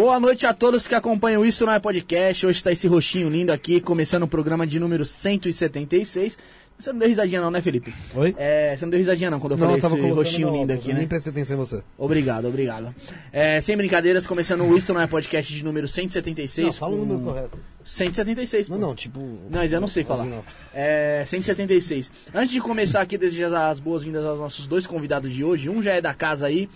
[0.00, 2.46] Boa noite a todos que acompanham Isso Não É Podcast.
[2.46, 6.38] Hoje está esse roxinho lindo aqui, começando o programa de número 176.
[6.78, 7.92] Você não deu risadinha não, né, Felipe?
[8.14, 8.34] Oi?
[8.38, 10.72] É, você não deu risadinha não quando eu Não, falei eu tava esse roxinho lindo
[10.72, 11.06] aqui, Nem né?
[11.06, 11.82] prestei atenção em você.
[11.98, 12.94] Obrigado, obrigado.
[13.30, 16.66] É, sem brincadeiras, começando o Isso Não É Podcast de número 176.
[16.68, 17.58] Não, fala o número correto.
[17.84, 18.74] 176, pô.
[18.76, 19.20] Não, não, tipo...
[19.20, 20.24] Não, mas eu não sei falar.
[20.24, 20.42] Não.
[20.72, 22.10] É, 176.
[22.34, 25.68] Antes de começar aqui, desejar as boas-vindas aos nossos dois convidados de hoje.
[25.68, 26.70] Um já é da casa aí,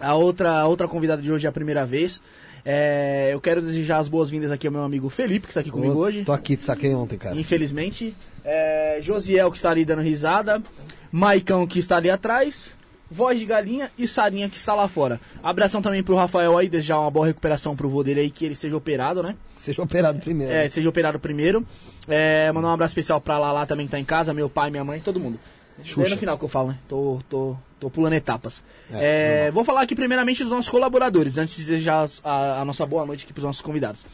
[0.00, 2.20] a outra, a outra convidada de hoje é a primeira vez.
[2.64, 5.94] É, eu quero desejar as boas-vindas aqui ao meu amigo Felipe, que está aqui comigo
[5.94, 6.24] Ô, hoje.
[6.24, 7.38] Tô aqui, te saquei ontem, cara.
[7.38, 8.14] Infelizmente.
[8.44, 10.62] É, Josiel, que está ali dando risada.
[11.10, 12.76] Maicão, que está ali atrás.
[13.10, 15.20] Voz de galinha e Sarinha, que está lá fora.
[15.42, 18.54] Abração também pro Rafael aí, desejar uma boa recuperação pro vô dele aí, que ele
[18.54, 19.36] seja operado, né?
[19.58, 20.50] Seja operado primeiro.
[20.50, 21.66] É, seja operado primeiro.
[22.08, 24.82] É, mandar um abraço especial pra Lala também que tá em casa, meu pai, minha
[24.82, 25.38] mãe, todo mundo.
[25.84, 26.06] Xuxa.
[26.06, 26.78] É no final que eu falo, né?
[26.88, 28.62] Tô, tô, tô pulando etapas.
[28.92, 32.86] É, É, vou falar aqui primeiramente dos nossos colaboradores, antes de desejar a, a nossa
[32.86, 34.06] boa noite aqui pros nossos convidados.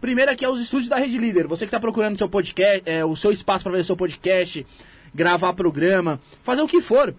[0.00, 1.48] Primeiro aqui é os estúdios da Rede Líder.
[1.48, 4.64] Você que tá procurando seu podcast, é, o seu espaço para fazer seu podcast,
[5.12, 7.12] gravar programa, fazer o que for.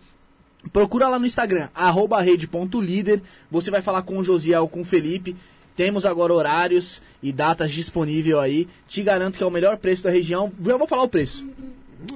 [0.72, 3.22] Procura lá no Instagram, arroba rede.líder.
[3.52, 5.36] Você vai falar com o Josiel, com o Felipe.
[5.76, 8.68] Temos agora horários e datas disponíveis aí.
[8.88, 10.52] Te garanto que é o melhor preço da região.
[10.66, 11.46] Eu vou falar o preço.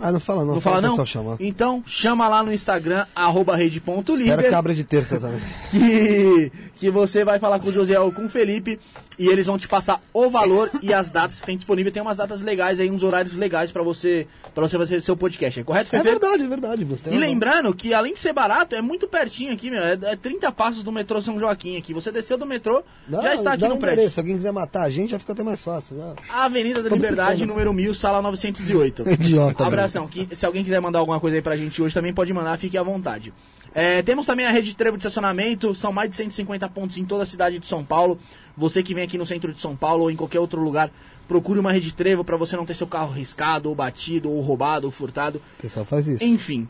[0.02, 0.56] Ah, não fala não.
[0.56, 1.06] Não fala pro não?
[1.06, 1.38] chamar.
[1.40, 4.50] Então, chama lá no Instagram, arroba Espero rede.líder.
[4.50, 5.42] que abra de terça também.
[5.72, 8.80] Que, que você vai falar com o José ou com o Felipe
[9.20, 11.92] e eles vão te passar o valor e as datas que tem disponível.
[11.92, 15.60] Tem umas datas legais aí, uns horários legais pra você para você fazer seu podcast.
[15.60, 16.04] É correto, É Fefe?
[16.04, 16.84] verdade, é verdade.
[16.86, 19.82] Você E lembrando que além de ser barato, é muito pertinho aqui, meu.
[19.84, 21.94] É, é 30 passos do metrô São Joaquim aqui.
[21.94, 23.94] Você desceu do metrô, Dá- já está aqui no um prédio.
[23.96, 24.14] endereço.
[24.16, 25.98] Se alguém quiser matar a gente, já fica até mais fácil.
[25.98, 26.14] Já.
[26.44, 27.52] Avenida da Tô Liberdade, brincando.
[27.54, 29.04] número 1000, sala 908.
[29.10, 30.08] Idiota, Abração.
[30.08, 32.78] Que, se alguém quiser mandar alguma coisa aí pra gente hoje, também pode mandar, fique
[32.78, 33.34] à vontade.
[33.76, 37.06] É, temos também a rede de trevo de estacionamento, são mais de 150 pontos em
[37.06, 38.20] toda a cidade de São Paulo.
[38.56, 40.92] Você que vem aqui no centro de São Paulo ou em qualquer outro lugar,
[41.28, 44.42] procure uma rede de trevo pra você não ter seu carro riscado, ou batido, ou
[44.42, 45.42] roubado, ou furtado.
[45.60, 46.24] O pessoal faz isso.
[46.24, 46.68] Enfim,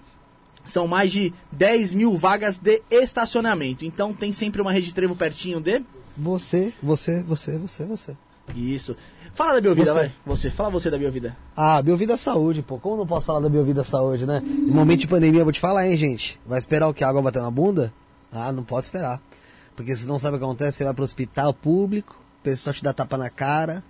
[0.65, 3.85] são mais de 10 mil vagas de estacionamento.
[3.85, 5.83] Então tem sempre uma rede de trevo pertinho de.
[6.17, 8.17] Você, você, você, você, você.
[8.55, 8.95] Isso.
[9.33, 9.93] Fala da Biovida, Você.
[9.93, 10.11] vai.
[10.25, 10.51] Você.
[10.51, 11.35] Fala você da Biovida.
[11.55, 12.77] Ah, Biovida Saúde, pô.
[12.77, 14.41] Como não posso falar da Biovida Saúde, né?
[14.45, 16.39] Em momento de pandemia, eu vou te falar, hein, gente.
[16.45, 17.03] Vai esperar o que?
[17.03, 17.91] A água bater na bunda?
[18.31, 19.19] Ah, não pode esperar.
[19.75, 22.83] Porque vocês não sabem o que acontece, você vai pro hospital público, o pessoal te
[22.83, 23.83] dá tapa na cara,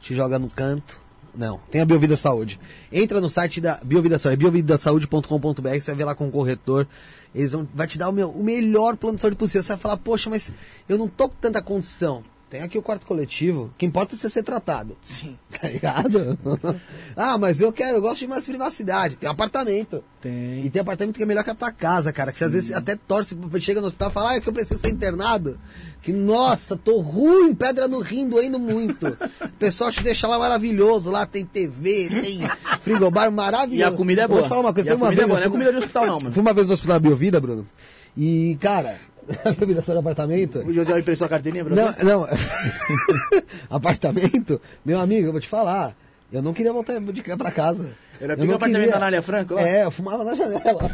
[0.00, 1.00] te joga no canto.
[1.34, 2.60] Não, tem a Biovida Saúde.
[2.90, 6.86] Entra no site da Biovida Saúde, biovidasaude.com.br, você vai ver lá com o corretor.
[7.34, 9.62] Eles vão vai te dar o, meu, o melhor plano de saúde possível.
[9.62, 10.52] Você vai falar, poxa, mas
[10.88, 12.22] eu não tô com tanta condição.
[12.52, 13.62] Tem aqui o quarto coletivo.
[13.62, 14.94] O que importa é você ser tratado.
[15.02, 15.38] Sim.
[15.62, 16.36] Tá ligado?
[17.16, 19.16] ah, mas eu quero, eu gosto de mais privacidade.
[19.16, 20.02] Tem apartamento.
[20.20, 20.66] Tem.
[20.66, 22.32] E tem apartamento que é melhor que a tua casa, cara.
[22.32, 24.52] Que você às vezes até torce, chega no hospital e fala, ah, é que eu
[24.52, 25.58] preciso ser internado.
[26.02, 29.06] Que, nossa, tô ruim, pedra no rim, doendo muito.
[29.06, 32.40] O pessoal te deixa lá maravilhoso, lá tem TV, tem
[32.80, 33.90] frigobar maravilhoso.
[33.90, 34.40] E a comida é boa.
[34.40, 35.28] Vou te falar uma coisa, E a tem uma comida é vez.
[35.28, 36.32] boa, não é comida de hospital não, mano.
[36.32, 37.68] Fui uma vez no hospital da Biovida, Bruno.
[38.16, 38.98] E, cara,
[39.78, 40.58] a só de apartamento.
[40.60, 42.04] O José emprestou a carteirinha pra Não, você?
[42.04, 42.26] não.
[43.70, 45.94] apartamento, meu amigo, eu vou te falar.
[46.32, 47.90] Eu não queria voltar de cá pra casa.
[48.18, 48.90] Era pica não apartamento queria.
[48.92, 49.68] da Anália Franco lá?
[49.68, 50.62] É, eu fumava na janela.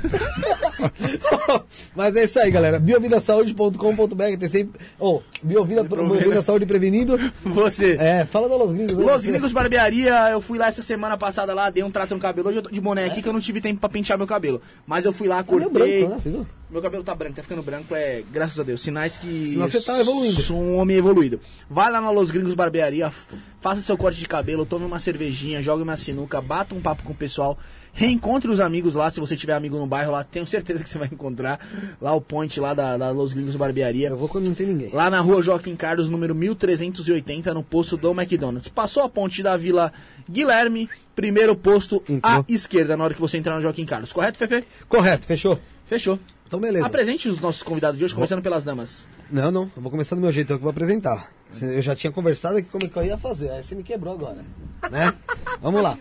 [1.95, 2.81] Mas é isso aí, galera.
[2.81, 4.81] Biovidasaude.com.br tem sempre.
[4.99, 5.85] Ô, Biovida.
[5.85, 7.17] Biovida Saúde Prevenindo.
[7.45, 7.97] Você.
[8.01, 8.97] É, fala da Los Gringos.
[8.97, 9.05] né?
[9.05, 9.31] Los Você.
[9.31, 12.49] Gringos Barbearia, eu fui lá essa semana passada lá, dei um trato no cabelo.
[12.49, 14.61] Hoje eu tô de boné aqui que eu não tive tempo pra pentear meu cabelo.
[14.87, 15.69] Mas eu fui lá, cortei.
[15.71, 16.21] branco, né?
[16.21, 16.47] Você viu?
[16.71, 19.27] Meu cabelo tá branco, tá ficando branco, é, graças a Deus, sinais que.
[19.27, 20.43] Que você tá evoluindo.
[20.43, 21.41] Sou um homem evoluído.
[21.69, 23.11] Vai lá na Los Gringos Barbearia,
[23.59, 27.13] faça seu corte de cabelo, tome uma cervejinha, jogue uma sinuca, bata um papo com
[27.13, 27.59] o pessoal,
[27.95, 30.99] reencontre os amigos lá, se você tiver amigo no bairro lá, tenho certeza que você
[30.99, 31.59] vai encontrar
[32.03, 34.11] lá o point lá da, da Los Gringos Barbearia.
[34.11, 34.91] Eu vou quando não tem ninguém.
[34.93, 38.69] Lá na rua Joaquim Carlos, número 1380, no posto do McDonald's.
[38.69, 39.91] Passou a ponte da Vila
[40.31, 42.45] Guilherme, primeiro posto à Entrou.
[42.47, 44.13] esquerda, na hora que você entrar no Joaquim Carlos.
[44.13, 44.65] Correto, Fefe?
[44.87, 45.59] Correto, fechou?
[45.89, 46.19] Fechou.
[46.47, 46.87] Então beleza.
[46.87, 49.07] Apresente os nossos convidados de hoje, começando pelas damas.
[49.31, 51.31] Não, não, eu vou começar do meu jeito, eu que vou apresentar.
[51.61, 54.15] Eu já tinha conversado aqui como é que eu ia fazer, aí você me quebrou
[54.15, 54.45] agora,
[54.91, 55.15] né?
[55.61, 55.99] Vamos lá.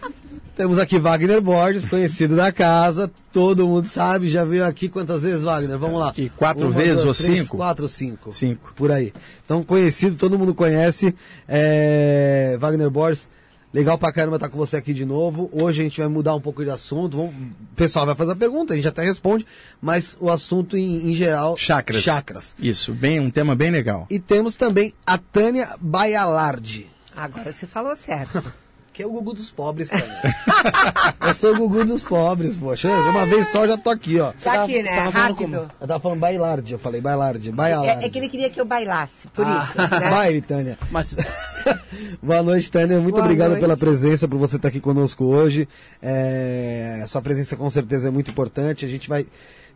[0.55, 5.43] Temos aqui Wagner Borges, conhecido da casa, todo mundo sabe, já veio aqui quantas vezes,
[5.43, 5.77] Wagner?
[5.77, 6.09] Vamos lá.
[6.09, 7.57] Aqui, quatro vezes ou três, cinco?
[7.57, 8.33] Quatro ou cinco.
[8.33, 8.73] Cinco.
[8.75, 9.13] Por aí.
[9.45, 11.13] Então, conhecido, todo mundo conhece.
[11.47, 12.57] É...
[12.59, 13.29] Wagner Borges,
[13.77, 15.49] legal pra caramba estar com você aqui de novo.
[15.53, 17.17] Hoje a gente vai mudar um pouco de assunto.
[17.17, 17.33] Vamos...
[17.35, 19.45] O pessoal vai fazer a pergunta, a gente até responde,
[19.79, 21.55] mas o assunto em, em geral...
[21.55, 22.01] Chakras.
[22.01, 22.55] Chakras.
[22.59, 24.07] Isso, bem, um tema bem legal.
[24.09, 26.87] E temos também a Tânia Baialardi.
[27.15, 28.43] Agora você falou certo.
[28.97, 31.13] Aqui é o Gugu dos pobres, cara.
[31.21, 32.89] eu sou o Gugu dos pobres, poxa.
[32.89, 34.31] Uma vez só já tô aqui, ó.
[34.43, 34.89] Tá aqui, né?
[34.89, 35.71] Rápido.
[35.79, 38.03] Eu tava falando bailarde, eu falei bailarde, bailarde.
[38.03, 39.67] É, é que ele queria que eu bailasse, por Ah.
[39.69, 39.77] isso.
[39.77, 39.87] Né?
[40.09, 40.79] Vai, Tânia.
[40.89, 41.15] Mas
[42.23, 42.99] Boa noite, Tânia.
[42.99, 43.61] Muito Boa obrigado noite.
[43.61, 45.69] pela presença, por você estar aqui conosco hoje.
[46.01, 48.83] É, Sua presença com certeza é muito importante.
[48.83, 49.27] A gente vai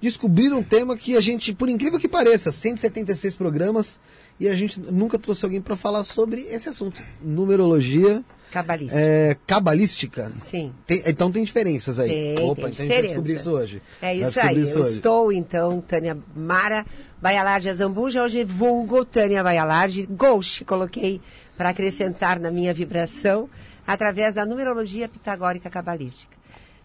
[0.01, 3.99] descobrir um tema que a gente, por incrível que pareça, 176 programas
[4.39, 7.03] e a gente nunca trouxe alguém para falar sobre esse assunto.
[7.21, 8.99] Numerologia Cabalista.
[8.99, 10.31] é, cabalística.
[10.41, 10.73] Sim.
[10.85, 12.09] Tem- então tem diferenças aí.
[12.35, 13.41] Tem, Opa, tem então a gente vai descobrir diferença.
[13.41, 13.81] isso hoje.
[14.01, 14.61] É isso aí.
[14.61, 14.95] isso Eu hoje.
[14.97, 16.85] estou, então, Tânia Mara
[17.21, 21.21] Baialarde Azambuja, hoje vulgo Tânia Baialarde, Ghost, coloquei
[21.57, 23.49] para acrescentar na minha vibração,
[23.85, 26.35] através da numerologia pitagórica cabalística.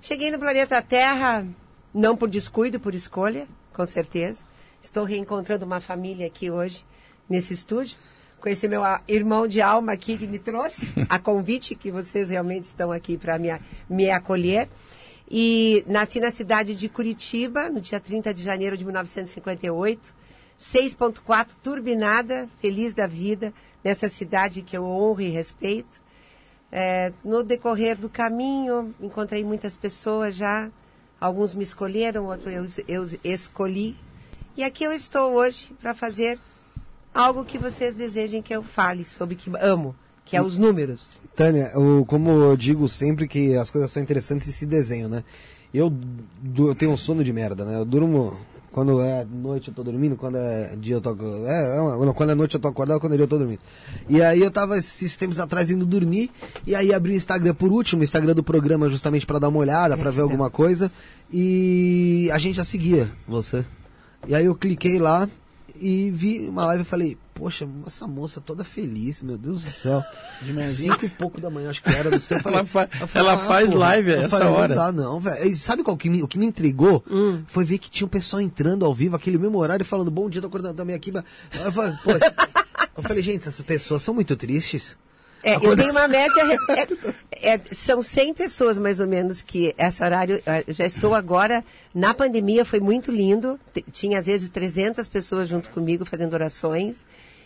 [0.01, 1.47] Cheguei no planeta Terra,
[1.93, 4.41] não por descuido, por escolha, com certeza.
[4.83, 6.85] Estou reencontrando uma família aqui hoje,
[7.29, 7.97] nesse estúdio.
[8.47, 12.63] Conheci meu ah, irmão de alma aqui que me trouxe a convite, que vocês realmente
[12.63, 13.49] estão aqui para me,
[13.91, 14.69] me acolher.
[15.29, 20.15] E nasci na cidade de Curitiba, no dia 30 de janeiro de 1958.
[20.61, 26.01] 6.4, turbinada, feliz da vida, nessa cidade que eu honro e respeito.
[26.71, 30.71] É, no decorrer do caminho, encontrei muitas pessoas já.
[31.21, 33.97] Alguns me escolheram, outros eu, eu escolhi.
[34.57, 36.39] E aqui eu estou hoje para fazer
[37.17, 41.09] algo que vocês desejem que eu fale sobre que amo, que é os números.
[41.35, 45.25] Tânia, eu- como eu digo sempre que as coisas são interessantes e se desenham, né?
[45.73, 45.93] Eu,
[46.59, 47.79] eu tenho um sono de merda, né?
[47.79, 48.37] Eu durmo.
[48.73, 51.11] Quando é noite eu tô dormindo, quando é dia eu tô.
[51.47, 53.61] É, é não, quando é noite eu tô acordado, quando é dia eu tô dormindo.
[54.07, 56.31] E aí eu tava esses tempos atrás indo dormir,
[56.67, 59.59] e aí abri o Instagram por último, o Instagram do programa, justamente pra dar uma
[59.61, 60.93] olhada, pra ver alguma coisa.
[61.33, 63.65] E a gente já seguia você.
[64.29, 65.27] E aí eu cliquei lá
[65.81, 70.03] e vi uma live e falei, poxa, essa moça toda feliz, meu Deus do céu.
[70.43, 70.93] de manhãzinha.
[70.93, 72.41] Cinco e pouco da manhã, acho que era do céu.
[72.41, 74.69] Falei, Ela fa- falei, ela faz live eu essa falei, hora.
[74.75, 75.49] Não dá, não, velho.
[75.49, 77.05] E sabe qual que me, o que me intrigou?
[77.11, 77.43] Hum.
[77.47, 80.41] Foi ver que tinha um pessoal entrando ao vivo, aquele mesmo horário, falando, bom dia,
[80.41, 81.13] tô acordando também aqui.
[81.13, 81.25] mas-
[81.65, 81.93] Eu falei,
[82.97, 84.97] eu falei, gente, essas pessoas são muito tristes.
[85.43, 86.43] É, eu tenho uma média.
[87.31, 90.43] é- é- são 100 pessoas, mais ou menos, que esse horário.
[90.45, 91.65] eh, Já estou agora.
[91.95, 93.59] Na pandemia foi muito lindo.
[93.93, 97.05] Tinha, às vezes, 300 pessoas junto comigo fazendo orações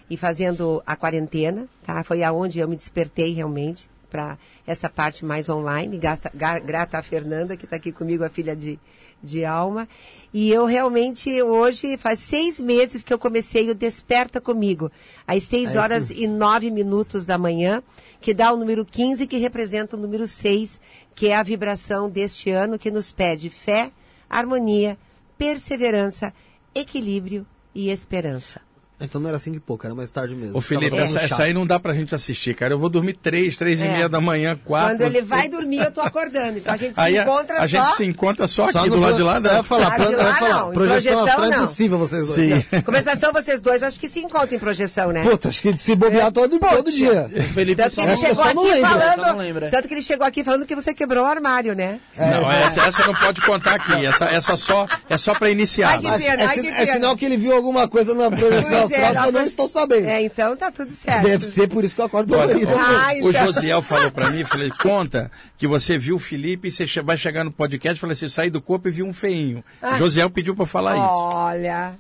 [0.09, 1.67] e fazendo a quarentena.
[1.85, 2.03] Tá?
[2.05, 5.99] Foi aonde eu me despertei realmente para essa parte mais online.
[5.99, 8.79] Gasta, ga- grata a Fernanda, que está aqui comigo, a filha de,
[9.23, 9.89] de alma.
[10.33, 14.91] E eu realmente, hoje, faz seis meses que eu comecei o Desperta Comigo.
[15.27, 17.83] Às seis É horas e nove minutos da manhã,
[18.21, 20.81] que dá o número 15, que representa o número 6,
[21.15, 23.91] que é a vibração deste ano, que nos pede fé,
[24.29, 24.97] harmonia,
[25.37, 26.33] perseverança,
[26.75, 28.61] equilíbrio e esperança.
[29.01, 30.57] Então não era cinco e pouco, era mais tarde mesmo.
[30.59, 32.75] Ô Felipe, essa, essa aí não dá pra gente assistir, cara.
[32.75, 33.89] Eu vou dormir três, três e É.
[33.93, 34.99] meia da manhã, quatro.
[34.99, 36.59] Quando ele vai dormir, eu tô acordando.
[36.59, 37.67] Então a gente se Aí a, encontra a só.
[37.67, 39.37] gente se encontra só aqui Só do no lado de lá.
[39.37, 39.53] Eu Né?
[39.55, 41.57] ia falar, Ah, ia lá falar, não, projeção projeção astral é não.
[41.59, 42.37] impossível vocês dois.
[42.37, 42.65] Sim.
[42.85, 45.23] Conversação, vocês dois, acho que se encontram em projeção, né?
[45.23, 47.31] Puta, acho que se bobear todo, todo dia.
[47.35, 49.39] O Felipe Tanto que ele chegou só não aqui não falando.
[49.39, 49.71] lembra.
[49.71, 52.01] Tanto que ele chegou aqui falando que você quebrou o armário, né?
[52.19, 54.05] Não, essa, essa não pode contar aqui.
[54.05, 55.91] Essa, essa só, é só pra iniciar.
[55.93, 56.43] Ai, que pena.
[56.43, 59.43] É, ai, é sinal que ele viu alguma coisa na projeção Pois é, eu não
[59.43, 60.07] estou sabendo.
[60.09, 61.25] É, então tá tudo certo.
[61.25, 62.55] Deve ser por isso que eu acordo Olha.
[62.55, 63.47] Ah, o, o então.
[63.47, 67.45] Josiel falou pra mim, falei, conta que você viu o Felipe e você vai chegar
[67.45, 69.65] no podcast e falou assim, saí do corpo e vi um feinho.
[69.81, 69.97] Ah.
[69.97, 71.07] Josiel pediu pra falar isso.
[71.07, 71.95] Olha.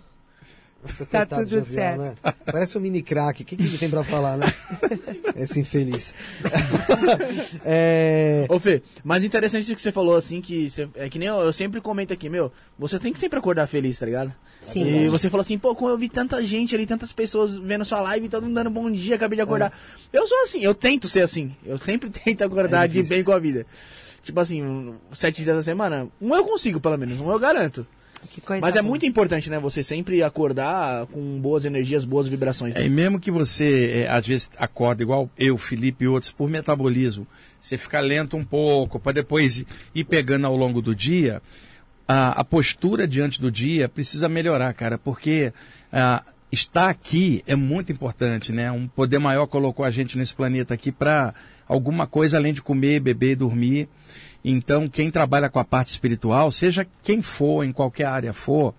[0.82, 2.00] Nossa, Tá tudo do Josiel, certo.
[2.00, 2.14] né?
[2.46, 3.42] Parece um mini crack.
[3.42, 4.46] O que, que ele tem pra falar, né?
[5.36, 6.14] Esse infeliz.
[7.64, 8.46] é...
[8.48, 11.36] Ô Fê, mas interessante isso que você falou, assim, que você- é que nem eu,
[11.40, 14.32] eu sempre comento aqui, meu, você tem que sempre acordar feliz, tá ligado?
[14.60, 15.04] Sim.
[15.04, 18.00] E você falou assim, pô, como eu vi tanta gente ali, tantas pessoas vendo sua
[18.02, 19.72] live, todo mundo dando bom dia, acabei de acordar.
[20.12, 23.32] Eu sou assim, eu tento ser assim, eu sempre tento acordar É de bem com
[23.32, 23.66] a vida.
[24.22, 27.86] Tipo assim, um, sete dias da semana, um eu consigo pelo menos, um eu garanto.
[28.28, 28.90] Que coisa Mas é boa.
[28.90, 32.76] muito importante, né, você sempre acordar com boas energias, boas vibrações.
[32.76, 36.48] É, e mesmo que você, é, às vezes, acorda igual eu, Felipe e outros, por
[36.48, 37.26] metabolismo,
[37.60, 41.42] você fica lento um pouco, para depois ir pegando ao longo do dia,
[42.06, 45.52] a, a postura diante do dia precisa melhorar, cara, porque
[45.92, 48.70] ah, estar aqui é muito importante, né?
[48.72, 51.34] Um poder maior colocou a gente nesse planeta aqui para
[51.68, 53.88] alguma coisa além de comer, beber e dormir.
[54.44, 58.74] Então, quem trabalha com a parte espiritual, seja quem for, em qualquer área for,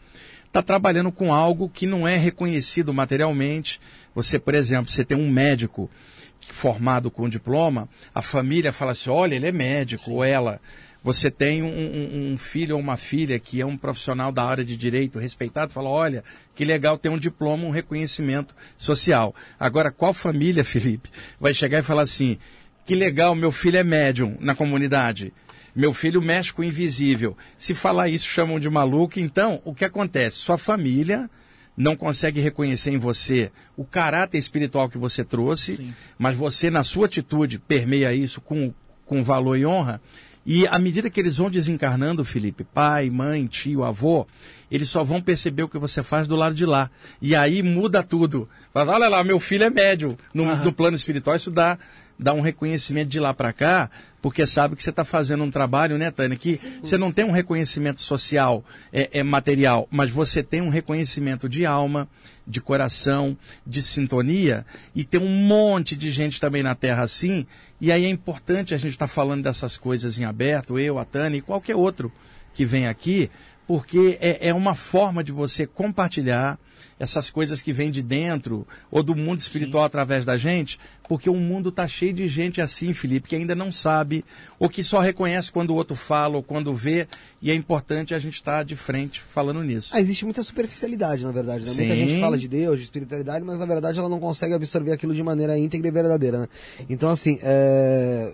[0.48, 3.80] está trabalhando com algo que não é reconhecido materialmente.
[4.16, 5.90] Você, por exemplo, você tem um médico
[6.52, 10.60] formado com diploma, a família fala assim, olha, ele é médico, ou ela.
[11.04, 14.64] Você tem um, um- um filho ou uma filha que é um profissional da área
[14.66, 16.24] de direito respeitado, fala, olha,
[16.56, 19.34] que legal ter um diploma, um reconhecimento social.
[19.60, 22.38] Agora, qual família, Felipe, vai chegar e falar assim,
[22.86, 25.32] Que legal, meu filho é médium na comunidade.
[25.76, 27.38] Meu filho mexe com o invisível.
[27.58, 29.20] Se falar isso, chamam de maluco.
[29.20, 30.38] Então, o que acontece?
[30.38, 31.30] Sua família
[31.76, 35.94] não consegue reconhecer em você o caráter espiritual que você trouxe, Sim.
[36.18, 38.74] mas você, na sua atitude, permeia isso com,
[39.06, 40.02] com valor e honra.
[40.46, 44.26] E à medida que eles vão desencarnando, Felipe, pai, mãe, tio, avô,
[44.72, 46.90] eles só vão perceber o que você faz do lado de lá.
[47.22, 48.50] E aí muda tudo.
[48.74, 50.18] Fala, olha lá, meu filho é médium.
[50.34, 51.78] No, no plano espiritual, isso dá,
[52.22, 53.90] dá um reconhecimento de lá para cá,
[54.22, 56.38] porque sabe que você está fazendo um trabalho, né, Tânia?
[56.38, 61.50] Que você não tem um reconhecimento social, é, é material, mas você tem um reconhecimento
[61.50, 62.08] de alma,
[62.46, 67.48] de coração, de sintonia, e tem um monte de gente também na Terra assim.
[67.80, 71.40] E aí é importante a gente estar falando dessas coisas em aberto, eu, a Tânia
[71.40, 72.12] e qualquer outro
[72.54, 73.32] que vem aqui,
[73.66, 76.60] porque é, é uma forma de você compartilhar
[77.02, 81.36] essas coisas que vêm de dentro ou do mundo espiritual através da gente, porque o
[81.36, 84.24] mundo está cheio de gente assim, Felipe, que ainda não sabe,
[84.60, 87.08] ou que só reconhece quando o outro fala ou quando vê,
[87.42, 89.90] e é importante a gente estar de frente falando nisso.
[89.96, 91.66] Ah, existe muita superficialidade, na verdade.
[91.66, 91.74] Né?
[91.76, 92.06] Muita Sim.
[92.06, 95.24] gente fala de Deus, de espiritualidade, mas na verdade ela não consegue absorver aquilo de
[95.24, 96.42] maneira íntegra e verdadeira.
[96.42, 96.48] Né?
[96.88, 98.32] Então, assim, é...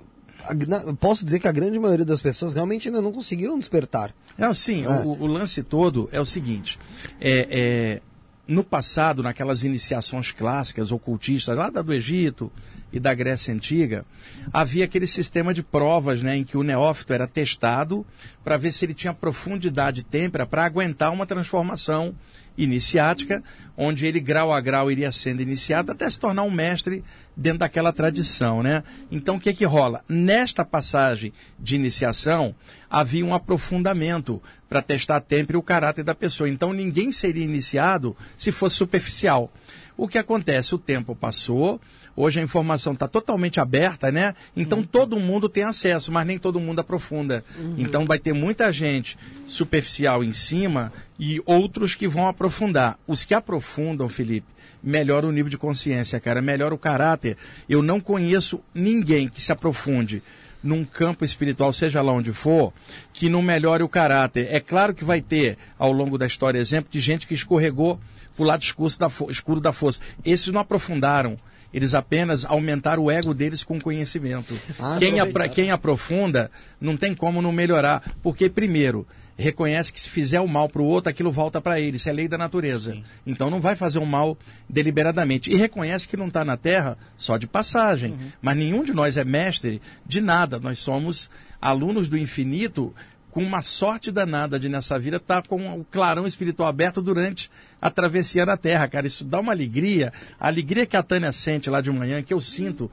[0.99, 4.13] posso dizer que a grande maioria das pessoas realmente ainda não conseguiram despertar.
[4.37, 4.89] Não, sim, É.
[4.89, 6.77] o, o lance todo é o seguinte:
[7.19, 8.01] é, é,
[8.47, 12.51] no passado, naquelas iniciações clássicas, ocultistas, lá do Egito
[12.91, 14.05] e da Grécia Antiga,
[14.53, 18.05] havia aquele sistema de provas né, em que o neófito era testado
[18.43, 22.15] para ver se ele tinha profundidade e têmpera para aguentar uma transformação
[22.57, 23.43] iniciática,
[23.77, 27.03] onde ele grau a grau iria sendo iniciado até se tornar um mestre
[27.35, 28.83] dentro daquela tradição, né?
[29.11, 30.03] Então o que que rola?
[30.09, 32.55] Nesta passagem de iniciação
[32.89, 36.49] havia um aprofundamento para testar a têmpera e o caráter da pessoa.
[36.49, 39.51] Então ninguém seria iniciado se fosse superficial.
[39.95, 40.75] O que acontece?
[40.75, 41.81] O tempo passou,
[42.17, 44.33] hoje a informação está totalmente aberta, né?
[44.55, 47.45] Então todo mundo tem acesso, mas nem todo mundo aprofunda.
[47.77, 52.97] Então vai ter muita gente superficial em cima e outros que vão aprofundar.
[53.07, 54.47] Os que aprofundam, Felipe,
[54.83, 57.37] melhora o nível de consciência, cara, melhora o caráter.
[57.69, 60.23] Eu não conheço ninguém que se aprofunde
[60.63, 62.73] num campo espiritual, seja lá onde for,
[63.13, 64.47] que não melhore o caráter.
[64.49, 67.99] É claro que vai ter, ao longo da história, exemplo de gente que escorregou
[68.35, 69.99] para o lado escuro da, escuro da força.
[70.25, 71.39] Esses não aprofundaram.
[71.73, 74.53] Eles apenas aumentaram o ego deles com conhecimento.
[74.79, 75.19] Ah, quem, também.
[75.19, 76.49] apra- quem aprofunda
[76.79, 78.15] não tem como não melhorar.
[78.23, 79.05] Porque, primeiro,
[79.37, 81.97] reconhece que se fizer o mal para o outro, aquilo volta para ele.
[81.97, 82.97] Isso é lei da natureza.
[83.25, 85.51] Então não vai fazer o mal deliberadamente.
[85.51, 88.15] E reconhece que não está na Terra só de passagem.
[88.41, 90.59] Mas nenhum de nós é mestre de nada.
[90.59, 91.29] Nós somos
[91.61, 92.93] alunos do infinito
[93.31, 97.89] com uma sorte danada de nessa vida estar com o clarão espiritual aberto durante a
[97.89, 99.05] travessia da Terra, cara.
[99.05, 100.11] Isso dá uma alegria.
[100.39, 102.89] A alegria que a Tânia sente lá de manhã, que eu sinto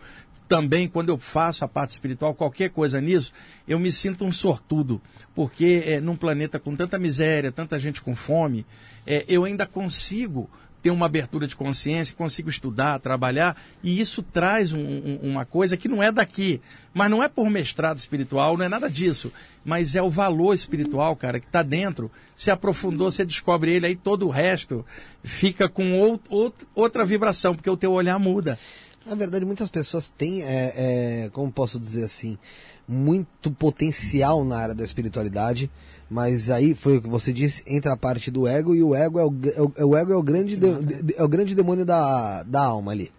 [0.46, 3.32] também quando eu faço a parte espiritual, qualquer coisa nisso,
[3.66, 5.00] eu me sinto um sortudo.
[5.34, 8.66] Porque é, num planeta com tanta miséria, tanta gente com fome,
[9.06, 10.48] é, eu ainda consigo
[10.84, 15.78] ter uma abertura de consciência, consigo estudar, trabalhar, e isso traz um- um- uma coisa
[15.78, 16.60] que não é daqui.
[16.92, 19.32] Mas não é por mestrado espiritual, não é nada disso.
[19.64, 22.10] Mas é o valor espiritual, cara, que está dentro.
[22.36, 24.84] Se aprofundou, você descobre ele, aí todo o resto
[25.22, 28.58] fica com ou- out- outra vibração, porque o teu olhar muda.
[29.06, 30.74] Na verdade, muitas pessoas têm, é,
[31.24, 32.36] é, como posso dizer assim,
[32.86, 35.70] muito potencial na área da espiritualidade,
[36.10, 39.18] mas aí foi o que você disse, entra a parte do ego e o ego
[39.18, 41.84] é o, é o, o ego é o grande de- de- é o grande demônio
[41.84, 43.10] da, da alma ali,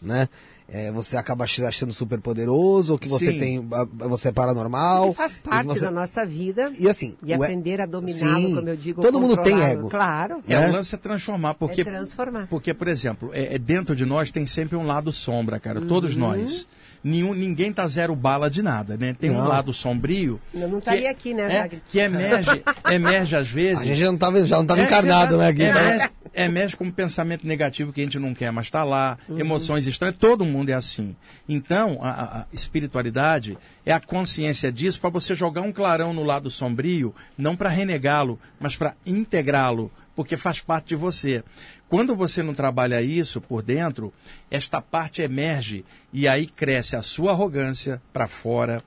[0.00, 0.28] né?
[0.72, 3.38] É, você acaba se achando super poderoso, ou que você Sim.
[3.40, 3.68] tem,
[4.08, 5.06] você é paranormal.
[5.06, 6.72] Ele faz parte você- da nossa vida.
[6.78, 9.02] E assim, E e- aprender a dominá-lo, como eu digo.
[9.02, 9.88] todo mundo tem ego.
[9.90, 10.40] Claro.
[10.46, 10.68] É, Né?
[10.68, 12.46] o lance é transformar, porque É transformar.
[12.46, 15.80] Porque, por exemplo, é, é dentro de nós tem sempre um lado sombra, cara.
[15.80, 16.20] Todos Uhum.
[16.20, 16.68] nós.
[17.02, 19.16] Nenhum, ninguém tá zero bala de nada, né?
[19.18, 19.48] Tem um Não.
[19.48, 20.38] lado sombrio.
[20.52, 21.70] Eu não que- estaria aqui, né, é?
[21.88, 23.78] Que emerge, emerge às vezes.
[23.82, 25.50] A gente já não estava já não tava É, encarnado, né?
[25.50, 25.78] verdade.
[25.80, 29.38] Aqui, Emerge, emerge como pensamento negativo que a gente não quer mais estar lá, Uhum.
[29.38, 31.16] emoções estranhas, todo mundo é assim.
[31.48, 36.50] Então, a- a espiritualidade é a consciência disso para você jogar um clarão no lado
[36.50, 41.42] sombrio, não para renegá-lo, mas para integrá-lo, porque faz parte de você.
[41.88, 44.12] Quando você não trabalha isso por dentro,
[44.50, 48.82] esta parte emerge e aí cresce a sua arrogância para fora,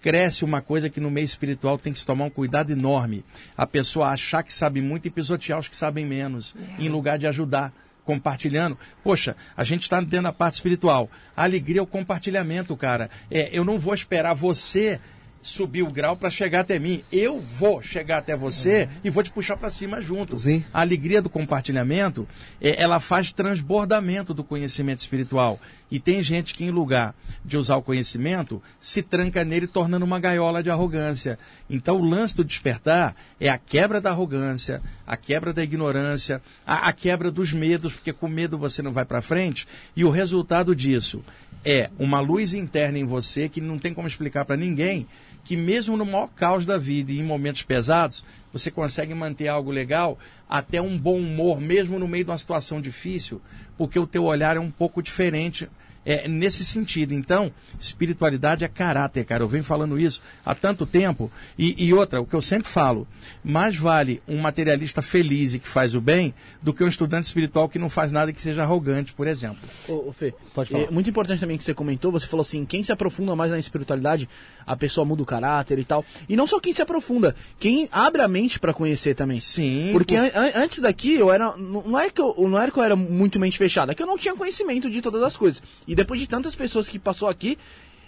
[0.00, 3.24] cresce uma coisa que no meio espiritual tem que se tomar um cuidado enorme.
[3.56, 7.26] A pessoa achar que sabe muito e pisotear os que sabem menos, em lugar de
[7.26, 7.72] ajudar,
[8.04, 8.78] compartilhando.
[9.04, 11.10] Poxa, a gente está dentro da parte espiritual.
[11.36, 13.10] A alegria é o compartilhamento, cara.
[13.30, 14.98] É, eu não vou esperar você
[15.42, 17.02] subir o grau para chegar até mim.
[17.10, 20.36] Eu vou chegar até você e vou te puxar para cima junto.
[20.36, 20.64] Sim.
[20.72, 22.28] A alegria do compartilhamento,
[22.60, 25.58] é, ela faz transbordamento do conhecimento espiritual.
[25.90, 30.20] E tem gente que, em lugar de usar o conhecimento, se tranca nele, tornando uma
[30.20, 31.38] gaiola de arrogância.
[31.68, 36.88] Então, o lance do despertar é a quebra da arrogância, a quebra da ignorância, a,
[36.88, 39.66] a quebra dos medos, porque com medo você não vai para frente.
[39.96, 41.24] E o resultado disso
[41.64, 45.06] é uma luz interna em você que não tem como explicar para ninguém
[45.48, 49.70] que mesmo no maior caos da vida e em momentos pesados, você consegue manter algo
[49.70, 53.40] legal, até um bom humor, mesmo no meio de uma situação difícil,
[53.78, 55.66] porque o teu olhar é um pouco diferente
[56.08, 57.12] é, nesse sentido.
[57.12, 59.42] Então, espiritualidade é caráter, cara.
[59.42, 61.30] Eu venho falando isso há tanto tempo.
[61.58, 63.06] E, e, outra, o que eu sempre falo,
[63.44, 66.32] mais vale um materialista feliz e que faz o bem
[66.62, 69.58] do que um estudante espiritual que não faz nada e que seja arrogante, por exemplo.
[69.86, 70.84] Ô, ô Fê, Pode falar.
[70.84, 73.58] é muito importante também que você comentou, você falou assim, quem se aprofunda mais na
[73.58, 74.26] espiritualidade,
[74.68, 76.04] a pessoa muda o caráter e tal.
[76.28, 79.40] E não só quem se aprofunda, quem abre a mente pra conhecer também.
[79.40, 79.88] Sim.
[79.92, 81.56] Porque por- an- an- antes daqui eu era.
[81.56, 84.02] Não não é, que eu, não era que eu era muito mente fechada, é que
[84.02, 85.62] eu não tinha conhecimento de todas as coisas.
[85.86, 87.56] E depois de tantas pessoas que passou aqui,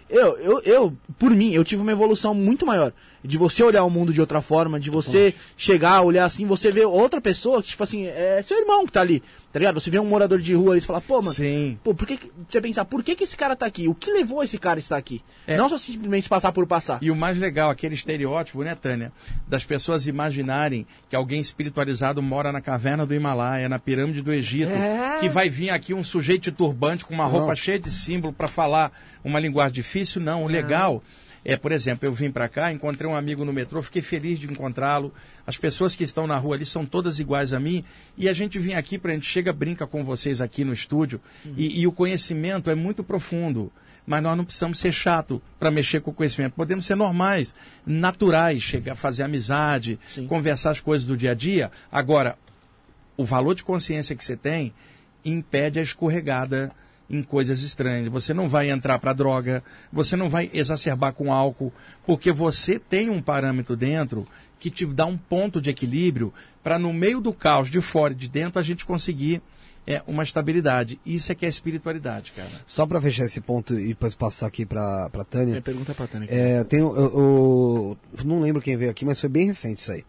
[0.09, 2.93] eu, eu, eu, por mim, eu tive uma evolução muito maior.
[3.23, 6.85] De você olhar o mundo de outra forma, de você chegar, olhar assim, você vê
[6.85, 9.23] outra pessoa, que, tipo assim, é seu irmão que tá ali.
[9.53, 9.81] Tá ligado?
[9.81, 11.77] Você vê um morador de rua ali e fala, pô, mano, Sim.
[11.83, 13.89] Pô, por que, que- você pensar, por que, que esse cara tá aqui?
[13.89, 15.21] O que levou esse cara a estar aqui?
[15.47, 15.57] É.
[15.57, 16.99] Não só simplesmente passar por passar.
[17.03, 19.13] E o mais legal, aquele estereótipo, né, Tânia?
[19.49, 24.71] Das pessoas imaginarem que alguém espiritualizado mora na caverna do Himalaia, na pirâmide do Egito,
[24.71, 25.19] É.
[25.21, 27.31] que vai vir aqui um sujeito turbante com uma Não.
[27.33, 28.93] roupa cheia de símbolo para falar
[29.25, 30.21] uma linguagem difícil.
[30.23, 31.03] Não, o legal
[31.45, 34.47] é, por exemplo, eu vim para cá, encontrei um amigo no metrô, fiquei feliz de
[34.47, 35.13] encontrá-lo.
[35.47, 37.85] As pessoas que estão na rua ali são todas iguais a mim.
[38.17, 41.21] E a gente vem aqui, pra gente chega, brinca com vocês aqui no estúdio.
[41.57, 43.73] E, e o conhecimento é muito profundo.
[44.07, 46.55] Mas nós não precisamos ser chato para mexer com o conhecimento.
[46.55, 47.55] Podemos ser normais,
[47.87, 50.27] naturais, chegar, fazer amizade, Sim.
[50.27, 51.71] conversar as coisas do dia a dia.
[51.93, 52.37] Agora,
[53.17, 54.75] o valor de consciência que você tem
[55.25, 56.73] impede a escorregada
[57.11, 58.09] em coisas estranhas.
[58.13, 61.73] Você não vai entrar para droga, você não vai exacerbar com álcool,
[62.07, 64.27] porque você tem um parâmetro dentro
[64.59, 68.17] que te dá um ponto de equilíbrio para no meio do caos de fora e
[68.17, 69.43] de dentro a gente conseguir
[69.87, 71.01] é, uma estabilidade.
[71.05, 72.51] Isso é que é espiritualidade, cara.
[72.67, 75.57] Só pra fechar esse ponto e depois passar aqui pra, pra Tânia.
[75.57, 76.29] É, pergunta pra Tânia.
[76.31, 80.05] É, tem, eu, eu- não lembro quem veio aqui, mas foi bem recente isso aí.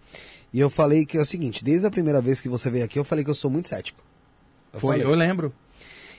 [0.53, 2.99] E eu falei que é o seguinte, desde a primeira vez que você veio aqui,
[2.99, 3.99] eu falei que eu sou muito cético.
[4.73, 5.07] Eu Foi, falei.
[5.11, 5.53] eu lembro.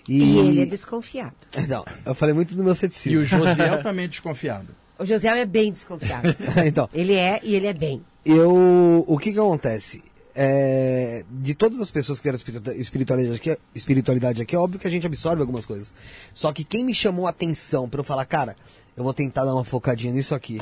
[0.08, 1.34] E, E ele é desconfiado.
[1.68, 3.20] Não, eu falei muito do meu E ceticismo.
[3.20, 4.68] o Josiel também desconfiado.
[4.98, 6.28] O José é bem desconfiado.
[6.66, 8.02] então, ele é e ele é bem.
[8.24, 10.02] eu, o que que acontece?
[10.34, 14.86] É, de todas as pessoas que vieram espiritu- espiritualidade aqui, espiritualidade aqui, é óbvio que
[14.86, 15.94] a gente absorve algumas coisas.
[16.34, 18.56] Só que quem me chamou a atenção pra eu falar, cara,
[18.96, 20.60] eu vou tentar dar uma focadinha nisso aqui,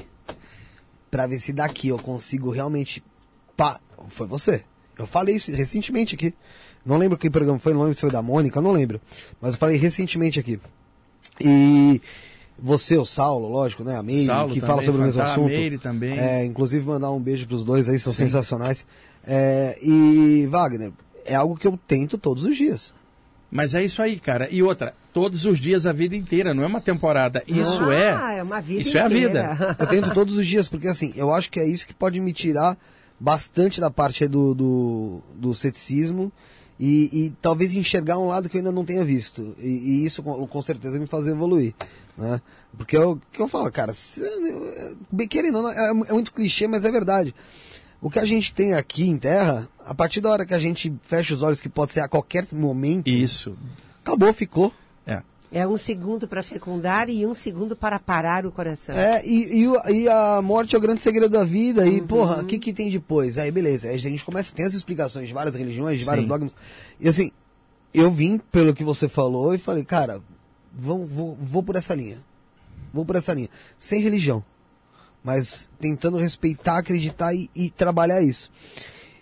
[1.10, 3.02] pra ver se daqui eu consigo realmente,
[3.56, 4.64] pá, foi você.
[4.98, 6.34] Eu falei isso recentemente aqui.
[6.84, 9.00] Não lembro que programa foi, não lembro se foi da Mônica, não lembro.
[9.40, 10.58] Mas eu falei recentemente aqui.
[11.40, 12.00] E
[12.58, 13.96] você, o Saulo, lógico, né?
[13.96, 15.48] A Meire, Saulo que também, fala sobre o mesmo assunto.
[15.48, 16.18] Meire também.
[16.18, 18.86] É, inclusive mandar um beijo pros dois aí, são sensacionais.
[19.26, 20.92] É, e, Wagner,
[21.24, 22.94] é algo que eu tento todos os dias.
[23.50, 24.48] Mas é isso aí, cara.
[24.50, 27.42] E outra, todos os dias a vida inteira, não é uma temporada.
[27.46, 28.38] Isso ah, é.
[28.38, 29.54] é uma vida isso é a inteira.
[29.54, 29.76] vida.
[29.78, 32.32] Eu tento todos os dias, porque assim, eu acho que é isso que pode me
[32.32, 32.78] tirar
[33.18, 36.32] bastante da parte aí do, do, do ceticismo
[36.80, 39.54] e, e talvez enxergar um lado que eu ainda não tenha visto.
[39.58, 41.74] E, e isso com, com certeza me fazer evoluir.
[42.16, 42.40] Né?
[42.74, 44.22] Porque eu, que eu falo, cara, se,
[45.12, 47.34] bem querendo, ou não, é, é muito clichê, mas é verdade.
[48.00, 50.90] O que a gente tem aqui em Terra, a partir da hora que a gente
[51.02, 53.54] fecha os olhos, que pode ser a qualquer momento, Isso.
[54.02, 54.72] acabou, ficou.
[55.52, 55.66] É.
[55.66, 58.94] Um segundo para fecundar e um segundo para parar o coração.
[58.94, 61.86] É, e, e, e a morte é o grande segredo da vida.
[61.86, 63.36] E, porra, o que, que tem depois?
[63.36, 63.88] Aí, beleza.
[63.88, 66.28] Aí a gente começa, tem as explicações de várias religiões, de vários Sim.
[66.28, 66.56] dogmas.
[67.00, 67.32] E assim,
[67.92, 70.20] eu vim pelo que você falou e falei, cara,
[70.72, 72.18] vou, vou, vou por essa linha.
[72.92, 73.48] Vou por essa linha.
[73.78, 74.44] Sem religião.
[75.22, 78.50] Mas tentando respeitar, acreditar e, e trabalhar isso.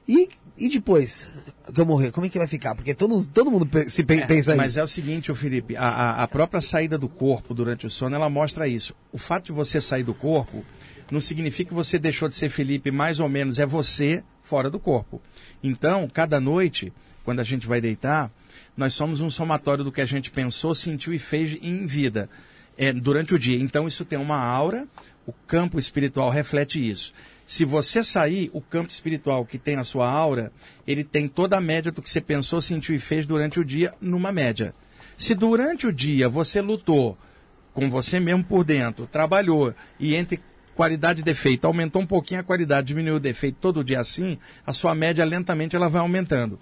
[0.07, 1.29] E, e depois
[1.73, 2.75] que eu morrer, como é que vai ficar?
[2.75, 4.81] Porque todo, todo mundo se pe- pensa Mas isso.
[4.81, 8.15] é o seguinte, ô Felipe, a, a- a própria saída do corpo durante o sono,
[8.17, 8.95] ela mostra isso.
[9.13, 10.65] O fato de você sair do corpo
[11.11, 14.79] não significa que você deixou de ser Felipe, mais ou menos, é você fora do
[14.79, 15.21] corpo.
[15.63, 16.93] Então, cada noite,
[17.25, 18.31] quando a gente vai deitar,
[18.77, 22.31] nós somos um somatório do que a gente pensou, sentiu e fez em vida,
[22.77, 23.59] é, durante o dia.
[23.59, 24.87] Então, isso tem uma aura,
[25.27, 27.13] o campo espiritual reflete isso.
[27.49, 30.53] Se você sair, o campo espiritual que tem a sua aura,
[30.87, 33.95] ele tem toda a média do que você pensou, sentiu e fez durante o dia
[34.03, 34.75] numa média.
[35.17, 37.17] Se durante o dia você lutou
[37.73, 40.43] com você mesmo por dentro, trabalhou e entre
[40.75, 41.67] qualidade e defeito.
[41.67, 45.75] Aumentou um pouquinho a qualidade, diminuiu o defeito todo dia assim, a sua média lentamente
[45.75, 46.61] ela vai aumentando.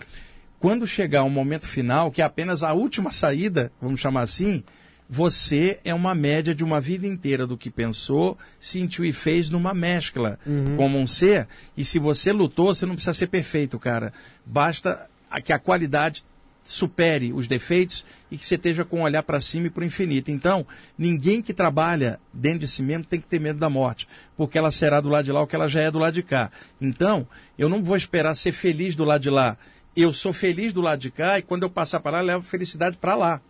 [0.61, 4.63] Quando chegar o momento final, que é apenas a última saída, vamos chamar assim,
[5.09, 9.73] você é uma média de uma vida inteira do que pensou, sentiu e fez numa
[9.73, 10.39] mescla
[10.77, 11.47] como um ser.
[11.77, 14.13] E se você lutou, você não precisa ser perfeito, cara.
[14.45, 15.09] Basta
[15.45, 16.25] que a qualidade
[16.65, 19.87] supere os defeitos e que você esteja com um olhar para cima e para o
[19.87, 20.31] infinito.
[20.31, 20.67] Então,
[20.99, 24.73] ninguém que trabalha dentro de si mesmo tem que ter medo da morte, porque ela
[24.73, 26.51] será do lado de lá o que ela já é do lado de cá.
[26.81, 29.57] Então, eu não vou esperar ser feliz do lado de lá.
[29.97, 32.43] Eu sou feliz do lado de cá e quando eu passar para lá, eu levo
[32.43, 33.41] felicidade para lá.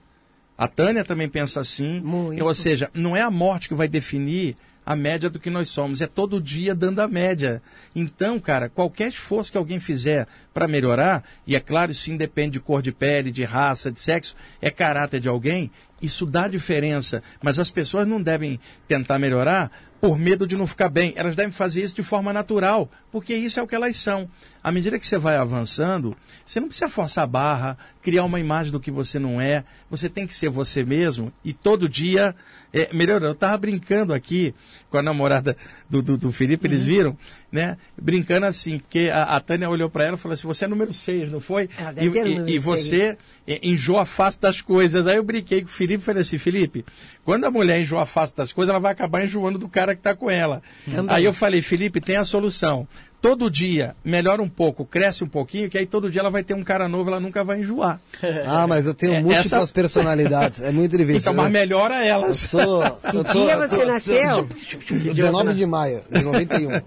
[0.57, 2.01] A Tânia também pensa assim.
[2.01, 2.45] Muito.
[2.45, 6.01] Ou seja, não é a morte que vai definir a média do que nós somos,
[6.01, 7.61] é todo dia dando a média.
[7.93, 12.61] Então, cara, qualquer esforço que alguém fizer para melhorar, e é claro, isso independe de
[12.61, 17.23] cor de pele, de raça, de sexo, é caráter de alguém, isso dá diferença.
[17.43, 21.13] Mas as pessoas não devem tentar melhorar por medo de não ficar bem.
[21.17, 24.29] Elas devem fazer isso de forma natural, porque isso é o que elas são.
[24.63, 28.73] À medida que você vai avançando, você não precisa forçar a barra, criar uma imagem
[28.73, 29.65] do que você não é.
[29.91, 32.35] Você tem que ser você mesmo e todo dia
[32.73, 33.27] é, melhorando.
[33.27, 34.55] Eu estava brincando aqui
[34.97, 35.57] com a namorada
[35.91, 37.17] do, do, do Felipe, eles viram,
[37.53, 37.77] né?
[38.01, 40.93] Brincando assim, porque a, a Tânia olhou para ela e falou assim: você é número
[40.93, 41.69] 6, não foi?
[41.79, 45.07] Ela E, e- e você é, enjoa fácil das coisas.
[45.07, 46.85] Aí eu brinquei com o Felipe e falei assim: Felipe,
[47.25, 50.15] quando a mulher enjoa fácil das coisas, ela vai acabar enjoando do cara que está
[50.15, 50.63] com ela.
[50.91, 51.15] Também.
[51.15, 52.89] Aí eu falei: Felipe, tem a solução.
[53.27, 56.55] Todo dia melhora um pouco, cresce um pouquinho, que aí todo dia ela vai ter
[56.55, 58.01] um cara novo, ela nunca vai enjoar.
[58.47, 60.63] Ah, mas eu tenho É, múltiplas essa- personalidades.
[60.63, 61.21] É muito difícil.
[61.21, 61.59] Então, mas né?
[61.61, 62.37] melhora Eu elas.
[62.39, 62.83] sou.
[63.13, 64.49] eu Que dia você nasceu?
[65.13, 66.81] 19 de maio de 91.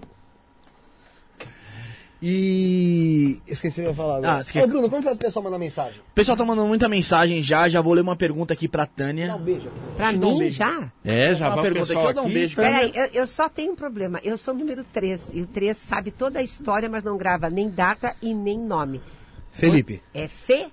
[2.22, 3.40] E.
[3.46, 4.40] Esqueci o que eu ia falar agora.
[4.40, 5.98] Ah, quer- Ô, Bruno, como faz o pessoal mandar mensagem?
[6.00, 9.28] O pessoal tá mandando muita mensagem já, já vou ler uma pergunta aqui pra Tânia.
[9.28, 9.68] Dá um beijo.
[9.96, 10.56] Pra Te dou um mim, beijo.
[10.58, 10.92] já?
[11.04, 12.56] É, já vai pergunta pessoal aqui, eu dou um beijo.
[12.56, 14.20] Peraí, eu, eu só tenho um problema.
[14.22, 15.28] Eu sou o número 3.
[15.32, 19.00] E o 3 sabe toda a história, mas não grava nem data e nem nome.
[19.52, 20.02] Felipe.
[20.14, 20.66] É Fê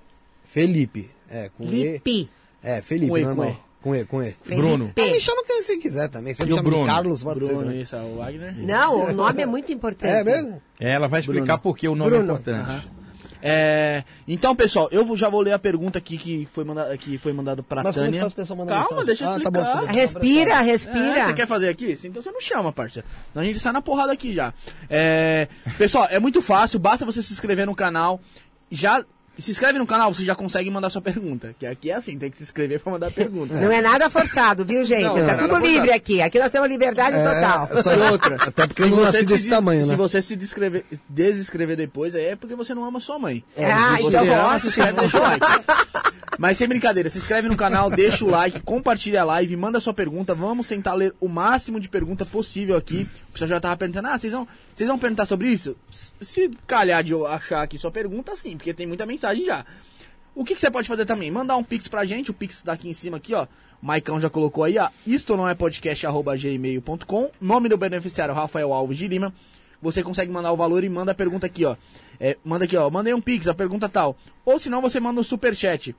[0.44, 1.10] Felipe.
[1.30, 1.66] É, com E.
[1.92, 2.30] Lipe.
[2.62, 3.64] É, Felipe, Com E, normal.
[3.82, 4.04] Com E.
[4.04, 4.56] Com E, com E.
[4.56, 4.92] Bruno.
[4.96, 6.34] Ah, me chama quem você quiser também.
[6.34, 6.84] Você E me o chama Bruno?
[6.84, 7.80] de Carlos, pode ser Bruno, também.
[7.80, 8.54] isso, é o Wagner.
[8.58, 10.10] Não, o nome é muito importante.
[10.12, 10.60] É mesmo?
[10.80, 11.58] É, ela vai explicar Bruno.
[11.60, 12.22] por que o nome Bruno.
[12.22, 12.68] é importante.
[12.70, 12.98] Aham.
[13.40, 17.32] É, então, pessoal, eu já vou ler a pergunta aqui que foi, manda, que foi
[17.32, 18.20] mandado pra Mas como Tânia.
[18.20, 19.04] Calma, mensagem?
[19.06, 19.50] deixa eu Ah, tá explicar.
[19.60, 19.92] bom, desculpa.
[19.92, 21.24] Respira, É, respira.
[21.24, 21.96] você quer fazer aqui?
[22.04, 23.04] Então você não chama, parça.
[23.32, 24.52] Senão a gente sai na porrada aqui já.
[24.90, 25.46] É,
[25.78, 28.20] pessoal, é muito fácil, basta você se inscrever no canal.
[28.72, 29.04] Já
[29.38, 31.54] se inscreve no canal, você já consegue mandar sua pergunta.
[31.58, 33.54] Que aqui é assim, tem que se inscrever pra mandar pergunta.
[33.54, 35.02] Não é nada forçado, viu, gente?
[35.04, 35.66] Não, não é tá tudo forçado.
[35.66, 36.20] livre aqui.
[36.22, 37.68] Aqui nós temos liberdade total.
[37.72, 39.82] É, só E outra, Até porque se eu não você nasci se desse des- tamanho,
[39.84, 39.96] Se né?
[39.96, 43.44] você se descrever, desescrever depois, aí é porque você não ama sua mãe.
[43.56, 45.46] Ah, se você então ama, se inscreve, deixa o like.
[46.38, 49.92] Mas sem brincadeira, se inscreve no canal, deixa o like, compartilha a live, manda sua
[49.92, 50.34] pergunta.
[50.34, 53.08] Vamos tentar ler o máximo de pergunta possível aqui.
[53.38, 55.76] Pessoal já tava perguntando, ah, vocês vão, vocês vão perguntar sobre isso?
[56.20, 59.64] Se calhar de eu achar aqui sua pergunta, sim, porque tem muita mensagem já.
[60.34, 61.30] O que, que você pode fazer também?
[61.30, 63.46] Mandar um pix pra gente, o pix tá aqui em cima aqui, ó.
[63.80, 64.88] Maicão já colocou aí, ó.
[65.06, 67.30] Isto não é podcast, arroba gmail.com.
[67.40, 69.32] Nome do beneficiário, Rafael Alves de Lima.
[69.80, 71.76] Você consegue mandar o valor e manda a pergunta aqui, ó.
[72.18, 72.90] É, manda aqui, ó.
[72.90, 74.16] Mandei um pix, a pergunta tal.
[74.44, 75.94] Ou senão você manda um superchat.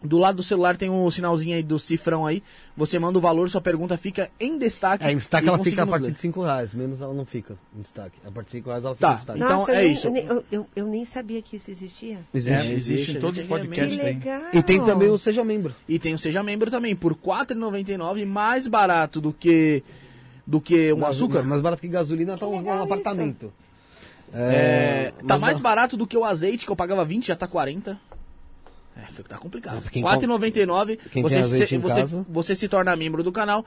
[0.00, 2.40] Do lado do celular tem um sinalzinho aí do cifrão aí.
[2.76, 5.04] Você manda o valor, sua pergunta fica em destaque.
[5.04, 6.12] É, em destaque ela fica a partir ler.
[6.12, 8.16] de 5 reais, menos ela não fica em destaque.
[8.24, 9.12] A partir de 5 reais ela fica Tá.
[9.12, 9.38] em destaque.
[9.40, 10.06] Então, Nossa, eu é nem- isso.
[10.06, 12.18] Eu, nem- eu- eu- eu nem sabia que isso existia.
[12.32, 12.72] É, Existe.
[12.72, 13.98] existe em todos os Existe, é podcasts.
[13.98, 14.02] Que
[14.52, 14.60] tem.
[14.60, 15.74] E tem também o Seja Membro.
[15.88, 19.82] E tem o Seja Membro também, por R$ 4,99, mais barato do que
[20.46, 21.42] do que um Mais- açúcar.
[21.42, 23.52] Mais barato que gasolina tá um, um apartamento.
[24.32, 27.36] É, tá mas mais ba- barato do que o azeite, que eu pagava 20, já
[27.36, 27.98] tá 40.
[28.98, 29.80] É, tá complicado.
[29.84, 30.98] R$ 4,99.
[31.12, 32.26] quem Você, se, você, casa?
[32.28, 33.64] você se torna membro do canal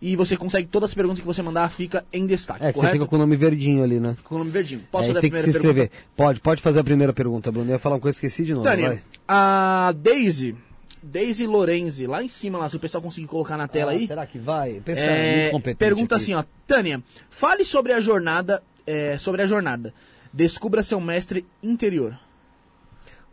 [0.00, 2.78] e você consegue todas as perguntas que você mandar fica em destaque, É, que você
[2.80, 2.92] correto?
[2.94, 4.16] fica com o nome verdinho ali, né?
[4.24, 4.82] Com o nome verdinho.
[4.90, 5.88] Posso É, fazer a tem que se primeira inscrever.
[5.90, 6.10] pergunta?
[6.16, 7.68] Pode, pode fazer a primeira pergunta, Bruno.
[7.70, 8.64] Eu ia falar uma coisa que esqueci de novo.
[8.64, 9.02] Tânia, vai.
[9.28, 10.54] a Daisy,
[11.02, 14.06] Daisy Lorenzi, lá em cima, lá, se o pessoal conseguir colocar na tela Ah, aí.
[14.06, 14.80] Será que vai?
[14.84, 16.22] Pessoal, É, muito competente pergunta aqui.
[16.24, 19.92] assim, ó, Tânia, fale sobre a jornada, é, sobre a jornada.
[20.32, 22.16] Descubra seu mestre interior.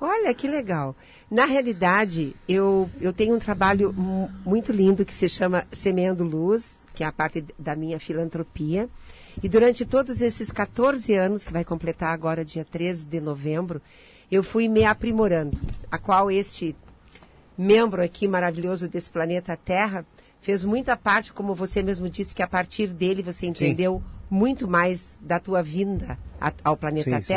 [0.02, 0.96] Olha que legal.
[1.30, 6.80] Na realidade, eu, eu tenho um trabalho mu- muito lindo que se chama Semeando Luz,
[6.94, 8.88] que é a parte da minha filantropia.
[9.44, 13.82] E durante todos esses 14 anos, que vai completar agora dia 13 de novembro,
[14.32, 15.58] eu fui me aprimorando,
[15.92, 16.76] a qual este
[17.58, 20.06] membro aqui maravilhoso desse planeta Terra
[20.42, 25.18] fez muita parte, como você mesmo disse, que a partir dele você entendeu muito mais
[25.20, 26.18] da tua vinda
[26.64, 27.34] ao planeta Sim, sim.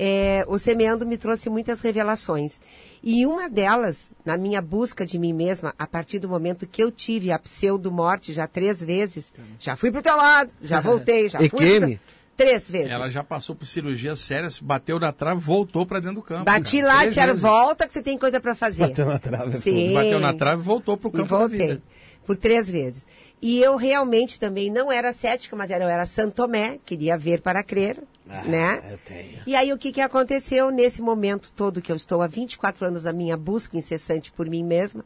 [0.00, 2.60] É, o semeando me trouxe muitas revelações.
[3.02, 6.90] E uma delas, na minha busca de mim mesma, a partir do momento que eu
[6.92, 11.46] tive a pseudo-morte já três vezes, já fui pro teu lado, já voltei, já fui.
[11.48, 12.00] EQM?
[12.36, 12.92] Três vezes.
[12.92, 16.44] Ela já passou por cirurgia séria, se bateu na trave, voltou pra dentro do campo.
[16.44, 16.86] Bati cara.
[16.86, 17.42] lá, Três disseram, vezes.
[17.42, 18.86] volta que você tem coisa para fazer.
[18.86, 19.92] Bateu na trave, Sim.
[19.92, 21.58] Bateu na trave, voltou pro E campo da voltei.
[21.58, 21.82] vida.
[22.24, 23.04] Por três vezes.
[23.42, 27.60] E eu realmente também não era cética, mas era, eu era Santomé, queria ver para
[27.64, 27.98] crer,
[28.46, 28.82] né?
[28.90, 29.42] eu tenho.
[29.46, 33.04] E aí o que, que aconteceu nesse momento todo que eu estou há 24 anos
[33.04, 35.04] na minha busca incessante por mim mesma?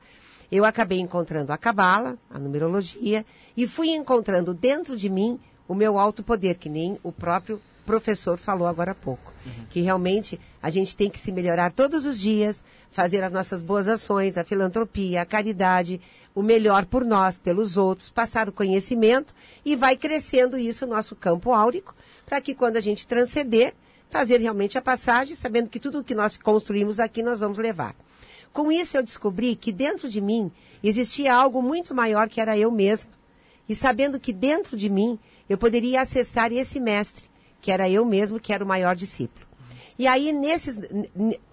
[0.51, 3.25] Eu acabei encontrando a cabala, a numerologia,
[3.57, 8.39] e fui encontrando dentro de mim o meu alto poder, que nem o próprio professor
[8.39, 9.33] falou agora há pouco.
[9.71, 13.89] Que realmente a gente tem que se melhorar todos os dias, fazer as nossas boas
[13.89, 16.01] ações, a filantropia, a caridade,
[16.35, 21.17] o melhor por nós, pelos outros, passar o conhecimento e vai crescendo isso no nosso
[21.17, 21.95] campo áurico,
[22.33, 23.75] para que quando a gente transcender,
[24.09, 27.95] fazer realmente a passagem, sabendo que tudo que nós construímos aqui nós vamos levar.
[28.55, 30.51] Com isso eu descobri que dentro de mim
[30.83, 33.13] existia algo muito maior que era eu mesma.
[33.69, 37.25] E sabendo que dentro de mim eu poderia acessar esse mestre,
[37.61, 39.47] que era eu mesmo, que era o maior discípulo.
[40.03, 40.81] E aí, nesses,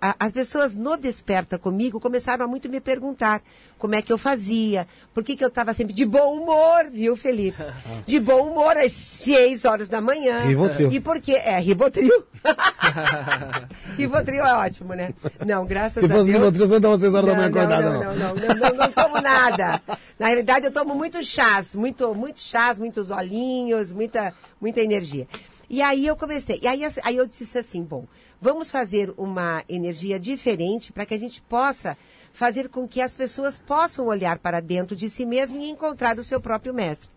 [0.01, 3.43] as pessoas no Desperta comigo começaram a muito me perguntar
[3.77, 7.15] como é que eu fazia, por que, que eu estava sempre de bom humor, viu,
[7.15, 7.63] Felipe?
[8.07, 10.39] De bom humor às seis horas da manhã.
[10.39, 10.91] Rivotril.
[10.91, 11.33] E por quê?
[11.33, 12.25] É, Rivotril.
[13.95, 15.13] Rivotril é ótimo, né?
[15.45, 16.37] Não, graças Se a fosse Deus.
[16.37, 18.15] Rivotril, você não tava seis horas da manhã acordada, não, não.
[18.15, 19.79] não, não, não, tomo nada.
[20.17, 25.27] Na realidade, eu tomo muitos chás, muito, muitos chás, muitos olhinhos, muita, muita energia.
[25.69, 26.59] E aí eu comecei.
[26.63, 28.05] E aí, assim, aí eu disse assim, bom,
[28.41, 31.95] vamos fazer uma energia diferente para que a gente possa
[32.33, 36.23] fazer com que as pessoas possam olhar para dentro de si mesmo e encontrar o
[36.23, 37.09] seu próprio mestre.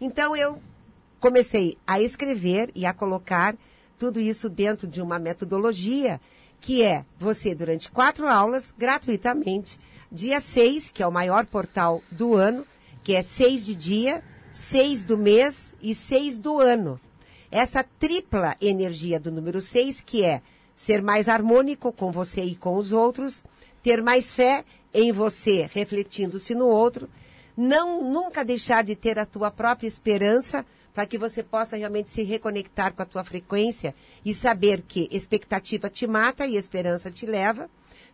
[0.00, 0.60] Então eu
[1.18, 3.56] comecei a escrever e a colocar
[3.98, 6.20] tudo isso dentro de uma metodologia
[6.60, 9.78] que é você, durante quatro aulas, gratuitamente,
[10.10, 12.66] dia 6, que é o maior portal do ano,
[13.02, 17.00] que é seis de dia, seis do mês e seis do ano.
[17.50, 20.42] Essa tripla energia do número 6, que é
[20.74, 23.44] ser mais harmônico com você e com os outros,
[23.82, 27.08] ter mais fé em você, refletindo-se no outro,
[27.56, 32.22] não nunca deixar de ter a tua própria esperança para que você possa realmente se
[32.22, 33.94] reconectar com a tua frequência
[34.24, 37.70] e saber que expectativa te mata e esperança te leva.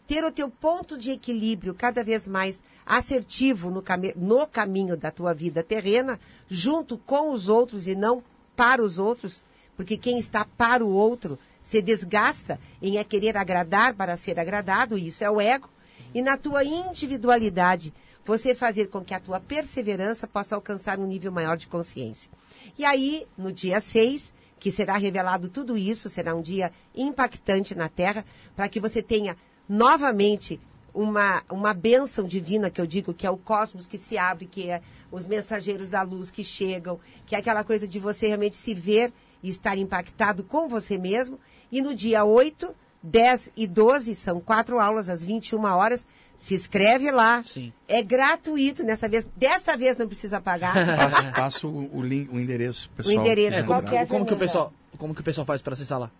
[0.06, 5.12] Ter o teu ponto de equilíbrio cada vez mais assertivo no, cami no caminho da
[5.12, 6.18] tua vida terrena,
[6.48, 8.22] junto com os outros e não
[8.56, 9.42] para os outros,
[9.76, 14.98] porque quem está para o outro se desgasta em é querer agradar para ser agradado,
[14.98, 15.68] e isso é o ego.
[16.14, 17.92] E na tua individualidade,
[18.24, 22.30] você fazer com que a tua perseverança possa alcançar um nível maior de consciência.
[22.78, 27.88] E aí, no dia 6, que será revelado tudo isso, será um dia impactante na
[27.88, 28.24] Terra,
[28.54, 29.36] para que você tenha
[29.68, 30.60] novamente
[30.94, 34.68] uma, uma bênção divina, que eu digo, que é o cosmos que se abre, que
[34.68, 38.74] é os mensageiros da luz que chegam, que é aquela coisa de você realmente se
[38.74, 39.12] ver
[39.42, 41.38] e estar impactado com você mesmo.
[41.70, 46.06] E no dia 8, 10 e 12, são quatro aulas às 21 horas.
[46.36, 47.42] Se inscreve lá.
[47.44, 47.72] Sim.
[47.86, 49.28] É gratuito nessa vez.
[49.36, 50.74] Desta vez não precisa pagar.
[50.96, 53.14] Passo, passo o, o link, o endereço pessoal.
[53.14, 56.00] endereço, É, como, é, como que o pessoal, como que o pessoal faz para acessar
[56.00, 56.10] lá?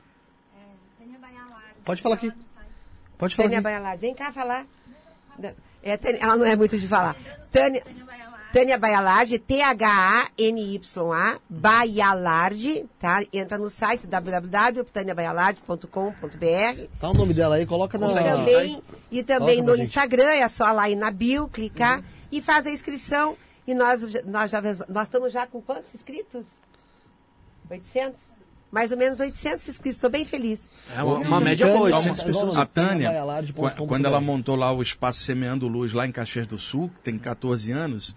[1.85, 2.33] Pode falar aqui.
[3.23, 3.65] Pode falar Tânia aqui.
[3.65, 4.67] Baialard, vem cá falar.
[5.81, 7.15] É, Tânia- ela não é muito de falar.
[7.53, 7.81] Tânia,
[8.53, 13.23] Tânia Baialard, T-H-A-N-Y-A, Baialard, tá?
[13.33, 16.89] Entra no site www.taniabaialard.com.br.
[17.01, 18.09] Tá o nome dela aí, coloca na...
[18.09, 19.87] Consegue Também, e também Coloca no gente.
[19.87, 22.03] Instagram, é só lá ir na bio, clicar
[22.33, 23.37] e faz a inscrição.
[23.67, 26.45] E nós, nós, já, nós estamos já com quantos inscritos?
[27.71, 28.32] 800?
[28.73, 30.67] Mais ou menos 800 inscritos, estou bem feliz.
[30.97, 32.57] É uma, uma média Tânia, boa, 800 uma- pessoas.
[32.57, 33.13] A Tânia,
[33.87, 37.19] quando ela montou lá o espaço Semeando Luz lá em Caxias do Sul, que tem
[37.19, 38.17] 14 anos,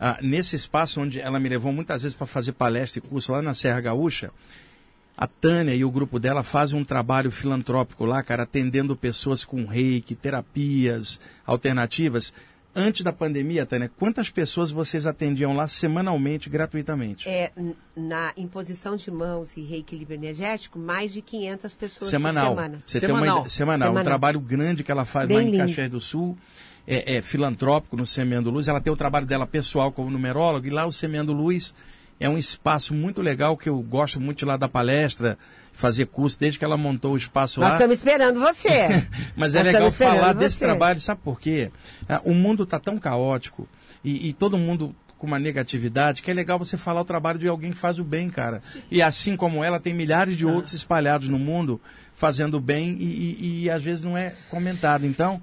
[0.00, 3.40] ah, nesse espaço onde ela me levou muitas vezes para fazer palestra e curso lá
[3.40, 4.32] na Serra Gaúcha,
[5.16, 9.64] a Tânia e o grupo dela fazem um trabalho filantrópico lá, cara, atendendo pessoas com
[9.66, 12.32] reiki, terapias alternativas.
[12.74, 17.28] Antes da pandemia, Tânia, quantas pessoas vocês atendiam lá semanalmente, gratuitamente?
[17.28, 17.52] É,
[17.94, 22.54] na imposição de mãos e reequilíbrio energético, mais de 500 pessoas semanal.
[22.54, 22.82] por semana.
[22.86, 23.48] Você tem uma Semanal.
[23.50, 23.88] semanal.
[23.88, 24.04] Um Semanal.
[24.04, 25.66] trabalho grande que ela faz Bem lá em lindo.
[25.66, 26.36] Caxias do Sul.
[26.86, 28.68] É, é filantrópico no Semeando Luz.
[28.68, 30.66] Ela tem o trabalho dela pessoal como numeróloga.
[30.66, 31.74] E lá o Semeando Luz
[32.18, 35.38] é um espaço muito legal que eu gosto muito de lá da palestra,
[35.72, 37.74] fazer curso, desde que ela montou o espaço Nós lá.
[37.76, 39.06] estamos esperando você.
[39.36, 40.64] Mas é Nós legal falar desse você.
[40.64, 41.70] trabalho, sabe por quê?
[42.08, 43.68] Ah, O mundo está tão caótico
[44.04, 47.46] e, e todo mundo com uma negatividade, que é legal você falar o trabalho de
[47.46, 48.60] alguém que faz o bem, cara.
[48.90, 51.80] E assim como ela, tem milhares de outros espalhados no mundo
[52.16, 55.06] fazendo bem e, e- e às vezes não é comentado.
[55.06, 55.40] Então,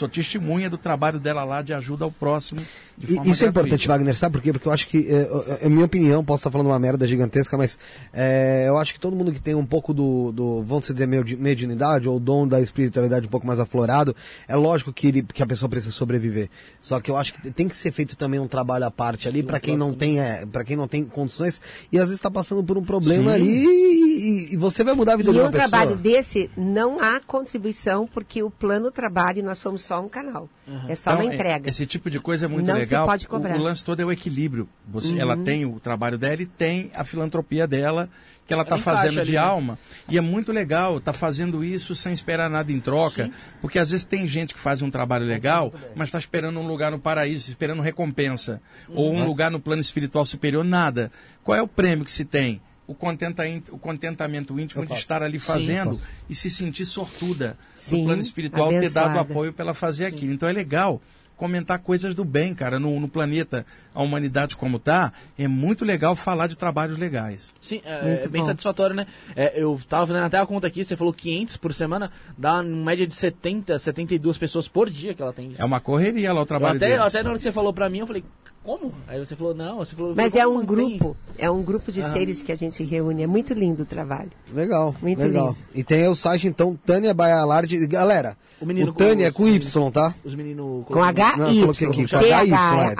[0.00, 2.60] sou testemunha do trabalho dela lá de ajuda ao próximo.
[2.96, 3.50] De E- forma Isso é gratuita.
[3.68, 4.52] importante, Wagner, sabe por quê?
[4.52, 7.56] Porque eu acho que, é, é, é minha opinião, posso estar falando uma merda gigantesca,
[7.56, 7.78] mas
[8.12, 11.36] é, eu acho que todo mundo que tem um pouco do, do vamos dizer, medi-
[11.36, 14.14] mediunidade ou dom da espiritualidade um pouco mais aflorado,
[14.48, 16.48] é lógico que, ele- que a pessoa precisa sobreviver.
[16.80, 19.42] Só que eu acho que tem que ser feito também um trabalho à parte ali
[19.42, 21.60] para quem não tem, é, para quem não tem condições
[21.92, 23.36] e às vezes está passando por um problema Sim.
[23.36, 25.68] ali e, e você vai mudar a vida E de uma um pessoa.
[25.68, 30.48] trabalho desse não há contribuição, porque o plano trabalho nós somos só um canal.
[30.88, 31.68] É só Então, uma é- entrega.
[31.68, 33.06] Esse tipo de coisa é muito Não se legal.
[33.08, 33.54] pode O- cobrar.
[33.54, 33.60] Uhum.
[33.60, 34.68] O, lance todo é o equilíbrio.
[34.86, 38.08] Você, Ela tem o trabalho dela e tem a filantropia dela
[38.46, 39.38] que ela está fazendo ali, de né?
[39.38, 39.78] alma.
[40.08, 43.30] E é muito legal estar fazendo isso sem esperar nada em troca.
[43.60, 46.90] Porque às vezes tem gente que faz um trabalho legal, mas está esperando um lugar
[46.92, 48.60] no paraíso, esperando recompensa.
[48.88, 49.22] Ou Uhum.
[49.22, 51.10] um lugar no plano espiritual superior, nada.
[51.42, 52.60] Qual é o prêmio que se tem?
[52.90, 55.00] O, contenta, o contentamento íntimo Eu de faço.
[55.02, 56.08] estar ali Sim, fazendo faço.
[56.28, 59.20] e se sentir sortuda Sim, no plano espiritual ter dado abençoada.
[59.32, 60.32] apoio para ela fazer aquilo.
[60.32, 61.00] Então é legal
[61.36, 63.64] comentar coisas do bem, cara, no, no planeta,
[63.94, 67.52] a humanidade como tá, é muito legal falar de trabalhos legais.
[67.60, 68.46] Sim, é, Muito é bem bom.
[68.46, 69.06] satisfatório, né?
[69.34, 72.62] É, eu tava fazendo até a conta aqui, você falou 500 por semana, dá uma
[72.62, 75.54] média de 70, 72 pessoas por dia que ela tem.
[75.58, 77.04] É uma correria lá o Eu trabalho até, deles.
[77.04, 78.22] até na hora que você falou pra mim, eu falei,
[78.62, 78.92] como?
[79.08, 80.14] Aí você falou, não, você falou...
[80.14, 80.66] Mas é um mantém?
[80.98, 83.22] grupo, é um grupo de seres que a gente reúne.
[83.22, 84.30] É muito lindo o trabalho.
[84.52, 85.48] Legal, Muito legal.
[85.48, 85.58] lindo.
[85.74, 87.86] E tem aí o site, então, Tânia Baialardi.
[87.86, 90.14] Galera, O o, menino com Tânia é os- com Y, tá?
[90.22, 90.84] Os meninos...
[90.84, 92.94] Com eu com HY, H,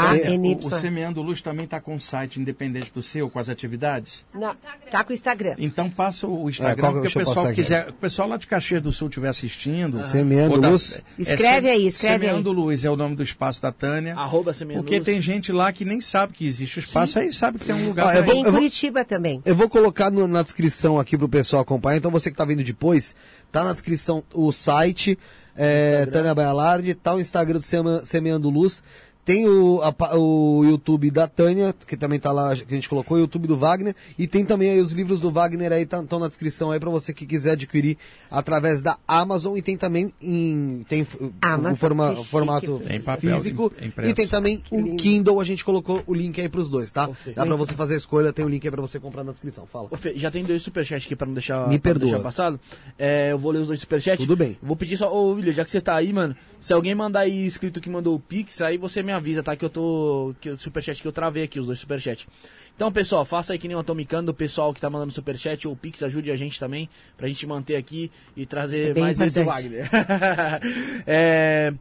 [0.80, 0.90] é, O, o.
[0.90, 4.24] Semeando Luz também está com um site independente do seu, com as atividades.
[4.34, 4.54] Não,
[4.90, 5.54] tá com o Instagram.
[5.58, 8.82] Então passa o Instagram, É, porque deixa o pessoal quiser, o pessoal lá de Caxias
[8.82, 9.96] do Sul estiver assistindo.
[9.98, 10.94] Semeando ou da- Luz.
[10.96, 12.30] é Escreve Se- aí, escreve aí.
[12.30, 14.14] Semeando Luz é o nome do espaço da Tânia.
[14.14, 15.04] Arroba Semeando Porque Luz.
[15.04, 17.86] tem gente lá que nem sabe que existe o espaço, aí sabe que tem um
[17.86, 19.40] lugar Ah, eu vou- em Curitiba também.
[19.44, 21.98] Eu vou colocar no- na descrição aqui pro pessoal acompanhar.
[21.98, 23.14] Então você que tá vendo depois,
[23.52, 25.18] tá na descrição o site,
[25.56, 28.82] é, Tânia Baialardi, tá o Instagram do Seme- Semeando Luz.
[29.24, 33.16] Tem o, a o YouTube da Tânia, que também tá lá, que a gente colocou,
[33.16, 36.26] o YouTube do Wagner, e tem também aí os livros do Wagner aí, estão na
[36.26, 37.96] descrição aí pra você que quiser adquirir
[38.30, 42.28] através da Amazon, e tem também em, tem o- Amazon, o forma- que chique.
[42.28, 44.10] formato Tem papel físico, im- impresso.
[44.10, 44.96] e tem também o.
[44.96, 47.06] Kindle, a gente colocou o link aí pros dois, tá?
[47.06, 47.36] Perfeito.
[47.36, 49.66] Dá pra você fazer a escolha, tem o link aí pra você comprar na descrição,
[49.66, 49.88] fala.
[49.90, 52.10] Ô, Fê, já tem dois superchats aqui pra não deixar, Me pra não perdoa.
[52.10, 52.58] deixar passado.
[52.98, 54.20] É, eu vou ler os dois superchats.
[54.24, 54.56] Tudo bem.
[54.62, 57.46] Vou pedir só, ô William, já que você tá aí, mano, se alguém mandar aí
[57.46, 59.56] escrito que mandou o Pix, aí você me avisa, tá?
[59.56, 60.34] Que eu tô.
[60.40, 62.26] Que o superchat que eu travei aqui, os dois superchats.
[62.74, 65.76] Então, pessoal, faça aí que nem o Atomicando, o pessoal que tá mandando superchat ou
[65.76, 69.40] Pix, ajude a gente também, pra gente manter aqui e trazer É mais vezes o
[69.42, 69.62] importante.
[69.62, 69.90] Wagner.
[71.06, 71.74] É,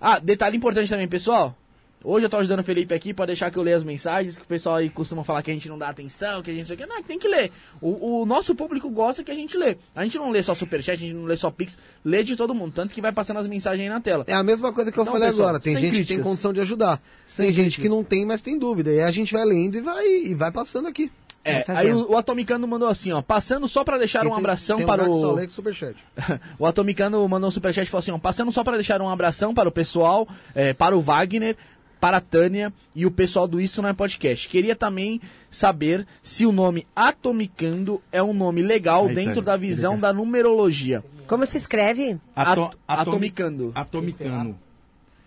[0.00, 1.56] Ah, detalhe importante também, pessoal.
[2.04, 4.44] Hoje eu tô ajudando o Felipe aqui pra deixar que eu leia as mensagens, que
[4.44, 6.66] o pessoal aí costuma falar que a gente não dá atenção, que a gente não
[6.66, 6.86] sei o que.
[6.86, 7.52] Não, tem que ler.
[7.80, 9.76] O, o nosso público gosta que a gente lê.
[9.94, 12.54] A gente não lê só superchat, a gente não lê só pix, lê de todo
[12.54, 12.72] mundo.
[12.72, 14.24] Tanto que vai passando as mensagens aí na tela.
[14.26, 15.60] É a mesma coisa que eu Não, falei pessoal, agora.
[15.60, 16.26] Tem gente que tem críticas.
[16.26, 17.00] condição de ajudar.
[17.26, 17.82] Sem tem gente críticas.
[17.82, 18.90] que não tem, mas tem dúvida.
[18.90, 21.10] E a gente vai lendo e vai, e vai passando aqui.
[21.44, 23.20] É, aí o, o Atomicano mandou assim, ó.
[23.20, 25.34] Passando só pra deixar um abração tem um para que Só o.
[25.34, 25.96] lê superchat.
[26.58, 29.52] o Atomicano mandou um superchat e falou assim: ó, passando só para deixar um abração
[29.52, 31.56] para o pessoal, é, para o Wagner,
[32.02, 34.48] para a Tânia e o pessoal do Isso Não é Podcast.
[34.48, 39.56] Queria também saber se o nome Atomicando é um nome legal Aí, dentro Tânia, da
[39.56, 41.04] visão da numerologia.
[41.28, 42.18] Como se escreve?
[42.34, 43.70] Ato- Ato- atomicando.
[43.72, 44.56] Atomicando.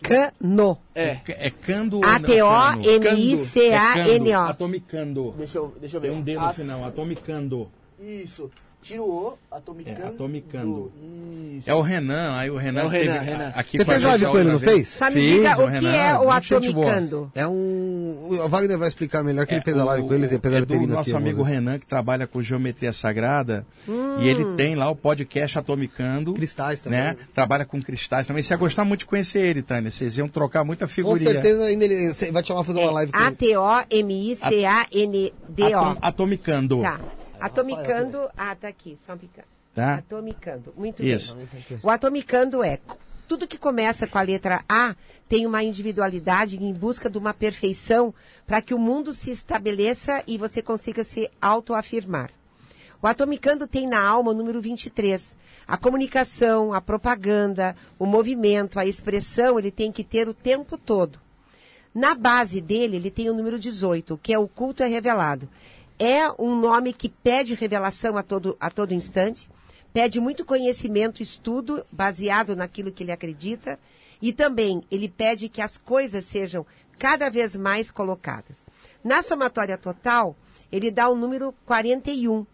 [0.01, 0.78] Cano.
[0.93, 1.19] É.
[1.30, 2.09] É cando ou não?
[2.19, 2.45] Cano?
[3.15, 4.36] A-T-O-M-I-C-A-N-O.
[4.49, 5.34] Atomicando.
[5.38, 6.09] Deixa eu, deixa eu ver.
[6.09, 7.69] Tem um D no final, atomicando.
[8.01, 8.51] Isso.
[8.86, 10.01] Tira o O, atomicando.
[10.01, 10.91] É, atomicando.
[11.57, 11.67] Isso.
[11.69, 12.81] É o Renan, aí o Renan.
[12.81, 13.51] É o Renan, teve- Renan.
[13.55, 14.89] Aqui Você com fez live com ele, não fez?
[14.89, 16.36] Só me diga o, o que Renan, é o boa.
[16.36, 17.31] atomicando.
[17.33, 18.27] É um.
[18.29, 20.65] O Wagner vai explicar melhor que ele fez a live com eles, apesar é de
[20.67, 21.17] ter do vindo nosso aqui.
[21.17, 21.65] amigo algumas vezes.
[21.65, 23.65] Renan, que trabalha com geometria sagrada.
[24.19, 26.33] E ele tem lá o podcast Atomicando.
[26.33, 26.99] Cristais também.
[26.99, 27.17] Né?
[27.33, 28.43] Trabalha com cristais também.
[28.43, 29.89] Você ia gostar muito de conhecer ele, Tânia.
[29.89, 31.31] Vocês iam trocar muita Com figurinha.
[31.31, 33.27] certeza ainda ele vai te chamar pra fazer uma live com ele.
[34.55, 35.65] A-T-O-M-I-C-A-N-D-O.
[35.79, 36.81] Atom- Atomicando.
[36.81, 36.99] Tá.
[37.39, 38.29] Atomicando.
[38.36, 38.97] Ah, tá aqui.
[39.05, 39.47] Só um picando.
[39.73, 39.95] Tá?
[39.95, 40.73] Atomicando.
[40.77, 41.36] Muito Isso.
[41.36, 41.79] bem.
[41.83, 42.79] O atomicando é.
[43.27, 44.95] Tudo que começa com a letra A
[45.27, 48.13] tem uma individualidade em busca de uma perfeição
[48.45, 52.29] para que o mundo se estabeleça e você consiga se autoafirmar.
[53.01, 55.38] O Atomicando tem na alma o número 23.
[55.67, 61.19] A comunicação, a propaganda, o movimento, a expressão, ele tem que ter o tempo todo.
[61.93, 65.47] Na base dele, ele tem o número 18, que é o culto é revelado.
[65.97, 69.49] É um nome que pede revelação a todo, a todo instante,
[69.93, 73.79] pede muito conhecimento, estudo, baseado naquilo que ele acredita,
[74.21, 76.65] e também ele pede que as coisas sejam
[76.99, 78.65] cada vez mais colocadas.
[79.01, 80.35] Na somatória total,
[80.69, 82.45] ele dá o número 41,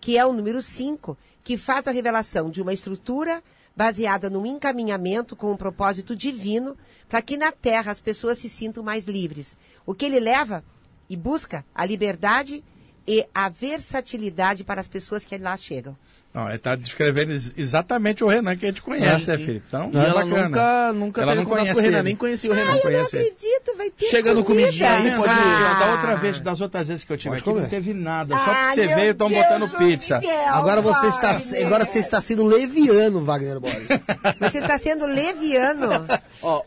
[0.00, 3.42] que é o número 5, que faz a revelação de uma estrutura
[3.76, 6.76] baseada num encaminhamento com um propósito divino
[7.08, 9.56] para que na Terra as pessoas se sintam mais livres.
[9.86, 10.64] O que ele leva
[11.08, 12.64] e busca a liberdade
[13.08, 15.96] e a versatilidade para as pessoas que lá chegam.
[16.34, 19.36] Não, ele está descrevendo ex- exatamente o Renan que a gente conhece, Sim, né.
[19.38, 19.64] Felipe?
[19.66, 20.42] Então, E é ela bacana.
[20.48, 22.02] nunca, nunca Ela não conhece com o Renan, ele.
[22.04, 22.66] nem conhecia o Renan.
[22.66, 24.66] Não Eu não conhece acredito, vai ter Chegando comida.
[24.68, 25.30] comidinha aí, pode-?
[25.30, 25.76] Ah.
[25.80, 28.36] Da outra vez, das outras vezes que eu tive aqui, não teve nada.
[28.36, 30.20] Só Ah, que você veio, estão botando do pizza.
[30.20, 33.88] céu, Agora você está, agora você está sendo leviano, Wagner Borges.
[34.40, 35.88] Você está sendo leviano.
[36.42, 36.62] Ó,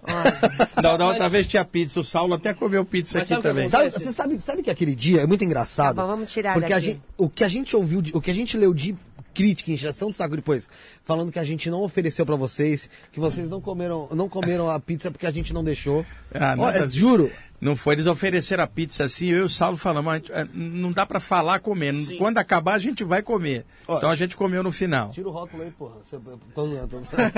[0.81, 3.69] Da, da outra Mas- vez tinha pizza, o Saulo até comeu pizza Mas aqui também.
[3.69, 5.95] Sabe, você sabe, sabe que aquele dia é muito engraçado?
[5.95, 6.87] Tá bom, vamos tirar Porque a daqui.
[6.87, 8.95] gente, o que a gente ouviu, o que a gente leu de
[9.33, 10.67] crítica, injeção de saco depois,
[11.03, 14.79] falando que a gente não ofereceu pra vocês, que vocês não comeram, não comeram a
[14.79, 16.05] pizza porque a gente não deixou.
[16.33, 17.31] Ah, nada é, juro.
[17.59, 20.91] Não foi, eles ofereceram a pizza assim, eu e o Saulo falamos, mas, é, não
[20.91, 22.01] dá pra falar comendo.
[22.01, 22.17] Sim.
[22.17, 23.65] Quando acabar, a gente vai comer.
[23.87, 25.11] Ó, então a gente comeu no final.
[25.11, 25.97] Tira o rótulo aí, porra.
[26.03, 26.17] Você-
[26.55, 27.31] Tô zoando, tô zoando.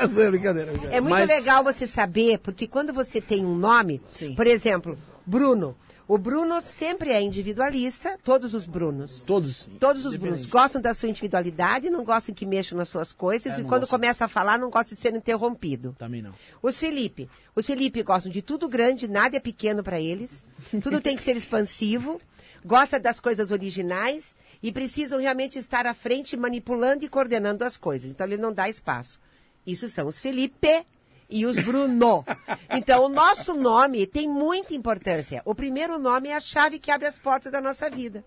[0.00, 0.70] Tô zoando, brincadeira.
[0.70, 0.96] brincadeira.
[0.96, 4.34] É muito Mas- legal você saber, porque quando você tem um nome, Sim.
[4.36, 5.76] por exemplo, Bruno.
[6.10, 9.22] O Bruno sempre é individualista, todos os Brunos.
[9.22, 9.70] todos.
[9.78, 13.60] Todos os Brunos gostam da sua individualidade, não gostam que mexam nas suas coisas É,
[13.60, 13.96] e quando gostam.
[13.96, 15.94] começa a falar não gosta de ser interrompido.
[15.96, 16.32] Também não.
[16.60, 17.30] Os Felipe.
[17.54, 20.44] Os Felipe gostam de tudo grande, nada é pequeno para eles.
[20.82, 22.20] Tudo tem que ser expansivo.
[22.64, 28.10] Gosta das coisas originais e precisam realmente estar à frente, manipulando e coordenando as coisas.
[28.10, 29.20] Então ele não dá espaço.
[29.64, 30.84] Isso são os Felipe
[31.30, 32.24] e os Bruno.
[32.70, 35.40] Então o nosso nome tem muita importância.
[35.44, 38.24] O primeiro nome é a chave que abre as portas da nossa vida.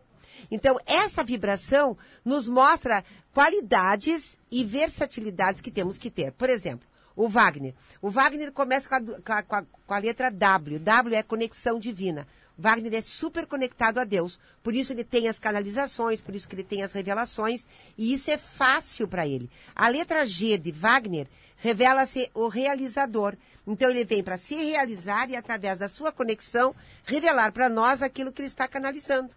[0.51, 6.31] Então, essa vibração nos mostra qualidades e versatilidades que temos que ter.
[6.33, 7.73] Por exemplo, o Wagner.
[8.01, 10.79] O Wagner começa com a, com a- com a- letra W.
[10.79, 12.27] W é conexão divina.
[12.57, 14.39] Wagner é super conectado a Deus.
[14.61, 17.65] Por isso ele tem as canalizações, por isso que ele tem as revelações.
[17.97, 19.49] E isso é fácil para ele.
[19.75, 21.27] A letra G de Wagner
[21.63, 23.35] revela-se o realizador.
[23.65, 28.33] Então ele vem para se realizar e, através da sua conexão, revelar para nós aquilo
[28.33, 29.29] que ele está canalizando.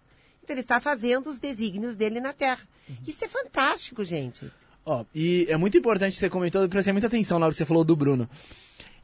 [0.43, 2.67] Então ele está fazendo os desígnios dele na Terra.
[3.07, 4.51] Isso é fantástico, gente.
[4.85, 7.59] Ó, e é muito importante que você comentou, eu prestei muita atenção na hora que
[7.59, 8.29] você falou do Bruno.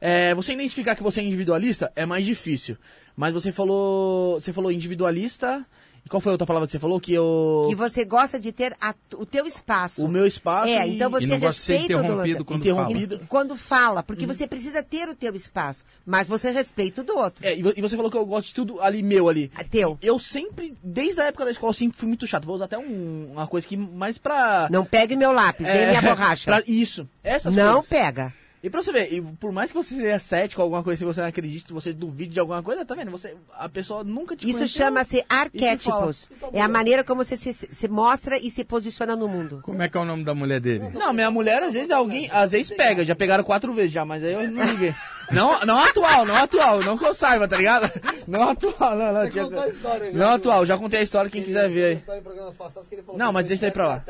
[0.01, 2.77] É, você identificar que você é individualista é mais difícil.
[3.15, 4.41] Mas você falou.
[4.41, 5.65] Você falou individualista.
[6.05, 6.99] E qual foi a outra palavra que você falou?
[6.99, 7.65] Que eu.
[7.69, 10.03] Que você gosta de ter a- o teu espaço.
[10.03, 10.67] O meu espaço.
[10.67, 13.15] É, e- então você E não gosta de ser interrompido quando Interrompido.
[13.15, 13.27] fala.
[13.29, 17.45] Quando fala, porque você precisa ter o teu espaço, mas você respeita o do outro.
[17.47, 19.49] É, e vo- você falou que eu gosto de tudo ali meu ali.
[19.55, 19.97] Ah, teu.
[20.01, 22.45] Eu sempre, desde a época da escola, eu sempre fui muito chato.
[22.45, 24.67] Vou usar até um- uma coisa que mais pra.
[24.69, 26.45] Não pegue meu lápis, nem é, minha borracha.
[26.51, 27.07] pra- isso.
[27.23, 27.89] Essas Não coisas.
[27.89, 28.33] pega.
[28.63, 31.19] E pra você ver, e por mais que você seja cético, alguma coisa, se você
[31.19, 33.11] não acredite, se você duvide de alguma coisa, tá vendo?
[33.11, 36.29] Você, a pessoa nunca te Isso chama-se arquétipos.
[36.31, 39.59] Então, É a maneira como você se, se mostra e se posiciona no mundo.
[39.63, 40.89] Como é que é o nome da mulher dele?
[40.93, 44.23] Não, minha mulher, às vezes, alguém, às vezes pega, já pegaram quatro vezes já, mas
[44.23, 44.95] aí eu não liguei.
[45.31, 47.89] Não, não atual, não atual, não que eu saiba, tá ligado?
[48.27, 49.29] Não atual, não, não.
[49.29, 50.35] tinha- contou a história já, Não viu?
[50.35, 51.93] atual, já contei a história, quem quiser ver aí.
[51.95, 54.03] História em programas passados que ele falou Não, mas ele deixa aí pra lá.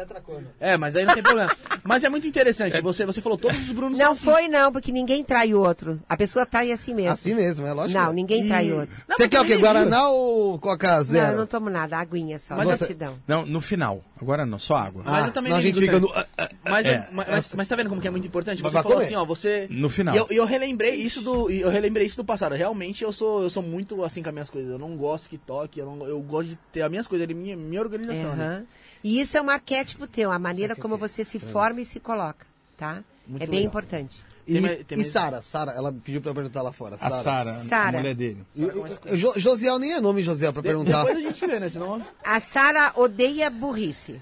[0.59, 1.51] É, mas aí não tem problema.
[1.83, 4.41] Mas é muito interessante, você, você falou todos os Brunos Não são assim.
[4.43, 5.99] foi, não, porque ninguém trai o outro.
[6.07, 7.11] A pessoa trai a si mesmo.
[7.11, 7.99] Assim mesmo, é lógico.
[7.99, 8.13] Não, é.
[8.13, 8.95] ninguém trai o outro.
[9.07, 9.53] Não, Você quer o quê?
[9.53, 11.31] também, Guaraná ou Coca Não, Zero?
[11.33, 12.55] eu não tomo nada, aguinha só.
[12.55, 13.15] Mas Gratidão.
[13.27, 14.01] Não, no final.
[14.21, 15.03] Agora não, só água.
[15.05, 16.07] Mas Ah, eu também senão a não gente fica no...
[16.07, 16.27] tanto.
[16.63, 17.07] Mas, É.
[17.11, 18.63] mas, mas, mas tá vendo como que é muito importante?
[18.63, 19.67] Mas Você falou assim, ó, você...
[19.69, 20.15] No final.
[20.15, 21.49] E eu, e eu relembrei isso do...
[21.49, 22.53] Eu relembrei isso do passado.
[22.55, 24.71] Realmente eu sou, eu sou muito assim com as minhas coisas.
[24.71, 27.33] Eu não gosto que toque, eu, não, eu gosto de ter as minhas coisas ali,
[27.33, 28.35] minha, minha organização.
[28.35, 28.45] né?
[28.45, 28.65] Aham.
[29.03, 32.45] E isso é um arquétipo teu, a maneira como você se forma e se coloca,
[32.77, 33.03] tá?
[33.27, 33.69] Muito é bem legal.
[33.69, 34.21] importante.
[34.45, 36.95] E, Tem mais- tem e Sara, Sara, ela pediu pra eu perguntar lá fora.
[36.95, 37.97] A Sara, a Sara.
[37.97, 38.45] mulher dele.
[38.55, 41.05] E- Jo- Josiel nem é nome, Josiel, pra De- perguntar.
[41.05, 41.69] Depois a gente vê, né?
[41.69, 42.05] Senão...
[42.23, 44.21] A Sara odeia burrice.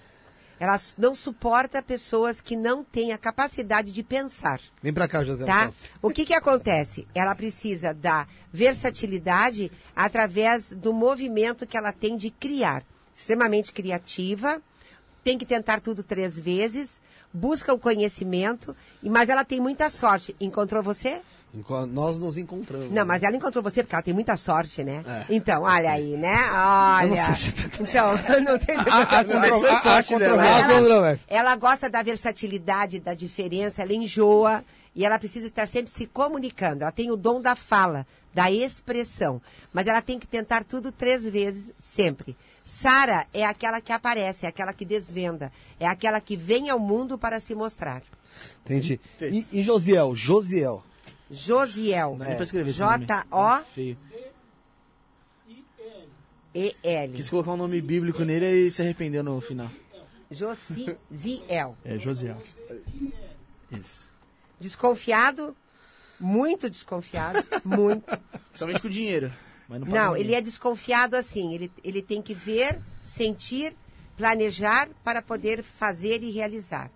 [0.62, 4.62] Ela não suporta pessoas que não têm a capacidade de pensar.
[4.80, 5.48] Vem pra cá, Josiel.
[5.48, 5.72] Tá?
[6.04, 7.08] O que que acontece?
[7.16, 12.84] Ela precisa da versatilidade através do movimento que ela tem de criar.
[13.16, 14.62] Extremamente criativa,
[15.24, 17.02] tem que tentar tudo três vezes,
[17.34, 20.36] busca o conhecimento, e- mas ela tem muita sorte.
[20.40, 21.22] Encontrou você?
[21.90, 22.90] Nós nos encontramos.
[22.92, 25.04] Não, mas ela encontrou você porque ela tem muita sorte, né?
[25.06, 25.26] É.
[25.36, 26.36] Então, olha aí, né?
[26.52, 27.04] Olha.
[27.04, 28.78] Eu não sei se tá Então, não tem
[29.82, 30.38] sorte dela.
[30.38, 31.26] Controvérsia- controvérsia.
[31.28, 34.64] Ela gosta da versatilidade, da diferença, ela enjoa
[34.96, 36.84] e ela precisa estar sempre se comunicando.
[36.84, 39.42] Ela tem o dom da fala, da expressão,
[39.74, 42.36] mas ela tem que tentar tudo três vezes sempre.
[42.64, 47.18] Sara é aquela que aparece, é aquela que desvenda, é aquela que vem ao mundo
[47.18, 48.02] para se mostrar.
[48.64, 49.02] Entendi.
[49.20, 50.16] E, e Josiel?
[50.16, 50.82] Josiel.
[51.32, 52.18] Josiel.
[53.60, 53.66] Nome.
[53.74, 53.98] Feio.
[56.54, 57.14] J-O-E-L.
[57.14, 59.70] Quis colocar um nome bíblico nele e se arrependeu no final.
[60.30, 61.78] Josiel.
[61.84, 62.38] É, Josiel.
[63.72, 64.10] Isso.
[64.60, 65.56] Desconfiado,
[66.20, 68.06] muito desconfiado, muito.
[68.54, 69.32] Somente com dinheiro.
[69.68, 71.54] Mas não, Não, ele é desconfiado assim.
[71.54, 73.74] Ele, ele tem que ver, sentir,
[74.16, 76.92] planejar para poder fazer e realizar.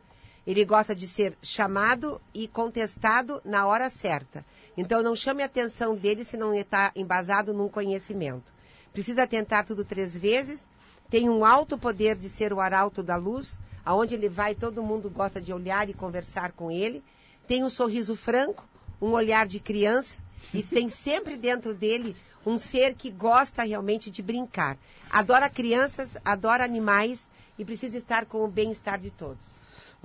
[0.46, 4.46] Ele gosta de ser chamado e contestado na hora certa.
[4.78, 8.54] Então não chame a atenção dele se não está embasado num conhecimento.
[8.94, 10.68] Precisa tentar tudo três vezes.
[11.10, 15.10] Tem um alto poder de ser o arauto da luz, aonde ele vai, todo mundo
[15.10, 17.04] gosta de olhar e conversar com ele.
[17.48, 18.68] Tem um sorriso franco,
[19.02, 20.18] um olhar de criança
[20.54, 22.16] e tem sempre dentro dele
[22.46, 24.78] um ser que gosta realmente de brincar.
[25.10, 29.55] Adora crianças, adora animais e precisa estar com o bem-estar de todos.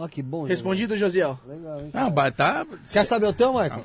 [0.02, 0.44] Ó, que bom.
[0.44, 1.38] Respondido, Josiel?
[1.46, 1.90] Legal, hein?
[2.12, 3.84] Ba- tá Quer saber o teu, Michael?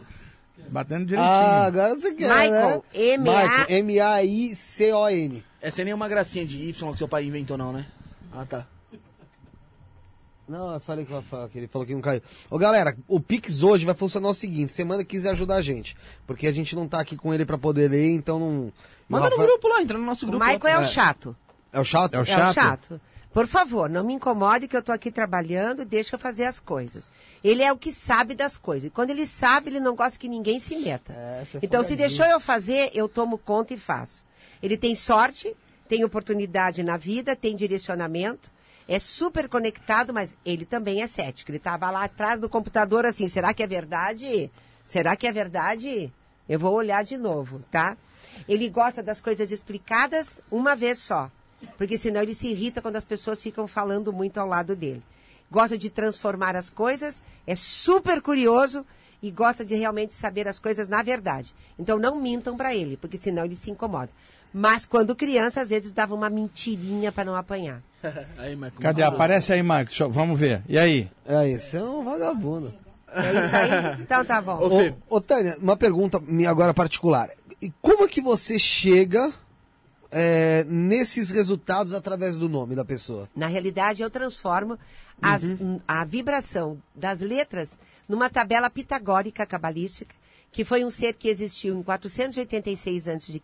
[0.70, 1.32] batendo direitinho.
[1.32, 2.99] Ah, agora você quer, Michael, né?
[2.99, 3.43] M.A.
[3.43, 5.43] Michael, M-A-I-C-O-N.
[5.61, 7.86] É sem nenhuma gracinha de Y que seu pai inventou, não, né?
[8.34, 8.66] Ah, tá.
[10.47, 12.22] Não, eu falei com o Rafael que ele falou que não caiu.
[12.51, 15.97] Ô galera, o Pix hoje vai funcionar o seguinte: semana que quiser ajudar a gente.
[16.28, 18.72] Porque a gente não tá aqui com ele pra poder ler, então não.
[19.09, 20.45] Manda o no Rafael- grupo lá, entra no nosso O grupo.
[20.45, 20.72] Michael lá.
[20.72, 21.36] é o chato.
[21.74, 22.13] É o chato?
[22.13, 23.01] É o É o chato?
[23.36, 27.10] Por favor, não me incomode que eu tô aqui trabalhando, deixa eu fazer as coisas.
[27.44, 28.88] Ele é o que sabe das coisas.
[28.88, 31.12] E quando ele sabe, ele não gosta que ninguém se meta.
[31.12, 34.24] É, é então, se deixou eu fazer, eu tomo conta e faço.
[34.64, 35.54] Ele tem sorte,
[35.86, 38.50] tem oportunidade na vida, tem direcionamento,
[38.88, 41.52] é super conectado, mas ele também é cético.
[41.52, 44.50] Ele estava lá atrás do computador assim, será que é verdade?
[44.86, 46.10] Será que é verdade?
[46.48, 47.98] Eu vou olhar de novo, tá?
[48.48, 51.30] Ele gosta das coisas explicadas uma vez só.
[51.78, 55.03] Porque senão ele se irrita quando as pessoas ficam falando muito ao lado dele.
[55.49, 58.86] Gosta de transformar as coisas, é super curioso
[59.22, 61.53] e gosta de realmente saber as coisas na verdade.
[61.78, 64.09] Então não mintam para ele, porque senão ele se incomoda.
[64.53, 67.82] Mas quando criança, às vezes dava uma mentirinha para não apanhar.
[68.38, 68.80] Aí, Michael.
[68.80, 69.03] Cadê?
[69.03, 69.97] Aparece aí, Marcos.
[70.09, 70.61] Vamos ver.
[70.70, 71.09] E aí?
[71.26, 72.74] É, esse é um vagabundo.
[73.11, 74.01] É isso aí?
[74.01, 74.59] Então tá bom.
[74.59, 74.89] Ô.
[75.09, 77.30] Ô, ô Tânia, uma pergunta minha agora particular.
[77.61, 79.34] E como é que você chega
[80.18, 83.28] é, nesses resultados através do nome da pessoa?
[83.36, 84.80] Na realidade, eu transformo
[85.22, 85.43] as-
[85.86, 90.16] a vibração das letras numa tabela pitagórica cabalística,
[90.56, 93.41] que foi um ser que existiu em 486 a.C.,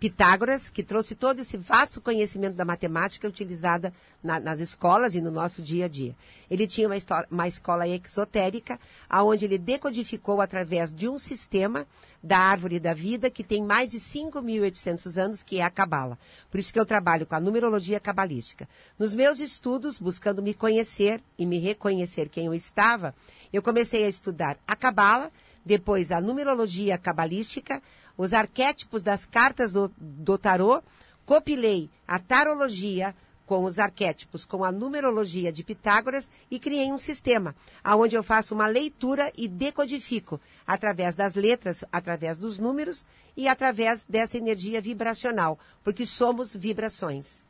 [0.00, 5.30] Pitágoras, que trouxe todo esse vasto conhecimento da matemática utilizada na- nas escolas e no
[5.30, 6.16] nosso dia a dia.
[6.50, 8.80] Ele tinha uma, histó- uma escola exotérica,
[9.10, 11.86] aonde ele decodificou através de um sistema
[12.22, 16.18] da árvore da vida que tem mais de 5.800 anos, que é a Cabala.
[16.50, 18.66] Por isso que eu trabalho com a numerologia cabalística.
[18.98, 23.14] Nos meus estudos, buscando me conhecer e me reconhecer quem eu estava,
[23.52, 25.30] eu comecei a estudar a Cabala,
[25.64, 27.82] depois a numerologia cabalística,
[28.16, 30.82] os arquétipos das cartas do, do tarô,
[31.24, 33.14] copilei a tarologia
[33.46, 38.54] com os arquétipos, com a numerologia de Pitágoras e criei um sistema, aonde eu faço
[38.54, 43.04] uma leitura e decodifico através das letras, através dos números
[43.36, 47.44] e através dessa energia vibracional, porque somos vibrações.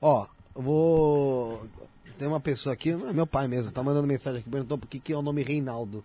[0.00, 1.64] Ó, vou.
[2.18, 5.12] Tem uma pessoa aqui, é meu pai mesmo, tá mandando mensagem aqui, perguntou por que
[5.12, 6.02] é o nome Reinaldo.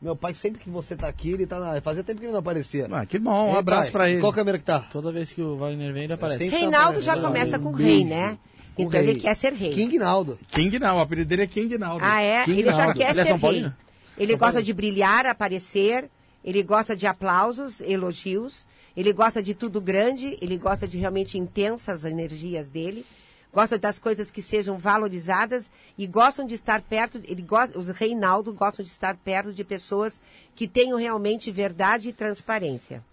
[0.00, 1.80] Meu pai, sempre que você tá aqui, ele tá na.
[1.82, 2.88] Fazia tempo que ele não aparecia.
[2.90, 3.50] Ah, que bom.
[3.50, 4.20] Um Ei, abraço pai, pra ele.
[4.20, 4.80] Qual câmera que tá?
[4.90, 6.48] Toda vez que o Wagner vem, ele aparece.
[6.48, 8.38] Reinaldo já começa com rei, né?
[8.74, 9.10] Com Então rei.
[9.10, 9.74] ele quer ser rei.
[9.74, 10.38] King Naldo.
[10.48, 11.00] King Naldo.
[11.00, 12.02] O apelido dele é King Naldo.
[12.02, 12.44] Ah, é?
[12.44, 13.70] King ele já quer Ele é ser São rei.
[14.16, 16.10] Ele gosta de brilhar, aparecer,
[16.42, 22.04] ele gosta de aplausos, elogios, ele gosta de tudo grande, ele gosta de realmente intensas
[22.04, 23.04] energias dele,
[23.52, 28.52] gosta das coisas que sejam valorizadas e gostam de estar perto, ele gosta, os Reinaldo
[28.52, 30.20] gostam de estar perto de pessoas
[30.54, 33.04] que tenham realmente verdade e transparência.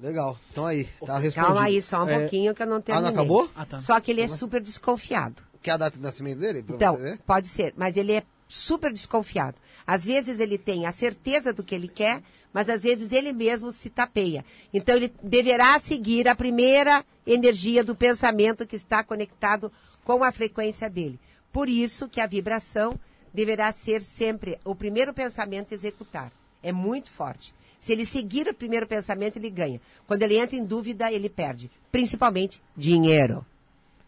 [0.00, 0.36] Legal.
[0.50, 1.54] Então aí, tá respondido.
[1.54, 3.10] Calma aí, só um É, pouquinho que eu não Ah, terminei.
[3.12, 3.50] não acabou?
[3.54, 3.80] Ah, tá.
[3.80, 5.42] Só que ele é super desconfiado.
[5.62, 6.62] Quer a data de nascimento dele?
[6.62, 7.18] Pra Então, você ver?
[7.20, 9.56] pode ser, mas ele é super desconfiado.
[9.86, 12.22] Às vezes ele tem a certeza do que ele quer,
[12.54, 14.44] mas às vezes ele mesmo se tapeia.
[14.72, 19.70] Então ele deverá seguir a primeira energia do pensamento que está conectado
[20.04, 21.18] com a frequência dele.
[21.52, 22.98] Por isso que a vibração
[23.32, 26.32] deverá ser sempre o primeiro pensamento a executar.
[26.62, 27.52] É muito forte.
[27.80, 29.80] Se ele seguir o primeiro pensamento, ele ganha.
[30.06, 31.70] Quando ele entra em dúvida, ele perde.
[31.92, 33.44] Principalmente dinheiro.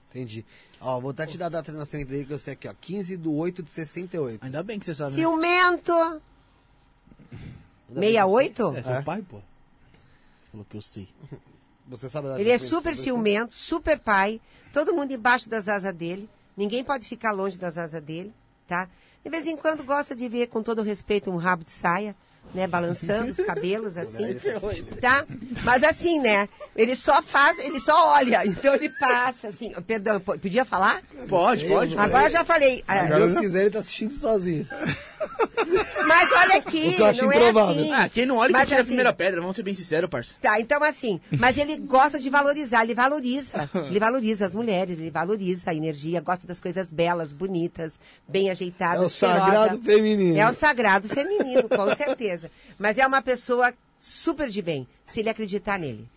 [0.08, 0.46] Entendi.
[0.80, 2.74] Ó, vou até te dar a data de nascimento dele que eu sei aqui, ó.
[2.80, 4.44] 15 de 8 de 68.
[4.44, 5.10] Ainda bem que você sabe.
[5.10, 5.18] né?
[5.18, 5.92] Ciumento.
[5.92, 6.20] Bem
[7.94, 8.74] 68?
[8.76, 9.02] É seu É?
[9.02, 9.40] pai, pô?
[10.50, 11.08] Falou que eu sei.
[11.88, 14.40] Você sabe Ele é super ciumento, super pai,
[14.72, 18.34] todo mundo embaixo das asas dele, ninguém pode ficar longe das asas dele,
[18.66, 18.88] tá?
[19.22, 22.16] De vez em quando gosta de ver, com todo respeito, um rabo de saia,
[22.54, 22.66] né?
[22.66, 24.34] Balançando os cabelos assim.
[25.00, 25.24] Tá?
[25.64, 26.48] Mas assim, né?
[26.74, 28.44] Ele só faz, ele só olha.
[28.46, 29.70] Então ele passa assim.
[29.86, 31.02] Perdão, po- podia falar?
[31.28, 31.96] Pode, pode.
[31.98, 32.76] Agora eu já falei.
[32.78, 34.66] Se Ah, Deus quiser, ele tá assistindo sozinho.
[36.06, 37.80] Mas olha aqui, O que eu acho não é improvável.
[37.82, 37.92] assim.
[37.92, 40.34] Ah, quem não olha que Mas a assim, primeira pedra, vamos ser bem sinceros, parça.
[40.40, 43.68] Tá, então assim, mas ele gosta de valorizar, ele valoriza.
[43.88, 49.02] Ele valoriza as mulheres, ele valoriza a energia, gosta das coisas belas, bonitas, bem ajeitadas.
[49.02, 49.40] É o cheirosa.
[49.44, 50.38] sagrado feminino.
[50.38, 52.35] É o sagrado feminino, com certeza.
[52.78, 56.08] Mas é uma pessoa super de bem, se ele acreditar nele.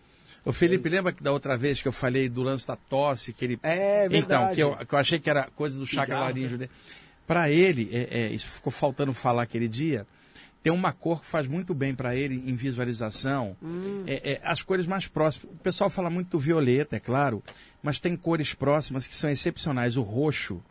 [0.44, 3.44] Ô Felipe, lembra que da outra vez que eu falei do lance da tosse, que
[3.44, 3.58] ele.
[3.62, 4.18] É verdade.
[4.18, 6.70] Então, que eu, que eu achei que era coisa do chakra laríngeo dele.
[7.26, 10.06] Para ele, é, é, isso ficou faltando falar aquele dia.
[10.62, 13.56] Tem uma cor que faz muito bem para ele em visualização.
[14.06, 15.50] É, é, as cores mais próximas.
[15.50, 17.42] O pessoal fala muito do violeta, é claro,
[17.82, 19.96] mas tem cores próximas que são excepcionais.
[19.96, 20.62] O roxo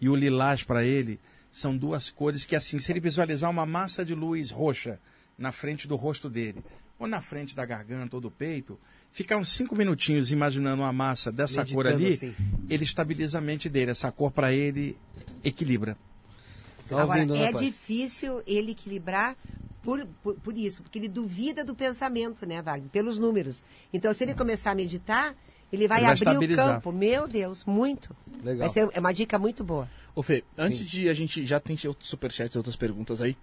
[0.00, 1.18] e o lilás para ele
[1.50, 5.00] são duas cores que, assim, se ele visualizar uma massa de luz roxa
[5.36, 6.62] na frente do rosto dele,
[6.98, 8.78] ou na frente da garganta ou do peito,
[9.10, 12.34] ficar uns cinco minutinhos imaginando uma massa dessa cor Meditando ali, assim.
[12.68, 13.90] ele estabiliza a mente dele.
[13.90, 14.98] Essa cor para ele
[15.42, 15.96] equilibra.
[16.86, 17.64] Tá Agora, ouvindo, né, é pai?
[17.64, 19.36] difícil ele equilibrar
[19.82, 22.90] por, por, por isso, porque ele duvida do pensamento, né, Wagner?
[22.90, 23.64] Pelos números.
[23.92, 25.34] Então, se ele começar a meditar,
[25.72, 26.92] ele vai Ele vai abrir o campo.
[26.92, 28.14] Meu Deus, muito.
[28.42, 28.66] Legal.
[28.66, 29.88] Vai ser é uma dica muito boa.
[30.14, 31.44] Ô Fê, antes de a gente.
[31.46, 33.36] Já tem outros superchats e outras perguntas aí.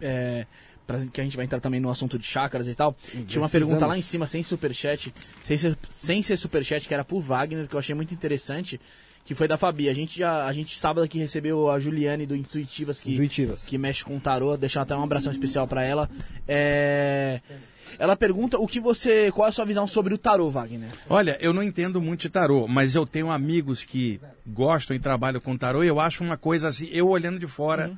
[0.00, 0.46] É,
[0.86, 2.94] pra, que a gente vai entrar também no assunto de chácaras e tal.
[2.94, 3.50] Tinha uma Precisamos.
[3.50, 5.14] pergunta lá em cima, sem superchat.
[5.44, 8.80] Sem ser, sem ser superchat, que era pro Wagner, que eu achei muito interessante.
[9.24, 9.88] Que foi da Fabi.
[9.88, 10.46] A gente já.
[10.46, 13.64] A gente sábado aqui recebeu a Juliane do Intuitivas que, Intuitivas.
[13.64, 16.10] que mexe com tarô, deixar até um abração especial pra ela.
[16.46, 17.40] É,
[17.98, 19.30] ela pergunta o que você.
[19.32, 20.90] Qual é a sua visão sobre o tarô, Wagner?
[21.08, 25.40] Olha, eu não entendo muito de tarô, mas eu tenho amigos que gostam e trabalham
[25.40, 27.92] com tarô e eu acho uma coisa assim, eu olhando de fora,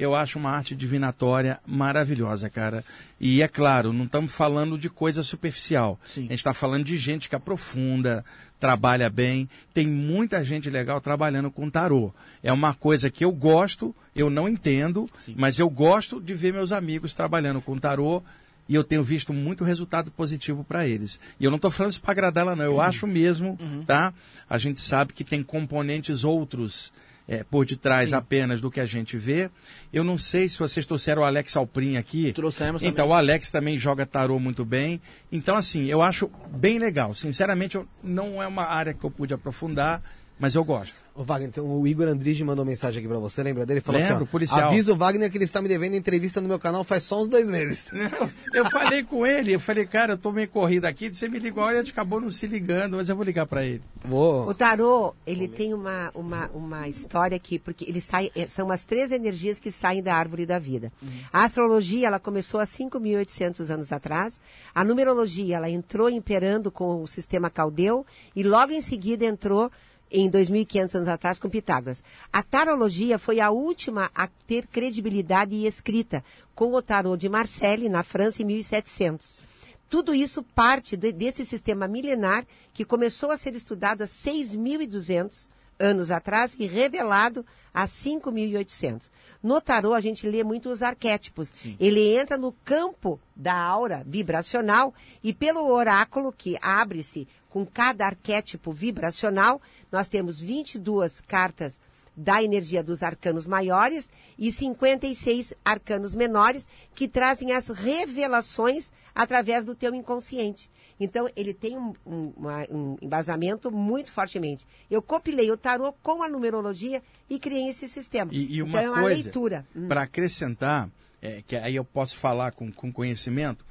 [0.00, 2.82] eu acho uma arte divinatória maravilhosa, cara.
[3.20, 6.00] E é claro, não estamos falando de coisa superficial.
[6.06, 6.20] Sim.
[6.20, 8.24] A gente está falando de gente que aprofunda,
[8.58, 9.48] trabalha bem.
[9.74, 12.14] Tem muita gente legal trabalhando com tarô.
[12.42, 15.34] É uma coisa que eu gosto, eu não entendo, Sim.
[15.36, 18.22] mas eu gosto de ver meus amigos trabalhando com tarô
[18.70, 21.18] e eu tenho visto muito resultado positivo para eles.
[21.40, 22.64] E eu não estou falando isso para agradar ela, não.
[22.64, 24.14] Eu acho mesmo, tá?
[24.48, 26.92] A gente sabe que tem componentes outros
[27.26, 28.14] é, por detrás Sim.
[28.14, 29.50] apenas do que a gente vê.
[29.92, 32.32] Eu não sei se vocês trouxeram o Alex Alprin aqui.
[32.32, 33.10] Trouxemos Então, também.
[33.10, 35.00] o Alex também joga tarô muito bem.
[35.32, 37.12] Então, assim, eu acho bem legal.
[37.12, 40.00] Sinceramente, eu, não é uma área que eu pude aprofundar,
[40.40, 40.94] mas eu gosto.
[41.14, 43.80] Ô, Wagner, então o Igor Andrige mandou mensagem aqui pra você, lembra dele?
[43.82, 44.68] Falou Lembro, assim, ó, policial.
[44.70, 47.28] avisa o Wagner que ele está me devendo entrevista no meu canal faz só uns
[47.28, 47.88] dois meses.
[48.54, 51.62] Eu falei com ele, eu falei, cara, eu tô meio corrido aqui, você me ligou,
[51.62, 53.82] olha, ele acabou não se ligando, mas eu vou ligar para ele.
[54.04, 54.48] Vou.
[54.48, 58.84] O tarô, ele tem uma, uma, uma história aqui, porque ele sai, eh, são as
[58.84, 60.92] três energias que saem da árvore da vida.
[61.32, 64.40] A astrologia, ela começou há 5.800 anos atrás.
[64.74, 69.70] A numerologia, ela entrou imperando com o sistema caldeu e logo em seguida entrou
[70.10, 72.02] em 2.500 anos atrás com Pitágoras.
[72.32, 77.88] A tarologia foi a última a ter credibilidade e escrita, com o tarô de Marseille,
[77.88, 79.42] na França, em 1700.
[79.88, 85.48] Tudo isso parte de- desse sistema milenar que começou a ser estudado há 6.200
[85.80, 89.10] anos atrás e revelado há 5.800.
[89.42, 91.52] No tarô, a gente lê muito os arquétipos.
[91.80, 98.70] Ele entra no campo da aura vibracional e pelo oráculo que abre-se com cada arquétipo
[98.70, 99.60] vibracional,
[99.90, 101.80] nós temos 22 cartas
[102.16, 109.74] da energia dos arcanos maiores e 56 arcanos menores que trazem as revelações através do
[109.74, 110.70] teu inconsciente.
[110.98, 112.32] Então, ele tem um, um-
[112.70, 114.66] um embasamento muito fortemente.
[114.90, 118.30] Eu copilei o tarô com a numerologia e criei esse sistema.
[118.34, 119.66] E, e uma então, é uma coisa, leitura.
[119.74, 119.88] Hum.
[119.88, 120.90] para acrescentar,
[121.22, 123.64] é, que aí eu posso falar com, com conhecimento,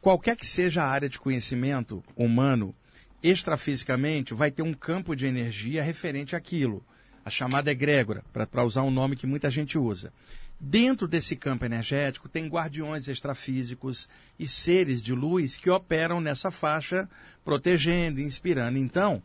[0.00, 2.72] qualquer que seja a área de conhecimento humano,
[3.20, 6.84] extrafisicamente, vai ter um campo de energia referente àquilo.
[7.28, 10.10] A chamada egrégora, para usar um nome que muita gente usa.
[10.58, 14.08] Dentro desse campo energético tem guardiões extrafísicos
[14.38, 17.06] e seres de luz que operam nessa faixa,
[17.44, 18.78] protegendo, inspirando.
[18.78, 19.22] Então,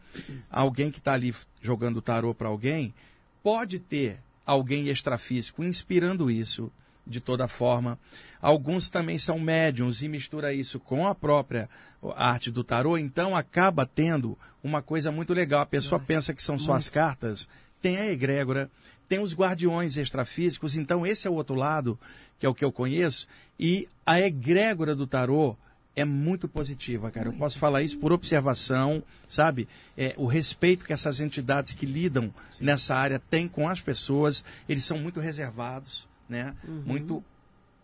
[0.51, 2.93] alguém que está ali jogando tarô para alguém
[3.41, 6.69] pode ter alguém extrafísico inspirando isso
[7.07, 7.97] de toda forma.
[8.41, 11.69] Alguns também são médiums e mistura isso com a própria
[12.17, 15.61] arte do tarô, então acaba tendo uma coisa muito legal.
[15.61, 17.47] A pessoa pensa que são só as cartas,
[17.83, 18.71] tem a egrégora,
[19.09, 21.99] tem os guardiões extrafísicos, então esse é o outro lado,
[22.39, 23.27] que é o que eu conheço,
[23.59, 25.55] e a egrégora do tarô
[25.95, 27.27] é muito positiva, cara.
[27.27, 29.67] Eu posso falar isso por observação, sabe?
[29.95, 34.85] É, o respeito que essas entidades que lidam nessa área têm com as pessoas, eles
[34.85, 36.55] são muito reservados, né?
[36.85, 37.23] Muito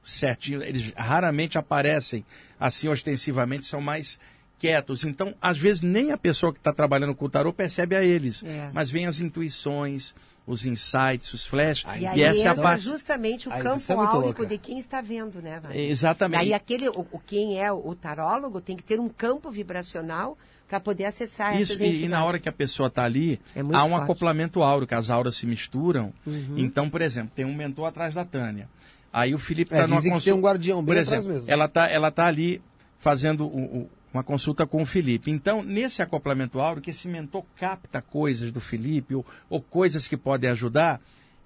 [0.01, 2.25] certinho, eles raramente aparecem
[2.57, 4.17] assim ostensivamente, são mais
[4.59, 5.03] quietos.
[5.03, 8.43] Então, às vezes, nem a pessoa que está trabalhando com o tarô percebe a eles,
[8.43, 8.69] É.
[8.73, 10.13] mas vem as intuições,
[10.45, 12.83] os insights, os flashes, E e, aí essa é a parte...
[12.83, 15.79] justamente o A campo é áurico de quem está vendo, né, Vânia?
[15.89, 16.39] Exatamente.
[16.39, 20.37] Daí aquele, o, o- quem é o tarólogo tem que ter um campo vibracional
[20.67, 23.61] para poder acessar Isso, essas e, e na hora que a pessoa está ali, É
[23.61, 24.03] há um forte.
[24.03, 26.13] acoplamento áureo, que as auras se misturam.
[26.25, 26.55] Uhum.
[26.57, 28.67] Então, por exemplo, tem um mentor atrás da Tânia.
[29.11, 30.31] Aí o Felipe É, está numa dizem que consulta.
[30.31, 31.51] tem um guardião bem por atrás exemplo, mesmo.
[31.51, 32.61] Ela está ela tá ali
[32.99, 35.29] fazendo o- o- uma consulta com o Felipe.
[35.31, 40.17] Então, nesse acoplamento áureo, que esse mentor capta coisas do Felipe ou, ou coisas que
[40.17, 40.99] podem ajudar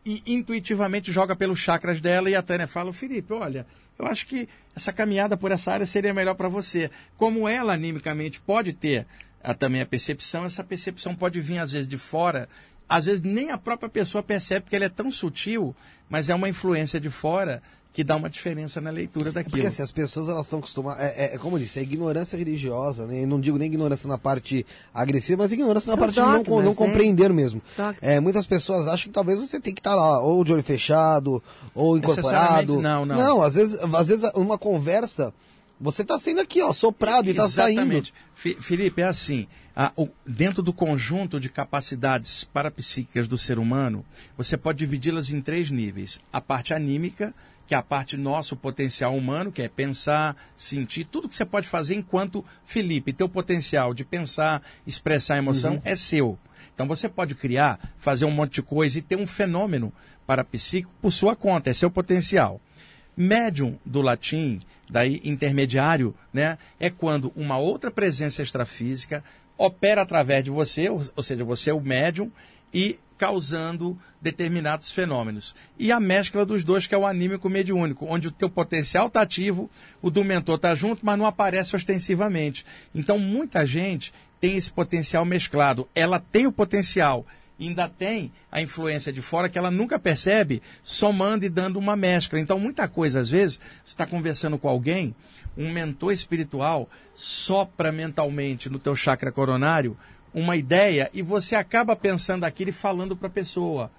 [0.05, 3.65] e intuitivamente joga pelos chakras dela e a Tânia fala, Felipe, olha,
[3.97, 6.89] eu acho que essa caminhada por essa área seria melhor para você.
[7.17, 9.05] Como ela animicamente pode ter
[9.43, 12.49] a- também a percepção, essa percepção pode vir às vezes de fora,
[12.87, 15.75] às vezes nem a própria pessoa percebe porque ela é tão sutil,
[16.09, 17.61] mas é uma influência de fora
[17.93, 19.51] que dá uma diferença na leitura daquilo.
[19.51, 20.99] Porque assim, as pessoas elas estão acostumadas.
[20.99, 23.21] É, é- é como eu disse, é ignorância religiosa, né?
[23.23, 26.37] Eu não digo nem ignorância na parte agressiva, mas ignorância na São parte de não,
[26.43, 26.75] dogmas, não né?
[26.75, 27.61] compreender mesmo.
[27.77, 27.97] Dogmas.
[28.01, 31.41] É, muitas pessoas acham que talvez você tem que estar lá, ou de olho fechado,
[31.75, 32.81] ou incorporado.
[32.81, 33.15] Não, não.
[33.15, 35.31] Não, às vezes, às vezes uma conversa,
[35.79, 37.81] você está sendo aqui, ó, soprado e tá saindo.
[37.81, 38.13] Exatamente.
[38.33, 44.03] Felipe, é assim, a- o- dentro do conjunto de capacidades parapsíquicas do ser humano,
[44.37, 46.19] você pode dividi-las em três níveis.
[46.31, 47.33] A parte anímica,
[47.65, 51.67] que é a parte nosso potencial humano, que é pensar, sentir, tudo que você pode
[51.67, 56.37] fazer enquanto Felipe, teu potencial de pensar, expressar emoção é seu.
[56.73, 59.93] Então você pode criar, fazer um monte de coisa e ter um fenômeno
[60.25, 62.59] parapsíquico por sua conta, é seu potencial.
[63.15, 64.59] Médium do latim,
[64.89, 69.23] daí intermediário, né, é quando uma outra presença extrafísica
[69.57, 72.31] opera através de você, ou seja, você é o médium
[72.73, 75.55] e causando determinados fenômenos.
[75.77, 79.21] E a mescla dos dois, que é o anímico mediúnico, onde o teu potencial está
[79.21, 79.69] ativo,
[80.01, 82.65] o do mentor está junto, mas não aparece ostensivamente.
[82.93, 85.87] Então, muita gente tem esse potencial mesclado.
[85.95, 87.25] Ela tem o potencial,
[87.59, 92.39] ainda tem a influência de fora que ela nunca percebe, somando e dando uma mescla.
[92.39, 95.15] Então, muita coisa, às vezes, você está conversando com alguém,
[95.57, 99.95] um mentor espiritual sopra mentalmente no teu chakra coronário
[100.33, 103.91] uma ideia e você acaba pensando aquilo e falando para a pessoa.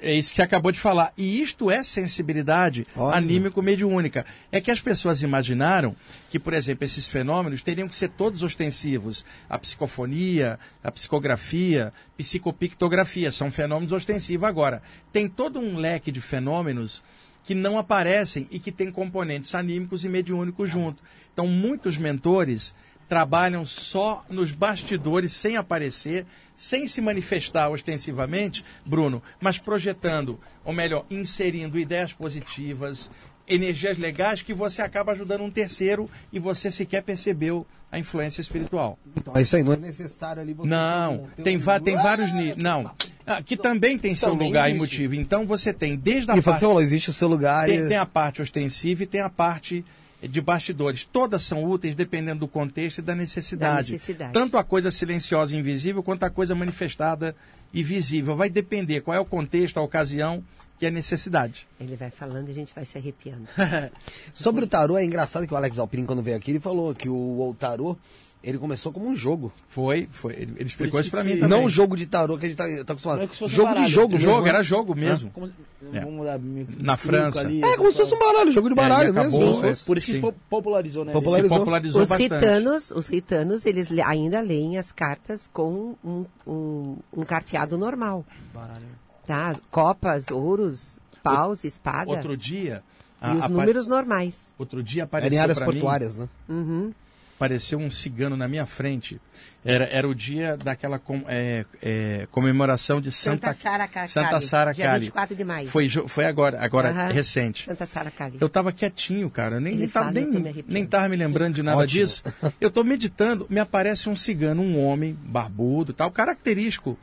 [0.00, 1.12] É isso que você acabou de falar.
[1.16, 4.24] E isto é sensibilidade anímico-mediúnica.
[4.52, 5.96] É que as pessoas imaginaram
[6.30, 9.24] que, por exemplo, esses fenômenos teriam que ser todos ostensivos.
[9.48, 14.48] A psicofonia, a psicografia, psicopictografia, são fenômenos ostensivos.
[14.48, 14.80] Agora,
[15.12, 17.02] tem todo um leque de fenômenos
[17.44, 21.02] que não aparecem e que tem componentes anímicos e mediúnicos junto.
[21.32, 22.72] Então, muitos mentores
[23.10, 26.24] trabalham só nos bastidores, sem aparecer,
[26.56, 33.10] sem se manifestar ostensivamente, Bruno, mas projetando, ou melhor, inserindo ideias positivas,
[33.48, 38.96] energias legais que você acaba ajudando um terceiro e você sequer percebeu a influência espiritual.
[39.16, 40.68] Então, é isso aí, não é necessário ali você.
[40.70, 42.56] Não, um- tem, um- tem vários níveis.
[42.56, 42.92] Não,
[43.26, 44.80] Ah, que também tem seu Também lugar e existe.
[44.80, 45.14] motivo.
[45.14, 47.66] Então você tem desde a E que parte falou, existe o seu lugar.
[47.66, 49.84] tem, e- tem a parte ostensiva e tem a parte
[50.22, 51.04] de bastidores.
[51.04, 53.88] Todas são úteis dependendo do contexto e da necessidade.
[53.88, 54.32] Da necessidade.
[54.32, 57.34] Tanto a coisa silenciosa e invisível quanto a coisa manifestada
[57.72, 58.36] e visível.
[58.36, 60.44] Vai depender qual é o contexto, a ocasião
[60.80, 61.66] e a necessidade.
[61.78, 63.46] Ele vai falando e a gente vai se arrepiando.
[64.32, 67.08] Sobre o tarô, é engraçado que o Alex Alpine, quando veio aqui, ele falou que
[67.08, 67.96] o, o tarô,
[68.42, 69.52] ele começou como um jogo.
[69.68, 70.32] Foi, foi.
[70.34, 71.48] Ele, ele explicou isso isso pra mim também.
[71.48, 73.22] Não um jogo de tarô que a gente tá, tá acostumado.
[73.22, 73.88] É jogo de baralho.
[73.88, 74.48] jogo, jogo, né?
[74.48, 75.30] era jogo mesmo.
[75.30, 75.50] Como-
[75.92, 76.00] É.
[76.00, 77.40] vamos dar mi- Na França.
[77.40, 79.64] ali, É, como se fosse um baralho, jogo de baralho ele mesmo.
[79.66, 79.74] é.
[79.84, 81.12] Por isso que se popularizou, né?
[81.12, 81.50] Popularizou.
[81.56, 82.34] Se popularizou Os bastante.
[82.34, 88.24] ritanos, os ritanos, eles le- ainda leem as cartas com um, um, um carteado normal,
[88.54, 88.86] Baralho.
[89.26, 89.56] tá?
[89.70, 92.82] Copas, ouros, paus, espada Outro dia.
[93.22, 94.52] e a- os apa- números normais.
[94.58, 96.28] Outro dia Era apareceu em áreas pra mim- portuárias, né?
[96.48, 96.92] Uhum.
[97.40, 99.18] Apareceu um cigano na minha frente.
[99.64, 104.08] Era, era o dia daquela com- é, é, comemoração de Santa, Santa Sara Cali.
[104.10, 105.00] Santa Sara Dia Cali.
[105.06, 105.68] 24 de maio.
[105.68, 107.64] Foi, foi agora, agora recente.
[107.64, 108.36] Santa Sara Cali.
[108.38, 109.58] Eu tava quietinho, cara.
[109.58, 111.88] Nem, Ele nem, tava, fala, nem, nem tava me lembrando de nada Ótimo.
[112.06, 112.22] disso.
[112.60, 116.98] Eu tô meditando, me aparece um cigano, um homem, barbudo tal, característico.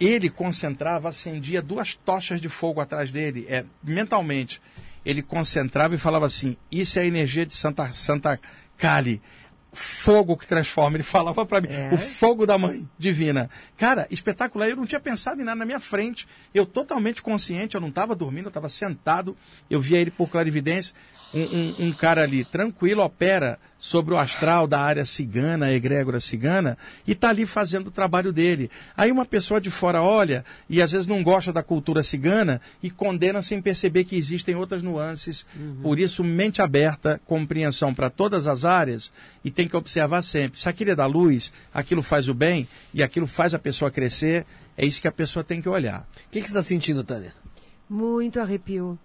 [0.00, 4.62] Ele concentrava, acendia duas tochas de fogo atrás dele, é, mentalmente.
[5.04, 8.38] Ele concentrava e falava assim: Isso é a energia de Santa, Santa
[8.78, 9.20] Cali.
[9.72, 10.96] Fogo que transforma.
[10.96, 11.90] Ele falava para mim, É.
[11.92, 13.48] o fogo da mãe divina.
[13.76, 14.68] Cara, espetacular.
[14.68, 16.28] Eu não tinha pensado em nada na minha frente.
[16.54, 19.36] Eu totalmente consciente, eu não estava dormindo, eu estava sentado.
[19.70, 20.94] Eu via ele por clarividência.
[21.34, 26.20] Um, um- um cara ali tranquilo opera sobre o astral da área cigana, a egrégora
[26.20, 26.76] cigana,
[27.06, 28.70] e está ali fazendo o trabalho dele.
[28.96, 32.90] Aí uma pessoa de fora olha e às vezes não gosta da cultura cigana e
[32.90, 35.44] condena sem perceber que existem outras nuances.
[35.82, 39.10] Por isso, mente aberta, compreensão para todas as áreas
[39.42, 40.60] e tem que observar sempre.
[40.60, 44.44] Se aquilo é da luz, aquilo faz o bem e aquilo faz a pessoa crescer,
[44.76, 46.06] é isso que a pessoa tem que olhar.
[46.28, 47.32] O que, que você está sentindo, Tânia?
[47.92, 48.98] Muito arrepio.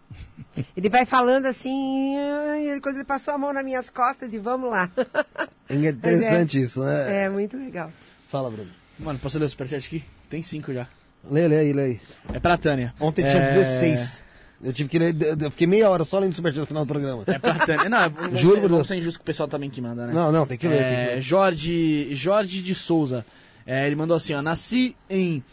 [0.77, 2.15] Ele vai falando assim,
[2.81, 4.89] quando ele passou a mão nas minhas costas e vamos lá.
[5.69, 7.25] É interessante isso, né?
[7.25, 7.91] É muito legal.
[8.29, 8.69] Fala, Bruno.
[8.97, 10.01] Mano, posso ler o superchat aqui?
[10.29, 10.87] Tem cinco já.
[11.29, 12.01] Lê, lê aí, lê aí.
[12.33, 12.93] É pra Tânia.
[13.01, 13.29] Ontem é...
[13.29, 14.17] tinha 16.
[14.63, 17.23] Eu tive que ler, eu fiquei meia hora só lendo superchat no final do programa.
[17.27, 17.89] É pra Tânia.
[17.89, 18.87] Não, vamos Juro ser, vamos Deus.
[18.87, 20.13] ser injusto com o pessoal também que manda, né?
[20.13, 21.21] Não, não, tem que ler, tem que É, ler.
[21.21, 23.25] Jorge, Jorge de Souza.
[23.65, 24.41] É, ele mandou assim, ó.
[24.41, 25.43] Nasci em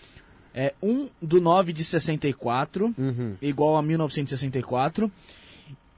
[0.54, 3.34] é, 1 do 9 de 64, Uhum.
[3.42, 5.10] igual a 1964.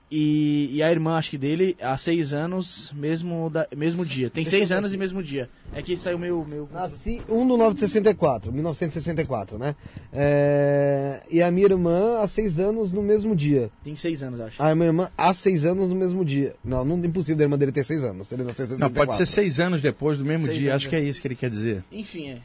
[0.08, 4.30] E, e a irmã, acho que dele, há seis anos, mesmo, da, mesmo dia.
[4.30, 5.50] Tem seis anos e mesmo dia.
[5.74, 6.44] É que saiu meu.
[6.44, 6.68] meu...
[6.72, 9.74] Nasci 1 do 9 de 64, 1964, né?
[10.12, 13.68] É, E a minha irmã há seis anos no mesmo dia.
[13.82, 14.62] Tem seis anos, acho.
[14.62, 16.54] A minha irmã há seis anos no mesmo dia.
[16.64, 18.30] Não, não é impossível da irmã dele ter seis anos.
[18.30, 19.06] Ele nasceu em Não, 64.
[19.06, 20.70] pode ser seis anos depois do mesmo Seis dia.
[20.70, 21.82] anos, Acho que é isso que ele quer dizer.
[21.90, 22.38] Enfim, é.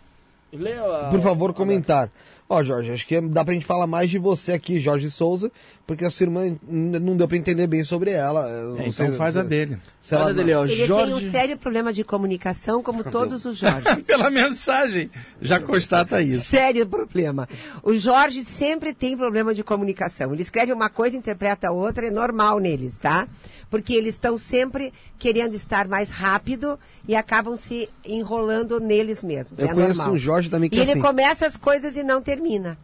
[0.54, 2.10] A- Por favor, comentar.
[2.50, 5.50] Ó, Jorge, acho que dá pra gente falar mais de você aqui, Jorge Souza,
[5.92, 8.48] porque a sua irmã não deu pra entender bem sobre ela.
[8.50, 9.78] É, não sei então faz se- a dele.
[10.00, 10.64] se Faz ela- a dele, ó.
[10.64, 11.14] Ele tem Jorge.
[11.14, 13.84] um sério problema de comunicação, como todos os Jorge.
[14.08, 15.12] Pela mensagem,
[15.42, 16.46] já constata isso.
[16.46, 17.46] Sério problema.
[17.84, 20.32] O Jorge sempre tem problema de comunicação.
[20.34, 23.28] Ele escreve uma coisa, interpreta outra, é normal neles, tá?
[23.70, 29.60] Porque eles estão sempre querendo estar mais rápido e acabam se enrolando neles mesmos.
[29.60, 30.14] Eu é conheço normal.
[30.16, 31.02] um Jorge também que E é ele assim.
[31.02, 32.78] começa as coisas e não termina.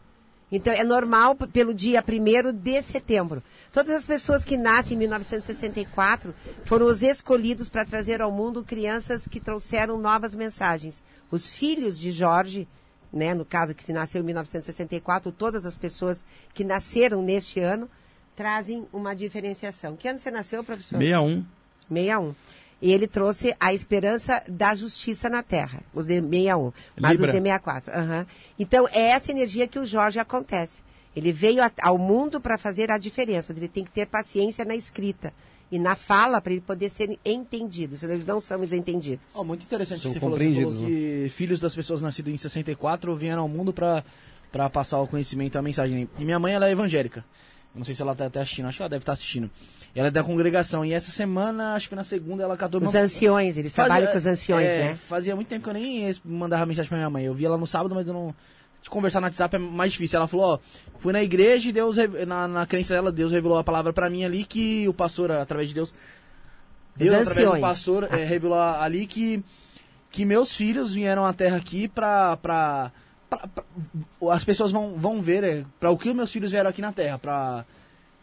[0.51, 3.43] Então é normal pelo dia 1 de setembro.
[3.71, 6.33] Todas as pessoas que nascem em 1964
[6.63, 11.03] foram os escolhidos para trazer ao mundo crianças que trouxeram novas mensagens.
[11.29, 12.67] Os filhos de Jorge,
[13.11, 16.23] né, no caso que se nasceu em 1964, todas as pessoas
[16.53, 17.89] que nasceram neste ano
[18.35, 19.97] trazem uma diferenciação.
[19.97, 20.97] Que ano você nasceu, professor?
[20.97, 21.45] 61.
[21.89, 22.35] 61.
[22.81, 27.27] E ele trouxe a esperança da justiça na Terra, os de 61, mas Libra.
[27.31, 27.91] os de 64.
[27.91, 28.27] aham.
[28.59, 30.81] Então, é essa energia que o Jorge acontece.
[31.15, 34.63] Ele veio a- ao mundo para fazer a diferença, mas ele tem que ter paciência
[34.63, 35.33] na escrita
[35.71, 39.25] e na fala para ele poder ser entendido, senão eles não somos entendidos.
[39.33, 40.37] Ó, muito interessante São que você falou.
[40.37, 44.03] Você falou compreendidos, que filhos das pessoas nascidos em 64 vieram ao mundo pra
[44.71, 46.07] passar o conhecimento, a mensagem.
[46.19, 47.25] E minha mãe, ela é evangélica.
[47.75, 49.49] Eu não sei se ela tá até assistindo, acho que ela deve estar assistindo.
[49.95, 50.83] Ela é da congregação.
[50.85, 53.85] E essa semana, acho que foi na segunda, ela catou Os uma- anciões, eles Fazia-
[53.87, 54.95] trabalham com os anciões, é, né?
[54.95, 57.25] Fazia muito tempo que eu nem mandava mensagem pra minha mãe.
[57.25, 58.33] Eu vi ela no sábado, mas eu não.
[58.81, 60.17] De conversar no WhatsApp é mais difícil.
[60.17, 60.59] Ela falou, ó,
[60.99, 61.97] fui na igreja e Deus,
[62.27, 65.67] na, na crença dela, Deus revelou a palavra pra mim ali que o pastor, através
[65.69, 65.93] de Deus,
[66.95, 67.61] Deus, através do anciões.
[67.61, 69.43] pastor, é, revelou ali que,
[70.11, 72.37] que meus filhos vieram à terra aqui pra.
[72.37, 72.91] pra,
[73.29, 73.63] pra- pra-
[74.31, 76.91] as pessoas vão, vão ver é, pra o que os meus filhos vieram aqui na
[76.91, 77.17] terra.
[77.17, 77.65] Pra.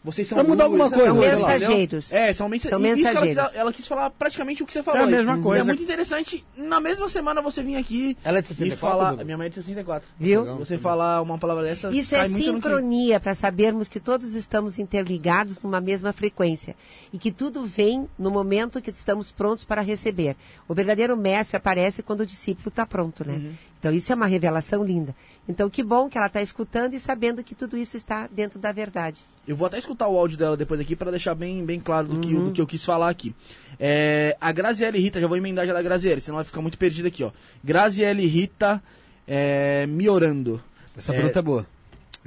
[0.05, 2.13] Vocês são Pra mudar alguma coisa, São mensageiros.
[2.13, 3.49] é, são, mensa São e isso que ela, mensageiros.
[3.49, 5.01] quis, ela quis falar praticamente o que você falou.
[5.01, 5.61] É a mesma E coisa.
[5.61, 9.09] É muito interessante, na mesma semana você vir aqui Ela é de e 64, falar.
[9.09, 9.25] Bruno?
[9.25, 10.07] Minha mãe é de 64.
[10.19, 10.41] Viu?
[10.41, 10.57] Legal.
[10.59, 11.89] Você falar uma palavra dessa.
[11.89, 16.75] Isso cai é sincronia para sabermos que todos estamos interligados numa mesma frequência
[17.11, 20.35] e que tudo vem no momento que estamos prontos para receber.
[20.67, 23.33] O verdadeiro mestre aparece quando o discípulo está pronto, né?
[23.33, 23.53] Uhum.
[23.79, 25.15] Então isso é uma revelação linda.
[25.49, 28.71] Então que bom que ela está escutando e sabendo que tudo isso está dentro da
[28.71, 29.21] verdade.
[29.47, 32.19] Eu vou até escutar o áudio dela depois aqui pra deixar bem, bem claro do,
[32.19, 32.45] que, Uhum.
[32.45, 33.33] do que eu quis falar aqui.
[33.79, 37.07] É, a Graziele Rita, já vou emendar já da Graziele, senão vai ficar muito perdido
[37.07, 37.31] aqui, ó.
[37.63, 38.81] Graziele Rita
[39.27, 40.61] é, Miorando.
[40.97, 41.65] Essa É, pergunta é boa.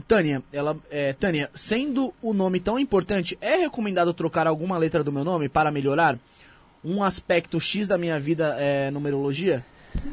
[0.07, 5.11] Tânia, ela, é, Tânia, sendo o nome tão importante, é recomendado trocar alguma letra do
[5.11, 6.16] meu nome para melhorar
[6.85, 9.65] um aspecto X da minha vida é, numerologia?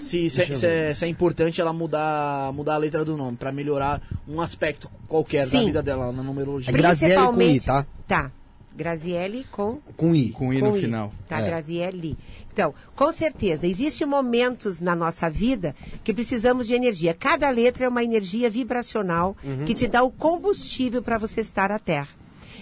[0.01, 3.37] Se, se, é- se é, se é importante ela mudar, mudar a letra do nome
[3.37, 5.65] para melhorar um aspecto qualquer da Sim.
[5.67, 6.69] vida dela na numerologia.
[6.69, 7.85] É Graziele com I, tá?
[8.07, 8.31] Tá.
[8.75, 10.29] Graziele com Com I.
[10.31, 11.13] Com I no com final.
[11.29, 11.45] Tá, É.
[11.45, 12.17] Graziele.
[12.51, 17.13] Então, com certeza, existem momentos na nossa vida que precisamos de energia.
[17.13, 19.35] Cada letra é uma energia vibracional
[19.65, 22.09] que te dá o combustível para você estar à Terra.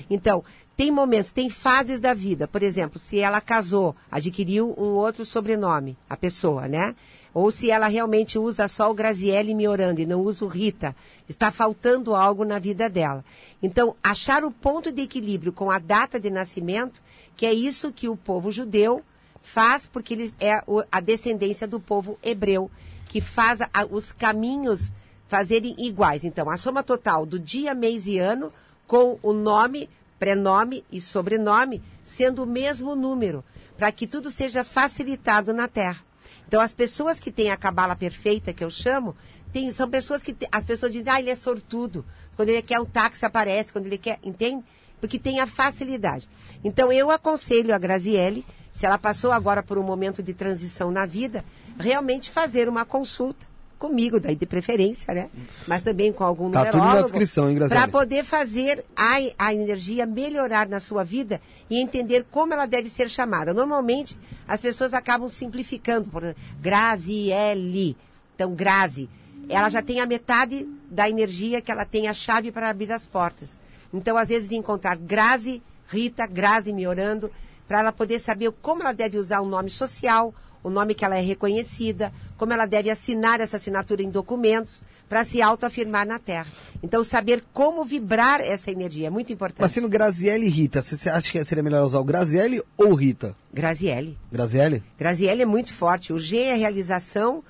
[0.10, 0.44] Então,
[0.76, 2.48] tem momentos, tem fases da vida.
[2.48, 6.96] Por exemplo, se ela casou, adquiriu um outro sobrenome, a pessoa, né?
[7.34, 10.96] Ou se ela realmente usa só o Graziele Miorando e não usa o Rita,
[11.28, 13.26] está faltando algo na vida dela.
[13.62, 17.02] Então, achar o ponto de equilíbrio com a data de nascimento,
[17.36, 19.04] que é isso que o povo judeu
[19.44, 22.72] Faz porque ele é a descendência do povo hebreu,
[23.10, 23.60] que faz
[23.92, 24.90] os caminhos
[25.28, 26.24] fazerem iguais.
[26.24, 28.54] Então, a soma total do dia, mês e ano,
[28.88, 29.90] com o nome,
[30.20, 33.44] prenome e sobrenome, sendo o mesmo número,
[33.78, 36.02] para que tudo seja facilitado na Terra.
[36.48, 39.16] Então, as pessoas que têm a cabala perfeita, que eu chamo,
[39.52, 40.36] tem- são pessoas que.
[40.52, 42.06] as pessoas dizem, ah, ele é sortudo.
[42.36, 43.72] Quando ele quer um táxi, aparece.
[43.74, 44.20] Quando ele quer.
[44.24, 44.64] Entende?
[45.00, 46.30] Porque tem a facilidade.
[46.64, 51.06] Então, eu aconselho a Graziele, se ela passou agora por um momento de transição na
[51.06, 51.44] vida,
[51.80, 53.46] realmente fazer uma consulta
[53.84, 55.30] comigo, daí de preferência, né?
[55.68, 57.60] Mas também com algum Tá tudo na descrição, hein?
[57.68, 62.90] Para poder fazer a, a energia melhorar na sua vida e entender como ela deve
[62.90, 63.54] ser chamada.
[63.54, 67.98] Normalmente, as pessoas acabam simplificando, por exemplo, Graziele.
[68.34, 69.10] Então, Grazi,
[69.50, 73.06] ela já tem a metade da energia que ela tem a chave para abrir as
[73.06, 73.60] portas.
[73.94, 77.30] Então, às vezes, encontrar Grazi, Rita, Grazi me orando,
[77.68, 80.34] para ela poder saber como ela deve usar o nome social,
[80.64, 85.26] o nome que ela é reconhecida, como ela deve assinar essa assinatura em documentos para
[85.26, 86.48] se autoafirmar na Terra.
[86.82, 89.62] Então, saber como vibrar essa energia é muito importante.
[89.62, 93.36] Mas sendo Graziele e Rita, você acha que seria melhor usar o Graziele ou Rita?
[93.54, 94.18] Graziele.
[94.32, 94.84] Graziele?
[94.98, 96.14] Graziele é muito forte.
[96.14, 97.44] O G é realização,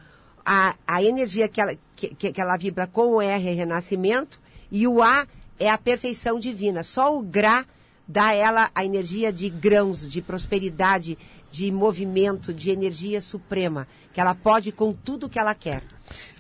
[0.46, 4.40] a, a energia que ela, que, que que ela vibra com o R é renascimento,
[4.72, 5.28] e o A
[5.60, 6.84] é a perfeição divina.
[6.84, 7.66] Só o Gra
[8.08, 11.18] dá a ela a energia de grãos, de prosperidade,
[11.54, 15.84] de movimento, de energia suprema, que ela pode com tudo que ela quer.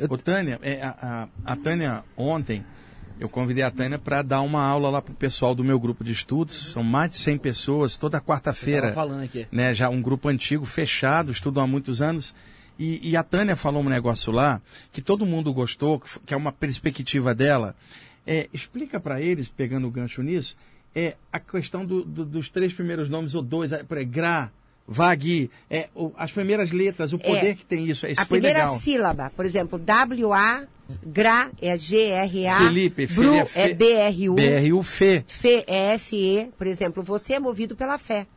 [0.10, 2.65] Ô, Tânia, é, a, a- a Tânia, ontem,
[3.19, 6.11] eu convidei a Tânia para dar uma aula lá pro pessoal do meu grupo de
[6.11, 6.72] estudos.
[6.72, 8.91] São mais de 100 pessoas, toda quarta-feira.
[8.91, 9.45] Falando aqui.
[9.52, 12.34] né, já um grupo antigo, fechado, estudam há muitos anos.
[12.80, 14.60] E, e a Tânia falou um negócio lá
[14.91, 17.76] que todo mundo gostou, que é uma perspectiva dela.
[18.26, 20.57] É, explica para eles, pegando o gancho nisso,
[20.95, 24.52] é a questão do- do- dos três primeiros nomes, ou dois, é, por aí, Gra,
[24.88, 27.56] Vag, é, o- as primeiras letras, o poder É.
[27.56, 28.06] que tem isso.
[28.06, 28.78] Isso a primeira legal.
[28.78, 30.66] sílaba, por exemplo, WA,
[31.06, 35.24] GRA é G-R-A, Felipe, BRU Felipe, é Fe- B-R-U, BRU Fê.
[35.26, 38.28] Fé é F-E, por exemplo, você é movido pela fé.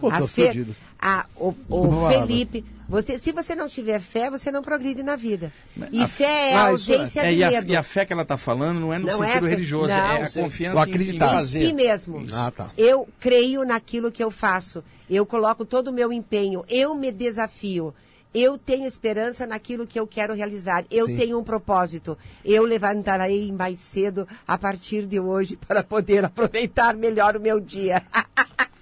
[0.00, 0.64] Pô, As fe-.
[1.04, 5.16] A- o, o lá, Felipe, você, se você não tiver fé, você não progride na
[5.16, 5.52] vida.
[5.92, 7.72] E A- fé é a Ah, é- ausência É, de e, a, medo.
[7.72, 9.88] e a fé que ela está falando não é no Não é sentido fé- religioso,
[9.88, 10.40] não, é a sim.
[10.42, 11.26] confiança O em- em, acreditar.
[11.26, 11.66] em fazer.
[11.68, 12.26] si mesmo.
[12.32, 12.70] Ah, tá.
[12.76, 14.82] Eu creio naquilo que eu faço.
[15.08, 16.64] Eu coloco todo o meu empenho.
[16.68, 17.94] Eu me desafio.
[18.32, 20.84] Eu tenho esperança naquilo que eu quero realizar.
[20.90, 21.16] Eu Sim.
[21.16, 22.18] tenho um propósito.
[22.44, 28.02] Eu levantarei mais cedo a partir de hoje para poder aproveitar melhor o meu dia.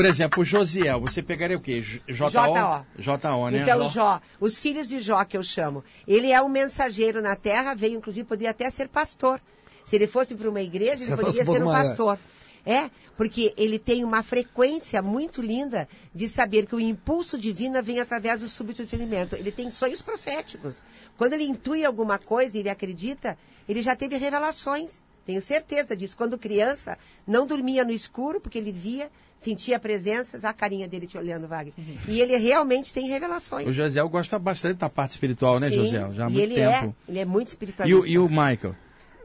[0.00, 1.82] Por exemplo, o Josiel, você pegaria o quê?
[1.82, 2.30] J- J-O?
[2.30, 2.84] J.O..
[2.98, 3.62] J.O., né?
[3.62, 7.74] Então, Jó, os filhos de Jó que eu chamo, ele é um mensageiro na terra,
[7.74, 9.38] veio inclusive poderia até ser pastor.
[9.84, 11.84] Se ele fosse para uma igreja, Se ele poderia ser um maior.
[11.84, 12.18] pastor.
[12.64, 18.00] É, porque ele tem uma frequência muito linda de saber que o impulso divino vem
[18.00, 19.36] através do subtitulamento.
[19.36, 20.82] Ele tem sonhos proféticos.
[21.18, 23.36] Quando ele intui alguma coisa e ele acredita,
[23.68, 24.92] ele já teve revelações.
[25.26, 26.16] Tenho certeza disso.
[26.16, 31.16] Quando criança, não dormia no escuro, porque ele via, sentia presenças, a carinha dele te
[31.16, 31.74] olhando, Wagner.
[32.08, 33.66] E ele realmente tem revelações.
[33.66, 36.12] O Josiel gosta bastante da parte espiritual, né, Sim, Josiel?
[36.14, 36.96] Já há e muito ele tempo.
[37.06, 38.00] É, ele é muito E, espiritualista.
[38.00, 38.74] o, e o Michael?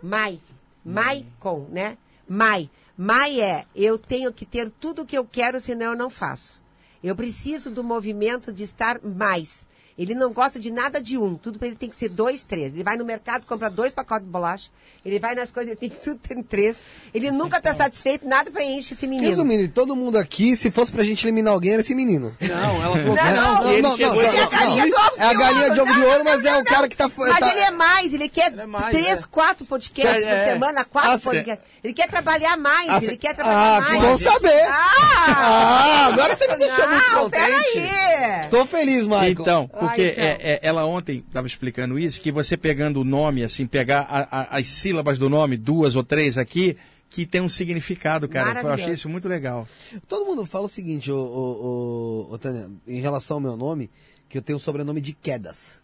[0.02, 0.40] Mai.
[0.84, 1.98] Mai com, né?
[2.28, 2.70] Mai.
[2.98, 6.62] Mai é, eu tenho que ter tudo o que eu quero, senão eu não faço.
[7.04, 9.66] Eu preciso do movimento de estar mais.
[9.98, 12.74] Ele não gosta de nada de um, tudo para ele tem que ser dois, três.
[12.74, 14.70] Ele vai no mercado, compra dois pacotes de bolacha,
[15.06, 16.78] ele vai nas coisas, ele tem que tudo ter três.
[17.14, 19.30] Ele nunca está satisfeito, nada preenche esse menino.
[19.30, 22.36] Resumindo, todo mundo aqui, se fosse pra gente eliminar alguém, era esse menino.
[22.42, 25.24] Não, ela falou Não, não, ele não, chegou não, é a galinha do ovo É
[25.24, 27.10] a galinha de ovo de ouro, mas é o cara que tá...
[27.18, 29.28] Mas tá- ele é mais, ele quer Ele é mais, três, é.
[29.32, 30.46] quatro podcasts É, por é.
[30.46, 31.66] semana, quatro Ah, podcasts.
[31.82, 34.02] Ele quer trabalhar mais, Ah, ele quer trabalhar Ah, mais.
[34.02, 34.62] bom saber.
[34.68, 35.26] Ah!
[35.28, 37.72] Ah, agora você me deixou muito Não, contente.
[37.74, 38.50] peraí.
[38.50, 39.30] Tô feliz, Michael.
[39.32, 40.24] Então, Ah, porque então.
[40.24, 44.41] é- é, ela ontem estava explicando isso, que você pegando o nome, assim, pegar a-
[44.41, 46.78] a- as sílabas do nome, duas ou três aqui,
[47.10, 48.60] que tem um significado, cara.
[48.62, 49.68] Eu achei isso muito legal.
[50.07, 53.90] Todo mundo fala o seguinte, ô, ô, ô, ô, Tânia, em relação ao meu nome,
[54.28, 55.80] que eu tenho o sobrenome de Quedas.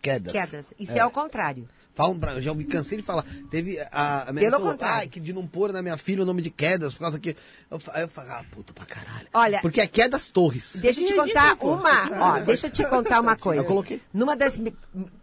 [0.00, 0.32] Quedas.
[0.32, 0.72] Quedas.
[0.78, 1.00] Isso é.
[1.00, 1.68] ao contrário.
[2.00, 3.24] Falam pra, eu já me cansei de falar.
[3.50, 4.68] Teve a, a minha falou.
[4.80, 7.36] "Ai, que de não pôr na minha filha o nome de Quedas, por causa que.
[7.70, 9.26] Eu, aí eu falo, ah, puta pra caralho.
[9.34, 10.76] Olha- Porque é Quedas Torres.
[10.80, 13.60] Deixa eu te contar uma, ó, deixa eu te contar uma coisa.
[13.62, 14.00] Eu coloquei.
[14.14, 14.58] Numa das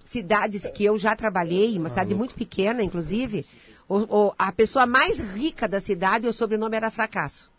[0.03, 3.43] cidades que eu já trabalhei, uma cidade muito pequena, inclusive,
[3.89, 7.49] o- o- a pessoa mais rica da cidade, o sobrenome era Fracasso.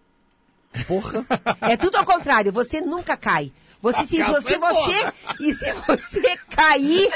[0.86, 1.26] Porra.
[1.62, 3.50] É tudo ao contrário, você nunca cai.
[3.80, 7.08] Você, se, se é você, e se você cair,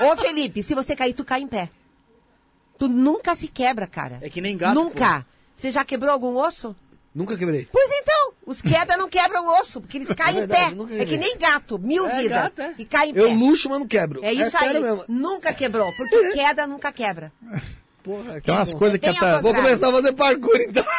[0.00, 1.70] ô Felipe, se você cair, tu cai em pé.
[2.78, 4.18] Tu nunca se quebra, cara.
[4.22, 5.26] É que nem gato, Nunca.
[5.56, 6.74] Você já quebrou algum osso?
[7.14, 7.68] Nunca quebrei.
[7.72, 10.98] Pois então, Os queda não quebram osso, porque eles caem verdade, em pé.
[11.02, 12.54] É que nem gato, mil É, vidas.
[12.54, 12.74] gato, é.
[12.78, 13.20] E cai em pé.
[13.20, 14.24] Eu luxo, mas não quebro.
[14.24, 14.82] É isso sério aí.
[14.82, 15.04] mesmo.
[15.08, 17.32] Nunca quebrou, porque queda nunca quebra.
[18.04, 19.36] Porra, Tem umas coisas que tá.
[19.36, 20.84] ao Vou começar a fazer parkour então.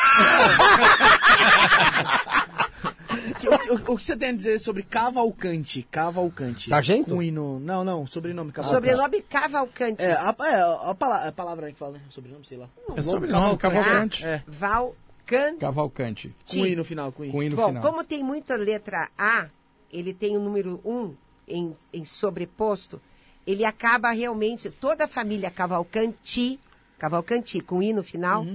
[3.48, 5.84] O, o- o que você tem a dizer sobre Cavalcante?
[5.90, 6.70] Cavalcante.
[6.70, 7.16] Sargento?
[7.16, 7.60] Com hino.
[7.60, 8.86] Não, não, sobrenome Cavalcante.
[8.88, 10.02] Sobrenome Cavalcante.
[10.04, 12.02] É, a, é, a, pala- a palavra que fala, né?
[12.10, 12.68] Sobrenome, sei lá.
[12.96, 14.26] É sobrenome, Cavalcante.
[14.26, 15.60] É, Valcante.
[15.60, 16.36] Cavalcante.
[16.50, 17.32] com i no final, com i.
[17.32, 17.82] Com i no Bom, final.
[17.84, 19.48] como tem muita letra A,
[19.92, 21.16] ele tem o número 1
[21.48, 23.02] em, em sobreposto,
[23.46, 26.60] ele acaba realmente, toda a família Cavalcanti,
[26.98, 28.46] Cavalcanti, com I no final,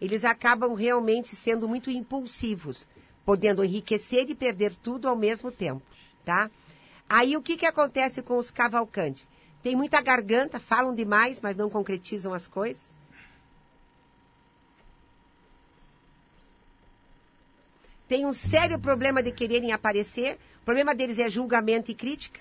[0.00, 2.86] eles acabam realmente sendo muito impulsivos,
[3.24, 5.82] podendo enriquecer e perder tudo ao mesmo tempo,
[6.24, 6.50] tá?
[7.08, 9.26] Aí o que, que acontece com os Cavalcanti?
[9.62, 12.94] Tem muita garganta, falam demais, mas não concretizam as coisas.
[18.14, 20.38] tem um sério problema de quererem aparecer.
[20.62, 22.40] O problema deles é julgamento e crítica.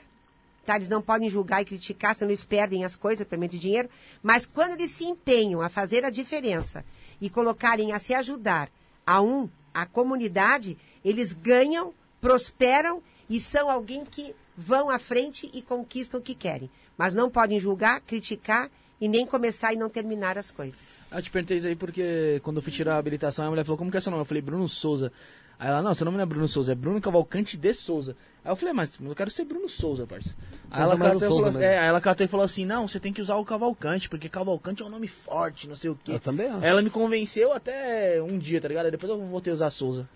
[0.66, 0.76] Tá?
[0.76, 3.90] Eles não podem julgar e criticar, senão eles perdem as coisas, perdem dinheiro.
[4.22, 6.86] Mas quando eles se empenham a fazer a diferença
[7.20, 8.70] e colocarem a se ajudar
[9.04, 15.62] a um, a comunidade, eles ganham, prosperam e são alguém que vão à frente e
[15.62, 16.70] conquistam o que querem.
[16.98, 18.70] Mas não podem julgar, criticar
[19.02, 20.96] e nem começar e não terminar as coisas.
[21.12, 23.78] Eu te perguntei isso aí porque quando eu fui tirar a habilitação, a mulher falou,
[23.78, 24.22] como que é seu nome?
[24.22, 25.12] Eu falei, Bruno Souza.
[25.60, 28.16] Aí ela, não, seu nome não é Bruno Souza, é Bruno Cavalcante de Souza.
[28.46, 30.38] Aí eu falei, mas eu quero ser Bruno Souza, parceiro.
[30.70, 31.62] Aí ela, mais o catou e Souza falou, mesmo.
[31.64, 34.28] é, aí ela catou e falou assim, não, você tem que usar o Cavalcante, porque
[34.28, 36.14] Cavalcante é um nome forte, não sei o quê.
[36.14, 36.64] Eu também acho.
[36.66, 38.86] Ela me convenceu até um dia, tá ligado?
[38.86, 40.08] Aí depois eu voltei a usar Souza.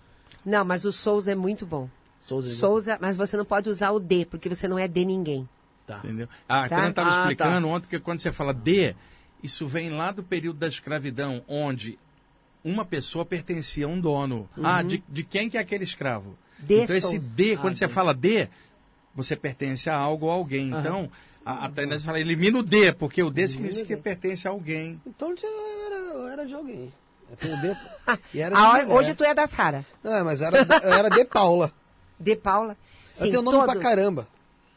[0.44, 1.88] Não, mas o Souza é muito bom.
[2.20, 2.50] Souza.
[2.54, 5.48] Souza, mas você não pode usar o D, porque você não é de ninguém.
[5.86, 6.00] Tá.
[6.04, 6.28] Entendeu?
[6.46, 6.84] Ah, Tá?
[6.84, 8.94] eu estava Ah, explicando ontem que quando você fala D,
[9.42, 11.98] isso vem lá do período da escravidão, onde
[12.62, 14.46] uma pessoa pertencia a um dono.
[14.62, 16.36] Ah, de, de quem que é aquele escravo?
[16.58, 17.18] D então esse.
[17.18, 17.94] D, quando Ah, você entendi.
[17.94, 18.48] fala D,
[19.14, 20.72] você pertence a algo ou alguém.
[20.72, 20.80] Aham.
[20.80, 21.10] Então,
[21.44, 25.00] a, a fala, elimina o D, porque o D significa que pertence a alguém.
[25.06, 26.92] Então eu era, eu era de alguém.
[27.42, 27.76] Eu D.
[28.32, 28.96] De A hora- mulher.
[28.98, 29.84] hoje tu é da Sara.
[30.02, 31.72] Não, mas eu era, eu era de Paula.
[32.18, 32.76] De Paula.
[33.18, 33.82] eu Sim, tenho nome pra todos.
[33.82, 34.28] caramba.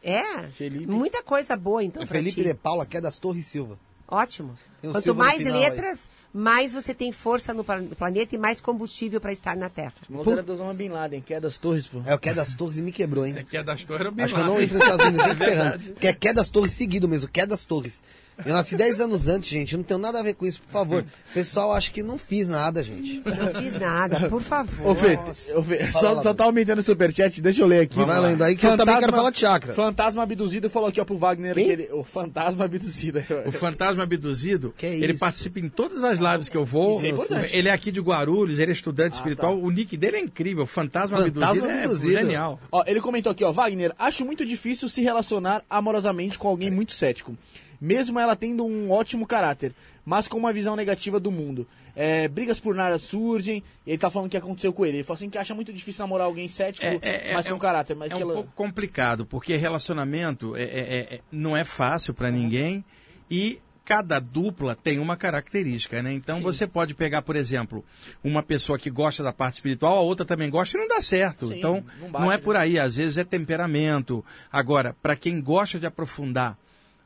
[0.04, 0.48] É?
[0.50, 0.86] Felipe.
[0.88, 2.48] Muita coisa boa, então, pra Felipe ti.
[2.48, 3.78] de Paula, que é das Torres Silva.
[4.08, 4.58] Ótimo.
[4.82, 9.20] Quanto Silva mais letras, mais você tem força no, pla- no planeta e mais combustível
[9.20, 9.94] para estar na Terra.
[10.02, 12.02] Esse maluco era do Osama Bin Laden, que é das torres, pô.
[12.06, 13.36] É o que é das Torres e me quebrou, hein?
[13.38, 15.36] Aqui é das torres, era bem Acho que eu não entro nos Estados Unidos nem
[15.48, 15.84] ferrando.
[15.92, 18.04] Porque é queda das torres seguido mesmo, queda das torres.
[18.44, 19.74] Eu nasci 10 anos antes, gente.
[19.74, 21.06] Eu não tenho nada a ver com isso, por favor.
[21.32, 23.22] Pessoal, acho que não fiz nada, gente.
[23.24, 24.88] Não fiz nada, por favor.
[24.92, 25.20] Ô, Fê,
[25.56, 28.04] ô, Fê, só, lá, só tá aumentando o superchat, deixa eu ler aqui.
[28.04, 29.74] Vai lendo aí que eu também quero falar de chakra.
[29.76, 33.24] Fantasma abduzido falou aqui, ó, pro Wagner, que ele, o fantasma abduzido.
[33.46, 35.20] O fantasma abduzido, Que ele isso?
[35.20, 37.02] participa em todas as lives que eu vou.
[37.04, 37.10] É
[37.52, 39.58] ele é aqui de Guarulhos, ele é estudante Ah, espiritual.
[39.58, 39.64] tá.
[39.66, 40.66] O nick dele é incrível.
[40.66, 42.14] Fantasma, Fantasma abduzido, é abduzido.
[42.14, 42.60] genial.
[42.72, 46.94] Ó, ele comentou aqui, ó, Wagner, acho muito difícil se relacionar amorosamente com alguém muito
[46.94, 47.36] cético.
[47.80, 49.74] Mesmo ela tendo um ótimo caráter,
[50.06, 51.68] mas com uma visão negativa do mundo.
[51.96, 54.98] É, brigas por nada surgem, e ele tá falando o que aconteceu com ele.
[54.98, 56.86] Ele falou assim que acha muito difícil namorar alguém cético,
[57.34, 57.96] mas com um- caráter.
[57.96, 58.34] Mas é um ela...
[58.36, 62.86] pouco complicado, porque relacionamento é, é- é- não é fácil para ninguém
[63.30, 66.14] e cada dupla tem uma característica, né?
[66.14, 67.84] Então você pode pegar, por exemplo,
[68.24, 71.48] uma pessoa que gosta da parte espiritual, a outra também gosta e não dá certo.
[71.48, 72.38] Sim, então não não, bate, é né?
[72.38, 74.24] por aí, às vezes é temperamento.
[74.52, 76.58] Agora, para quem gosta de aprofundar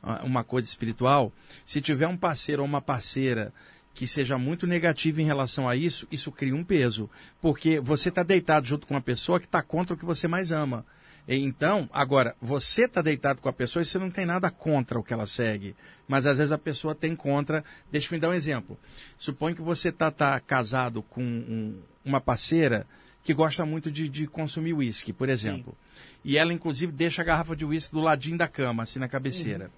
[0.02, 1.32] ah, uma coisa espiritual,
[1.64, 3.52] se tiver um parceiro ou uma parceira
[3.94, 7.08] que seja muito negativo em relação a isso, isso cria um peso.
[7.40, 10.52] Porque você está deitado junto com uma pessoa que está contra o que você mais
[10.52, 10.84] ama.
[11.28, 15.02] Então, agora, você está deitado com a pessoa e você não tem nada contra o
[15.02, 15.74] que ela segue.
[16.06, 17.64] Mas às vezes a pessoa tem contra.
[17.90, 18.78] Deixa eu me dar um exemplo.
[19.18, 22.86] Suponha que você está tá casado com um- uma parceira
[23.24, 25.76] que gosta muito de, de consumir uísque, por exemplo.
[26.24, 29.68] E ela, inclusive, deixa a garrafa de uísque do ladinho da cama, assim na cabeceira.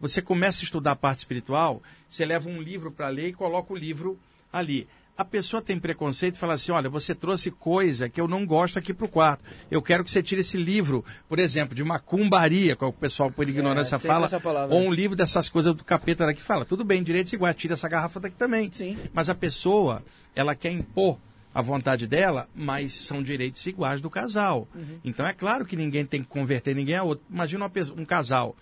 [0.00, 1.80] Você começa a estudar a parte espiritual,
[2.10, 4.18] você leva um livro para ler e coloca o livro
[4.52, 4.88] ali.
[5.18, 8.78] A pessoa tem preconceito e fala assim: olha, você trouxe coisa que eu não gosto
[8.78, 9.42] aqui para o quarto.
[9.70, 13.48] Eu quero que você tire esse livro, por exemplo, de macumbaria, que o pessoal por
[13.48, 14.28] ignorância sempre fala,
[14.74, 16.64] ou um livro dessas coisas do capeta daqui fala.
[16.64, 18.70] Tudo bem, direitos iguais, tira essa garrafa daqui também.
[18.72, 18.96] Sim.
[19.12, 20.02] Mas a pessoa,
[20.34, 21.18] ela quer impor
[21.54, 24.68] a vontade dela, mas são direitos iguais do casal.
[25.02, 27.24] Então é claro que ninguém tem que converter ninguém a outro.
[27.30, 28.54] Imagina pessoa- um casal.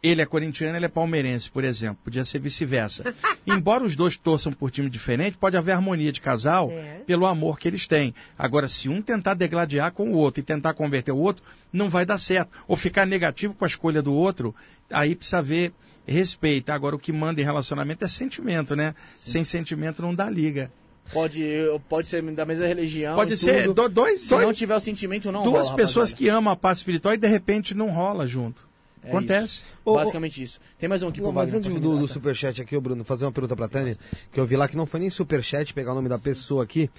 [0.00, 1.98] Ele é corintiano, ele é palmeirense, por exemplo.
[2.04, 3.12] Podia ser vice-versa.
[3.44, 7.00] Embora os dois torçam por time diferente, pode haver harmonia de casal É.
[7.04, 8.14] pelo amor que eles têm.
[8.38, 11.42] Agora, se um tentar degladiar com o outro e tentar converter o outro,
[11.72, 12.50] não vai dar certo.
[12.68, 14.54] Ou ficar negativo com a escolha do outro,
[14.88, 15.72] aí precisa ver
[16.06, 16.70] respeito.
[16.70, 18.94] Agora, o que manda em relacionamento é sentimento, né?
[19.16, 20.70] Sem sentimento não dá liga.
[21.12, 21.42] Pode,
[21.88, 23.16] pode ser da mesma religião.
[23.16, 26.16] Pode ser do- dois, Se dois- não tiver o sentimento, não duas rola, pessoas rapaziada.
[26.18, 28.67] que amam a paz espiritual e de repente não rola junto.
[29.02, 29.62] É Acontece.
[29.84, 30.60] Ô, ô, Basicamente isso.
[30.78, 33.32] Tem mais um aqui Não, mas antes do, do superchat aqui, ô Bruno, fazer uma
[33.32, 33.96] pergunta pra Tânia,
[34.32, 36.90] que eu vi lá que não foi nem superchat, pegar o nome da pessoa aqui.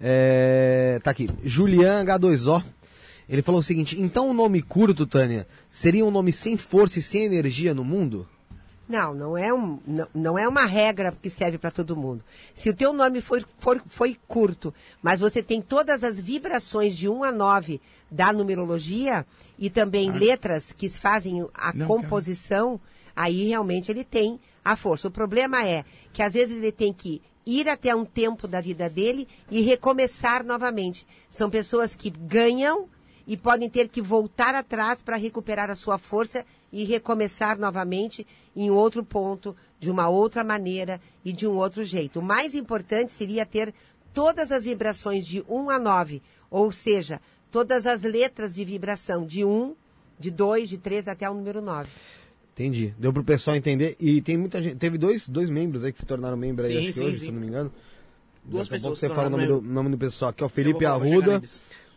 [0.00, 2.62] É, tá aqui, Julian H2O.
[3.28, 7.02] Ele falou o seguinte, então o nome curto, Tânia, seria um nome sem força e
[7.02, 8.26] sem energia no mundo?
[8.88, 12.24] Não, não é, um, não, não é uma regra que serve para todo mundo.
[12.54, 17.08] Se o teu nome for, for, foi curto, mas você tem todas as vibrações de
[17.08, 19.26] 1 a 9 da numerologia
[19.58, 22.80] e também letras que fazem a Não, composição,
[23.14, 25.08] aí realmente ele tem a força.
[25.08, 28.88] O problema é que às vezes ele tem que ir até um tempo da vida
[28.88, 31.06] dele e recomeçar novamente.
[31.30, 32.88] São pessoas que ganham
[33.28, 38.26] e podem ter que voltar atrás para recuperar a sua força e recomeçar novamente
[38.56, 42.20] em outro ponto, de uma outra maneira e de um outro jeito.
[42.20, 43.74] O mais importante seria ter
[44.14, 49.44] todas as vibrações de 1 a 9, ou seja, todas as letras de vibração de
[49.44, 49.76] 1,
[50.18, 51.90] de 2, de 3 até o número 9.
[52.54, 52.94] Entendi.
[52.98, 53.94] Deu pro pessoal entender.
[54.00, 54.74] E tem muita gente.
[54.74, 57.18] Teve dois, dois membros aí que se tornaram membros aí, Sim, acho que sim, hoje,
[57.18, 57.20] sim.
[57.20, 57.72] se eu não me engano.
[58.42, 60.46] Duas Daqui pouco pessoas você fala o nome do, nome do pessoal aqui, ó.
[60.46, 61.40] Eu Felipe Arruda.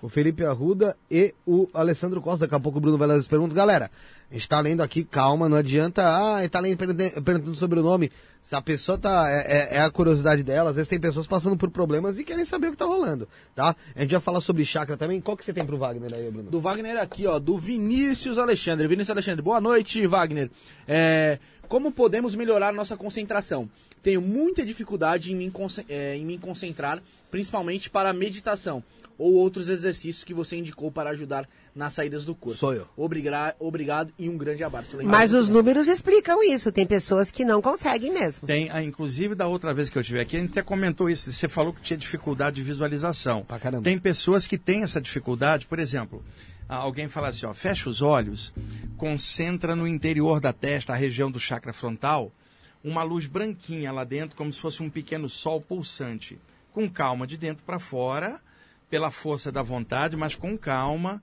[0.02, 2.46] O Felipe Arruda e o Alessandro Costa.
[2.46, 3.54] Daqui a pouco o Bruno vai ler as perguntas.
[3.54, 3.92] Galera,
[4.32, 6.04] a gente tá lendo aqui, calma, não adianta.
[6.06, 8.10] Ah, tá lendo perguntando, sobre o nome.
[8.42, 9.30] Se a pessoa tá.
[9.30, 12.46] É, é- é a curiosidade dela, às vezes tem pessoas passando por problemas e querem
[12.46, 13.76] saber o que tá rolando, tá?
[13.94, 15.20] A gente vai falar sobre chakra também.
[15.20, 16.50] Qual que você tem pro Wagner aí, Bruno?
[16.50, 18.88] Do Wagner aqui, ó, do Vinícius Alexandre.
[18.88, 20.50] Vinícius Alexandre, boa noite, Wagner.
[20.88, 21.38] É,
[21.68, 23.70] como podemos melhorar nossa concentração?
[24.02, 25.52] Tenho muita dificuldade em me,
[25.90, 28.82] é, em me concentrar, principalmente para a meditação
[29.18, 32.58] ou outros exercícios que você indicou para ajudar nas saídas do corpo.
[32.60, 32.88] Sou eu.
[32.98, 34.98] Obrigra- obrigado e um grande abraço.
[35.04, 36.72] Mas os números explicam isso.
[36.72, 38.46] Tem pessoas que não conseguem mesmo.
[38.48, 41.32] Tem, ah, inclusive, da outra vez que eu estive aqui, a gente até comentou isso.
[41.32, 43.44] Você falou que tinha dificuldade de visualização.
[43.44, 43.84] Pra caramba.
[43.84, 46.24] Tem pessoas que têm essa dificuldade, por exemplo,
[46.68, 48.54] ah, alguém fala assim, ó, fecha os olhos,
[48.98, 52.32] concentra no interior da testa, a região do chakra frontal,
[52.84, 56.38] uma luz branquinha lá dentro, como se fosse um pequeno sol pulsante.
[56.72, 58.40] Com calma, de dentro para fora,
[58.90, 61.22] pela força da vontade, mas com calma,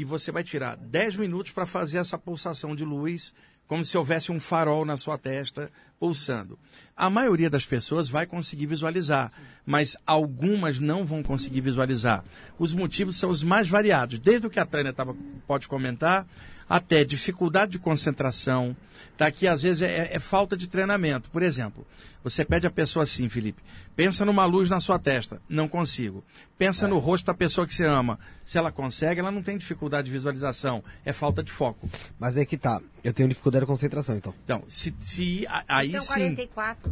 [0.00, 3.34] e você vai tirar 10 minutos para fazer essa pulsação de luz,
[3.66, 6.58] como se houvesse um farol na sua testa pulsando.
[7.00, 9.32] A maioria das pessoas vai conseguir visualizar,
[9.64, 12.22] mas algumas não vão conseguir visualizar.
[12.58, 15.16] Os motivos são os mais variados, desde o que a Tânia tava,
[15.46, 16.26] pode comentar,
[16.70, 18.76] até dificuldade de concentração,
[19.16, 19.28] tá?
[19.28, 21.28] que às vezes é, é falta de treinamento.
[21.28, 21.84] Por exemplo,
[22.22, 23.60] você pede a pessoa assim, Felipe,
[23.96, 26.22] pensa numa luz na sua testa, não consigo.
[26.56, 28.20] Pensa no rosto da pessoa que você ama.
[28.44, 31.88] Se ela consegue, ela não tem dificuldade de visualização, é falta de foco.
[32.20, 32.80] Mas é que tá.
[33.02, 34.32] Eu tenho dificuldade de concentração, então.
[34.44, 36.89] Então, se, se aí São sim, 44.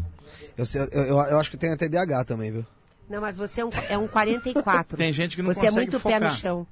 [0.57, 2.67] Eu, eu, eu, eu acho que tem até DH também, viu?
[3.09, 4.97] Não, mas você é um, é um 44.
[4.99, 6.37] Tem gente que não Você é consegue muito pé no focar.
[6.37, 6.67] chão.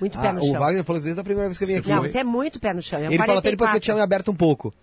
[0.00, 0.58] Muito pé Ah, no o chão.
[0.60, 1.88] Wagner falou isso desde a primeira vez que eu vim aqui.
[1.90, 2.98] Não, você é muito pé no chão.
[2.98, 3.84] É um Ele falou até depois que eu 44.
[3.84, 4.74] tinha me aberto um pouco.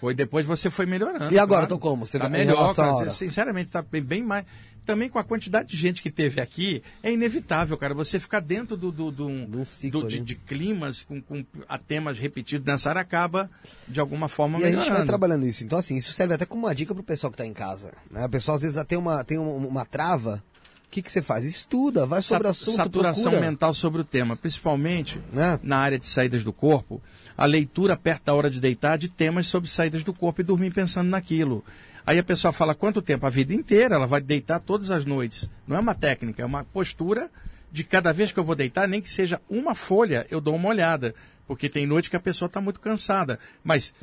[0.00, 1.32] foi depois você foi melhorando.
[1.34, 1.66] E agora, claro.
[1.66, 2.06] tô como?
[2.06, 3.10] Você tá em melhor, cara.
[3.10, 4.44] Sinceramente, tá bem, bem mais.
[4.84, 8.76] Também com a quantidade de gente que teve aqui, é inevitável, cara, você ficar dentro
[8.76, 11.44] do, do, do, Do ciclo do- de, de climas com, com
[11.86, 13.48] temas repetidos nessa área acaba
[13.86, 14.96] de alguma forma E a gente melhorando.
[14.98, 15.62] vai trabalhando isso.
[15.64, 17.92] Então, assim, isso serve até como uma dica pro pessoal que tá em casa.
[18.10, 18.24] Né?
[18.24, 20.42] O pessoal às vezes tem uma, tem uma, uma trava.
[20.86, 21.44] O que, que você faz?
[21.44, 23.40] Estuda, vai sobre o assunto, saturação procura.
[23.50, 25.58] mental sobre o tema, principalmente Né?
[25.62, 27.00] na área de saídas do corpo,
[27.38, 30.70] a leitura perto da hora de deitar de temas sobre saídas do corpo e dormir
[30.74, 31.64] pensando naquilo.
[32.06, 33.26] Aí a pessoa fala quanto tempo?
[33.26, 35.48] A vida inteira, ela vai deitar todas as noites.
[35.66, 37.30] Não é uma técnica, é uma postura
[37.70, 40.68] de cada vez que eu vou deitar, nem que seja uma folha, eu dou uma
[40.68, 41.14] olhada.
[41.46, 43.38] Porque tem noite que a pessoa está muito cansada.
[43.64, 43.94] Mas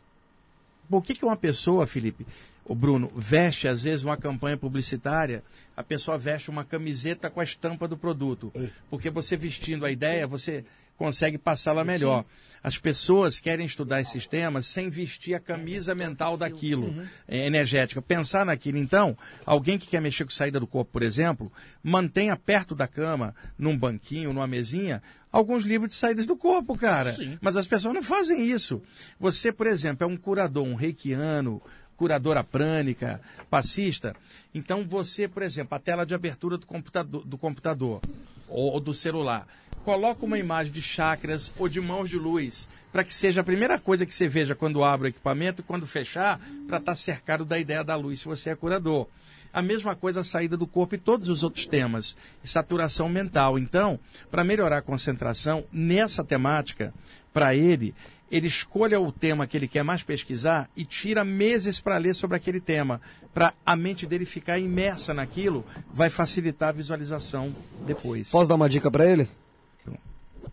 [0.89, 2.25] por que, que uma pessoa, Felipe,
[2.65, 5.43] o Bruno, veste às vezes uma campanha publicitária,
[5.75, 8.51] a pessoa veste uma camiseta com a estampa do produto?
[8.89, 10.65] Porque você vestindo a ideia, você
[10.97, 12.25] consegue passá-la melhor.
[12.61, 16.93] As pessoas querem estudar esses temas sem vestir a camisa mental daquilo,
[17.27, 18.01] é, energética.
[18.01, 18.77] Pensar naquilo.
[18.77, 23.33] Então, alguém que quer mexer com saída do corpo, por exemplo, mantenha perto da cama,
[23.57, 27.15] num banquinho, numa mesinha, alguns livros de saídas do corpo, cara.
[27.41, 28.81] Mas as pessoas não fazem isso.
[29.19, 31.61] Você, por exemplo, é um curador, um reikiano,
[31.99, 33.19] curadora prânica,
[33.49, 34.15] passista.
[34.53, 38.01] Então você, por exemplo, a tela de abertura do computador, do computador
[38.47, 39.45] ou, ou do celular,
[39.83, 43.77] coloca uma imagem de chakras ou de mãos de luz, para que seja a primeira
[43.79, 47.83] coisa que você veja quando abre o equipamento quando fechar, para estar cercado da ideia
[47.83, 49.07] da luz, se você é curador.
[49.51, 52.15] A mesma coisa a saída do corpo e todos os outros temas.
[52.43, 53.57] Saturação mental.
[53.57, 53.99] Então,
[54.29, 56.93] para melhorar a concentração nessa temática,
[57.33, 57.95] para ele,
[58.31, 62.37] ele escolha o tema que ele quer mais pesquisar e tira meses para ler sobre
[62.37, 63.01] aquele tema,
[63.33, 67.53] para a mente dele ficar imersa naquilo, vai facilitar a visualização
[67.85, 68.29] depois.
[68.29, 69.27] Posso dar uma dica pra ele?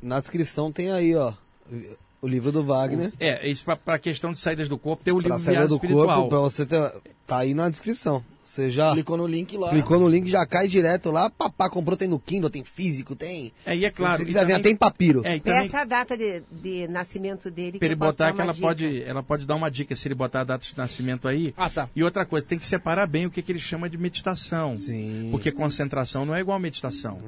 [0.03, 1.33] Na descrição tem aí, ó,
[2.21, 3.13] o livro do Wagner.
[3.19, 5.75] É, isso para a questão de saídas do corpo tem o livro Pra Viagem do
[5.75, 6.07] Espiritual.
[6.07, 6.93] corpo, pra você ter.
[7.27, 8.25] Tá aí na descrição.
[8.47, 9.71] Você já Clicou no link lá.
[9.71, 11.29] clicou no link, já cai direto lá.
[11.29, 13.53] Papá comprou, tem no Kindle, tem físico, tem.
[13.67, 14.13] É, e é claro.
[14.19, 15.19] Se você quiser ver, também- tem papiro.
[15.25, 17.73] É, também Peça a data de, de nascimento dele.
[17.73, 18.67] que Pra ele botar que ela dica.
[18.67, 21.53] pode, ela pode dar uma dica se ele botar a data de nascimento aí.
[21.57, 21.89] Ah, tá.
[21.97, 24.77] E outra coisa, tem que separar bem o que, que ele chama de meditação.
[24.77, 25.27] Sim.
[25.33, 27.21] Porque concentração não é igual a meditação.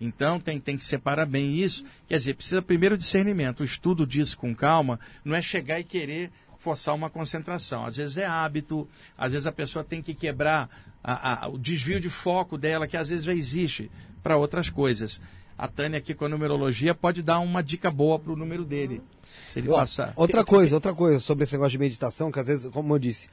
[0.00, 1.84] Então tem, tem que separar bem isso.
[2.06, 3.60] Quer dizer, precisa primeiro discernimento.
[3.60, 6.30] O estudo disso com calma não é chegar e querer
[6.68, 7.86] forçar uma concentração.
[7.86, 8.86] Às vezes é hábito,
[9.16, 10.68] às vezes a pessoa tem que quebrar
[11.02, 13.90] a- a- o desvio de foco dela, que às vezes já existe,
[14.22, 15.18] para outras coisas.
[15.56, 19.00] A Tânia aqui com a numerologia pode dar uma dica boa para o número dele.
[19.52, 20.12] Se ele Ó, passar.
[20.14, 23.28] Outra coisa, outra coisa sobre esse negócio de meditação, que às vezes, como eu disse,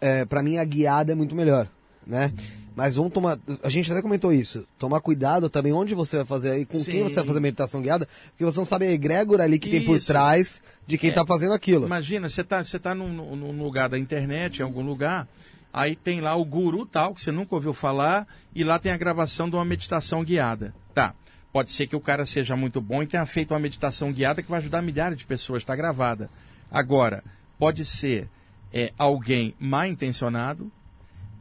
[0.00, 1.68] é, para mim a guiada é muito melhor,
[2.06, 2.32] né?
[2.74, 6.52] Mas vamos tomar, a gente até comentou isso, tomar cuidado também onde você vai fazer
[6.52, 7.02] aí, com quem Sim.
[7.02, 9.98] você vai fazer meditação guiada, porque você não sabe a egrégora ali que tem por
[9.98, 10.06] Isso.
[10.06, 11.12] trás de quem É.
[11.12, 11.84] tá fazendo aquilo.
[11.84, 15.28] Imagina, você está você tá num, num- num lugar da internet, em algum lugar,
[15.70, 18.96] aí tem lá o guru tal, que você nunca ouviu falar, e lá tem a
[18.96, 20.74] gravação de uma meditação guiada.
[20.94, 21.14] Tá.
[21.52, 24.48] Pode ser que o cara seja muito bom e tenha feito uma meditação guiada que
[24.50, 26.30] vai ajudar milhares de pessoas, está gravada.
[26.70, 27.22] Agora,
[27.58, 28.30] pode ser
[28.72, 30.72] é, alguém mal intencionado,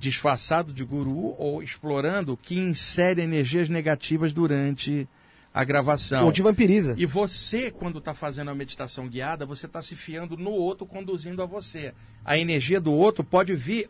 [0.01, 5.07] disfarçado de guru ou explorando que insere energias negativas durante
[5.53, 6.25] a gravação.
[6.25, 6.95] Ou te vampiriza.
[6.97, 11.43] E você, quando está fazendo a meditação guiada, você está se fiando no outro conduzindo
[11.43, 11.93] a você.
[12.25, 13.89] A energia do outro pode vir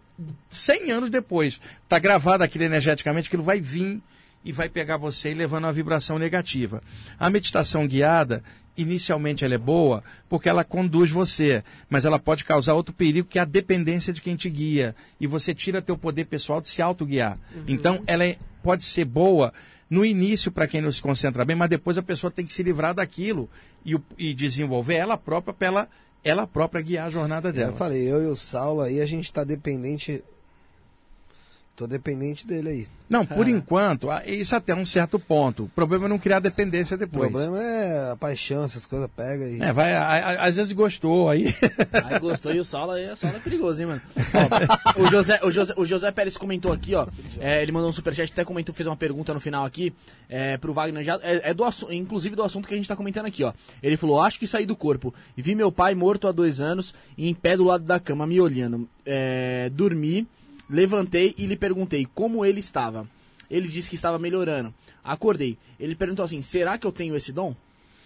[0.50, 1.62] 100 anos depois.
[1.84, 4.02] Está gravado aquilo energeticamente, aquilo vai vir
[4.44, 6.84] e vai pegar você e levando uma vibração negativa.
[7.18, 8.44] A meditação guiada,
[8.82, 13.40] inicialmente ela é boa porque ela conduz você, mas ela pode causar outro perigo que
[13.40, 14.96] é a dependência de quem te guia.
[15.20, 17.38] E você tira teu poder pessoal de se autoguiar.
[17.68, 19.54] Então, ela é- pode ser boa
[19.90, 22.64] no início para quem não se concentra bem, mas depois a pessoa tem que se
[22.64, 23.50] livrar daquilo
[23.86, 25.90] e, e desenvolver ela própria para ela,
[26.24, 27.72] ela própria guiar a jornada dela.
[27.72, 30.24] Eu falei, eu e o Saulo aí, a gente tá dependente.
[31.82, 32.88] Tô dependente dele aí.
[33.10, 35.64] Não, por enquanto, isso até um certo ponto.
[35.64, 37.32] O problema é não criar dependência O depois.
[37.32, 39.60] problema é a paixão, essas coisas pega aí.
[39.60, 41.48] É, vai, a- a- às vezes gostou aí.
[42.06, 44.02] Aí gostou e o Saulo aí, o Saulo é perigoso, hein, mano?
[44.96, 47.08] Ó, o, José, o, José, o José Pérez comentou aqui, ó.
[47.40, 49.92] é, ele mandou um superchat, até comentou, fez uma pergunta no final aqui,
[50.30, 51.20] é, pro Wagner já.
[51.24, 53.54] É, é do inclusive do assunto que a gente tá comentando aqui, ó.
[53.82, 55.12] Ele falou: Acho que saí do corpo.
[55.36, 58.28] E vi meu pai morto há dois anos e em pé do lado da cama,
[58.28, 58.88] me olhando.
[59.06, 60.28] É, dormi,
[60.72, 63.08] levantei e lhe perguntei como ele estava.
[63.50, 64.74] Ele disse que estava melhorando.
[65.04, 65.58] Acordei.
[65.78, 67.54] Ele perguntou assim: Será que eu tenho esse dom?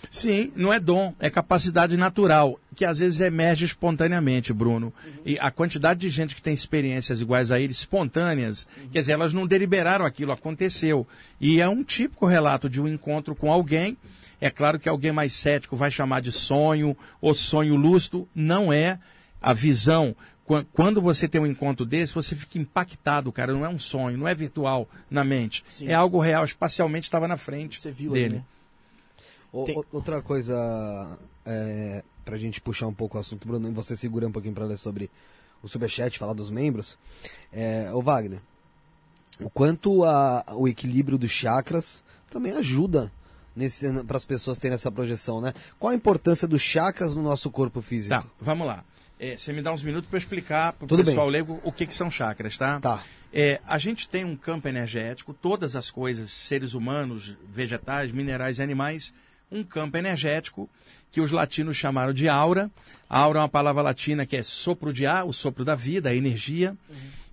[0.10, 4.94] Sim, não é dom, é capacidade natural, que às vezes emerge espontaneamente, Bruno.
[5.26, 9.34] E a quantidade de gente que tem experiências iguais a ele, espontâneas, quer dizer, elas
[9.34, 11.08] não deliberaram aquilo, aconteceu.
[11.40, 13.98] E é um típico relato de um encontro com alguém.
[14.40, 19.00] É claro que alguém mais cético vai chamar de sonho ou sonho lúcido, não é
[19.42, 20.16] a visão.
[20.46, 23.52] Qu- Quando você tem um encontro desse, você fica impactado, cara.
[23.54, 25.64] Não é um sonho, não é virtual na mente.
[25.70, 25.88] Sim.
[25.88, 28.36] É algo real, espacialmente estava na frente Você viu aí, dele.
[28.36, 28.44] né?
[29.52, 33.72] O- Tem- o- Outra coisa, é, pra gente puxar um pouco o assunto, Bruno, e
[33.72, 35.10] você segura um pouquinho pra ler sobre
[35.64, 36.98] o Superchat, falar dos membros.
[37.52, 38.40] É, ô Wagner,
[39.40, 43.12] o quanto a- o equilíbrio dos chakras também ajuda
[44.06, 45.54] para as pessoas terem essa projeção, né?
[45.80, 48.10] Qual a importância dos chakras no nosso corpo físico?
[48.14, 48.84] Tá, vamos lá.
[49.20, 51.34] É, você me dá uns minutos para explicar para o pessoal bem.
[51.34, 52.80] leigo o que, que são chakras, tá?
[52.80, 53.04] Tá.
[53.34, 58.62] É, a gente tem um campo energético, todas as coisas, seres humanos, vegetais, minerais e
[58.62, 59.14] animais,
[59.52, 60.70] um campo energético
[61.12, 62.70] que os latinos chamaram de aura.
[63.10, 66.16] Aura é uma palavra latina que é sopro de ar, o sopro da vida, a
[66.16, 66.78] energia,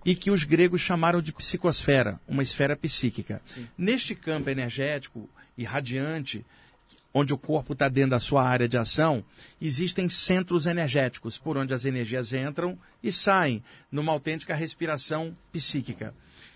[0.05, 3.41] e que os gregos chamaram de psicosfera, uma esfera psíquica.
[3.77, 6.45] Neste campo energético irradiante,
[7.13, 9.23] onde o corpo está dentro da sua área de ação,
[9.61, 16.13] existem centros energéticos por onde as energias entram e saem numa autêntica respiração psíquica.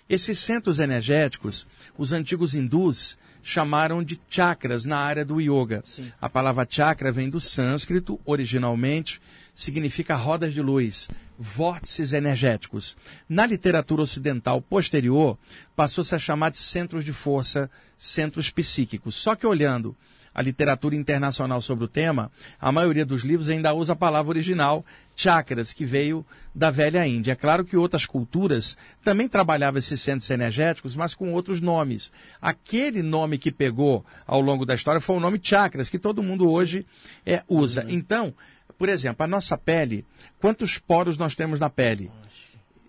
[0.10, 1.68] Esses centros energéticos,
[1.98, 5.84] os antigos hindus chamaram de chakras na área do yoga.
[5.86, 6.12] Sim.
[6.20, 9.22] A palavra chakra vem do sânscrito, originalmente,
[9.56, 12.96] significa rodas de luz, vórtices energéticos.
[13.28, 15.38] Na literatura ocidental posterior,
[15.76, 19.16] passou-se a chamar de centros de força, centros psíquicos.
[19.16, 19.96] Só que olhando
[20.38, 22.32] a literatura internacional sobre o tema,
[22.62, 24.86] a maioria dos livros ainda usa a palavra original
[25.16, 26.24] chakras, que veio
[26.54, 27.32] da velha Índia.
[27.32, 32.12] É claro que outras culturas também trabalhavam esses centros energéticos, mas com outros nomes.
[32.40, 36.48] Aquele nome que pegou ao longo da história foi o nome chakras, que todo mundo
[36.48, 36.86] hoje
[37.26, 37.84] é, usa.
[37.86, 37.90] Uhum.
[37.90, 38.34] Então,
[38.78, 40.06] por exemplo, a nossa pele,
[40.40, 42.12] quantos poros nós temos na pele?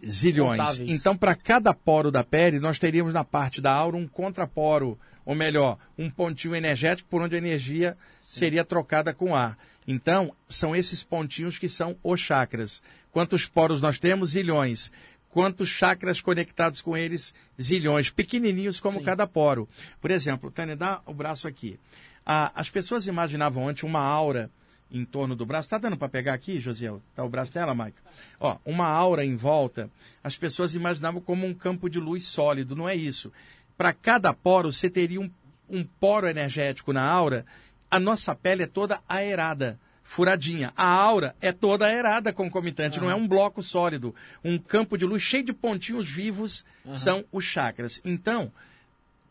[0.07, 0.61] Zilhões.
[0.61, 0.91] Contáveis.
[0.91, 5.35] Então, para cada poro da pele, nós teríamos na parte da aura um contraporo, ou
[5.35, 8.41] melhor, um pontinho energético por onde a energia Sim.
[8.41, 9.59] seria trocada com ar.
[9.87, 12.83] Então, são esses pontinhos que são os chakras.
[13.13, 14.31] Quantos poros nós temos?
[14.31, 14.91] Zilhões.
[15.29, 17.35] Quantos chakras conectados com eles?
[17.61, 18.09] Zilhões.
[18.09, 19.05] Pequenininhos como Sim.
[19.05, 19.69] cada poro.
[20.01, 21.79] Por exemplo, Tânia, dá o braço aqui.
[22.25, 24.51] Ah, as pessoas imaginavam antes uma aura
[24.91, 25.67] em torno do braço.
[25.67, 27.03] Está dando para pegar aqui, Josiel?
[27.11, 28.03] Está o braço dela, Maica?
[28.41, 29.91] Ó, uma aura em volta.
[30.25, 32.75] As pessoas imaginavam como um campo de luz sólido.
[32.75, 33.31] Não é isso.
[33.79, 35.31] Para cada poro, você teria um,
[35.71, 37.47] um poro energético na aura
[37.91, 40.73] a nossa pele é toda aerada, furadinha.
[40.77, 43.05] A aura é toda aerada concomitante, uhum.
[43.05, 44.15] não é um bloco sólido.
[44.45, 46.97] Um campo de luz cheio de pontinhos vivos uhum.
[46.97, 48.01] são os chakras.
[48.05, 48.53] Então,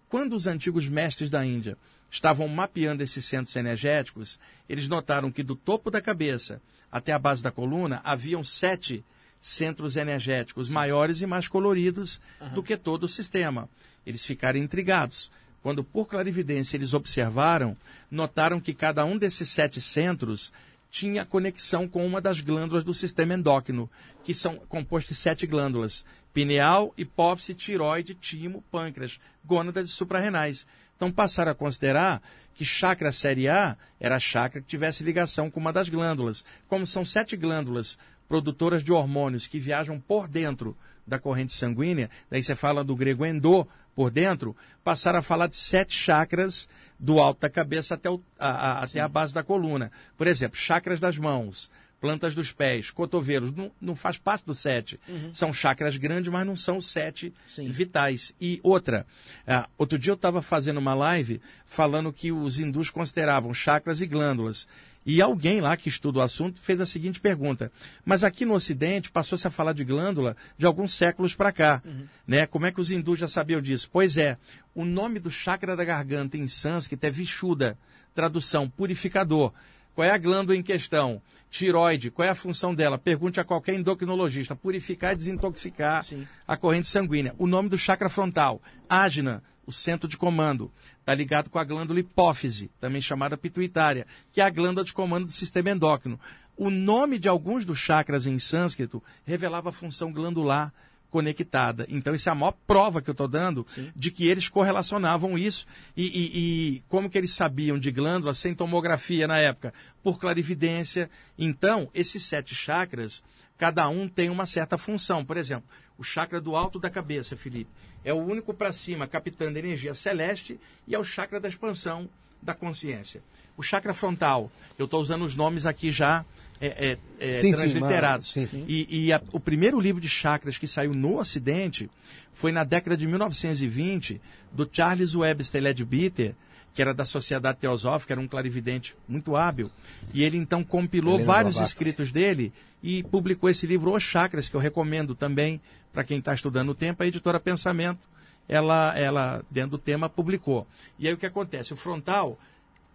[0.09, 1.77] quando os antigos mestres da Índia
[2.09, 6.61] estavam mapeando esses centros energéticos, eles notaram que do topo da cabeça
[6.91, 9.03] até a base da coluna haviam sete
[9.39, 12.53] centros energéticos maiores e mais coloridos uhum.
[12.55, 13.69] do que todo o sistema.
[14.07, 15.29] Eles ficaram intrigados
[15.61, 17.75] quando por clarividência eles observaram,
[18.09, 20.53] notaram que cada um desses sete centros
[20.89, 23.89] tinha conexão com uma das glândulas do sistema endócrino,
[24.23, 30.65] que são compostas de sete glândulas: pineal, hipófise, tiroide, timo, pâncreas, gônadas e suprarrenais.
[30.95, 32.21] Então passaram a considerar
[32.55, 36.45] que chakra série A era chakra que tivesse ligação com uma das glândulas.
[36.69, 37.97] Como são sete glândulas
[38.29, 43.25] produtoras de hormônios que viajam por dentro da corrente sanguínea, daí você fala do grego
[43.25, 43.67] endo,
[43.97, 46.69] por dentro, passaram a falar de sete chakras
[46.99, 49.91] do alto da cabeça até, o, a, a, até a base da coluna.
[50.15, 51.67] Por exemplo, chakras das mãos,
[51.99, 54.99] plantas dos pés, cotovelos, não, não faz parte do sete.
[55.09, 55.33] Uhum.
[55.33, 57.71] São chakras grandes, mas não são sete Sim.
[57.71, 58.35] vitais.
[58.39, 59.03] E outra,
[59.47, 64.05] uh, outro dia eu estava fazendo uma live falando que os hindus consideravam chakras e
[64.05, 64.67] glândulas.
[65.09, 67.71] E alguém lá que estuda o assunto fez a seguinte pergunta:
[68.03, 72.05] mas aqui no Ocidente passou-se a falar de glândula de alguns séculos para cá, uhum.
[72.27, 72.45] né?
[72.45, 73.89] Como é que os hindus já sabiam disso?
[73.89, 74.37] Pois é,
[74.75, 77.77] o nome do chakra da garganta em sânscrito é Vishuddha,
[78.13, 79.53] tradução purificador.
[79.95, 81.21] Qual é a glândula em questão?
[81.49, 82.97] Tiroide, qual é a função dela?
[82.97, 84.57] Pergunte a qualquer endocrinologista.
[84.57, 86.27] Purificar e desintoxicar Sim.
[86.45, 87.33] a corrente sanguínea.
[87.37, 90.71] O nome do chakra frontal, ágina, o centro de comando.
[91.07, 95.27] Está ligado com a glândula hipófise, também chamada pituitária, que é a glândula de comando
[95.27, 96.19] do sistema endócrino.
[96.57, 100.73] O nome de alguns dos chakras em sânscrito revelava a função glandular
[101.09, 101.85] conectada.
[101.87, 103.89] Então, isso é a maior prova que eu estou dando Sim.
[103.95, 105.65] de que eles correlacionavam isso
[105.95, 106.39] e, e,
[106.75, 109.73] e, como que eles sabiam de glândula sem tomografia na época?
[110.03, 111.09] Por clarividência.
[111.37, 113.23] Então, esses sete chakras,
[113.57, 115.23] cada um tem uma certa função.
[115.23, 117.69] Por exemplo, o chakra do alto da cabeça, Felipe,
[118.03, 122.09] é o único para cima captando energia celeste e é o chakra da expansão
[122.41, 123.21] da consciência.
[123.55, 126.23] O chakra frontal, eu estou usando os nomes aqui já
[126.59, 128.31] é, é, é, sim, transliterados.
[128.31, 128.65] Sim, sim.
[128.67, 131.89] E, e a, o primeiro livro de chakras que saiu no Ocidente
[132.33, 134.21] foi na década de 1920,
[134.51, 136.35] do Charles Webster Leadbeater,
[136.73, 139.71] que era da Sociedade Teosófica, era um clarividente muito hábil.
[140.13, 141.73] E ele então compilou Helena vários Blavatsky.
[141.73, 142.53] escritos dele
[142.83, 145.59] e publicou esse livro Os Chakras, que eu recomendo também
[145.97, 147.01] para quem está estudando o tempo.
[147.01, 148.07] A editora Pensamento,
[148.47, 150.67] ela, ela, dentro do tema, publicou.
[150.99, 151.73] E aí o que acontece?
[151.73, 152.37] O frontal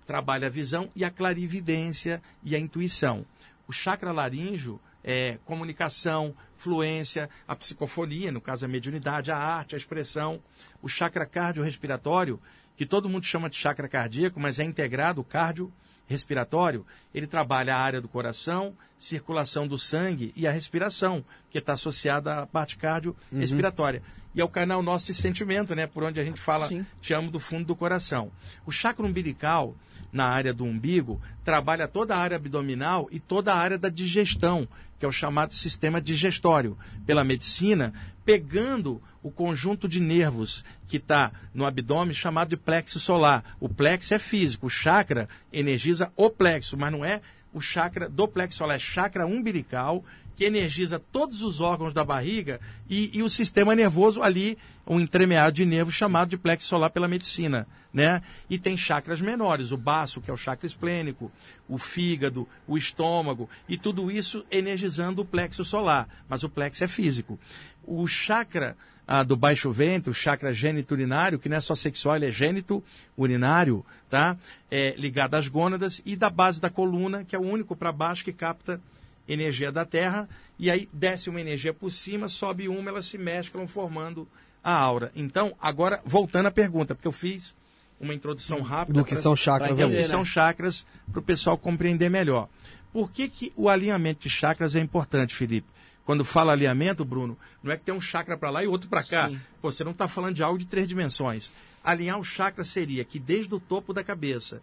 [0.07, 3.27] trabalha a visão e a clarividência e a intuição.
[3.67, 9.79] O chakra laríngeo é comunicação, fluência, a psicofonia, no caso a mediunidade, a arte, a
[9.79, 10.41] expressão.
[10.81, 12.41] O chakra cardiorrespiratório
[12.77, 15.73] que todo mundo chama de chakra cardíaco, mas é integrado o cardio
[16.13, 21.73] respiratório, ele trabalha a área do coração, circulação do sangue e a respiração, que está
[21.73, 24.01] associada à parte cardio-respiratória.
[24.01, 24.23] Uhum.
[24.35, 25.87] E é o canal nosso de sentimento, né?
[25.87, 26.87] Por onde a gente fala, Sim.
[27.01, 28.31] te amo do fundo do coração.
[28.65, 29.75] O chakra umbilical,
[30.13, 34.69] na área do umbigo, trabalha toda a área abdominal e toda a área da digestão,
[34.99, 36.79] que é o chamado sistema digestório.
[37.05, 37.93] Pela medicina,
[38.25, 43.57] pegando o conjunto de nervos que está no abdômen chamado de plexo solar.
[43.61, 47.21] O plexo é físico, o chakra energiza o plexo, mas não é
[47.53, 50.05] o chakra do plexo solar, é chakra umbilical
[50.35, 55.53] que energiza todos os órgãos da barriga e, e o sistema nervoso ali, um entremeado
[55.53, 58.23] de nervo chamado de plexo solar pela medicina, né?
[58.49, 61.31] E tem chakras menores, o baço, que é o chakra esplênico,
[61.69, 66.89] o fígado, o estômago, e tudo isso energizando o plexo solar, mas o plexo é
[66.89, 67.39] físico.
[67.85, 68.77] O chakra
[69.07, 72.31] ah, do baixo ventre, o chakra gênito urinário, que não é só sexual, ele é
[72.31, 72.83] gênito
[73.17, 74.37] urinário, tá?
[74.71, 78.25] É, ligado às gônadas, e da base da coluna, que é o único para baixo
[78.25, 78.81] que capta
[79.29, 80.29] energia da Terra,
[80.59, 84.27] e aí desce uma energia por cima, sobe uma, elas se mesclam formando
[84.63, 85.11] a aura.
[85.15, 87.55] Então, agora, voltando à pergunta, porque eu fiz
[88.01, 88.99] uma introdução rápida.
[88.99, 89.97] Do que são chakras do ali.
[89.97, 92.49] que são chakras, para o pessoal compreender melhor.
[92.93, 95.72] Por que, que o alinhamento de chakras é importante, Felipe?
[96.05, 99.05] Quando fala alinhamento, Bruno, não é que tem um chakra para lá e outro para
[99.05, 99.29] cá.
[99.29, 99.41] Sim.
[99.61, 101.53] Pô, Você não está falando de algo de três dimensões.
[101.83, 104.61] Alinhar o chakra seria que desde o topo da cabeça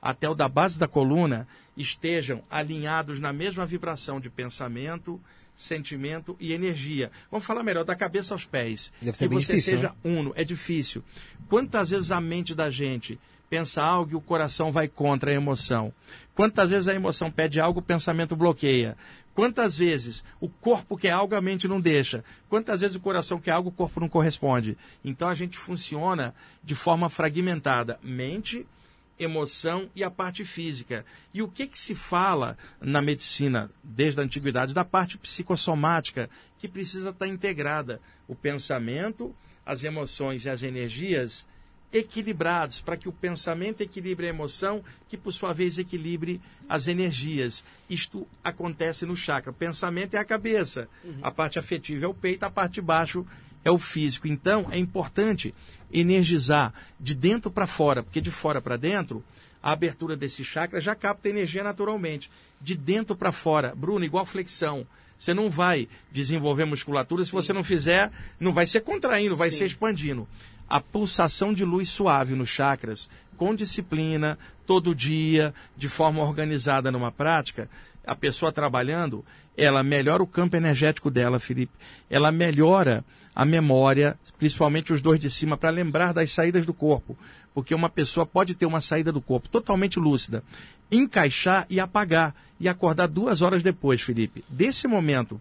[0.00, 1.46] até o da base da coluna
[1.76, 5.20] estejam alinhados na mesma vibração de pensamento,
[5.56, 7.10] sentimento e energia.
[7.30, 8.92] Vamos falar melhor, da cabeça aos pés.
[9.00, 9.94] Deve ser que bem você difícil, seja né?
[10.04, 10.32] uno.
[10.34, 11.02] É difícil.
[11.48, 15.92] Quantas vezes a mente da gente pensa algo e o coração vai contra a emoção?
[16.34, 18.96] Quantas vezes a emoção pede algo, o pensamento bloqueia?
[19.34, 22.22] Quantas vezes o corpo quer algo, a mente não deixa?
[22.48, 24.76] Quantas vezes o coração quer algo, o corpo não corresponde?
[25.02, 27.98] Então a gente funciona de forma fragmentada.
[28.02, 28.66] Mente,
[29.18, 31.04] emoção e a parte física.
[31.32, 36.28] E o que, que se fala na medicina desde a antiguidade da parte psicossomática
[36.58, 39.34] que precisa estar integrada o pensamento,
[39.64, 41.46] as emoções e as energias
[41.92, 47.62] equilibrados para que o pensamento equilibre a emoção, que por sua vez equilibre as energias.
[47.88, 49.50] Isto acontece no chakra.
[49.50, 50.88] O pensamento é a cabeça,
[51.22, 53.26] a parte afetiva é o peito, a parte de baixo
[53.64, 54.26] é o físico.
[54.26, 55.54] Então, é importante
[55.92, 59.22] energizar de dentro para fora, porque de fora para dentro,
[59.62, 62.30] a abertura desse chakra já capta energia naturalmente.
[62.60, 64.86] De dentro para fora, Bruno, igual flexão.
[65.18, 68.10] Você não vai desenvolver musculatura se você não fizer,
[68.40, 69.58] não vai ser contraindo, vai Sim.
[69.58, 70.26] ser expandindo.
[70.72, 77.12] A pulsação de luz suave nos chakras, com disciplina, todo dia, de forma organizada numa
[77.12, 77.68] prática,
[78.06, 79.22] a pessoa trabalhando,
[79.54, 81.74] ela melhora o campo energético dela, Felipe.
[82.08, 83.04] Ela melhora
[83.34, 87.18] a memória, principalmente os dois de cima, para lembrar das saídas do corpo.
[87.52, 90.42] Porque uma pessoa pode ter uma saída do corpo totalmente lúcida,
[90.90, 94.42] encaixar e apagar, e acordar duas horas depois, Felipe.
[94.48, 95.38] Desse momento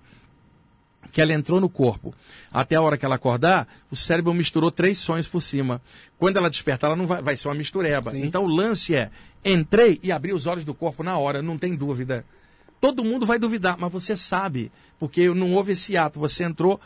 [1.12, 2.14] que ela entrou no corpo,
[2.52, 5.82] até a hora que ela acordar, o cérebro misturou três sonhos por cima.
[6.18, 8.12] Quando ela despertar, ela não vai, vai ser uma mistureba.
[8.12, 8.24] Sim.
[8.24, 9.10] Então o lance é,
[9.44, 12.26] entrei e abri os olhos do corpo na hora, não tem dúvida.
[12.80, 16.80] Todo mundo vai duvidar, mas você sabe, porque não houve esse ato, você entrou,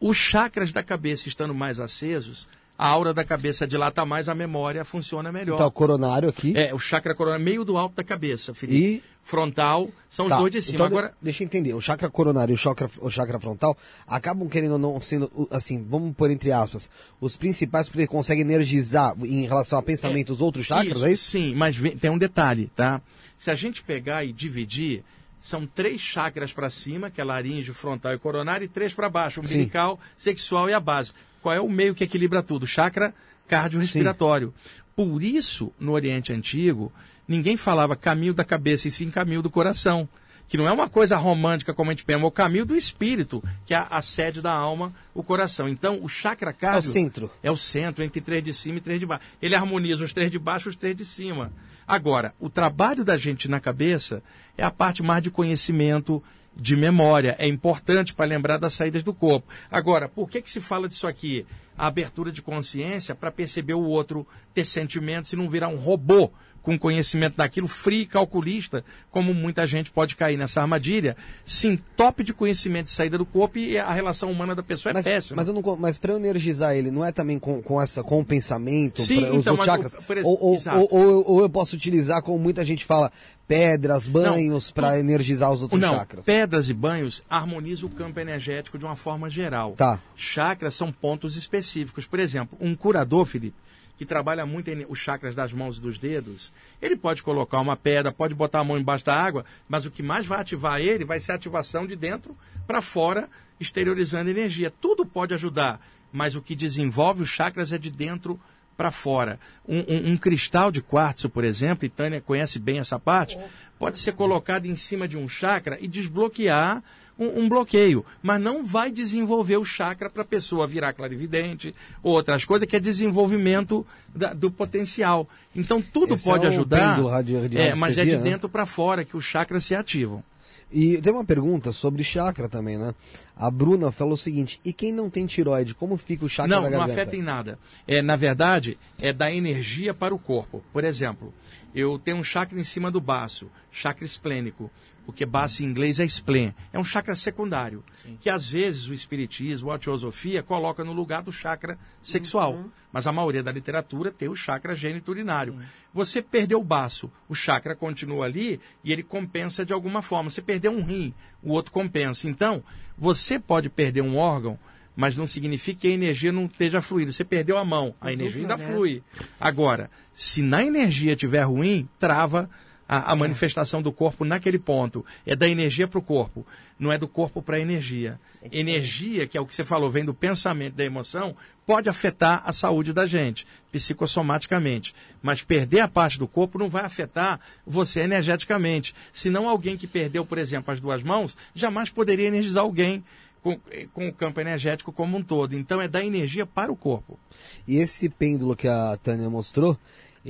[0.00, 2.48] os chakras da cabeça estando mais acesos,
[2.78, 5.54] a aura da cabeça dilata mais, a memória funciona melhor.
[5.54, 6.52] Então, o coronário aqui.
[6.56, 9.02] É, o chakra coronário, meio do alto da cabeça, Felipe.
[9.02, 10.76] E- Frontal, são Tá, os dois de cima.
[10.76, 11.74] então, Agora, deixa eu entender.
[11.74, 13.76] O chakra coronário e o chakra, o chakra frontal
[14.06, 16.88] acabam querendo ou não sendo, o- assim, vamos pôr entre aspas,
[17.20, 21.28] os principais porque conseguem energizar em relação a pensamento os outros chakras, é isso?
[21.28, 23.02] Sim, mas tem um detalhe, tá?
[23.36, 25.02] Se a gente pegar e dividir,
[25.38, 29.40] são três chakras para cima, que é laríngeo, frontal e coronário, e três para baixo,
[29.40, 31.12] umbilical, sexual e a base.
[31.42, 32.66] Qual é o meio que equilibra tudo?
[32.66, 33.14] Chakra
[33.46, 34.52] cardiorrespiratório.
[34.94, 36.92] Por isso, no Oriente Antigo,
[37.28, 40.08] ninguém falava caminho da cabeça e sim caminho do coração.
[40.48, 43.42] Que não é uma coisa romântica como a gente pensa, é o caminho do espírito,
[43.64, 45.68] que é a, sede da alma, o coração.
[45.68, 47.30] Então, o chakra É o cardio centro.
[47.42, 49.24] é o centro entre três de cima e três de baixo.
[49.42, 51.52] Ele harmoniza os três de baixo e os três de cima.
[51.86, 54.22] Agora, o trabalho da gente na cabeça
[54.56, 56.22] é a parte mais de conhecimento,
[56.54, 57.36] de memória.
[57.38, 59.46] É importante para lembrar das saídas do corpo.
[59.70, 61.44] Agora, por que, que se fala disso aqui?
[61.76, 66.30] A abertura de consciência para perceber o outro, ter sentimentos e não virar um robô
[66.66, 71.16] com conhecimento daquilo, frio e calculista, como muita gente pode cair nessa armadilha.
[71.44, 74.94] Sim, top de conhecimento de saída do corpo e a relação humana da pessoa é
[74.94, 75.36] Mas, péssima.
[75.36, 78.02] mas eu não, co- mas para eu energizar ele, não é também com, com essa
[78.02, 79.94] com o pensamento, Sim, pra- os então, mas chakras?
[79.94, 83.12] o- por ex- ou, ou, ou- ou eu posso utilizar, como muita gente fala,
[83.46, 86.24] pedras, banhos para energizar os outros Não, chakras.
[86.24, 89.74] pedras e banhos harmonizam o campo energético de uma forma geral.
[89.76, 90.00] Tá.
[90.16, 92.06] Chakras são pontos específicos.
[92.06, 93.54] Por exemplo, um curador, Felipe,
[93.96, 96.52] que trabalha muito em- os chakras das mãos e dos dedos,
[96.82, 100.02] ele pode colocar uma pedra, pode botar a mão embaixo da água, mas o que
[100.02, 102.36] mais vai ativar ele vai ser a ativação de dentro
[102.66, 103.28] para fora,
[103.58, 104.70] exteriorizando energia.
[104.80, 105.80] Tudo pode ajudar,
[106.12, 108.38] mas o que desenvolve os chakras é de dentro
[108.76, 109.40] para fora.
[109.66, 113.38] Um, um- um cristal de quartzo, por exemplo, e Tânia conhece bem essa parte,
[113.78, 116.82] pode ser colocado em cima de um chakra e desbloquear
[117.18, 122.12] um, um bloqueio, mas não vai desenvolver o chakra para a pessoa virar clarividente ou
[122.12, 125.28] outras coisas, que é desenvolvimento da- do potencial.
[125.54, 128.22] Então tudo Esse pode é ajudar, pêndulo radi- de é, mas é de né?
[128.22, 130.22] dentro para fora que os chakras se ativam.
[130.70, 132.92] E tem uma pergunta sobre chakra também, né?
[133.36, 136.62] A Bruna falou o seguinte: e quem não tem tiroide, como fica o chakra Não,
[136.62, 137.02] da não garganta?
[137.02, 137.58] afeta em nada.
[137.86, 140.64] É, na verdade, é da energia para o corpo.
[140.72, 141.34] Por exemplo,
[141.74, 144.70] eu tenho um chakra em cima do baço, chakra esplênico,
[145.04, 146.54] porque baço em inglês é spleen.
[146.72, 147.84] É um chakra secundário,
[148.20, 152.64] que às vezes o espiritismo ou a teosofia coloca no lugar do chakra sexual.
[152.90, 155.60] Mas a maioria da literatura tem o chakra geniturinário.
[155.92, 160.30] Você perdeu o baço, o chakra continua ali e ele compensa de alguma forma.
[160.30, 161.12] Você perdeu um rim,
[161.46, 162.28] o outro compensa.
[162.28, 162.62] Então,
[162.98, 164.58] você pode perder um órgão,
[164.96, 167.12] mas não significa que a energia não esteja fluindo.
[167.12, 168.66] Você perdeu a mão, a energia ainda né?
[168.66, 169.02] flui.
[169.38, 172.50] Agora, se na energia estiver ruim, trava
[172.88, 175.04] a, a manifestação do corpo naquele ponto.
[175.24, 176.46] É da energia para o corpo,
[176.78, 178.18] não é do corpo para a energia.
[178.52, 181.36] energia, que é o que você falou, vem do pensamento, da emoção,
[181.66, 184.94] pode afetar a saúde da gente, psicossomaticamente.
[185.22, 188.94] Mas perder a parte do corpo não vai afetar você energeticamente.
[189.12, 193.02] Senão alguém que perdeu, por exemplo, as duas mãos, jamais poderia energizar alguém
[193.42, 193.60] com,
[193.92, 195.54] com o campo energético como um todo.
[195.54, 197.18] Então é da energia para o corpo.
[197.66, 199.78] E esse pêndulo que a Tânia mostrou,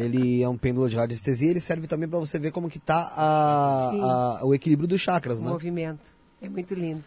[0.00, 3.10] ele é um pêndulo de radiestesia, ele serve também para você ver como que tá
[3.16, 5.50] a- a- o equilíbrio dos chakras, O né?
[5.50, 6.10] movimento.
[6.40, 7.02] É muito lindo.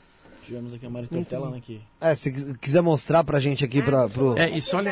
[0.46, 1.80] Tivemos aqui a Mari Tortella, né, aqui.
[2.02, 4.36] É, se quis- quiser mostrar pra gente aqui, pra, pro...
[4.36, 4.90] É, e só le-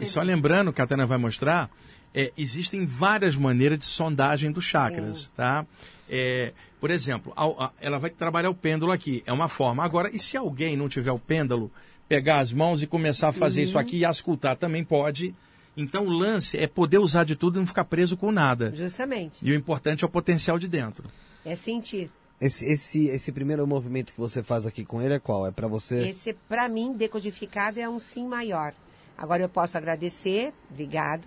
[0.00, 1.70] E só lembrando, que a Tânia vai mostrar,
[2.14, 5.28] é, existem várias maneiras de sondagem dos chakras, Sim.
[5.36, 5.66] tá?
[6.08, 9.84] É, por exemplo, ao- a- ela vai trabalhar o pêndulo aqui, é uma forma.
[9.84, 11.70] Agora, e se alguém não tiver o pêndulo,
[12.08, 15.34] pegar as mãos e começar a fazer isso aqui e ascultar, também pode.
[15.80, 18.72] Então, o lance é poder usar de tudo e não ficar preso com nada.
[18.74, 19.38] Justamente.
[19.40, 21.08] E o importante é o potencial de dentro.
[21.44, 22.10] É sentir.
[22.40, 25.46] Esse, esse, esse primeiro movimento que você faz aqui com ele é qual?
[25.46, 26.08] É pra você...
[26.08, 28.74] Esse, para mim, decodificado é um sim maior.
[29.16, 31.22] Agora eu posso agradecer, obrigado.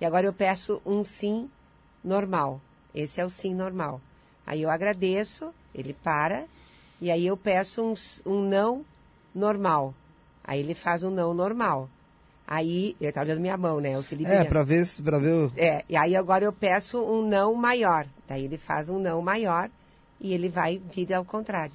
[0.00, 1.48] E agora eu peço um sim
[2.02, 2.60] normal.
[2.92, 4.00] Esse é o sim normal.
[4.44, 6.44] Aí eu agradeço, ele para.
[7.00, 7.94] E aí eu peço um,
[8.26, 8.84] um não
[9.32, 9.94] normal.
[10.42, 11.88] Aí ele faz um não normal.
[12.46, 13.98] Aí, ele tá olhando minha mão, né?
[13.98, 14.30] O Felipe.
[14.30, 15.52] É, pra ver, se- pra ver o...
[15.56, 18.06] É, e aí agora eu peço um não maior.
[18.28, 19.70] Daí ele faz um não maior
[20.20, 21.72] e ele vai vir ao contrário.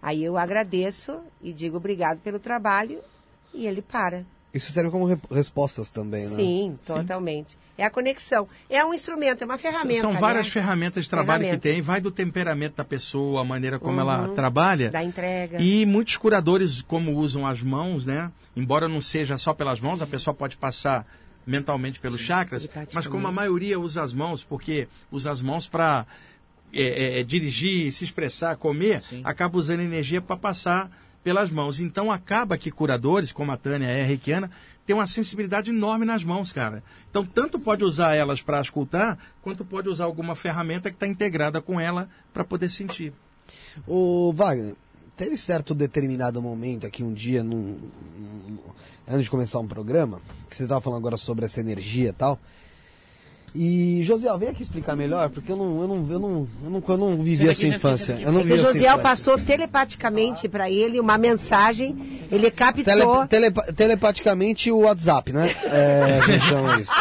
[0.00, 3.00] Aí eu agradeço e digo obrigado pelo trabalho
[3.52, 4.24] e ele para.
[4.56, 6.36] Isso serve como re- respostas também, né?
[6.36, 7.56] Sim, totalmente.
[7.78, 8.48] É a conexão.
[8.70, 10.00] É um instrumento, é uma ferramenta.
[10.00, 10.52] São várias né?
[10.52, 11.68] ferramentas de trabalho Ferramenta.
[11.68, 14.34] que tem, vai do temperamento da pessoa, a maneira como ela Uhum.
[14.34, 14.90] trabalha.
[14.90, 15.60] Da entrega.
[15.60, 18.32] E muitos curadores, como usam as mãos, né?
[18.56, 21.06] Embora não seja só pelas mãos, a pessoa pode passar
[21.46, 22.94] mentalmente pelos chakras, telepaticamente.
[22.94, 26.06] mas como a maioria usa as mãos, porque usa as mãos para
[27.26, 29.20] dirigir, se expressar, comer, Sim.
[29.24, 30.90] acaba usando energia para passar
[31.26, 31.80] pelas mãos.
[31.80, 34.48] Então acaba que curadores, como a Tânia é reikiana,
[34.86, 36.84] tem uma sensibilidade enorme nas mãos, cara.
[37.10, 41.60] Então tanto pode usar elas para escutar, quanto pode usar alguma ferramenta que está integrada
[41.60, 43.12] com ela para poder sentir.
[43.88, 44.76] O Wagner,
[45.16, 47.76] teve certo determinado momento aqui um dia, num,
[48.16, 48.58] num-
[49.08, 52.38] antes de começar um programa, que você estava falando agora sobre essa energia e tal.
[53.58, 56.82] E, José, vem aqui explicar melhor, porque eu não, eu não, eu não, eu não,
[56.86, 58.12] eu não vivi Senta a aqui, sua senta aqui, infância.
[58.22, 61.96] Eu não É que vi o Josiel passou telepaticamente para ele uma mensagem,
[62.30, 62.84] ele captou.
[62.84, 65.50] Tele- telepa- telepaticamente o WhatsApp, né?
[65.64, 66.92] É, a gente chama isso.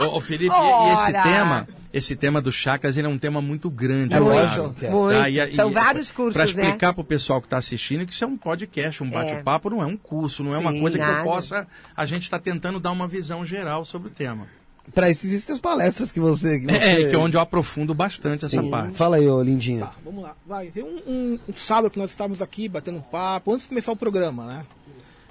[0.00, 1.22] Ô, ô, Felipe, e- e esse Ora!
[1.22, 4.14] tema, esse tema dos chakras, ele é um tema muito grande.
[4.14, 4.90] É claro, que é.
[4.90, 5.18] Muito.
[5.18, 5.28] tá?
[5.28, 6.50] E- e- São vários cursos, Para né?
[6.50, 9.82] explicar para o pessoal que está assistindo que isso é um podcast, um bate-papo, não
[9.82, 11.20] é um curso, não é uma coisa que nada.
[11.20, 11.66] eu possa.
[11.96, 14.46] A gente está tentando dar uma visão geral sobre o tema.
[14.94, 16.60] Pra isso existem as palestras que você.
[16.60, 16.76] Que você...
[16.76, 18.70] É, que é onde eu aprofundo bastante essa Sim.
[18.70, 18.96] parte.
[18.96, 19.86] Fala aí, ô lindinha.
[19.86, 20.36] Tá, vamos lá.
[20.46, 23.68] Vai, tem um, um, um sábado que nós estávamos aqui batendo um papo, antes de
[23.68, 24.66] começar o programa, né?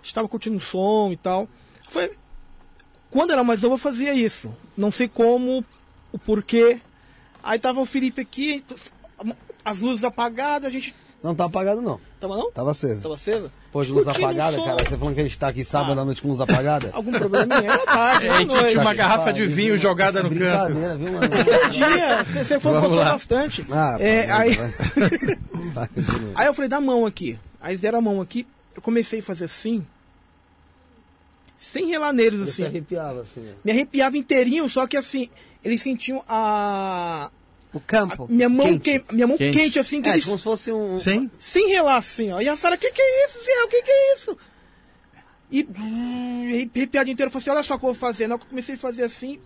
[0.01, 1.47] Estava curtindo o som e tal.
[1.89, 2.11] Foi,
[3.09, 4.55] quando era mais novo eu fazia isso.
[4.77, 5.63] Não sei como,
[6.11, 6.79] o porquê.
[7.43, 8.63] Aí tava o Felipe aqui,
[9.63, 10.93] as luzes apagadas, a gente.
[11.21, 11.99] Não tá apagado, não.
[12.19, 12.49] Tava não?
[12.51, 13.01] Tava aceso.
[13.03, 13.51] Tava acesa?
[13.73, 14.65] Pô, de luz apagada, um som.
[14.65, 14.83] cara.
[14.89, 16.01] Você falando que a gente tá aqui sábado Ah.
[16.01, 16.89] à noite com luz apagada?
[16.95, 17.13] Algum?
[17.13, 18.69] Era tarde, É, era e tinha, noite.
[18.71, 20.39] tinha uma Tá, garrafa de vinho jogada no canto.
[20.73, 21.27] Brincadeira, viu, mano?
[21.71, 23.11] Dia, você, foi lá.
[23.11, 23.65] bastante.
[23.69, 24.55] Ah, É, pá, aí,
[25.73, 25.89] vai.
[26.35, 27.37] Aí eu falei, dá a mão aqui.
[27.59, 28.47] Aí zero a mão aqui.
[28.73, 29.85] Eu comecei a fazer assim.
[31.57, 32.65] Sem relar neles, Você assim.
[32.65, 33.45] arrepiava assim.
[33.49, 33.53] ó.
[33.65, 35.29] me arrepiava inteirinho, só que assim,
[35.61, 37.29] eles sentiam a,
[37.73, 38.27] O a campo.
[38.29, 38.79] minha mão Quente.
[38.81, 39.57] quente, minha mão Quente.
[39.57, 40.99] quente, assim, que É, eles, como se fosse um.
[40.99, 41.29] Sim?
[41.39, 42.41] sem relar assim, ó.
[42.41, 43.63] E a Sara, que que é isso, Zé?
[43.63, 44.37] O que que é isso?
[45.51, 45.67] E
[46.53, 48.27] arrepiado inteiro, eu falei assim, olha só o que eu vou fazer.
[48.27, 49.39] Na hora que eu comecei a fazer assim,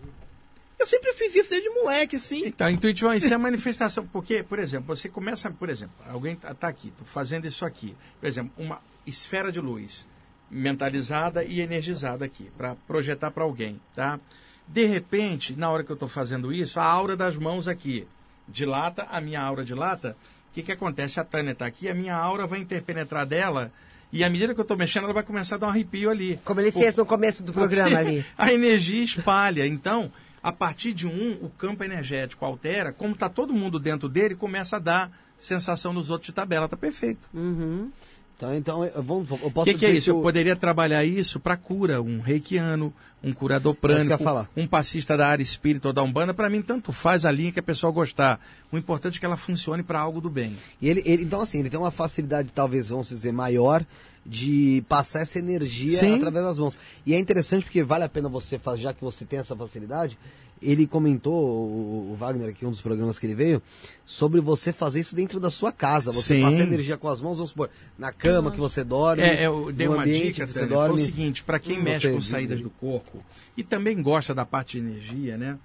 [0.80, 2.44] eu sempre fiz isso desde moleque, assim.
[2.46, 4.06] Então, intuitivamente, isso é a manifestação.
[4.08, 7.96] Porque, por exemplo, você começa, por exemplo, alguém está aqui, tô fazendo isso aqui.
[8.20, 10.08] Por exemplo, uma esfera de luz
[10.50, 14.20] mentalizada e energizada aqui, para projetar para alguém, tá?
[14.68, 18.08] De repente, na hora que eu estou fazendo isso, a aura das mãos aqui
[18.48, 20.16] dilata, a minha aura dilata,
[20.50, 21.20] O que, que acontece?
[21.20, 23.72] A Tânia está aqui, a minha aura vai interpenetrar dela.
[24.12, 26.40] E à medida que eu estou mexendo, ela vai começar a dar um arrepio ali.
[26.46, 28.24] Como ele fez no começo do programa ali.
[28.38, 29.66] A energia espalha.
[29.66, 30.12] Então,
[30.44, 32.94] a partir de um, o campo energético altera.
[32.94, 36.70] Como está todo mundo dentro dele, começa a dar sensação nos outros de tabela.
[36.70, 37.28] Tá perfeito.
[37.34, 37.92] Uhum.
[38.36, 40.10] Então, então eu, vou, eu O posso que, que é isso?
[40.10, 42.94] Eu o- poderia trabalhar isso para cura, um reikiano,
[43.24, 44.50] um curador que eu prânico, falar.
[44.58, 46.34] um passista da área espírita ou da Umbanda.
[46.34, 48.40] Para mim, tanto faz a linha que a pessoa gostar.
[48.72, 50.56] O importante é que ela funcione para algo do bem.
[50.82, 53.86] E ele, ele- então, assim, ele tem uma facilidade, talvez, vamos dizer, maior
[54.26, 56.16] de passar essa energia Sim.
[56.16, 56.78] através das mãos.
[57.06, 60.18] E é interessante porque vale a pena você fazer, já que você tem essa facilidade.
[60.62, 63.62] Ele comentou, o, Wagner, aqui, um dos programas que ele veio,
[64.06, 66.10] sobre você fazer isso dentro da sua casa.
[66.14, 66.42] Você Sim.
[66.42, 67.70] passar energia com as mãos, vamos supor,
[68.00, 69.24] na cama que você dorme.
[69.24, 71.04] É, eu dei uma ambiente dica, que você Tânia, foi o dorme.
[71.04, 73.22] seguinte, para quem Hum, mexe com saídas do corpo
[73.58, 75.58] e também gosta da parte de energia, né?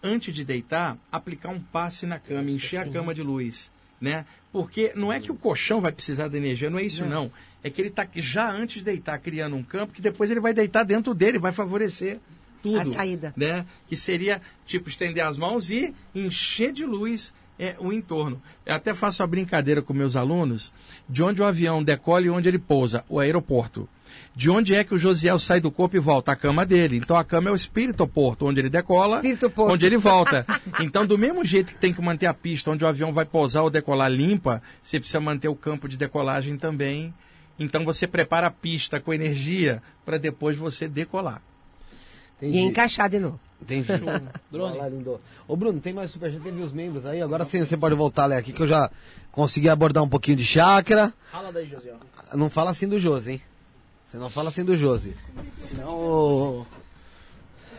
[0.00, 4.24] Antes de deitar, aplicar um passe na cama, encher a cama de luz, né?
[4.52, 7.32] Porque não é que o colchão vai precisar da energia, não é isso não.
[7.64, 10.54] É que ele está já antes de deitar criando um campo que depois ele vai
[10.54, 12.20] deitar dentro dele, vai favorecer
[12.62, 12.78] tudo.
[12.78, 13.32] A saída.
[13.36, 13.66] Né?
[13.88, 18.40] Que seria, tipo, estender as mãos e encher de luz é, o entorno.
[18.66, 20.72] Eu até faço a brincadeira com meus alunos
[21.08, 23.88] de onde o avião decola e onde ele pousa, o aeroporto.
[24.34, 26.32] De onde é que o Josiel sai do corpo e volta?
[26.32, 26.96] A cama dele.
[26.96, 29.22] Então a cama é o espírito porto, onde ele decola,
[29.58, 30.46] onde ele volta.
[30.80, 33.62] Então, do mesmo jeito que tem que manter a pista onde o avião vai pousar
[33.62, 37.14] ou decolar limpa, você precisa manter o campo de decolagem também.
[37.58, 41.40] Então você prepara a pista com energia para depois você decolar.
[42.36, 42.58] Entendi.
[42.58, 43.40] E encaixar de novo.
[43.62, 43.86] Entendi.
[44.50, 44.72] Drone.
[44.72, 45.18] Vai lá, lindo.
[45.46, 47.22] Ô Bruno, tem mais superchat, teve os membros aí.
[47.22, 48.90] Agora sim você pode voltar aqui que eu já
[49.32, 51.14] consegui abordar um pouquinho de chácara.
[51.30, 51.94] Fala daí, José.
[52.34, 53.42] Não fala assim do Josi, hein?
[54.04, 55.16] Você não fala assim do Josi.
[55.56, 56.66] Senão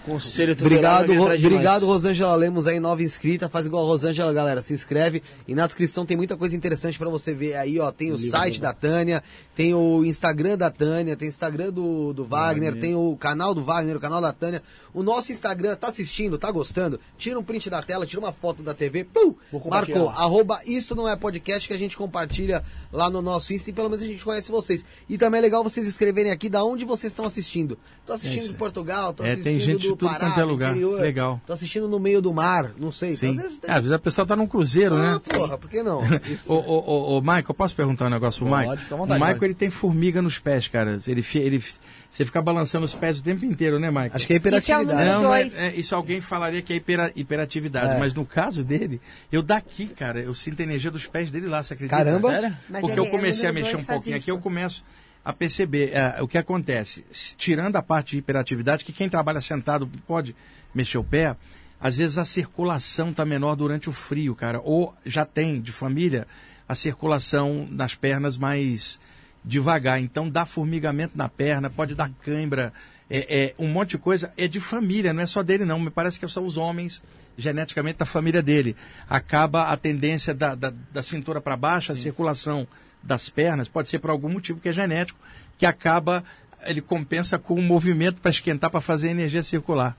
[0.06, 3.50] conselho Obrigado, Ro- obrigado Rosângela Lemos aí, nova inscrita.
[3.50, 4.62] Faz igual a Rosângela, galera.
[4.62, 5.22] Se inscreve.
[5.48, 7.92] E na descrição tem muita coisa interessante pra você ver aí, ó.
[7.92, 9.24] Tem o site da Tânia,
[9.56, 13.64] tem o Instagram da Tânia, tem o Instagram do, do Wagner, tem o canal do
[13.64, 14.62] Wagner, o canal da Tânia.
[14.94, 17.00] O nosso Instagram, tá assistindo, tá gostando?
[17.18, 19.34] Tira um print da tela, tira uma foto da TV, pum!
[19.70, 20.10] Marcou.
[20.10, 22.64] Arroba isto não é podcast que a gente compartilha
[22.94, 24.86] lá no nosso Insta e pelo menos a gente conhece vocês.
[25.10, 27.78] E também é legal vocês escreverem aqui da onde vocês estão assistindo.
[28.06, 28.52] Tô assistindo isso.
[28.52, 30.70] de Portugal, tô É, assistindo de do tudo Pará, quanto é lugar.
[30.72, 31.42] interior, Legal.
[31.48, 33.16] Tô assistindo no meio do mar, não sei.
[33.16, 33.30] Sim.
[33.38, 33.70] Às vezes tem...
[33.70, 35.20] É, às vezes a pessoa tá num cruzeiro, Ah, né?
[35.34, 36.02] porra, por que não?
[36.30, 38.78] Isso- Ô, ô, ô, ô, Michael, posso perguntar um negócio pro Pode, Michael?
[38.98, 39.48] vontade, o Michael, vai.
[39.48, 41.00] ele tem formiga nos pés, cara.
[41.08, 41.64] Ele, ele,
[42.12, 44.12] você fica balançando os pés o tempo inteiro, né, Michael?
[44.14, 45.10] Acho que é Isso é hiperatividade.
[45.10, 48.00] Não, é- é, isso alguém falaria que é hipera- hiperatividade, É.
[48.00, 49.02] mas no caso dele,
[49.32, 51.96] eu daqui, cara, eu sinto a energia dos pés dele lá, você acredita?
[51.98, 52.30] Caramba.
[52.30, 52.58] Sério?
[52.70, 54.24] Mas Porque ele- eu comecei é a o número mexer um pouquinho isso.
[54.24, 54.84] aqui, eu começo
[55.26, 57.04] a perceber é, o que acontece.
[57.36, 60.36] Tirando a parte de hiperatividade, que quem trabalha sentado pode
[60.74, 61.36] mexer o pé,
[61.82, 64.62] às vezes a circulação está menor durante o frio, cara.
[64.64, 66.28] Ou já tem de família
[66.70, 69.00] a circulação nas pernas mais
[69.44, 70.00] devagar.
[70.00, 72.72] Então dá formigamento na perna, pode dar cãibra,
[73.10, 74.32] é, é, um monte de coisa.
[74.38, 75.80] É de família, não é só dele, não.
[75.80, 77.02] Me parece que são os homens
[77.36, 78.76] geneticamente da família dele.
[79.10, 82.68] Acaba a tendência da, da, da cintura para baixo, a circulação
[83.06, 85.20] das pernas, pode ser por algum motivo que é genético,
[85.58, 86.24] que acaba,
[86.64, 89.96] ele compensa com o movimento para esquentar, para fazer a energia circular.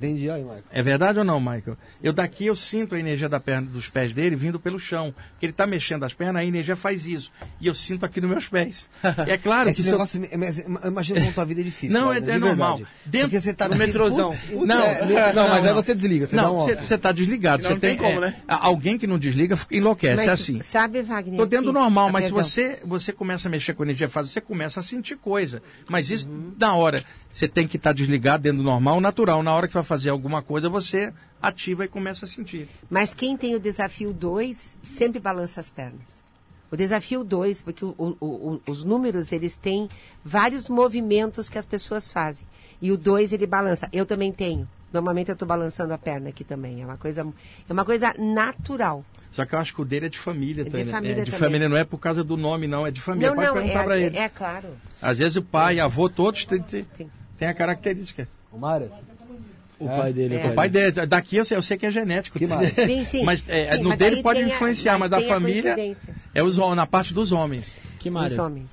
[0.00, 0.62] Entendi aí, Michael.
[0.70, 1.76] É verdade ou não, Michael?
[2.02, 5.14] Eu daqui eu sinto a energia da perna, dos pés dele vindo pelo chão.
[5.32, 7.30] Porque ele está mexendo as pernas, a energia faz isso.
[7.60, 8.88] E eu sinto aqui nos meus pés.
[9.26, 11.64] E é claro que Esse se eu- negócio, é- eu imagino como tua vida é
[11.64, 11.98] difícil.
[12.00, 12.76] Não, Wagner, é- é de normal.
[12.78, 12.96] verdade.
[13.04, 14.34] Dentro- Porque você tá no metrôzão.
[14.50, 15.06] Puta, Não, é, não,
[15.44, 15.74] não, mas aí não.
[15.82, 17.62] você desliga, você Não, você está desligado.
[17.62, 18.36] Não Você tem tem, como, é, né?
[18.48, 20.62] a- Alguém que não desliga enlouquece, Mas é assim.
[20.62, 21.36] sabe, Wagner?
[21.36, 24.32] Tô dentro que- normal, Ah, mas se você, você começa a mexer com energia fácil,
[24.32, 25.62] você começa a sentir coisa.
[25.88, 26.26] Mas isso,
[26.58, 29.42] na hora, você tem que estar desligado dentro do normal, natural.
[29.42, 31.12] Na hora que vai fazer alguma coisa, você
[31.42, 32.68] ativa e começa a sentir.
[32.88, 36.06] Mas quem tem o desafio 2 sempre balança as pernas.
[36.70, 39.88] O desafio 2, porque o- o- o- os números, eles têm
[40.24, 42.46] vários movimentos que as pessoas fazem.
[42.80, 43.88] E o 2, ele balança.
[43.92, 44.68] Eu também tenho.
[44.92, 46.80] Normalmente eu estou balançando a perna aqui também.
[46.82, 47.26] É uma coisa,
[47.68, 49.04] é uma coisa natural.
[49.32, 50.86] Só que eu acho que o dele é de família, É de Tânia.
[50.92, 51.40] família é de também.
[51.40, 52.86] família, não é por causa do nome, não.
[52.86, 53.28] É de família.
[53.30, 54.16] não, Pode não, perguntar é, ele.
[54.16, 54.68] é, é claro.
[55.02, 56.64] Às vezes o pai, avô, todos têm,
[57.40, 58.28] a característica.
[59.80, 59.86] O?
[59.86, 60.36] O pai dele.
[60.36, 60.46] É.
[60.46, 62.38] O pai dele, daqui eu sei, eu sei que é genético.
[62.38, 62.72] Que mais?
[62.76, 63.24] Sim, sim.
[63.24, 65.74] Mas é, Sim, no mas dele pode tem a- influenciar, mas, da família
[66.34, 67.72] é os, na parte dos homens.
[67.98, 68.42] Que Os Mário.
[68.42, 68.66] homens.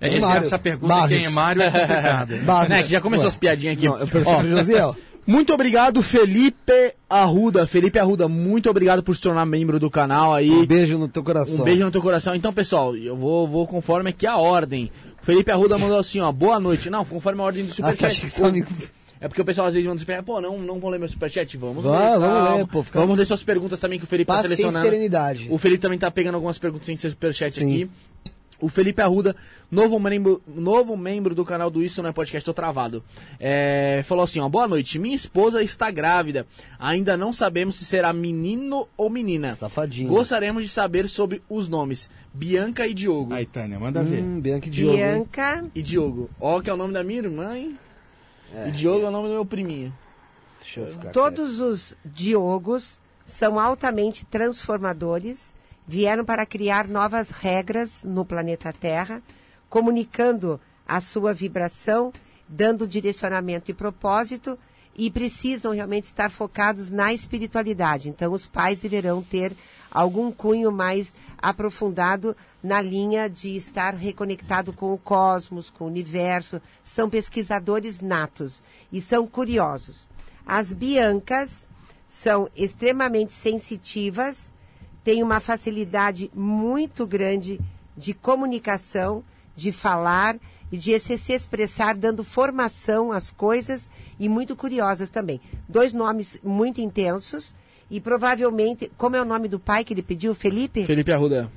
[0.00, 0.46] É, esse- Mário.
[0.46, 1.08] essa pergunta Barros.
[1.16, 2.36] quem é Mário é complicada.
[2.68, 3.28] Né, que já começou Ué.
[3.28, 3.86] as piadinhas aqui.
[3.86, 4.96] Não, eu Ó, Josiel.
[5.24, 7.64] Muito obrigado, Felipe Arruda.
[7.64, 10.50] Felipe Arruda, muito obrigado por se tornar membro do canal aí.
[10.50, 11.60] Um beijo no teu coração.
[11.60, 12.34] Um beijo no teu coração.
[12.34, 14.90] Então, pessoal, eu vou, vou conforme aqui a ordem.
[15.22, 16.90] Felipe Arruda mandou assim, ó, boa noite.
[16.90, 18.20] Não, conforme a ordem do Ah, que achei Superchat.
[18.22, 18.64] que você tava me...
[19.22, 21.56] É porque o pessoal às vezes manda superchat, pô, não, não vão ler meu superchat?
[21.56, 22.18] Vamos Vamos, ler.
[22.18, 22.56] vamos calma.
[22.56, 24.84] ler, pô, fica- Vamos ler suas perguntas também que o Felipe tá Paciência e selecionando.
[24.90, 25.46] serenidade.
[25.48, 27.72] O Felipe também tá pegando algumas perguntas sem superchat Sim.
[27.72, 27.90] aqui.
[28.60, 29.34] O Felipe Arruda,
[29.68, 33.02] novo membro, novo membro do canal do Isso Não é Podcast, tô travado.
[33.40, 36.46] É, falou assim, ó, boa noite, minha esposa está grávida.
[36.78, 39.56] Ainda não sabemos se será menino ou menina.
[39.56, 40.08] Safadinho.
[40.08, 43.34] Gostaríamos de saber sobre os nomes, Bianca e Diogo.
[43.34, 44.22] Aí, Tânia, manda ver.
[44.22, 44.96] Hum, Bianca e Diogo.
[44.96, 45.64] Bianca.
[45.74, 47.76] E Diogo, ó que é o nome da minha irmã, hein?
[48.66, 49.92] E Diogo é o nome do meu priminho.
[50.60, 51.14] Deixa eu ficar quieto.
[51.14, 55.54] Todos os Diogos são altamente transformadores,
[55.86, 59.22] vieram para criar novas regras no planeta Terra,
[59.68, 62.12] comunicando a sua vibração,
[62.48, 64.58] dando direcionamento e propósito,
[64.94, 68.08] e precisam realmente estar focados na espiritualidade.
[68.08, 69.56] Então, os pais deverão ter
[69.92, 76.60] algum cunho mais aprofundado na linha de estar reconectado com o cosmos, com o universo.
[76.82, 80.08] São pesquisadores natos e são curiosos.
[80.46, 81.66] As biancas
[82.06, 84.52] são extremamente sensitivas,
[85.04, 87.60] têm uma facilidade muito grande
[87.96, 89.24] de comunicação,
[89.54, 90.38] de falar
[90.70, 95.40] e de se expressar, dando formação às coisas e muito curiosas também.
[95.68, 97.54] Dois nomes muito intensos
[97.90, 100.84] e provavelmente, como é o nome do pai que ele pediu, Felipe?
[100.84, 101.50] Felipe Arruda.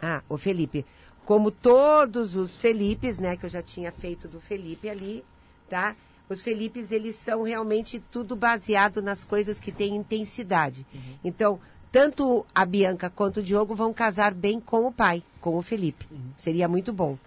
[0.00, 0.84] Ah, o Felipe.
[1.24, 5.24] Como todos os Felipes, né, que eu já tinha feito do Felipe ali,
[5.68, 5.94] tá?
[6.28, 10.86] Os Felipes, eles são realmente tudo baseado nas coisas que têm intensidade.
[11.22, 11.60] Então,
[11.92, 16.06] tanto a Bianca quanto o Diogo vão casar bem com o pai, com o Felipe.
[16.38, 17.18] Seria muito bom.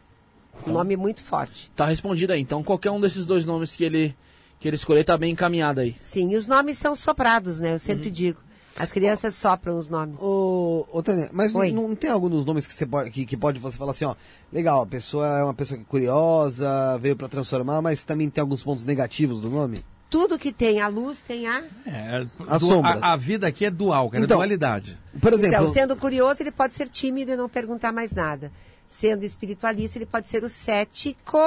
[0.66, 1.72] Um nome muito forte.
[1.76, 2.42] Tá respondido aí.
[2.42, 4.16] Então qualquer um desses dois nomes que ele,
[4.60, 5.96] que ele escolher tá bem encaminhado aí.
[6.02, 7.74] Sim, e os nomes são soprados, né?
[7.74, 8.40] Eu sempre digo.
[8.78, 10.18] As crianças sopram os nomes.
[10.20, 13.38] Ô, ô Tânia, mas não, não tem algum dos nomes que você pode, que, que
[13.38, 14.16] pode você falar assim, ó,
[14.52, 18.64] legal, a pessoa é uma pessoa é curiosa, veio pra transformar, mas também tem alguns
[18.64, 19.86] pontos negativos do nome?
[20.10, 21.64] Tudo que tem a luz tem a.
[21.86, 23.00] É, A du- sombra.
[23.02, 24.98] a, a vida aqui é dual, cara, Então, é dualidade.
[25.22, 28.52] Por exemplo, Então, sendo curioso, ele pode ser tímido e não perguntar mais nada.
[28.88, 31.40] Sendo espiritualista, ele pode ser o cético,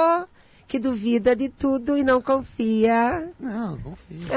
[0.69, 3.27] que duvida de tudo e não confia.
[3.39, 4.27] não, confia.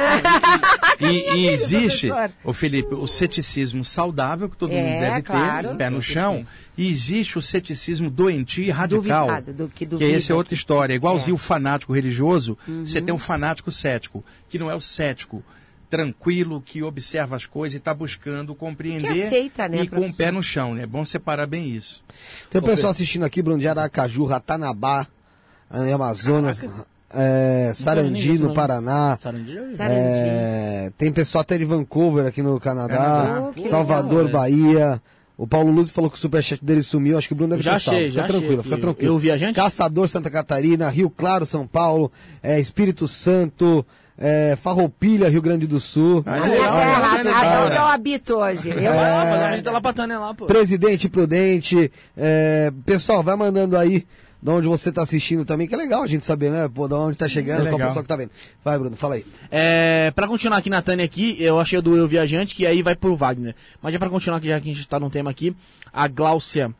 [1.01, 2.09] E, e existe,
[2.43, 5.69] o Felipe, o ceticismo saudável que todo É, mundo deve claro.
[5.69, 6.47] ter, pé no chão,
[6.77, 9.27] e existe o ceticismo doentio e radical.
[9.27, 10.17] Duvidado, do que que duvida.
[10.17, 10.95] essa é outra história.
[10.95, 11.37] Igualzinho É.
[11.37, 12.85] o fanático religioso, Uhum.
[12.87, 15.45] você tem um fanático cético, que não é o cético
[15.91, 19.99] tranquilo, que observa as coisas e está buscando compreender Que aceita, né, e com o
[19.99, 20.17] professor?
[20.17, 20.75] pé no chão.
[20.75, 20.85] né?
[20.85, 22.03] É bom separar bem isso.
[22.51, 25.07] Tem o pessoal assistindo aqui, Bruno, de Aracaju, Ratanabá,
[25.95, 26.65] Amazonas,
[27.15, 28.53] é, Sarandi, no.
[28.55, 29.19] Paraná.
[29.21, 29.77] Sarandi vi.
[29.77, 29.99] Sarandi.
[30.01, 33.47] É, tem pessoal até de Vancouver aqui no Canadá, Canadá.
[33.49, 35.03] Oh, que Salvador, legal, Bahia.
[35.37, 37.73] O Paulo Luz falou que o superchat dele sumiu, acho que o Bruno deve Já
[37.75, 37.99] ter salvo.
[37.99, 39.13] achei, Fica já tranquilo, fica tranquilo.
[39.15, 39.55] Eu vi a gente?
[39.57, 42.13] Caçador, Santa Catarina, Rio Claro, São Paulo,
[42.43, 43.85] é, Espírito Santo,
[44.17, 46.23] é, Farroupilha, Rio Grande do Sul.
[46.27, 47.31] Ah, A é né?
[47.33, 48.69] a- onde eu habito hoje.
[48.69, 50.47] Eu, Vai lá, fazer uma visita lá pra Tânia lá, pô.
[50.47, 51.91] Presidente Prudente.
[52.17, 54.07] é, pessoal, vai mandando aí
[54.43, 56.69] de onde você tá assistindo também, que é legal a gente saber, né?
[56.69, 57.89] Pô, de onde tá chegando, É qual legal.
[57.89, 58.31] pessoal que tá vendo.
[58.65, 59.25] Vai, Bruno, fala aí.
[59.51, 62.83] É, pra continuar aqui na Tânia aqui, eu achei o do Eu Viajante, que aí
[62.83, 63.55] vai pro Wagner.
[63.81, 65.55] Mas já pra continuar aqui, já que a gente tá no tema aqui,
[65.93, 66.75] a Gláucia.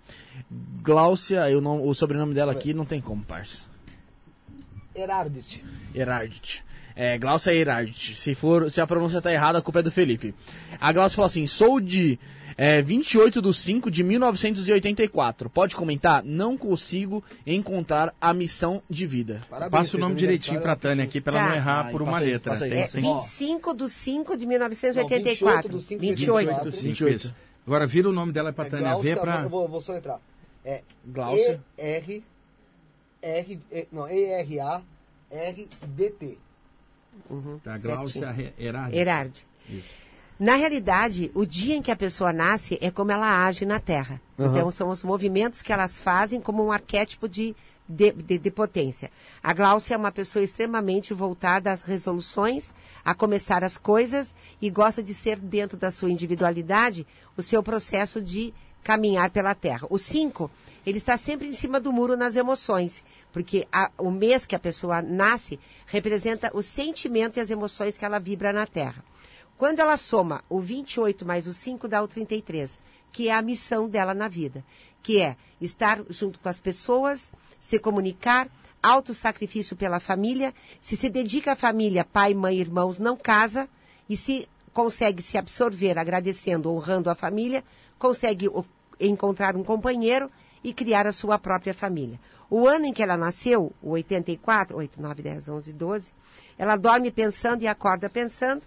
[0.83, 3.67] Gláucia, eu não, o sobrenome dela aqui não tem como, parça.
[4.95, 5.65] Herardit.
[5.95, 6.65] Herardit.
[6.95, 8.17] É, Glaucia Herardit.
[8.17, 10.35] Se, for, se a pronúncia tá errada, a culpa é do Felipe.
[10.81, 12.19] A Glaucia falou assim: sou de
[12.65, 15.51] é, 28 de 5 de 1984.
[15.51, 16.23] Pode comentar?
[16.23, 19.43] Não consigo encontrar a missão de vida.
[19.51, 20.81] Parabéns, Passa o nome direitinho pra aniversário.
[20.97, 21.49] Tânia aqui, pra ela Tá.
[21.49, 22.57] não errar Ah, por uma letra.
[22.59, 25.69] Tem- tem- 25 de 5 de Não, 1984.
[25.69, 26.37] 28 do 5 de 28.
[26.49, 26.73] 84.
[26.73, 27.17] Cinco, 28.
[27.25, 27.35] isso.
[27.67, 29.43] Agora vira o nome dela pra É Tânia Glaucia, ver pra.
[29.43, 30.21] Eu vou, vou soletrar.
[30.65, 31.61] É Glaucia.
[31.79, 32.23] E-R...
[33.23, 33.61] R...
[33.73, 34.09] E- Não,
[35.31, 36.39] E-R-A-R-D-T.
[37.63, 38.97] Tá, Glaucia Herardi.
[38.99, 39.47] Herardi.
[39.69, 40.02] Isso.
[40.43, 44.21] Na realidade, o dia em que a pessoa nasce é como ela age na Terra.
[44.37, 44.47] Uhum.
[44.51, 47.55] Então, são os movimentos que elas fazem como um arquétipo de,
[47.89, 49.09] de, de- de potência.
[49.41, 52.75] A Gláucia é uma pessoa extremamente voltada às resoluções,
[53.05, 57.07] a começar as coisas e gosta de ser, dentro da sua individualidade,
[57.37, 58.53] o seu processo de
[58.83, 59.87] caminhar pela Terra.
[59.91, 60.51] O 5,
[60.85, 64.59] ele está sempre em cima do muro nas emoções, porque a- o mês que a
[64.59, 69.05] pessoa nasce representa o sentimento e as emoções que ela vibra na Terra.
[69.57, 72.81] Quando ela soma o 28 mais o 5 dá o 33,
[73.13, 74.65] que é a missão dela na vida,
[75.03, 78.49] que é estar junto com as pessoas, se comunicar,
[78.83, 83.69] autossacrifício pela família, se se dedica à família, pai, mãe, irmãos, não casa,
[84.09, 87.63] e se consegue se absorver agradecendo, honrando a família,
[87.99, 88.49] consegue
[88.99, 90.31] encontrar um companheiro
[90.65, 92.19] e criar a sua própria família.
[92.49, 96.07] O ano em que ela nasceu, o 84, 8, 9, 10, 11, 12,
[96.59, 98.63] Ela dorme pensando e acorda pensando.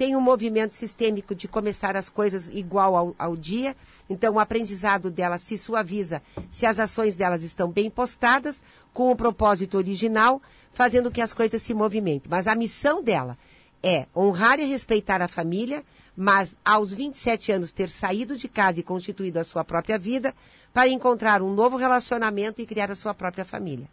[0.00, 3.76] Tem um movimento sistêmico de começar as coisas igual ao, ao dia.
[4.08, 8.62] Então, o aprendizado dela se suaviza se as ações delas estão bem postadas,
[8.94, 10.40] com o propósito original,
[10.72, 12.30] fazendo que as coisas se movimentem.
[12.30, 13.36] Mas a missão dela
[13.82, 15.84] é honrar e respeitar a família,
[16.16, 20.34] mas aos 27 anos ter saído de casa e constituído a sua própria vida
[20.72, 23.86] para encontrar um novo relacionamento e criar a sua própria família.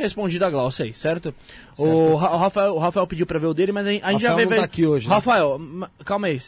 [0.00, 1.34] Respondido a Glaucia aí, certo?
[1.76, 4.12] O, Ra- o Rafael, o Rafael pediu pra ver o dele, mas a gente, a
[4.12, 5.14] gente já não tá aqui hoje, né?
[5.14, 6.38] Rafael, ma- calma aí.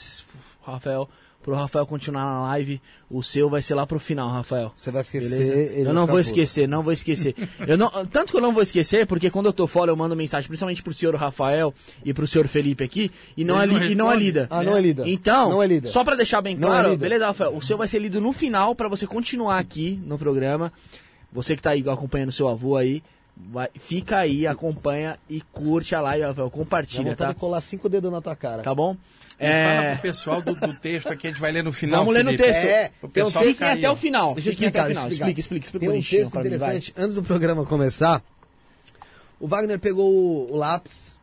[0.64, 1.08] Rafael,
[1.42, 2.80] pro Rafael continuar na live,
[3.10, 4.72] o seu vai ser lá pro final, Rafael.
[4.76, 5.78] Você vai esquecer.
[5.80, 6.20] Eu não vou puto.
[6.28, 7.34] esquecer, não vou esquecer.
[7.66, 10.14] Eu não, tanto que eu não vou esquecer, porque quando eu tô fora eu mando
[10.14, 11.74] mensagem, principalmente pro senhor Rafael
[12.04, 14.46] e pro senhor Felipe aqui, e não, é, não e não é lida.
[14.50, 15.02] Ah, não é lida.
[15.08, 15.88] Então, Não é lida.
[15.88, 17.00] só pra deixar bem é claro, lida.
[17.02, 17.56] beleza, Rafael?
[17.56, 20.72] O seu vai ser lido no final pra você continuar aqui no programa.
[21.32, 23.02] Você que tá aí acompanhando seu avô aí,
[23.36, 26.50] vai, fica aí, acompanha e curte a live, Rafael.
[26.50, 27.32] Compartilha, tá?
[27.34, 28.62] colar cinco dedos na tua cara.
[28.62, 28.96] Tá bom?
[29.40, 29.48] E Fala
[29.84, 32.00] É, pro pessoal do, do texto aqui, a gente vai ler no final.
[32.00, 32.44] vamos ler no Felipe.
[32.44, 32.64] texto.
[32.64, 34.34] É, O pessoal Fiquem até o final.
[34.34, 35.10] Deixa eu explicar, explicar.
[35.10, 36.40] Explica, explica, explica Tem um texto mim, vai.
[36.76, 36.94] interessante.
[36.96, 38.22] Antes do programa começar,
[39.40, 41.18] o Wagner pegou o, o lápis,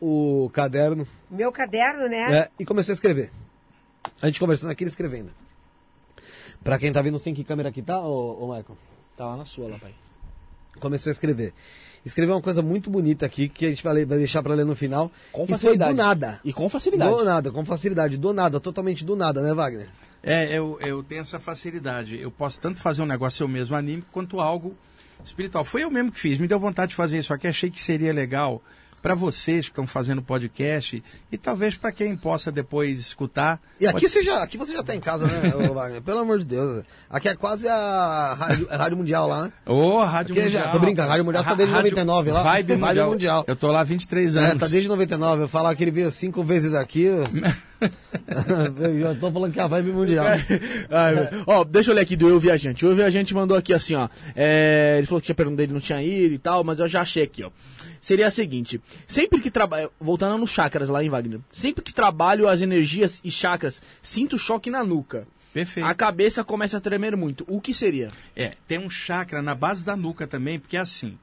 [0.00, 2.28] o caderno, Meu caderno, né?
[2.30, 3.30] né, e começou a escrever.
[4.20, 5.30] A gente conversando aqui, ele escrevendo.
[6.62, 8.76] Pra quem tá vendo, não sei em que câmera aqui tá, ô, ô Michael?
[9.16, 9.94] Tá lá na sua, lá, pai.
[10.80, 11.52] Começou a escrever.
[12.04, 14.64] Escreveu uma coisa muito bonita aqui, que a gente vai, ler- vai deixar pra ler
[14.64, 15.10] no final.
[15.32, 15.92] Com e foi facilidade.
[15.92, 16.40] do nada.
[16.44, 17.10] E com facilidade.
[17.10, 19.88] Do nada, com facilidade, do nada, totalmente do nada, né, Wagner?
[20.22, 22.20] É, eu, eu tenho essa facilidade.
[22.20, 24.76] Eu posso tanto fazer um negócio eu mesmo anímico quanto algo
[25.24, 25.64] espiritual.
[25.64, 26.38] Foi eu mesmo que fiz.
[26.38, 27.46] Me deu vontade de fazer isso aqui.
[27.48, 28.62] Achei que seria legal
[29.06, 31.00] para vocês que estão fazendo podcast
[31.30, 33.60] e talvez para quem possa depois escutar.
[33.78, 36.02] E aqui Pode- você, já, aqui você já tá em casa, né, Wagner?
[36.02, 36.82] Pelo amor de Deus.
[37.08, 39.52] Aqui é quase a Rádio, a rádio Mundial lá, né?
[39.64, 40.64] Ô, Rádio Aqui Mundial.
[40.64, 42.42] já- tô brincando, Rádio Mundial tá desde Rádio 99 lá.
[42.42, 43.10] Vibe Rádio Mundial.
[43.10, 43.44] Mundial.
[43.46, 44.50] Eu tô lá há 23 anos.
[44.50, 45.42] É, tá desde 99.
[45.42, 47.02] Eu falar que ele veio cinco vezes aqui.
[47.02, 47.22] eu-
[49.04, 50.24] eu tô falando que é a vibe mundial.
[50.26, 52.84] Ai, ó, deixa eu ler aqui do Eu Viajante.
[52.84, 54.08] O Eu Viajante mandou aqui assim, ó.
[54.34, 57.02] é, ele falou que tinha perguntado dele não tinha ido e tal, mas eu já
[57.02, 57.50] achei aqui, ó.
[58.06, 59.90] Seria a seguinte: sempre que trabalho.
[60.00, 61.40] Voltando nos chakras lá em Wagner.
[61.52, 65.26] Sempre que trabalho as energias e chakras, sinto choque na nuca.
[65.52, 65.84] Perfeito.
[65.84, 67.44] A cabeça começa a tremer muito.
[67.48, 68.12] O que seria?
[68.36, 71.18] É, tem um chakra na base da nuca também, porque é assim.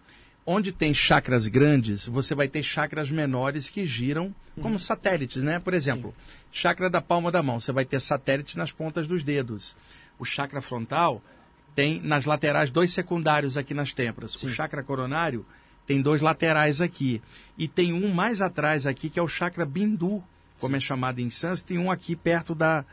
[0.46, 5.60] Onde tem chakras grandes, você vai ter chakras menores que giram como satélites, né?
[5.60, 6.14] Por exemplo,
[6.52, 9.74] chakra da palma da mão, você vai ter satélites nas pontas dos dedos.
[10.20, 11.24] O chakra frontal
[11.74, 14.36] tem nas laterais dois secundários aqui nas têmporas.
[14.44, 15.46] O chakra coronário
[15.86, 17.22] tem dois laterais aqui.
[17.58, 20.24] E tem um mais atrás aqui, que é o chakra bindu,
[20.60, 22.86] como é chamado em sânscrito, tem um aqui perto da,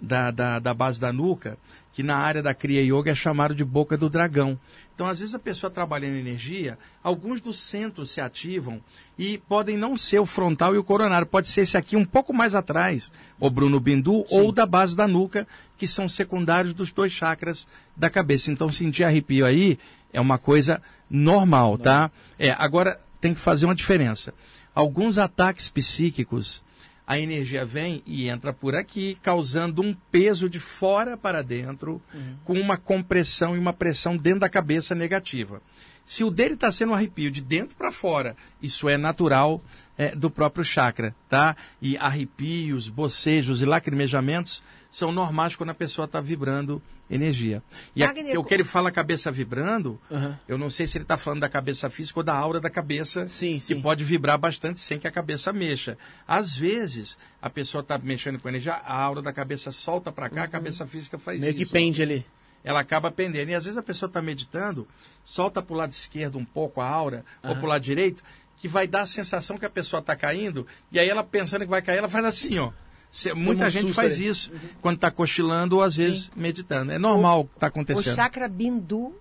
[0.00, 1.58] da, da, da base da nuca,
[1.92, 4.58] que na área da Kriya Yoga é chamado de boca do dragão.
[4.94, 8.82] Então, às vezes, a pessoa trabalhando energia, alguns dos centros se ativam
[9.18, 12.34] e podem não ser o frontal e o coronário, pode ser esse aqui um pouco
[12.34, 13.10] mais atrás,
[13.40, 15.48] o Bruno Bindu, ou da base da nuca,
[15.78, 17.66] que são secundários dos dois chakras
[17.96, 18.50] da cabeça.
[18.50, 19.78] Então, sentir arrepio aí
[20.16, 22.10] é uma coisa normal, tá?
[22.38, 24.32] É, agora tem que fazer uma diferença.
[24.74, 26.64] Alguns ataques psíquicos
[27.06, 32.02] a energia vem e entra por aqui, causando um peso de fora para dentro,
[32.44, 35.62] com uma compressão e uma pressão dentro da cabeça negativa.
[36.04, 39.62] Se o dele está sendo um arrepio de dentro para fora, isso é natural
[39.98, 41.56] é, do próprio chakra, tá?
[41.80, 44.62] E arrepios, bocejos e lacrimejamentos
[44.96, 47.62] são normais quando a pessoa está vibrando energia.
[47.94, 50.38] E a, Wagner, o que ele fala cabeça vibrando, Aham.
[50.48, 53.28] eu não sei se ele está falando da cabeça física ou da aura da cabeça,
[53.28, 53.80] Sim, que sim.
[53.82, 55.98] pode vibrar bastante sem que a cabeça mexa.
[56.26, 60.44] Às vezes, a pessoa está mexendo com energia, a aura da cabeça solta para cá,
[60.44, 61.42] a cabeça física faz Uhum.
[61.44, 61.66] Meio isso.
[61.66, 62.24] que pende ali.
[62.64, 63.50] Ela acaba pendendo.
[63.50, 64.88] E às vezes a pessoa está meditando,
[65.22, 68.24] solta para o lado esquerdo um pouco a aura, ou para o lado direito,
[68.56, 71.70] que vai dar a sensação que a pessoa está caindo, e aí ela pensando que
[71.70, 72.72] vai cair, ela faz assim, ó.
[73.10, 74.26] Cê- Muita um gente faz ali.
[74.28, 74.52] isso
[74.82, 76.92] quando está cochilando ou às vezes meditando.
[76.92, 78.14] É normal o que está O acontecendo.
[78.16, 79.14] chakra bindu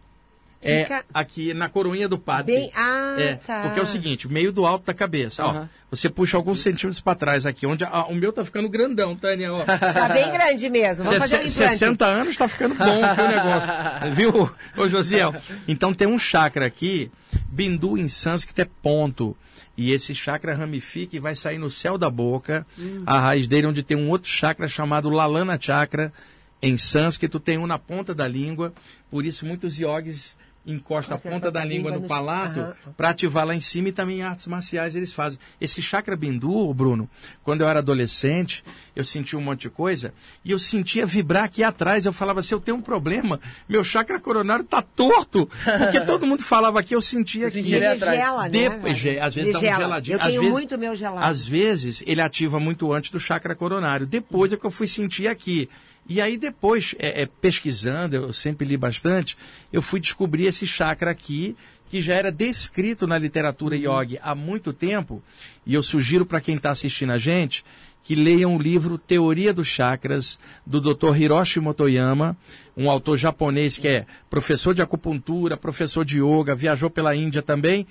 [0.67, 2.55] É fica aqui na coroinha do padre.
[2.55, 2.71] bem...
[2.75, 3.61] Ah, É, tá.
[3.63, 5.49] porque é o seguinte, meio do alto da cabeça, ó.
[5.51, 5.69] Aham.
[5.91, 9.53] Você puxa alguns centímetros para trás aqui, onde a- o meu tá ficando grandão, Tânia,
[9.53, 9.63] ó.
[9.63, 11.03] Tá bem grande mesmo.
[11.05, 11.77] Vamos fazer um Sesse- implante.
[11.77, 14.11] 60 anos tá ficando bom aqui o negócio.
[14.13, 15.33] Viu, ô Josiel?
[15.67, 17.09] Então tem um chakra aqui,
[17.49, 19.35] Bindu em sânscrito é ponto.
[19.77, 22.65] E esse chakra ramifica e vai sair no céu da boca,
[23.05, 26.13] a raiz dele, onde tem um outro chakra chamado Lalana Chakra.
[26.61, 28.73] Em sânscrito tem um na ponta da língua,
[29.11, 30.35] por isso muitos yogis
[30.65, 33.89] encosta a ponta da bota a língua no no- palato para ativar lá em cima
[33.89, 35.37] e também em artes marciais eles fazem.
[35.61, 37.09] Esse chakra bindu, Bruno,
[37.43, 38.63] quando eu era adolescente,
[38.95, 40.13] eu sentia um monte de coisa
[40.43, 42.05] e eu sentia vibrar aqui atrás.
[42.05, 43.39] Eu falava assim, eu tenho um problema,
[43.69, 45.47] meu chakra coronário tá torto.
[45.77, 48.17] Porque todo mundo falava aqui, eu sentia sentia ele atrás.
[48.17, 48.49] gela, né?
[48.49, 49.77] Depois, às vezes Ele dá um gela.
[49.77, 50.15] geladinho.
[50.15, 51.25] Eu às tenho vezes- muito meu gelado.
[51.25, 54.05] Às vezes ele ativa muito antes do chakra coronário.
[54.07, 55.69] Depois é que eu fui sentir aqui.
[56.07, 59.35] E aí depois, é, é, pesquisando, eu sempre li bastante,
[59.73, 61.55] eu fui descobrir esse chakra aqui,
[61.89, 65.21] que já era descrito na literatura yogi há muito tempo.
[65.65, 67.63] E eu sugiro para quem está assistindo a gente
[68.05, 71.17] que leiam o livro Teoria dos Chakras, do Dr.
[71.17, 72.37] Hiroshi Motoyama,
[72.77, 77.87] um autor japonês que é professor de acupuntura, professor de yoga, viajou pela Índia também,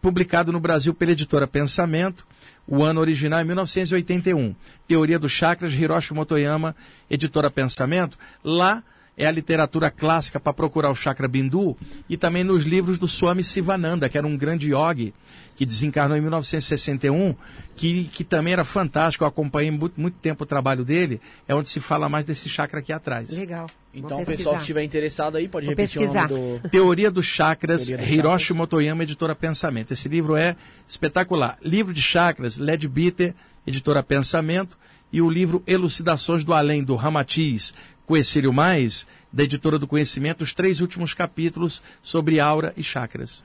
[0.00, 2.26] publicado no Brasil pela editora Pensamento.
[2.66, 4.54] O ano original é 1981.
[4.86, 6.76] Teoria dos Chakras, Hiroshi Motoyama,
[7.10, 8.18] editora Pensamento.
[8.44, 8.82] Lá
[9.16, 11.76] é a literatura clássica para procurar o chakra bindu
[12.08, 15.12] e também nos livros do Swami Sivananda, que era um grande yogi
[15.56, 17.34] que desencarnou em 1961,
[17.76, 19.24] que, que também era fantástico.
[19.24, 21.20] Eu acompanhei muito, muito tempo o trabalho dele.
[21.46, 23.30] É onde se fala mais desse chakra aqui atrás.
[23.30, 23.68] Legal.
[23.94, 26.30] Então, o pessoal que estiver interessado aí pode Vou repetir pesquisar.
[26.30, 26.68] o nome do.
[26.70, 28.56] Teoria dos Chakras, Teoria dos Hiroshi Chakras.
[28.56, 29.92] Motoyama, editora Pensamento.
[29.92, 30.56] Esse livro é
[30.88, 31.58] espetacular.
[31.62, 33.34] Livro de Chakras, Led Bitter,
[33.66, 34.78] editora Pensamento.
[35.12, 37.74] E o livro Elucidações do Além, do Ramatiz
[38.06, 43.42] Coecílio Mais, da editora do Conhecimento, os três últimos capítulos sobre aura e chakras.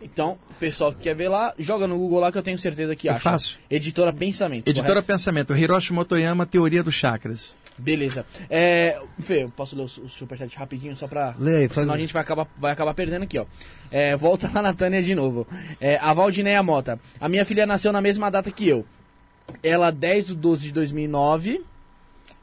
[0.00, 2.94] Então, o pessoal que quer ver lá, joga no Google lá que eu tenho certeza
[2.94, 3.20] que É acha.
[3.20, 3.58] fácil.
[3.70, 4.68] Editora Pensamento.
[4.68, 5.06] Editora correto?
[5.06, 7.54] Pensamento, Hiroshi Motoyama, Teoria dos Chakras.
[7.76, 8.24] Beleza.
[8.50, 11.34] É, Fê, eu posso ler o, su- o superchat rapidinho só pra.
[11.38, 13.46] Lê aí, faz Senão a gente vai acabar, vai acabar perdendo aqui, ó.
[13.90, 15.46] É, volta lá na Tânia de novo.
[15.80, 17.00] É, a Valdineia Mota.
[17.20, 18.84] A minha filha nasceu na mesma data que eu.
[19.62, 21.64] Ela 10 do 12 de 2009.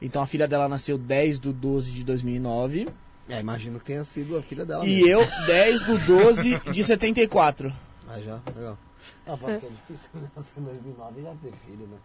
[0.02, 2.88] Então a filha dela nasceu 10 do 12 de 2009.
[3.30, 5.08] É, imagino que tenha sido a filha dela E mesmo.
[5.22, 7.72] eu 10 do 12 de 74.
[8.08, 8.78] Ah, já, legal.
[9.28, 11.98] Ah, fala que é difícil nascer em 2009 e já ter filho, né?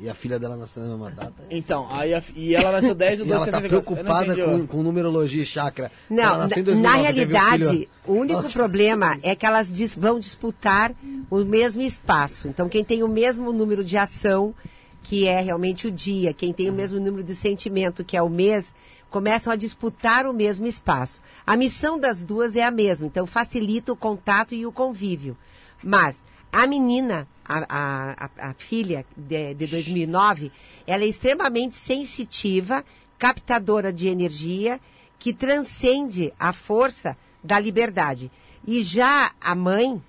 [0.00, 1.32] E a filha dela nasceu na mesma data.
[1.48, 4.00] Então, aí a, e ela nasceu 10 do E 12 ela de tá 74.
[4.00, 5.92] Eu não preocupada com, com numerologia e chakra.
[6.10, 8.50] Não, Ela nasceu em na, na 2009, teve um realidade, filho- o único Nossa.
[8.50, 10.92] problema é que elas dis- vão disputar
[11.30, 12.48] o mesmo espaço.
[12.48, 14.52] Então, quem tem o mesmo número de ação,
[15.00, 18.28] que é realmente o dia, quem tem o mesmo número de sentimento, que é o
[18.28, 18.74] mês,
[19.14, 21.22] começam a disputar o mesmo espaço.
[21.46, 25.36] A missão das duas é a mesma, então facilita o contato e o convívio.
[25.80, 26.20] Mas
[26.52, 30.50] a menina, a, a, a- filha de, de 2009,
[30.84, 32.84] ela é extremamente sensitiva,
[33.16, 34.80] captadora de energia,
[35.16, 38.32] que transcende a força da liberdade.
[38.66, 40.02] E já a mãe,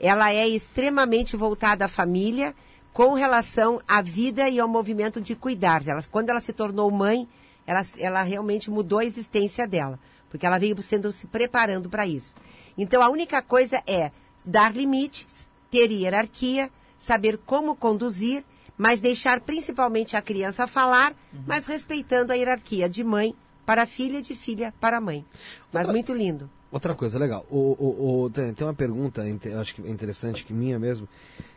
[0.00, 2.52] ela é extremamente voltada à família
[2.92, 5.86] com relação à vida e ao movimento de cuidar.
[5.86, 7.28] Ela, quando ela se tornou mãe,
[7.68, 10.00] ela, ela realmente mudou a existência dela,
[10.30, 12.34] porque ela veio sendo se preparando para isso.
[12.78, 14.10] Então a única coisa é
[14.42, 18.42] dar limites, ter hierarquia, saber como conduzir,
[18.74, 21.14] mas deixar principalmente a criança falar,
[21.46, 23.36] mas respeitando a hierarquia de mãe
[23.66, 25.22] para filha, de filha para mãe.
[25.70, 26.48] Mas muito lindo.
[26.70, 29.22] Outra coisa legal, o, o, o- tem, tem uma pergunta,
[29.60, 31.08] acho que é interessante, que minha mesmo,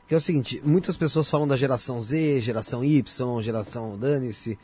[0.07, 4.57] que é o seguinte, muitas pessoas falam da geração Z, geração Y, geração dane-se,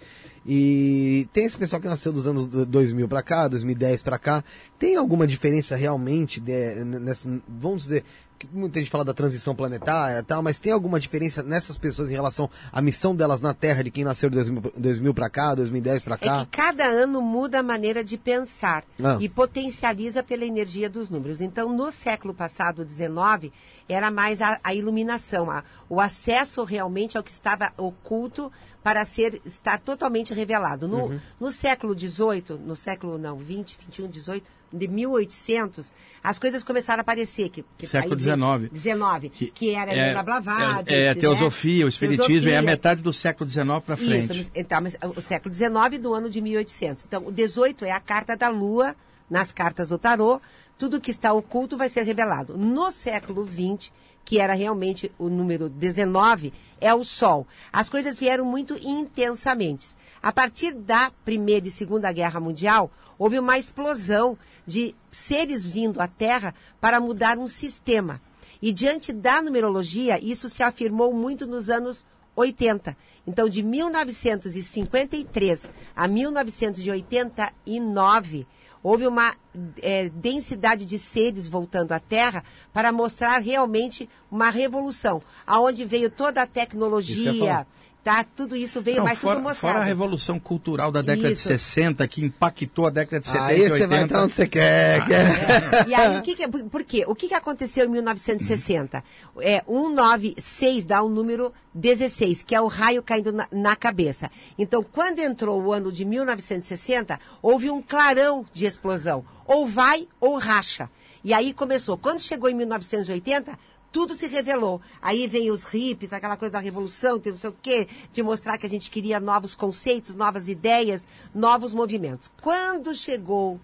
[0.46, 4.42] e tem esse pessoal que nasceu dos anos do- 2000 pra cá, 2010 pra cá,
[4.80, 8.06] tem alguma diferença realmente, de, nessa, vamos dizer,
[8.52, 12.50] muita gente fala da transição planetária tal, mas tem alguma diferença nessas pessoas em relação
[12.72, 16.16] à missão delas na Terra, de quem nasceu de 2000, 2000 pra cá, 2010 pra
[16.16, 16.40] É cá?
[16.46, 19.18] que cada ano muda a maneira de pensar Ah.
[19.20, 21.42] e potencializa pela energia dos números.
[21.42, 23.52] Então, no século passado, 19,
[23.90, 28.52] era mais a, a iluminação, a- o acesso realmente ao que estava oculto
[28.84, 30.88] para ser estar totalmente revelado.
[30.88, 31.20] No, Uhum.
[31.40, 35.92] no século 18, no século não, 20, 21, 18, de 1800,
[36.24, 38.70] as coisas começaram a aparecer que, que Século vem- 19.
[38.70, 41.22] 19, que, era é, Helena Blavatsky, é, é, a né?
[41.22, 42.62] teosofia, o espiritismo, é a Teosofia.
[42.62, 44.40] metade do século XIX para frente.
[44.40, 44.80] Isso, então,
[45.16, 47.06] o século XIX do ano de 1800.
[47.06, 48.96] Então, o 18 é a carta da Lua,
[49.30, 50.42] nas cartas do tarô,
[50.78, 52.58] tudo que está oculto vai ser revelado.
[52.58, 53.92] No século XX,
[54.24, 57.48] que era realmente o número 19, é o Sol.
[57.72, 59.88] As coisas vieram muito intensamente.
[60.28, 66.08] A partir da Primeira e Segunda Guerra Mundial, houve uma explosão de seres vindo à
[66.10, 68.22] Terra para mudar um sistema.
[68.62, 72.06] E diante da numerologia, isso se afirmou muito nos anos
[72.36, 72.98] 80.
[73.26, 78.46] Então, de 1953 a 1989,
[78.84, 79.34] houve uma
[79.82, 82.44] é, densidade de seres voltando à Terra
[82.74, 87.66] para mostrar realmente uma revolução, aonde veio toda a tecnologia.
[88.08, 88.24] Tá?
[88.24, 89.74] Tudo isso veio, Não, mas fora, tudo mostrado.
[89.74, 91.50] fora a revolução cultural da década Isso.
[91.50, 93.88] de 60, que impactou a década de 70 Aí e você 80.
[93.90, 95.06] vai entrar onde você quer.
[95.06, 95.88] quer.
[95.90, 97.04] E aí, o que que, por por quê?
[97.06, 99.04] O que, que aconteceu em 1960?
[99.42, 104.32] É, 196 dá o número 16, que é o raio caindo na, na cabeça.
[104.58, 109.26] Então, quando entrou o ano de 1960, houve um clarão de explosão.
[109.46, 110.90] Ou vai ou racha.
[111.26, 111.98] E aí começou.
[111.98, 113.60] Quando chegou em 1980,
[113.92, 114.82] tudo se revelou.
[115.02, 118.58] Aí vem os hippies, aquela coisa da revolução, que não sei o quê, de mostrar
[118.58, 122.32] que a gente queria novos conceitos, novas ideias, novos movimentos.
[122.42, 123.60] Quando chegou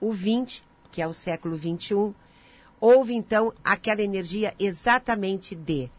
[0.00, 2.14] o 20, que é o século 21,
[2.80, 5.90] houve então aquela energia exatamente de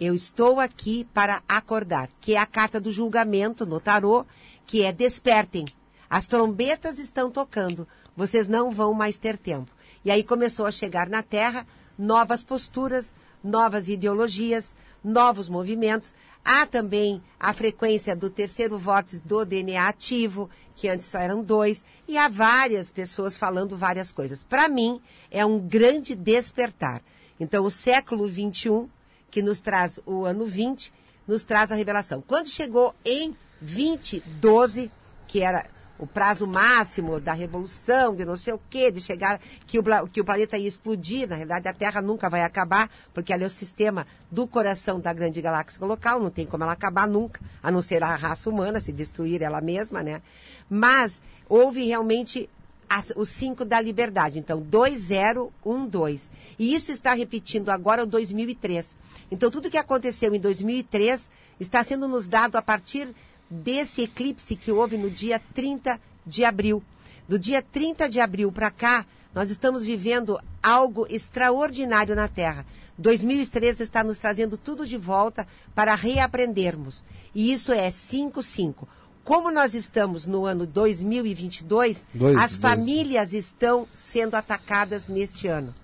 [0.00, 4.24] eu estou aqui para acordar, que é a carta do julgamento no tarô,
[4.64, 5.64] que é despertem.
[6.08, 7.86] As trombetas estão tocando,
[8.16, 9.72] vocês não vão mais ter tempo.
[10.04, 11.66] E aí começou a chegar na Terra
[11.98, 13.12] novas posturas,
[13.42, 16.14] novas ideologias, novos movimentos.
[16.44, 21.84] Há também a frequência do terceiro vórtice do DNA ativo, que antes só eram dois,
[22.06, 24.44] e há várias pessoas falando várias coisas.
[24.44, 25.00] Para mim,
[25.30, 27.02] é um grande despertar.
[27.40, 28.88] Então, o século XXI,
[29.30, 30.92] que nos traz o ano 20,
[31.26, 32.22] nos traz a revelação.
[32.26, 34.90] Quando chegou em 2012,
[35.26, 35.66] que era
[35.98, 40.20] o prazo máximo da revolução, de não sei o quê, de chegar, que o, que
[40.20, 43.50] o planeta ia explodir, na realidade a Terra nunca vai acabar, porque ela é o
[43.50, 47.82] sistema do coração da grande galáxia local, não tem como ela acabar nunca, a não
[47.82, 50.22] ser a raça humana, se destruir ela mesma, né?
[50.70, 52.48] Mas houve realmente
[52.88, 54.38] as- o 5 da liberdade.
[54.38, 56.30] Então, 2012.
[56.58, 58.96] E isso está repetindo agora o 2003.
[59.30, 61.28] Então, tudo que aconteceu em 2003
[61.60, 63.08] está sendo nos dado a partir
[63.50, 66.82] desse eclipse que houve no dia 30 de abril.
[67.28, 72.64] Do dia 30 de abril para cá, nós estamos vivendo algo extraordinário na Terra.
[72.98, 77.04] 2013 está nos trazendo tudo de volta para reaprendermos.
[77.34, 78.86] E isso é 5-5.
[79.22, 82.56] Como nós estamos no ano 2022, Dois, as dois.
[82.56, 85.74] famílias estão sendo atacadas neste ano.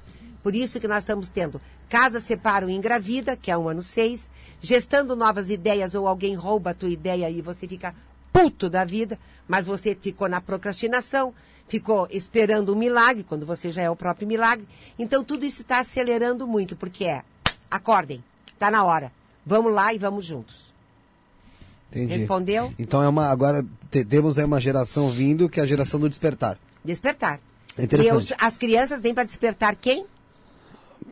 [0.43, 1.61] Por isso que nós estamos tendo
[1.95, 4.29] Casa Separam e Engravida, que é um ano seis,
[4.61, 7.95] gestando novas ideias ou alguém rouba a tua ideia e você fica
[8.33, 9.17] puto da vida,
[9.47, 11.33] mas você ficou na procrastinação,
[11.69, 14.67] ficou esperando um milagre, quando você já é o próprio milagre.
[14.99, 17.23] Então tudo isso está acelerando muito, porque é,
[17.71, 19.13] acordem, está na hora,
[19.47, 20.75] vamos lá e vamos juntos.
[21.93, 22.13] Entendi.
[22.13, 22.75] Respondeu?
[22.77, 23.29] Então é uma.
[23.29, 26.59] Agora te- temos aí uma geração vindo que é a geração do despertar.
[26.85, 27.39] Despertar.
[27.79, 28.33] É interessante.
[28.33, 30.07] E as crianças vêm para despertar quem?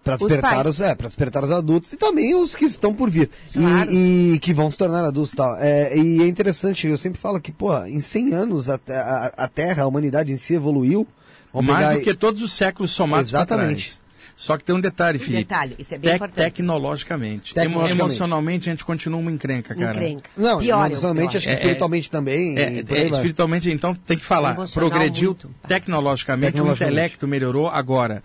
[0.04, 0.66] Para Os despertar pais.
[0.66, 3.30] os, é, para despertar os adultos e também os que estão por vir.
[3.54, 3.92] E- Claro.
[3.92, 5.56] E, que vão se tornar adultos e tal.
[5.58, 9.48] É, e é interessante, eu sempre falo que, pô, em 100 anos a, a, a
[9.48, 11.06] Terra, a humanidade em si evoluiu.
[11.52, 13.90] Vamos Mais pegar do que todos os séculos somados Exatamente.
[13.90, 14.02] trás.
[14.34, 15.44] Só que tem um detalhe, Felipe.
[15.44, 16.44] detalhe, isso é bem importante.
[16.46, 17.54] Tecnologicamente.
[17.54, 18.00] Tecnologicamente.
[18.00, 19.90] Emocionalmente a gente continua uma encrenca, cara.
[19.92, 20.30] Encrenca.
[20.36, 21.36] Não, Pior, emocionalmente, pior.
[21.38, 22.58] acho que É, espiritualmente também.
[22.58, 23.10] É, e por é, vai.
[23.10, 24.56] espiritualmente, então, tem que falar.
[24.72, 25.36] Progrediu
[25.68, 26.82] tecnologicamente, Tecnologicamente.
[26.82, 27.68] o intelecto melhorou.
[27.68, 28.22] Agora,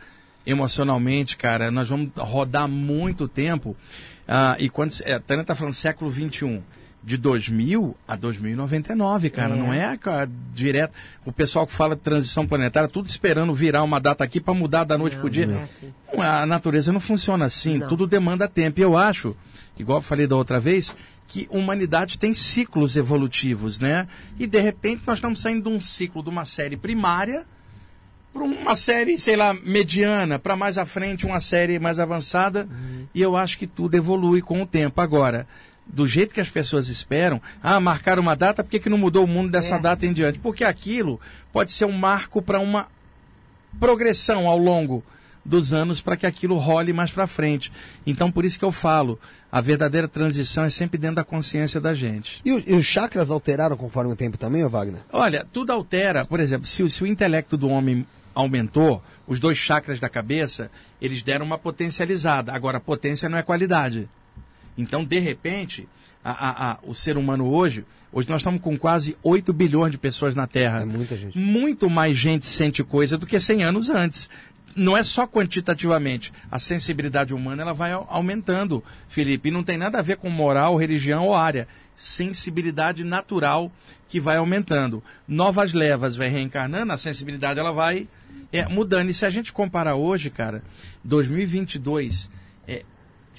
[0.48, 3.76] emocionalmente, cara, nós vamos rodar muito tempo.
[4.28, 4.94] Ah, e quando.
[5.03, 6.61] É, a Tânia tá falando século XXI.
[7.03, 9.56] De 2000 a 2099, cara.
[9.56, 10.94] Não é cara, direto.
[11.26, 14.84] O pessoal que fala de transição planetária, tudo esperando virar uma data aqui para mudar
[14.84, 15.48] da noite Não, pro dia.
[15.48, 15.94] não é assim.
[16.14, 17.88] Não, A natureza não funciona assim, Não.
[17.88, 18.82] tudo demanda tempo.
[18.82, 19.38] E eu acho,
[19.80, 20.94] igual eu falei da outra vez,
[21.30, 24.06] que humanidade tem ciclos evolutivos, né?
[24.38, 27.45] E de repente nós estamos saindo de um ciclo de uma série primária
[28.34, 32.68] para uma série, sei lá, mediana, para mais à frente uma série mais avançada.
[33.14, 35.02] E eu acho que tudo evolui com o tempo.
[35.02, 35.48] Agora,
[35.86, 39.24] do jeito que as pessoas esperam, ah, marcar uma data, por que, que não mudou
[39.24, 39.80] o mundo dessa É.
[39.80, 40.38] data em diante?
[40.40, 41.20] Porque aquilo
[41.52, 42.88] pode ser um marco para uma
[43.80, 45.04] progressão ao longo
[45.48, 47.72] dos anos para que aquilo role mais para frente.
[48.06, 49.18] Então, por isso que eu falo,
[49.52, 52.41] a verdadeira transição é sempre dentro da consciência da gente.
[52.44, 55.02] E, e os chakras alteraram conforme o tempo também, Wagner?
[55.11, 56.26] Olha, tudo altera.
[56.26, 58.06] Por exemplo, se, o- se o intelecto do homem
[58.36, 60.69] aumentou, os dois chakras da cabeça,
[61.02, 62.52] eles deram uma potencializada.
[62.52, 64.07] Agora, potência não é qualidade.
[64.78, 65.88] Então, de repente,
[66.24, 69.98] a- a- a- o ser humano hoje, hoje nós estamos com quase 8 bilhões de
[69.98, 70.82] pessoas na Terra.
[70.82, 71.38] É muita gente.
[71.38, 74.30] Muito mais gente sente coisa do que 100 anos antes.
[74.78, 76.32] Não é só quantitativamente.
[76.52, 79.49] A sensibilidade humana ela vai au- aumentando, Felipe.
[79.49, 81.68] E não tem nada a ver com moral, religião ou área.
[81.95, 83.72] Sensibilidade natural
[84.08, 85.04] que vai aumentando.
[85.28, 88.08] Novas levas vai reencarnando, a sensibilidade ela vai
[88.54, 89.10] é, mudando.
[89.10, 90.62] E se a gente comparar hoje, cara,
[91.04, 92.36] 2022, é,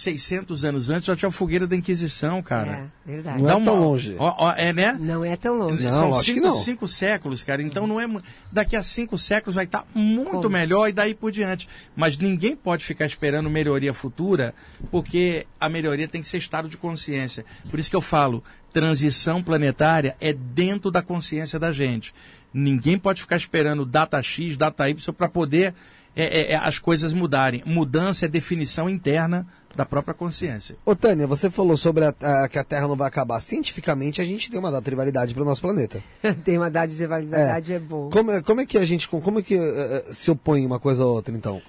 [0.00, 2.90] 600 anos antes já tinha a fogueira da Inquisição, cara.
[3.06, 3.42] É, verdade.
[3.42, 4.16] Não é Dá tão longe.
[4.18, 4.96] Ó, ó, é, né?
[5.00, 5.84] Não é tão longe.
[5.84, 6.54] Não, São acho que cinco, não.
[6.54, 7.62] cinco séculos, cara.
[7.62, 8.06] Então não é.
[8.52, 10.50] Daqui a cinco séculos vai estar muito Como?
[10.50, 11.68] melhor e daí por diante.
[11.96, 14.54] Mas ninguém pode ficar esperando melhoria futura,
[14.90, 17.44] porque a melhoria tem que ser estado de consciência.
[17.68, 18.42] Por isso que eu falo,
[18.72, 22.14] transição planetária é dentro da consciência da gente.
[22.52, 25.74] Ninguém pode ficar esperando data X, data Y para poder
[26.16, 27.62] é, é, é, as coisas mudarem.
[27.66, 30.76] Mudança é definição interna da própria consciência.
[30.84, 33.38] Ô, Tânia, você falou sobre a- a- que a Terra não vai acabar.
[33.40, 36.02] Cientificamente, a gente tem uma data de validade para o nosso planeta.
[36.44, 38.10] Tem uma data de validade, é, bom.
[38.10, 41.04] Como, é- como é que a gente, como é que eh, se opõe uma coisa
[41.04, 41.62] a outra, então?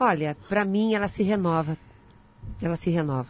[0.00, 1.76] Olha, para mim ela se renova.
[2.60, 3.28] Ela se renova.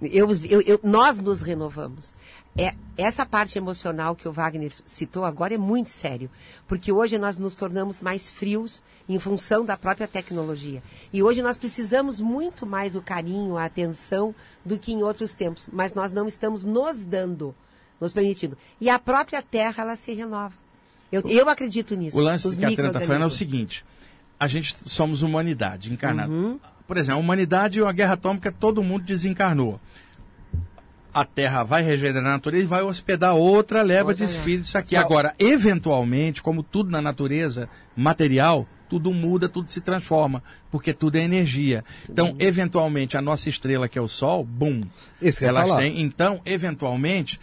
[0.00, 2.14] Eu, eu- eu- nós nos renovamos.
[2.58, 6.30] É, essa parte emocional que o Wagner citou agora é muito sério,
[6.66, 10.82] porque hoje nós nos tornamos mais frios em função da própria tecnologia.
[11.12, 14.34] E hoje nós precisamos muito mais o carinho, a atenção
[14.64, 17.54] do que em outros tempos, mas nós não estamos nos dando,
[18.00, 18.56] nos permitindo.
[18.80, 20.54] E a própria Terra ela se renova.
[21.12, 22.16] Eu, eu acredito nisso.
[22.16, 23.84] O lance que a Catarina está falando é o seguinte:
[24.40, 26.32] a gente somos humanidade encarnada.
[26.32, 26.58] Uhum.
[26.86, 29.80] Por exemplo, a humanidade a guerra atômica, todo mundo desencarnou.
[31.18, 34.38] A Terra vai regenerar a natureza e vai hospedar outra leva de Outra leva.
[34.38, 34.94] espíritos aqui.
[34.96, 41.22] Agora, eventualmente, como tudo na natureza material, tudo muda, tudo se transforma, porque tudo é
[41.22, 41.84] energia.
[42.08, 44.82] Então, eventualmente, a nossa estrela, que é o Sol, bum,
[45.48, 46.00] elas têm.
[46.02, 47.40] Então, eventualmente,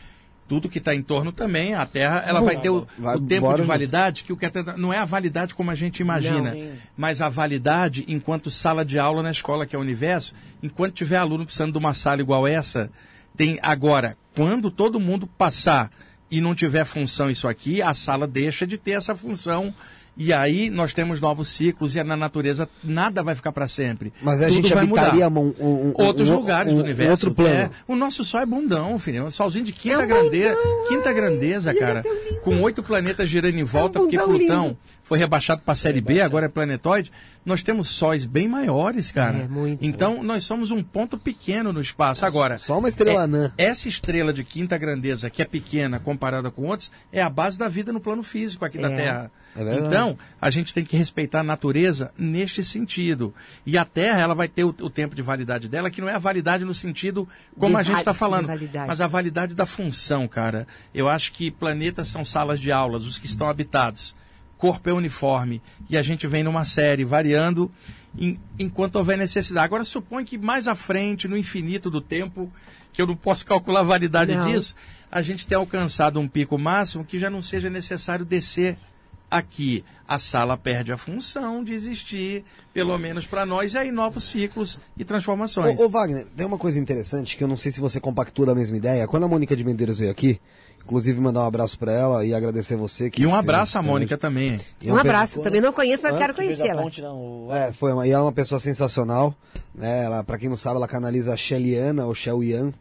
[0.48, 3.54] tudo que está em torno também, a Terra, ela vai ter o, Vai o tempo
[3.56, 6.68] de validade, que o que Terra- não é a validade como a gente imagina, Não,
[6.96, 11.18] mas a validade enquanto sala de aula na escola, que é o universo, enquanto tiver
[11.18, 12.90] aluno precisando de uma sala igual essa,
[13.36, 15.92] tem agora, quando todo mundo passar
[16.30, 19.74] e não tiver função isso aqui, a sala deixa de ter essa função.
[20.16, 24.14] E aí nós temos novos ciclos e na natureza nada vai ficar para sempre.
[24.22, 26.84] Mas a Tudo gente vai mudar habitaria um, um- um- outros um- lugares um- do
[26.84, 27.12] universo.
[27.12, 27.56] outro plano.
[27.56, 29.18] É, o nosso Sol é bundão, filho.
[29.18, 30.56] É um solzinho de quinta É um grandeza.
[30.56, 32.04] bundão, quinta grandeza, cara.
[32.44, 34.78] Com oito planetas girando em volta, É um porque Plutão lindo.
[35.04, 37.12] foi rebaixado para a série B, agora é planetoide.
[37.44, 39.40] Nós temos sóis bem maiores, cara.
[39.40, 39.84] É, muito.
[39.84, 42.24] Então nós somos um ponto pequeno no espaço.
[42.24, 43.52] Agora, Só uma estrela é- anã.
[43.58, 47.68] essa estrela de quinta grandeza, que é pequena comparada com outros, é a base da
[47.68, 48.96] vida no plano físico aqui da É.
[48.96, 49.32] Terra.
[49.56, 53.34] É então, a gente tem que respeitar a natureza neste sentido.
[53.66, 56.16] E a Terra, ela vai ter o, o tempo de validade dela, que não é
[56.16, 57.28] a validade no sentido
[57.58, 58.48] como De a gente está falando,
[58.88, 60.68] mas a validade da função, cara.
[60.94, 64.16] Eu acho que planetas são salas de aulas, os que estão habitados.
[64.58, 65.62] Corpo é uniforme.
[65.90, 67.72] E a gente vem numa série, variando
[68.18, 69.66] em- enquanto houver necessidade.
[69.66, 72.52] Agora, supõe que mais à frente, no infinito do tempo,
[72.92, 74.48] que eu não posso calcular a validade Não.
[74.48, 74.76] disso,
[75.12, 78.78] a gente tenha alcançado um pico máximo que já não seja necessário descer
[79.38, 79.84] aqui.
[80.08, 82.44] A sala perde a função de existir,
[82.74, 85.80] pelo menos para nós, e aí novos ciclos e transformações.
[85.80, 88.54] Ô, ô, Wagner, tem uma coisa interessante que eu não sei se você compactua da
[88.54, 89.08] mesma ideia.
[89.08, 90.40] Quando a Mônica de Medeiros veio aqui,
[90.84, 93.10] inclusive mandar um abraço pra ela e agradecer você.
[93.10, 94.60] Que E um abraço à Mônica também.
[94.82, 95.40] E é Um abraço.
[95.42, 96.82] Também não conheço, mas quero conhecê-la.
[96.84, 99.34] ponte, não, o- É, foi uma, e ela é uma pessoa sensacional.
[99.74, 100.04] Né?
[100.04, 102.72] Ela, pra quem não sabe, ela canaliza a Sheliana ou Shelian,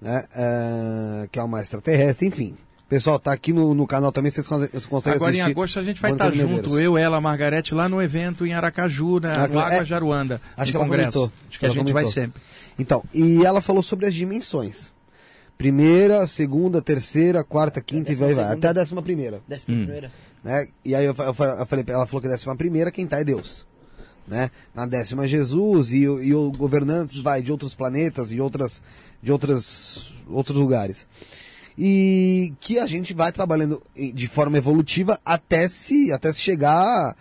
[0.00, 0.24] né?
[0.36, 2.54] É, que é uma extraterrestre, enfim.
[2.88, 5.50] Pessoal, tá aqui no, no canal também, vocês con- vocês conseguem Agora em assistir.
[5.58, 8.54] agosto a gente vai estar de junto, eu, ela, a Margarete, lá no evento em
[8.54, 10.40] Aracaju, no Lagoa é- Jaruanda.
[10.56, 11.10] acho que ela congresso.
[11.10, 11.32] comentou.
[11.48, 12.12] Acho que a gente vai comentou.
[12.12, 12.40] sempre.
[12.78, 14.92] Então, e ela falou sobre as dimensões.
[15.58, 18.44] Primeira, segunda, terceira, quarta, quinta e Décima vai, vai.
[18.44, 18.58] segunda.
[18.58, 19.40] Até a décima primeira.
[19.48, 19.82] Décima Hum.
[19.84, 20.12] primeira.
[20.44, 20.68] né?
[20.84, 21.34] E aí eu, eu eu
[21.66, 23.66] falei, ela falou que a décima primeira quem tá é Deus,
[24.28, 24.48] né?
[24.72, 28.80] Na décima é Jesus e, o- e o governantes vai de outros planetas e outras
[29.20, 31.08] de outras outros lugares.
[31.78, 37.14] E que a gente vai trabalhando de forma evolutiva até se até se chegar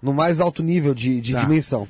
[0.00, 1.40] no mais alto nível de, de Tá.
[1.40, 1.88] dimensão.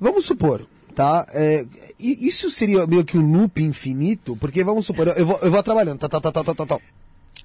[0.00, 1.26] Vamos supor, tá?
[1.32, 1.64] É,
[1.98, 5.62] isso seria meio que um loop infinito, porque vamos supor, eu, eu vou, eu vou
[5.62, 6.78] trabalhando, tá, tá, tá, tá, tá, tá, tá.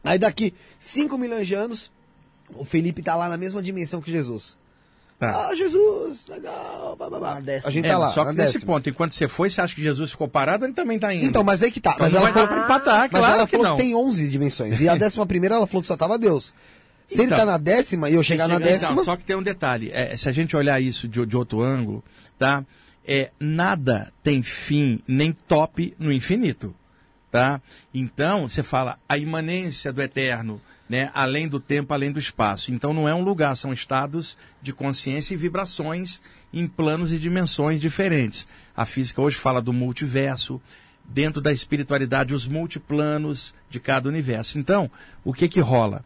[0.03, 1.91] Aí daqui 5 milhões de anos,
[2.55, 4.57] o Felipe tá lá na mesma dimensão que Jesus.
[5.21, 5.49] Tá.
[5.49, 7.35] Ah, Jesus, legal, blá, blá, blá.
[7.41, 7.51] Na.
[7.63, 9.75] A gente É, tá lá, só que na nesse ponto, enquanto você foi, você acha
[9.75, 11.23] que Jesus ficou parado, ele também está indo.
[11.25, 11.91] Então, mas aí que tá.
[11.93, 13.75] Então mas ela vai dar falou, pra empatar, mas claro ela que falou não.
[13.75, 14.81] que tem 11 dimensões.
[14.81, 16.55] E a décima primeira ela falou que só tava Deus.
[17.07, 17.37] Se ele Então.
[17.37, 18.95] tá na décima e eu chegar na chega- décima...
[18.95, 19.91] Não, só que tem um detalhe.
[19.93, 22.03] É, se a gente olhar isso de, de outro ângulo,
[22.39, 22.65] tá?
[23.05, 26.73] É, nada tem fim nem top no infinito,
[27.29, 27.61] tá?
[27.93, 30.59] Então, você fala a imanência do eterno,
[30.91, 31.09] né?
[31.13, 32.69] Além do tempo, além do espaço.
[32.69, 36.19] Então, não é um lugar, são estados de consciência e vibrações
[36.51, 38.45] em planos e dimensões diferentes.
[38.75, 40.61] A física hoje fala do multiverso,
[41.05, 44.59] dentro da espiritualidade, os multiplanos de cada universo.
[44.59, 44.91] Então,
[45.23, 46.03] o que que rola?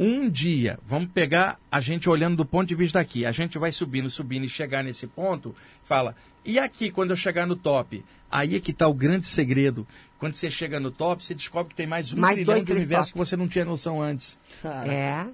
[0.00, 3.26] Um dia, vamos pegar a gente olhando do ponto de vista daqui.
[3.26, 6.14] A gente vai subindo, subindo e chegar nesse ponto, fala,
[6.44, 8.04] e aqui quando eu chegar no top?
[8.30, 9.84] Aí é que está o grande segredo.
[10.18, 12.66] Quando você chega no top, você descobre que tem mais um Mais trilhão dois, de
[12.66, 13.12] três universo top.
[13.12, 14.38] que você não tinha noção antes.
[14.86, 15.26] É.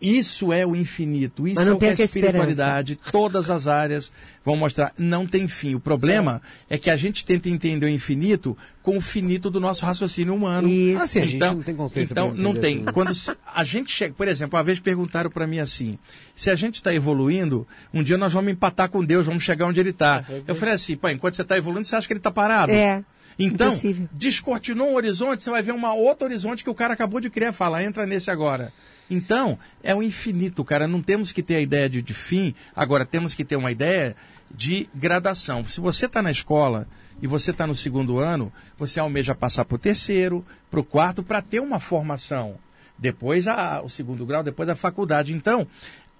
[0.00, 2.04] Isso é o infinito, isso é o que a a esperança.
[2.04, 4.10] espiritualidade, todas as áreas
[4.44, 4.92] vão mostrar.
[4.98, 5.74] Não tem fim.
[5.74, 6.76] O problema é.
[6.76, 10.68] que a gente tenta entender o infinito com o finito do nosso raciocínio humano.
[10.68, 11.02] Isso.
[11.02, 12.84] Ah, sim, a gente não tem consciência Então, não tem.
[12.84, 13.12] Quando
[13.54, 15.98] a gente chega, por exemplo, uma vez perguntaram para mim assim:
[16.34, 19.78] se a gente está evoluindo, um dia nós vamos empatar com Deus, vamos chegar onde
[19.78, 20.24] ele está.
[20.46, 22.72] Eu falei assim, pô, enquanto você está evoluindo, você acha que ele está parado?
[22.72, 23.04] É.
[23.38, 24.08] Então, Impossível.
[24.12, 27.52] descortinou um horizonte, você vai ver uma outro horizonte que o cara acabou de criar.
[27.52, 28.72] Fala, entra nesse agora.
[29.10, 30.88] Então, é o infinito, cara.
[30.88, 34.16] Não temos que ter a ideia de, de fim, agora temos que ter uma ideia
[34.52, 35.64] de gradação.
[35.64, 36.88] Se você está na escola
[37.22, 41.22] e você está no segundo ano, você almeja passar para o terceiro, para o quarto,
[41.22, 42.56] para ter uma formação.
[42.98, 45.32] Depois a- o segundo grau, depois a faculdade.
[45.32, 45.66] Então,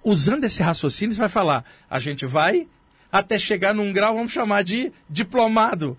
[0.03, 2.67] usando esse raciocínio, você vai falar, a gente vai
[3.11, 5.97] até chegar num grau, vamos chamar de diplomado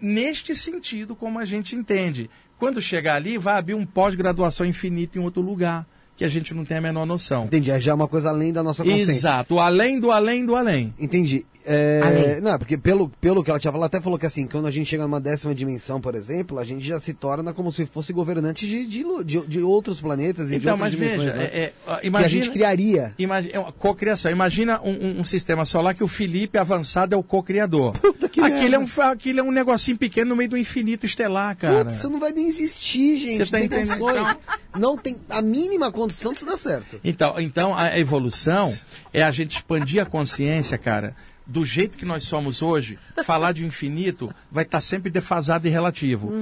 [0.00, 2.28] neste sentido, como a gente entende.
[2.58, 6.64] Quando chegar ali, vai abrir um pós-graduação infinito em outro lugar, que a gente não
[6.64, 7.44] tem a menor noção.
[7.46, 9.12] Entendi, é já uma coisa além da nossa consciência.
[9.12, 10.92] Exato, além do além do além.
[10.98, 11.44] Entendi.
[11.64, 12.40] É, Além.
[12.40, 14.70] não, porque pelo, pelo que ela tinha falado, ela até falou que assim, quando a
[14.72, 18.12] gente chega numa décima dimensão, por exemplo, a gente já se torna como se fosse
[18.12, 21.32] governante de, de, de, de outros planetas e de Então, outras mas dimensões.
[21.32, 21.44] veja, né?
[21.52, 23.14] é, é, ó, que a imagina, gente criaria.
[23.16, 24.32] imagina é uma cocriação.
[24.32, 27.94] Imagina um, um- um sistema solar que o Felipe avançado é o co-criador.
[28.32, 31.84] que Aquele é, um, aquele é um negocinho pequeno no meio do infinito estelar, cara.
[31.84, 33.38] Putz, isso não vai nem existir, gente.
[33.38, 34.02] Você tá tem entendendo?
[34.76, 37.00] Não tem a mínima condição disso dar certo.
[37.04, 38.74] Então, então a evolução
[39.12, 41.14] é a gente expandir a consciência, cara.
[41.46, 46.32] Do jeito que nós somos hoje, falar de infinito vai estar sempre defasado e relativo.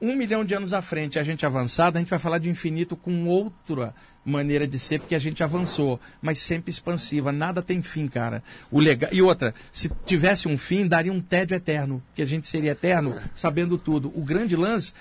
[0.00, 2.96] Um milhão de anos à frente, a gente avançado, a gente vai falar de infinito
[2.96, 8.08] com outra maneira de ser, porque a gente avançou, mas sempre expansiva, nada tem fim,
[8.08, 8.42] cara.
[8.70, 9.10] O legal...
[9.12, 13.14] E outra, se tivesse um fim, daria um tédio eterno, que a gente seria eterno
[13.34, 14.10] sabendo tudo.
[14.14, 14.94] O grande lance,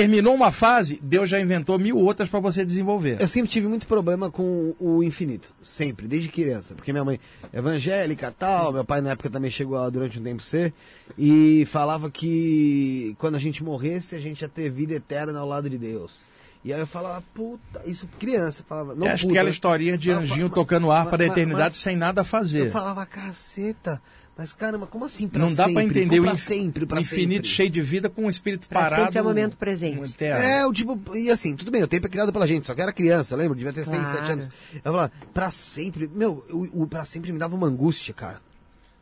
[0.00, 3.16] terminou uma fase, Deus já inventou mil outras para você desenvolver.
[3.20, 5.52] Eu sempre tive muito problema com o infinito.
[5.62, 6.74] Sempre, desde criança.
[6.74, 7.18] Porque minha mãe
[7.52, 10.72] é evangélica tal, meu pai na época também chegou a, durante um tempo ser.
[11.16, 15.68] E falava que quando a gente morresse, a gente ia ter vida eterna ao lado
[15.68, 16.26] de Deus.
[16.64, 18.64] E aí eu falava, puta, isso criança.
[18.68, 19.52] Falava, não Eu acho puta, que aquela né?
[19.54, 22.66] historinha de anjinho mas- tocando harpa mas- mas- eternidade mas- sem nada a fazer.
[22.66, 24.02] Eu falava, caceta.
[24.38, 25.74] Mas caramba, como assim pra Não dá sempre?
[25.74, 27.48] pra entender o pra inf- sempre, pra infinito sempre.
[27.48, 29.02] cheio de vida com um espírito Pra parado.
[29.02, 30.14] sempre é o momento presente.
[30.24, 32.80] É, o tipo, e assim, tudo bem, o tempo é criado pela gente, só que
[32.80, 33.56] era criança, lembra?
[33.56, 34.18] Devia ter 6, Claro.
[34.20, 34.48] 7 anos.
[34.76, 38.40] Eu falava, pra sempre, meu, o, o pra sempre me dava uma angústia, cara.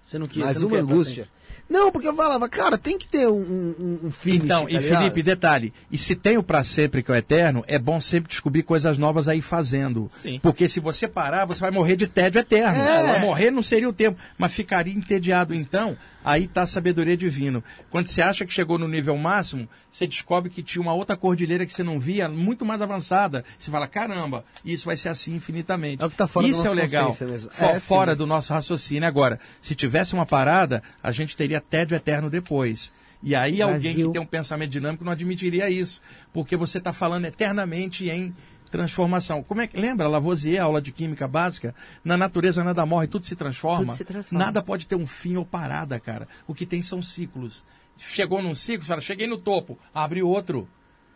[0.03, 1.29] Você não quis, Mas você não uma quer pra angústia.
[1.69, 4.77] Não, porque eu falava, cara, tem que ter um, um, um finish, Então, tá e
[4.77, 4.99] ligado?
[4.99, 8.31] Felipe, detalhe, e se tem o pra sempre que é o eterno, é bom sempre
[8.31, 10.09] descobrir coisas novas aí fazendo.
[10.13, 10.39] Sim.
[10.41, 12.81] Porque se você parar, você vai morrer de tédio eterno.
[12.81, 13.19] É.
[13.19, 15.55] Morrer não seria o tempo, mas ficaria entediado.
[15.55, 17.63] Então, aí está a sabedoria divina.
[17.89, 21.65] Quando você acha que chegou no nível máximo, você descobre que tinha uma outra cordilheira
[21.65, 23.45] que você não via, muito mais avançada.
[23.59, 26.03] Você fala, caramba, isso vai ser assim infinitamente.
[26.03, 27.17] É o que tá fora isso é o legal.
[27.21, 27.49] mesmo.
[27.53, 27.81] Fo- É, sim.
[27.81, 29.07] fora do nosso raciocínio.
[29.09, 32.91] Agora, se tivesse uma parada, a gente teria tédio eterno depois.
[33.23, 34.07] E aí alguém Vazio.
[34.09, 38.35] que tem um pensamento dinâmico não admitiria isso, porque você está falando eternamente em
[38.71, 39.43] transformação.
[39.43, 41.75] Como é que lembra Lavoisier, aula de química básica?
[42.05, 43.87] Na natureza nada morre, tudo se transforma.
[43.87, 44.45] Tudo se transforma.
[44.45, 46.29] Nada pode ter um fim ou parada, cara.
[46.47, 47.65] O que tem são ciclos.
[47.97, 50.69] Chegou num ciclo, você fala, cheguei no topo, abre outro.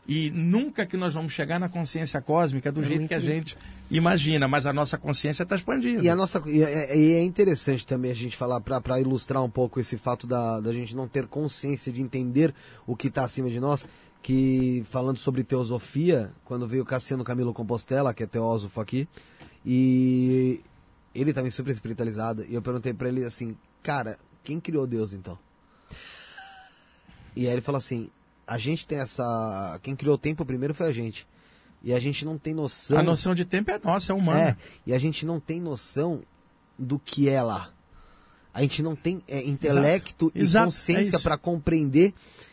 [0.09, 3.57] E nunca que nós vamos chegar na consciência cósmica do jeito que a gente
[3.91, 6.03] imagina, mas a nossa consciência está expandindo.
[6.03, 9.51] E a nossa e é, e é interessante também a gente falar para ilustrar um
[9.51, 12.53] pouco esse fato da, da gente não ter consciência de entender
[12.87, 13.85] o que está acima de nós,
[14.23, 19.08] que falando sobre teosofia, quando veio Cassiano Camilo Compostela, que é teósofo aqui,
[19.65, 20.60] e
[21.15, 25.39] ele também super espiritualizado, e eu perguntei para ele assim, cara, quem criou Deus então?
[27.34, 28.10] E aí ele falou assim,
[28.47, 31.26] a gente tem essa, quem criou o tempo primeiro foi a gente.
[31.82, 34.40] E a gente não tem noção A noção de tempo é nossa, é humana.
[34.40, 36.20] é, e a gente não tem noção
[36.78, 37.73] do que é lá.
[38.52, 41.23] A gente não tem é, intelecto e Exato, é consciência isso.
[41.23, 42.12] para compreender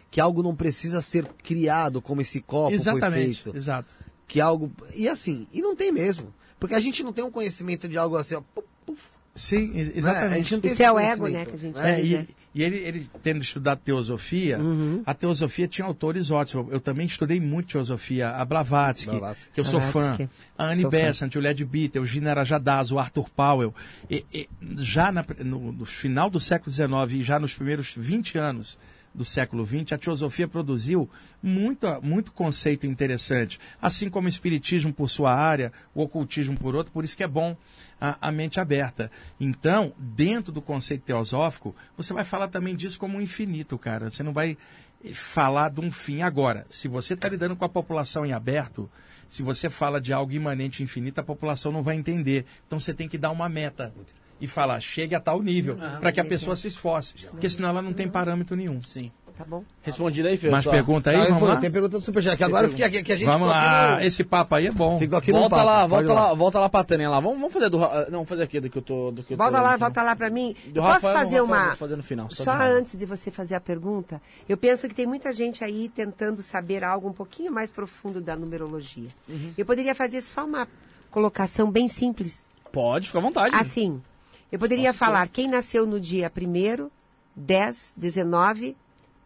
[0.10, 3.58] que algo não precisa ser criado como esse copo foi Exatamente, feito.
[3.58, 3.90] exato.
[4.28, 4.72] Que algo.
[4.96, 6.34] E assim, e não tem mesmo.
[6.60, 8.42] Porque a gente não tem um conhecimento de algo assim, ó.
[8.54, 9.02] puf, puf,
[9.36, 9.80] Sim, né?
[9.80, 10.36] e- A exatamente.
[10.38, 12.28] gente não tem Isso esse é o ego, né, que a gente É, diz, né?
[12.56, 15.04] e, e ele, ele tendo estudado teosofia, Uhum.
[15.06, 16.68] a teosofia tinha autores ótimos.
[16.74, 18.32] Eu também estudei muito teosofia.
[18.32, 19.52] A Blavatsky, Blavatsky.
[19.54, 20.00] que eu sou fã.
[20.16, 20.30] Blavatsky.
[20.58, 20.98] A Annie Sou fã.
[20.98, 23.76] Besant, o Led Bitter, o Gina Rajadaz, o Arthur Powell.
[24.10, 28.38] E- e já na- no, no final do século XIX e já nos primeiros 20
[28.40, 28.78] anos
[29.18, 31.10] do século XX, a teosofia produziu
[31.42, 36.94] muita, muito conceito interessante, assim como o espiritismo por sua área, o ocultismo por outro,
[36.94, 37.58] por isso que é bom
[38.00, 39.12] a, a mente aberta.
[39.40, 44.12] Então, dentro do conceito teosófico, você vai falar também disso como um infinito, cara.
[44.12, 44.56] Você não vai
[45.14, 46.68] falar de um fim agora.
[46.70, 48.90] Se você está lidando com a população em aberto,
[49.28, 52.46] se você fala de algo imanente infinito, a população não vai entender.
[52.68, 53.92] Então você tem que dar uma meta
[54.40, 57.16] e falar, chegue a tal nível, Ah, para que a pessoa se esforce.
[57.32, 58.82] Porque senão ela não tem parâmetro nenhum.
[58.84, 59.12] Sim.
[59.38, 59.64] Tá bom?
[59.84, 60.50] Respondido aí, Fê.
[60.50, 61.16] Mais pergunta aí?
[61.16, 61.58] Ah, Vamos lá?
[61.58, 63.94] Tem pergunta do Superchat, que agora eu fiquei aqui, que a gente Vamos lá.
[63.94, 64.98] aqui no- Esse papo aí é bom.
[64.98, 67.20] Ficou aqui no Volta papo, lá, volta lá, volta lá pra Tânia lá.
[67.20, 69.34] Vamos, vamos fazer do Ra- não, vamos fazer aqui do que eu tô do que
[69.36, 70.56] eu tô Volta lá, lendo, volta lá pra mim.
[70.70, 71.68] Do Posso Rafael, fazer Rafael, uma.
[71.68, 74.88] vou fazer no final, só Só de antes de você fazer a pergunta, eu penso
[74.90, 79.10] que tem muita gente aí tentando saber algo um pouquinho mais profundo da numerologia.
[79.30, 79.54] Uhum.
[79.56, 80.68] Eu poderia fazer só uma
[81.12, 82.48] colocação bem simples.
[82.72, 83.56] Pode, fica à vontade.
[83.56, 84.02] Assim,
[84.52, 86.90] eu poderia falar quem nasceu no dia 1
[87.36, 88.76] 10, 19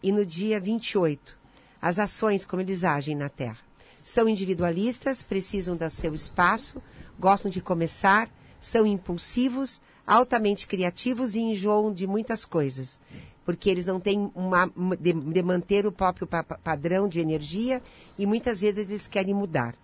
[0.03, 1.37] e no dia 28.
[1.81, 3.57] As ações como eles agem na Terra.
[4.03, 6.81] São individualistas, precisam do seu espaço,
[7.19, 12.99] gostam de começar, são impulsivos, altamente criativos e enjoam de muitas coisas.
[13.45, 17.81] Porque eles não têm uma, de, de manter o próprio pa- padrão de energia
[18.17, 19.75] e muitas vezes eles querem mudar.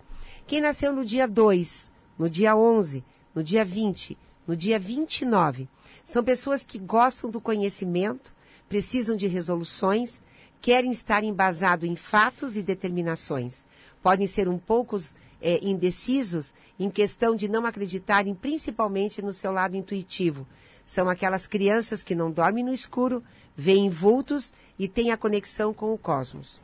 [0.46, 4.16] Quem nasceu no dia 2, no dia 11, no dia 20,
[4.48, 5.68] no dia 29,
[6.02, 8.34] são pessoas que gostam do conhecimento,
[8.66, 10.22] precisam de resoluções,
[10.58, 13.62] querem estar embasado em fatos e determinações.
[14.02, 14.98] Podem ser um pouco
[15.42, 20.46] eh, indecisos em questão de não acreditarem principalmente no seu lado intuitivo.
[20.86, 23.22] São aquelas crianças que não dormem no escuro,
[23.54, 26.58] veem vultos e têm a conexão com o cosmos.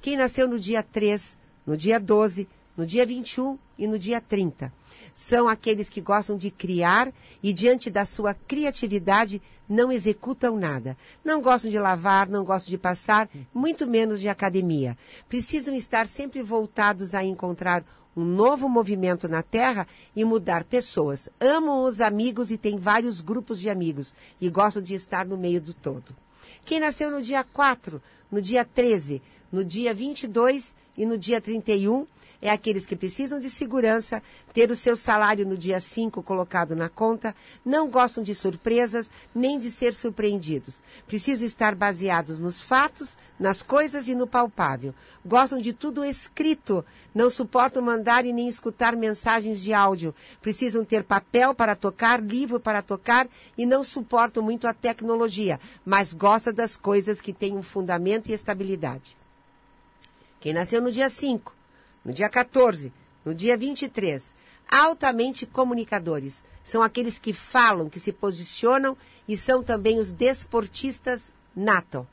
[0.00, 2.48] Quem nasceu no dia 3, no dia 12,
[2.78, 4.72] no dia 21 e no dia 30.
[5.12, 10.96] São aqueles que gostam de criar e, diante da sua criatividade, não executam nada.
[11.24, 14.96] Não gostam de lavar, não gostam de passar, muito menos de academia.
[15.28, 17.84] Precisam estar sempre voltados a encontrar
[18.16, 19.84] um novo movimento na Terra
[20.14, 21.28] e mudar pessoas.
[21.40, 25.60] Amam os amigos e têm vários grupos de amigos e gostam de estar no meio
[25.60, 26.14] do todo.
[26.64, 28.00] Quem nasceu no dia 4,
[28.30, 32.06] no dia 13, no dia 22 e no dia 31
[32.40, 34.22] é aqueles que precisam de segurança,
[34.54, 37.34] ter o seu salário no dia 5 colocado na conta,
[37.64, 40.80] não gostam de surpresas nem de ser surpreendidos.
[41.06, 44.94] Precisam estar baseados nos fatos, nas coisas e no palpável.
[45.26, 50.14] Gostam de tudo escrito, não suportam mandar e nem escutar mensagens de áudio.
[50.40, 53.26] Precisam ter papel para tocar, livro para tocar
[53.56, 58.32] e não suportam muito a tecnologia, mas gostam das coisas que têm um fundamento e
[58.32, 59.16] estabilidade.
[60.40, 61.57] Quem nasceu no dia 5,
[62.08, 62.90] no dia 14,
[63.22, 64.34] no dia 23,
[64.66, 66.42] altamente comunicadores.
[66.64, 68.96] São aqueles que falam, que se posicionam
[69.28, 72.08] e são também os desportistas nato.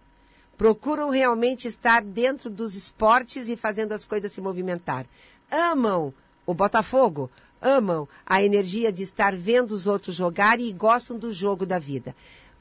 [0.57, 5.05] Procuram realmente estar dentro dos esportes e fazendo as coisas se movimentar.
[5.49, 6.13] Amam
[6.45, 11.65] o Botafogo, amam a energia de estar vendo os outros jogar e gostam do jogo
[11.65, 12.13] da vida.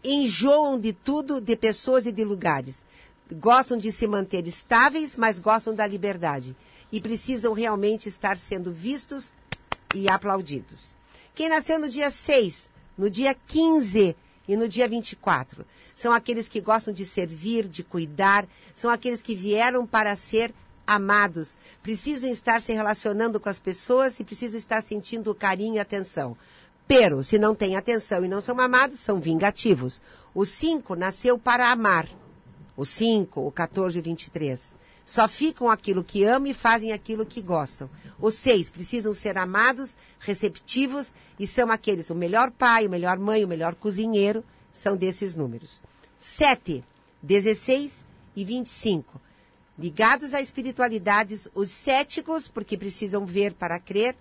[0.04, 2.84] Enjoam de tudo, de pessoas e de lugares
[3.32, 6.54] gostam de se manter estáveis, mas gostam da liberdade.
[6.94, 9.32] E precisam realmente estar sendo vistos
[9.92, 10.94] e aplaudidos.
[11.34, 14.16] Quem nasceu no dia 6, no dia 15
[14.46, 15.66] e no dia 24
[15.96, 20.54] são aqueles que gostam de servir, de cuidar, são aqueles que vieram para ser
[20.86, 26.36] amados, precisam estar se relacionando com as pessoas e precisam estar sentindo carinho e atenção.
[26.86, 30.00] Pero, se não têm atenção e não são amados, são vingativos.
[30.32, 32.08] O 5 nasceu para amar
[32.76, 34.76] o 5, o 14 e o 23.
[35.06, 37.90] Só ficam aquilo que amam e fazem aquilo que gostam.
[38.18, 43.44] Os seis precisam ser amados, receptivos e são aqueles, o melhor pai, o melhor mãe,
[43.44, 45.80] o melhor cozinheiro, são desses números.
[46.18, 46.82] 7,
[47.22, 49.20] 16 e 25.
[49.78, 54.16] Ligados à espiritualidades, os céticos, porque precisam ver para crer,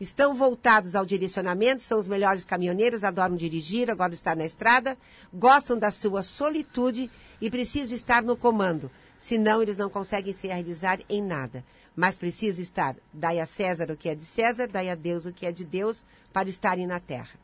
[0.00, 4.96] estão voltados ao direcionamento, são os melhores caminhoneiros, adoram dirigir, agora estar na estrada,
[5.32, 7.10] gostam da sua solitude
[7.40, 8.90] e precisam estar no comando.
[9.18, 11.64] Senão, eles não conseguem se realizar em nada.
[11.94, 15.32] Mas precisam estar, dai a César o que é de César, dai a Deus o
[15.32, 17.38] que é de Deus, para estarem na terra.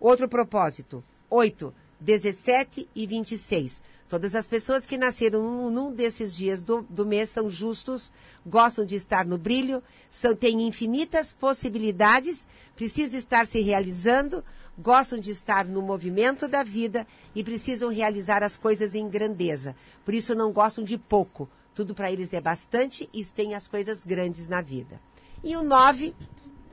[0.00, 1.72] Outro propósito, 8,
[2.02, 3.80] 17 e 26.
[4.08, 8.12] Todas as pessoas que nasceram num, desses dias do, do, mês são justos,
[8.44, 14.44] gostam de estar no brilho, são, têm infinitas possibilidades, precisam estar se realizando,
[14.78, 19.74] gostam de estar no movimento da vida e precisam realizar as coisas em grandeza.
[20.04, 21.48] Por isso não gostam de pouco.
[21.74, 25.00] Tudo para eles é bastante e têm as coisas grandes na vida.
[25.42, 26.14] E o 9,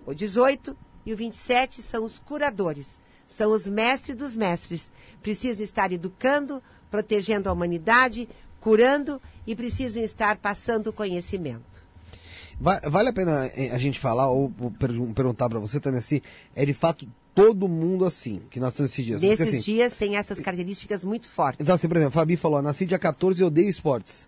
[0.06, 0.75] o 18
[1.06, 2.99] e o 27 são os curadores.
[3.30, 4.90] São os mestres dos mestres.
[5.22, 8.27] Precisam estar educando, protegendo a humanidade,
[8.59, 11.88] curando e precisam estar passando conhecimento.
[12.59, 16.01] Va- Vale a pena eh, a gente falar ou, ou pergun- perguntar pra você, Tânia,
[16.01, 16.24] se
[16.56, 19.22] é de fato todo mundo assim, que nós temos esses dias.
[19.22, 21.61] Nesses assim, dias tem essas características muito fortes.
[21.61, 24.27] Então, assim, por exemplo, a Fabi falou, nasci dia 14 e odeio esportes.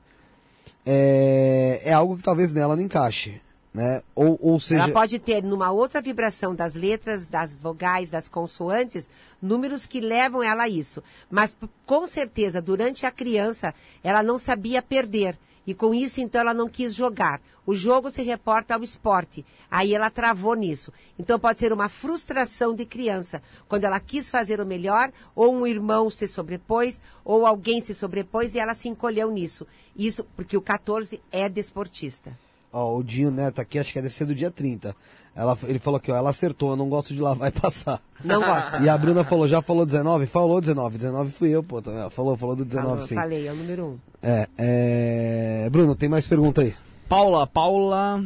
[0.85, 3.41] É, é algo que talvez nela não encaixe,
[3.73, 4.01] né?
[4.13, 4.83] Ou, ou seja...
[4.83, 9.09] Ela pode ter, numa outra vibração das letras, das vogais, das consoantes,
[9.41, 11.01] números que levam ela a isso.
[11.29, 15.37] Mas, com certeza, durante a criança, ela não sabia perder.
[15.65, 17.39] E com isso, então, ela não quis jogar.
[17.65, 19.45] O jogo se reporta ao esporte.
[19.69, 20.91] Aí ela travou nisso.
[21.17, 23.41] Então, pode ser uma frustração de criança.
[23.69, 28.55] Quando ela quis fazer o melhor, ou um irmão se sobrepôs, ou alguém se sobrepôs
[28.55, 29.67] e ela se encolheu nisso.
[29.95, 32.35] Isso porque o 14 é desportista.
[32.71, 34.95] Ó, o Dinho Neto aqui, acho que deve ser do dia 30.
[35.35, 38.01] Ela, ele falou aqui, ó, ela acertou, eu não gosto de lavar e passar.
[38.23, 38.79] Não gosta.
[38.79, 40.25] E a Bruna falou, já falou 19?
[40.25, 40.97] Falou 19.
[40.97, 41.81] 19 fui eu, pô.
[41.81, 42.09] tá vendo?
[42.09, 43.15] Falou, falou do 19 Falou, sim.
[43.15, 43.97] Falei, é o número um.
[44.21, 45.69] É, é...
[45.69, 46.75] Bruno, tem mais pergunta aí?
[47.07, 48.23] Paula, Paula.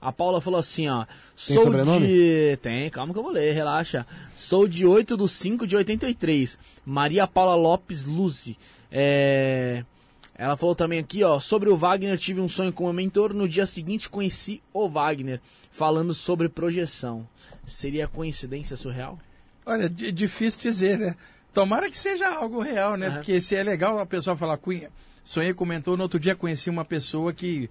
[0.00, 1.04] A Paula falou assim, ó.
[1.04, 2.06] Tem Sou sobrenome?
[2.06, 2.58] de.
[2.62, 4.06] Tem, calma que eu vou ler, relaxa.
[4.34, 6.58] Sou de 8 do 5 de 83.
[6.84, 8.56] Maria Paula Lopes Luzi.
[8.90, 9.84] É.
[10.38, 13.48] Ela falou também aqui, ó, sobre o Wagner, tive um sonho com o mentor, no
[13.48, 15.40] dia seguinte conheci o Wagner,
[15.72, 17.28] falando sobre projeção.
[17.66, 19.18] Seria coincidência surreal?
[19.66, 21.16] Olha, di- difícil dizer, né?
[21.52, 23.08] Tomara que seja algo real, né?
[23.08, 23.16] Aham.
[23.16, 24.90] Porque se é legal a pessoa falar, "Cunha,
[25.24, 27.68] sonhei com o mentor, no outro dia conheci uma pessoa que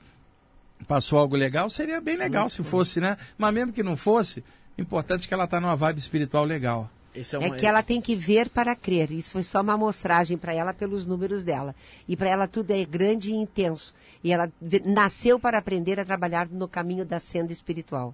[0.88, 3.18] passou algo legal, seria bem legal se fosse, né?
[3.38, 4.44] Mas mesmo que não fosse,
[4.78, 6.90] o importante é que ela está numa vibe espiritual legal.
[7.18, 9.12] Esse É uma- que ela tem que ver para crer.
[9.12, 11.76] Isso foi só uma amostragem para ela pelos números dela.
[12.08, 13.94] E para ela tudo é grande e intenso.
[14.24, 14.52] E ela
[14.86, 18.14] nasceu para aprender a trabalhar no caminho da senda espiritual.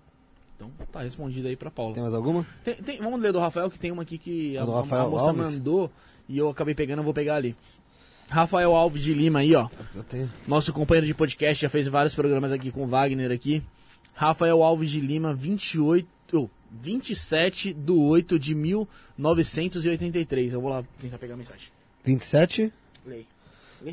[0.56, 1.94] Então tá respondido aí pra Paula.
[1.94, 2.46] Tem mais alguma?
[2.64, 4.82] Tem- tem- vamos ler do Rafael, que tem uma aqui que a, do a- a
[4.82, 5.52] Rafael moça Alves?
[5.54, 5.92] mandou
[6.30, 7.56] e eu acabei pegando, eu vou pegar ali.
[8.30, 9.68] Rafael Alves de Lima aí, ó.
[9.94, 10.32] Eu tenho.
[10.48, 13.62] Nosso companheiro de podcast, já fez vários programas aqui com o Wagner aqui.
[14.14, 16.50] Rafael Alves de Lima, 28, oh,
[16.82, 20.54] 27 do 8 de 1983.
[20.54, 21.68] Eu vou lá tentar pegar a mensagem.
[22.04, 22.74] 27
[23.06, 23.26] Lei.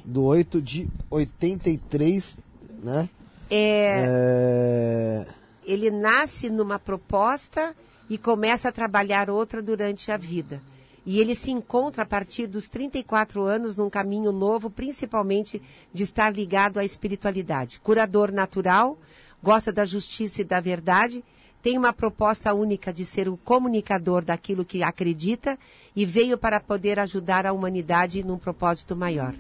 [0.05, 2.39] do 8 de 83,
[2.83, 3.09] né?
[3.50, 5.26] É, É...
[5.67, 7.75] ele nasce numa proposta
[8.09, 10.62] e começa a trabalhar outra durante a vida.
[11.07, 15.60] E ele se encontra a partir dos 34 anos num caminho novo, principalmente
[15.92, 17.81] de estar ligado à espiritualidade.
[17.81, 18.99] Curador natural,
[19.42, 21.25] gosta da justiça e da verdade,
[21.62, 25.58] tem uma proposta única de ser o comunicador daquilo que acredita
[25.94, 29.34] e veio para poder ajudar a humanidade num propósito maior.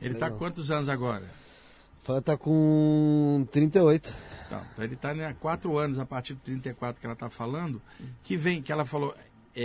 [0.00, 1.38] Ele está quantos anos agora?
[2.08, 4.14] Ela tá com 38.
[4.46, 7.82] Então, então ele está há quatro anos, a partir do 34 que ela está falando,
[8.24, 9.14] que vem, que ela falou,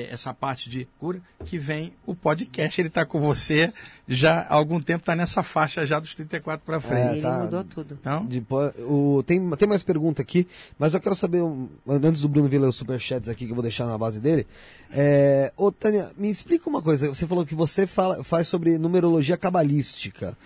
[0.01, 2.79] essa parte de cura, que vem o podcast.
[2.79, 3.73] Ele está com você
[4.07, 7.07] já há algum tempo, está nessa faixa já dos 34 para frente.
[7.07, 7.43] É, ele tá.
[7.43, 7.97] mudou tudo.
[7.99, 10.47] Então, Depois, o, tem, tem mais pergunta aqui,
[10.77, 11.41] mas eu quero saber,
[11.87, 14.47] antes do Bruno vir ler os superchats aqui, que eu vou deixar na base dele.
[14.91, 17.07] É, ô, Tânia, me explica uma coisa.
[17.07, 20.37] Você falou que você fala, faz sobre numerologia cabalística.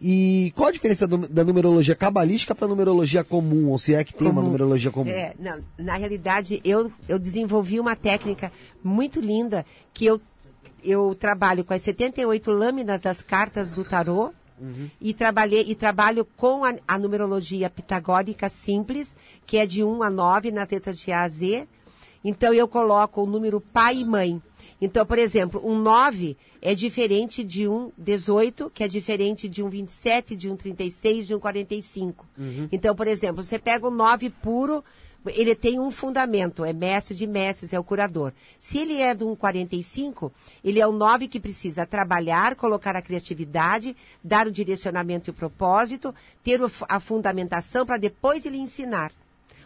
[0.00, 3.68] E qual a diferença do- da numerologia cabalística para numerologia comum?
[3.68, 4.46] Ou se é que tem uma Comum.
[4.46, 5.10] numerologia comum?
[5.10, 8.50] É, não, na realidade, eu, eu desenvolvi uma técnica
[8.82, 10.18] muito linda que eu,
[10.82, 14.32] eu trabalho com as 78 lâminas das cartas do tarô
[15.00, 20.10] e trabalhei e trabalho com a, a numerologia pitagórica simples, que é de 1 a
[20.10, 21.66] 9 nas letras de A a Z.
[22.22, 24.42] Então eu coloco o número pai e mãe.
[24.80, 29.68] Então, por exemplo, um 9 é diferente de um 18, que é diferente de um
[29.68, 32.26] 27, de um 36, de um 45.
[32.72, 34.82] Então, por exemplo, você pega o 9 puro,
[35.26, 38.32] ele tem um fundamento, é mestre de mestres, é o curador.
[38.58, 40.32] Se ele é de um 45,
[40.64, 43.94] ele é o 9 que precisa trabalhar, colocar a criatividade,
[44.24, 49.12] dar o direcionamento e o propósito, ter a fundamentação para depois ele ensinar.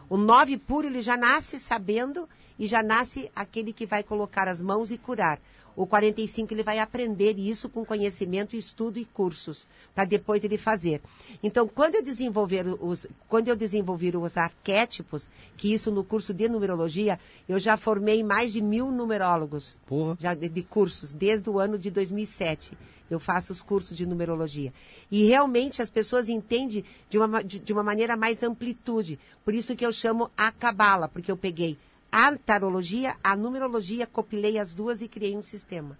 [0.08, 4.62] O 9 puro, ele já nasce sabendo e já nasce aquele que vai colocar as
[4.62, 5.38] mãos e curar.
[5.76, 11.00] O 45, ele vai aprender isso com conhecimento, estudo e cursos, para depois ele fazer.
[11.42, 16.48] Então, quando eu desenvolver os, quando eu desenvolver os arquétipos, que isso no curso de
[16.48, 20.16] numerologia, eu já formei mais de mil numerólogos Porra.
[20.20, 22.76] já de, de cursos, desde o ano de 2007.
[23.10, 24.72] Eu faço os cursos de numerologia.
[25.10, 29.18] E realmente as pessoas entendem de uma, ma- de, de uma maneira mais amplitude.
[29.44, 31.76] Por isso que eu chamo a cabala, porque eu peguei
[32.16, 35.98] a tarologia, a numerologia, copilei as duas e criei um sistema.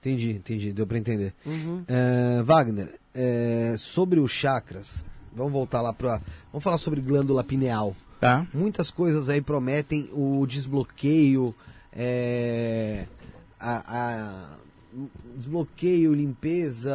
[0.00, 1.32] Entendi, entendi, deu para entender.
[1.86, 6.20] É, Wagner, é, sobre os chakras, vamos voltar lá para.
[6.50, 7.94] Vamos falar sobre glândula pineal.
[8.20, 8.44] tá?
[8.52, 11.54] Muitas coisas aí prometem o desbloqueio,
[11.92, 13.06] é,
[13.60, 14.56] a, a-
[15.36, 16.92] desbloqueio, limpeza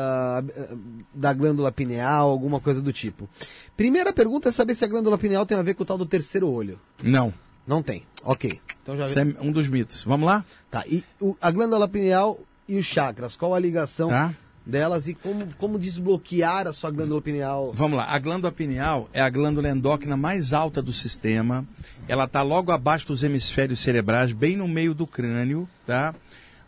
[1.13, 3.27] da glândula pineal, alguma coisa do tipo.
[3.75, 6.05] Primeira pergunta é saber se a glândula pineal tem a ver com o tal do
[6.05, 6.79] terceiro olho.
[7.01, 7.33] Não.
[7.67, 8.03] Não tem.
[8.23, 8.59] Ok.
[8.81, 10.03] Então já Isso é um dos mitos.
[10.03, 10.45] Vamos lá?
[10.71, 10.83] Tá.
[10.87, 14.33] E o- a glândula pineal e os chakras, qual a ligação Tá?
[14.65, 17.71] delas e como, como desbloquear a sua glândula pineal?
[17.73, 18.05] Vamos lá.
[18.05, 21.65] A glândula pineal é a glândula endócrina mais alta do sistema.
[22.07, 26.13] Ela está logo abaixo dos hemisférios cerebrais, bem no meio do crânio, tá?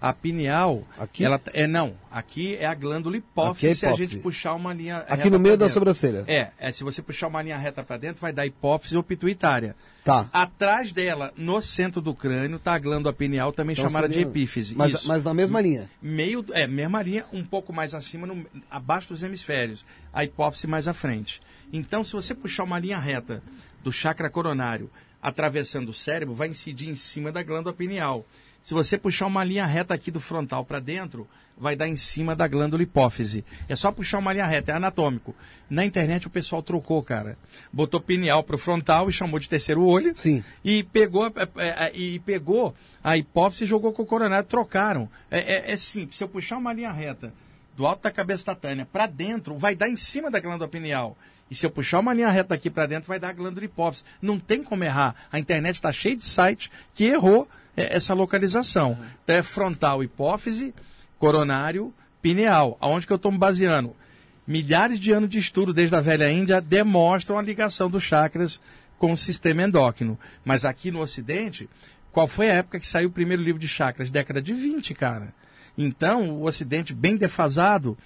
[0.01, 1.25] A pineal, Aqui?
[1.25, 1.93] ela é não.
[2.09, 4.13] Aqui é a glândula hipófise, é se a hipófise.
[4.13, 6.23] gente puxar uma linha Aqui no meio da sobrancelha.
[6.25, 9.75] É, é, se você puxar uma linha reta para dentro, vai dar hipófise ou pituitária.
[10.05, 10.29] Tá.
[10.31, 14.29] Atrás dela, no centro do crânio, está a glândula pineal, também Então chamada seria- de
[14.29, 14.73] epífise.
[14.73, 15.07] Mas, Isso.
[15.07, 15.89] mas na mesma linha.
[16.01, 19.85] Meio, é, mesma linha, um pouco mais acima, no- abaixo dos hemisférios.
[20.13, 21.41] A hipófise mais à frente.
[21.73, 23.43] Então, se você puxar uma linha reta
[23.83, 24.89] do chakra coronário,
[25.21, 28.25] atravessando o cérebro, vai incidir em cima da glândula pineal.
[28.63, 32.35] Se você puxar uma linha reta aqui do frontal para dentro, vai dar em cima
[32.35, 33.43] da glândula hipófise.
[33.67, 35.35] É só puxar uma linha reta, é anatômico.
[35.69, 37.37] Na internet o pessoal trocou, cara.
[37.71, 40.15] Botou pineal pro frontal e chamou de terceiro olho.
[40.15, 40.43] Sim.
[40.63, 45.09] E pegou, é, é, é, e pegou a hipófise e jogou com o coronário, trocaram.
[45.29, 47.33] É, é- é simples, se eu puxar uma linha reta
[47.75, 51.17] do alto da cabeça da Tânia para dentro, vai dar em cima da glândula pineal.
[51.49, 54.03] E se eu puxar uma linha reta aqui para dentro, vai dar a glândula hipófise.
[54.21, 55.15] Não tem como errar.
[55.31, 57.47] A internet está cheia de sites que errou
[57.83, 58.97] essa localização.
[59.23, 60.73] Então é frontal hipófise,
[61.17, 62.77] coronário, pineal.
[62.79, 63.95] Aonde que eu estou me baseando?
[64.45, 68.59] Milhares de anos de estudo desde a velha Índia demonstram a ligação dos chakras
[68.97, 70.17] com o sistema endócrino.
[70.43, 71.69] Mas aqui no Ocidente,
[72.11, 74.09] qual foi a época que saiu o primeiro livro de chakras?
[74.09, 75.33] Década de 20, cara.
[75.77, 77.97] Então, o Ocidente, bem defasado,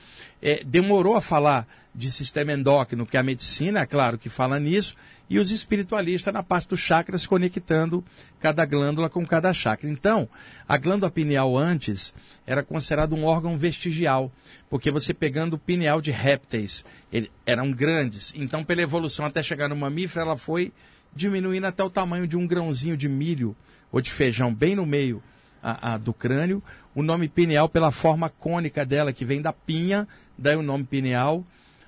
[0.42, 4.95] eh, demorou a falar de sistema endócrino, que a medicina, é claro, que fala nisso,
[5.30, 8.03] e os espiritualistas na parte dos chakras conectando
[8.40, 9.90] cada glândula com cada chakra.
[9.90, 10.27] Então,
[10.67, 12.14] a glândula pineal antes
[12.45, 14.32] era considerada um órgão vestigial,
[14.69, 18.33] porque você pegando o pineal de répteis, ele, eram grandes.
[18.35, 20.74] Então, pela evolução até chegar no mamífero, ela foi
[21.16, 23.56] diminuindo até o tamanho de um grãozinho de milho
[23.92, 25.22] ou de feijão bem no meio
[25.64, 26.61] a- a do crânio.
[26.93, 31.43] O nome pineal pela forma cônica dela, que vem da pinha, daí o nome pineal.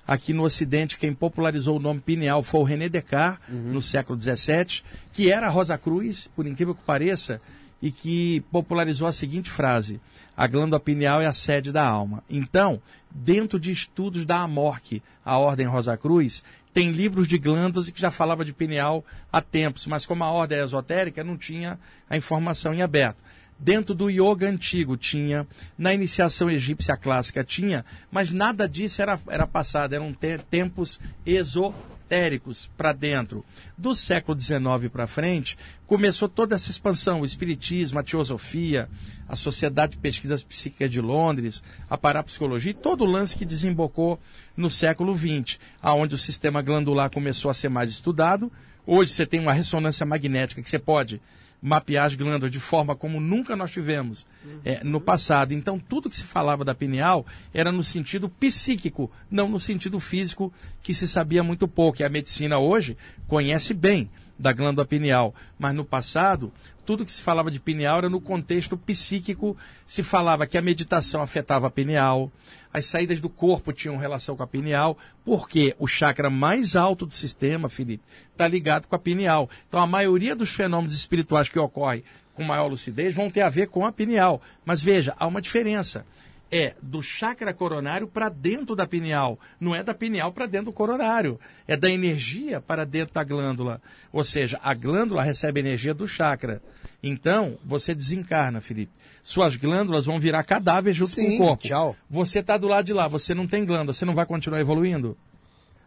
[0.08, 3.40] Aqui no Ocidente, quem popularizou o nome pineal foi o René Descartes,
[3.72, 4.82] no século XVII,
[5.12, 7.40] que era Rosa Cruz, por incrível que pareça,
[7.82, 10.00] e que popularizou a seguinte frase:
[10.36, 12.22] a glândula pineal é a sede da alma.
[12.30, 12.80] Então,
[13.10, 18.10] dentro de estudos da AMORC, a Ordem Rosa Cruz, tem livros de glândulas que já
[18.10, 22.72] falava de pineal há tempos, mas como a ordem é esotérica, não tinha a informação
[22.72, 23.16] em aberto.
[23.58, 25.46] Dentro do yoga antigo tinha,
[25.78, 32.70] na iniciação egípcia clássica tinha, mas nada disso era, era passado, eram te- tempos esotéricos
[32.76, 33.44] para dentro.
[33.76, 34.60] Do século XIX
[34.92, 38.88] para frente, começou toda essa expansão, o espiritismo, a teosofia,
[39.28, 44.20] a Sociedade de Pesquisas Psíquicas de Londres, a parapsicologia todo o lance que desembocou
[44.56, 48.52] no século XX, aonde o sistema glandular começou a ser mais estudado.
[48.86, 51.20] Hoje você tem uma ressonância magnética que você pode
[51.60, 54.26] mapear as glândulas de forma como nunca nós tivemos
[54.64, 55.52] é, no passado.
[55.52, 60.52] Então, tudo que se falava da pineal era no sentido psíquico, não no sentido físico,
[60.82, 62.00] que se sabia muito pouco.
[62.00, 66.52] E a medicina hoje conhece bem da glândula pineal, mas no passado,
[66.84, 71.22] tudo que se falava de pineal era no contexto psíquico, se falava que a meditação
[71.22, 72.30] afetava a pineal,
[72.76, 77.14] as saídas do corpo tinham relação com a pineal, porque o chakra mais alto do
[77.14, 79.48] sistema, Felipe, está ligado com a pineal.
[79.66, 83.68] Então a maioria dos fenômenos espirituais que ocorrem com maior lucidez vão ter a ver
[83.68, 84.42] com a pineal.
[84.62, 86.04] Mas veja, há uma diferença.
[86.50, 89.38] É do chakra coronário para dentro da pineal.
[89.60, 91.40] Não é da pineal para dentro do coronário.
[91.66, 93.80] É da energia para dentro da glândula.
[94.12, 96.62] Ou seja, a glândula recebe energia do chakra.
[97.02, 98.92] Então, você desencarna, Felipe.
[99.22, 101.64] Suas glândulas vão virar cadáveres junto Sim, com o corpo.
[101.64, 101.96] tchau.
[102.08, 105.16] Você está do lado de lá, você não tem glândula, você não vai continuar evoluindo?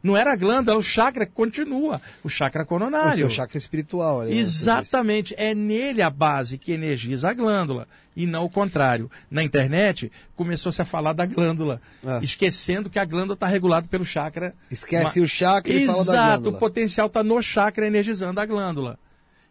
[0.01, 2.01] Não era a glândula, o chakra que continua.
[2.23, 3.19] O chakra O coronário.
[3.19, 4.21] seu chakra espiritual.
[4.21, 5.35] né, Exatamente.
[5.37, 9.11] É nele a base que energiza a glândula e não o contrário.
[9.29, 12.19] Na internet, começou-se a falar da glândula, Ah.
[12.23, 14.53] esquecendo que a glândula está regulada pelo chakra.
[14.71, 16.55] Esquece Ma- o chakra e fala da Exato, glândula.
[16.55, 18.97] o potencial está no chakra energizando a glândula.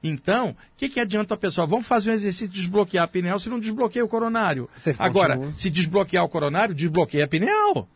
[0.02, 1.66] Então, o que, que adianta a pessoa?
[1.66, 4.68] Vamos fazer um exercício de desbloquear a pineal se não desbloqueia o coronário.
[4.98, 7.88] Agora, se desbloquear o coronário, desbloqueia a pineal.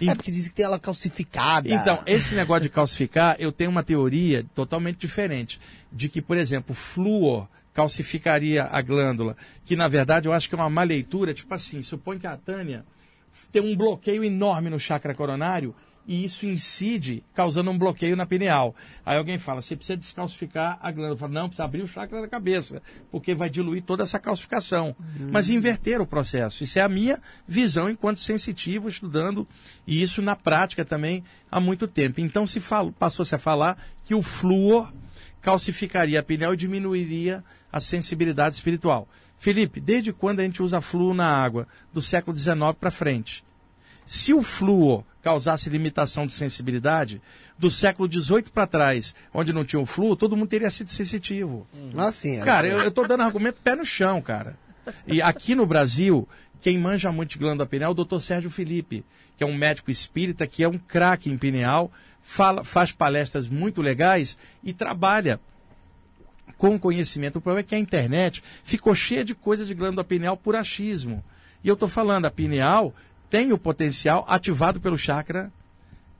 [0.00, 1.68] É porque dizem que tem ela calcificada.
[1.68, 5.60] Então, esse negócio de calcificar, eu tenho uma teoria totalmente diferente.
[5.90, 9.36] De que, por exemplo, flúor calcificaria a glândula.
[9.64, 11.32] Que, na verdade, eu acho que é uma má leitura.
[11.32, 12.84] Tipo assim, supõe que a Tânia
[13.52, 15.74] tem um bloqueio enorme no chakra coronário
[16.06, 18.74] e isso incide, causando um bloqueio na pineal.
[19.04, 21.18] Aí alguém fala, você precisa descalcificar a glândula.
[21.18, 24.94] Fala, não, precisa abrir o chakra da cabeça, porque vai diluir toda essa calcificação.
[25.32, 26.62] Mas inverter o processo.
[26.62, 29.46] Isso é a minha visão enquanto sensitivo, estudando,
[29.86, 32.20] e isso na prática também há muito tempo.
[32.20, 32.62] Então se
[32.98, 34.92] passou-se a falar que o flúor
[35.40, 39.08] calcificaria a pineal e diminuiria a sensibilidade espiritual.
[39.38, 41.68] Felipe, desde quando a gente usa flúor na água?
[41.92, 43.44] Do século XIX para frente.
[44.06, 47.20] Se o flúor causasse limitação de sensibilidade,
[47.58, 51.66] do século XVIII para trás, onde não tinha o flúor, todo mundo teria sido sensitivo.
[51.96, 52.38] Ah, sim.
[52.38, 52.44] é.
[52.44, 54.56] Cara, eu, eu tô dando argumento pé no chão, cara.
[55.04, 56.28] E aqui no Brasil,
[56.60, 59.04] quem manja muito de glândula pineal é o doutor Sérgio Felipe,
[59.36, 61.90] que é um médico espírita, que é um craque em pineal,
[62.22, 65.40] fala, faz palestras muito legais e trabalha
[66.56, 67.40] com conhecimento.
[67.40, 71.24] O problema é que a internet ficou cheia de coisa de glândula pineal por achismo.
[71.64, 72.94] E eu estou falando, a pineal
[73.30, 75.52] tem o potencial ativado pelo chakra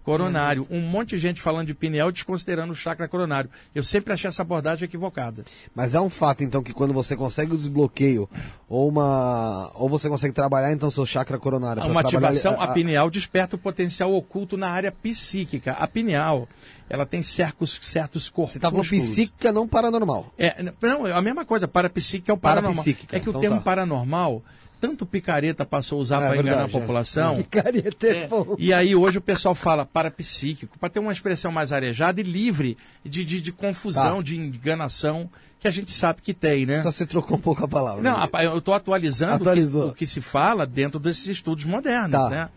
[0.06, 0.64] coronário.
[0.70, 3.50] Um monte de gente falando de pineal desconsiderando o chakra coronário.
[3.74, 5.44] Eu sempre achei essa abordagem equivocada.
[5.74, 8.30] Mas é um fato, então, que quando você consegue o desbloqueio,
[8.68, 9.72] ou uma.
[9.74, 11.82] ou você consegue trabalhar, então, seu chakra coronário.
[11.82, 15.72] Uma ativação, a pineal desperta o potencial oculto na área psíquica.
[15.72, 16.48] A pineal,
[16.88, 18.52] ela tem certos, certos corpos.
[18.52, 20.32] Você tá falando psíquica, não paranormal.
[20.38, 22.84] É, não, é a mesma coisa, parapsíquica é o paranormal.
[23.10, 23.62] É que o então termo tá.
[23.62, 24.40] paranormal,
[24.80, 26.80] tanto picareta passou a usar É para enganar verdade, a é.
[26.80, 27.42] população.
[27.50, 32.20] Careta É, E aí hoje o pessoal fala parapsíquico, para ter uma expressão mais arejada
[32.20, 34.22] e livre de, de, de confusão, Tá.
[34.22, 36.82] de enganação, que a gente sabe que tem, né?
[36.82, 38.02] Só você trocou um pouco a palavra.
[38.02, 42.28] Não, eu estou atualizando o que, o que se fala dentro desses estudos modernos, Tá.
[42.30, 42.48] né?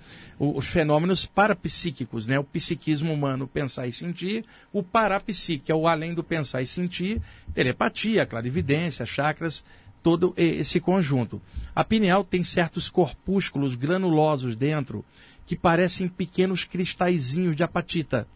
[0.42, 2.40] Os fenômenos parapsíquicos, né?
[2.40, 4.46] O psiquismo humano, pensar e sentir.
[4.72, 7.22] O parapsíquico é o além do pensar e sentir,
[7.54, 9.64] telepatia, clarividência, chakras,
[10.02, 11.42] todo esse conjunto.
[11.76, 15.04] A pineal tem certos corpúsculos granulosos dentro
[15.46, 18.28] que parecem pequenos cristalzinhos de apatita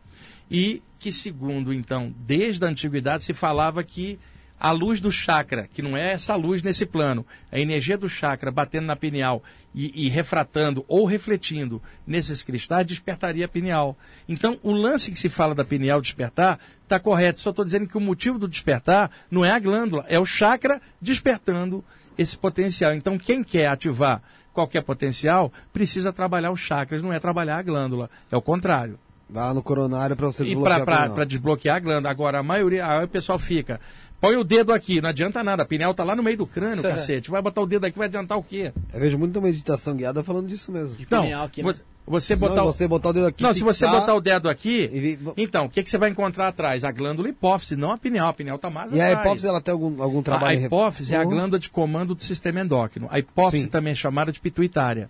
[0.49, 4.17] e que, segundo, então, desde a antiguidade se falava que
[4.59, 8.51] a luz do chakra, que não é essa luz nesse plano, a energia do chakra
[8.51, 9.43] batendo na pineal
[9.75, 13.97] e, e refratando ou refletindo nesses cristais, despertaria a pineal.
[14.27, 17.39] Então, o lance que se fala da pineal despertar está correto.
[17.39, 20.81] Só estou dizendo que o motivo do despertar não é a glândula, é o chakra
[21.01, 21.83] despertando
[22.17, 22.93] esse potencial.
[22.93, 24.21] Então, quem quer ativar
[24.53, 28.09] qualquer potencial precisa trabalhar os chakras, não é trabalhar a glândula.
[28.31, 28.99] É o contrário.
[29.33, 32.11] Lá no coronário pra você E desbloquear para desbloquear a glândula.
[32.11, 33.81] Agora, a maioria, aí o pessoal fica.
[34.23, 35.63] Põe o dedo aqui, não adianta nada.
[35.63, 36.95] A pineal tá lá no meio do crânio, Certo.
[36.95, 37.29] cacete.
[37.29, 38.71] Vai botar o dedo aqui, vai adiantar o quê?
[38.93, 40.95] Eu vejo muita meditação guiada falando disso mesmo.
[40.97, 41.73] Então, pineal aqui, né?
[41.73, 42.65] você, você Não, botar o.
[42.71, 44.89] você botar o dedo aqui, Não, se você fixar, botar o dedo aqui,
[45.35, 46.85] e então, o que, que você vai encontrar atrás?
[46.85, 48.29] A glândula hipófise, não a pineal.
[48.29, 49.25] A pineal tá mais E a atrás.
[49.25, 50.57] hipófise, ela tem algum, algum A- trabalho...
[50.57, 51.29] A hipófise é a Uhum.
[51.29, 53.09] glândula de comando do sistema endócrino.
[53.11, 53.69] A hipófise Sim.
[53.69, 55.09] também é chamada de pituitária.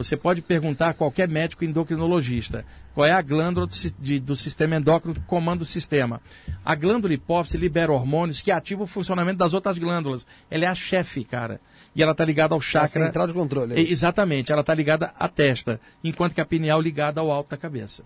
[0.00, 2.64] Você pode perguntar a qualquer médico endocrinologista
[2.94, 6.22] qual é a glândula do, de- do sistema endócrino que comanda o sistema.
[6.64, 10.24] A glândula hipófise libera hormônios que ativam o funcionamento das outras glândulas.
[10.50, 11.60] Ela é a chefe, cara.
[11.94, 12.88] E ela está ligada ao É a chakra.
[13.04, 13.74] central de controle.
[13.78, 17.58] E- Exatamente, ela está ligada à testa, enquanto que a pineal ligada ao alto da
[17.58, 18.02] cabeça.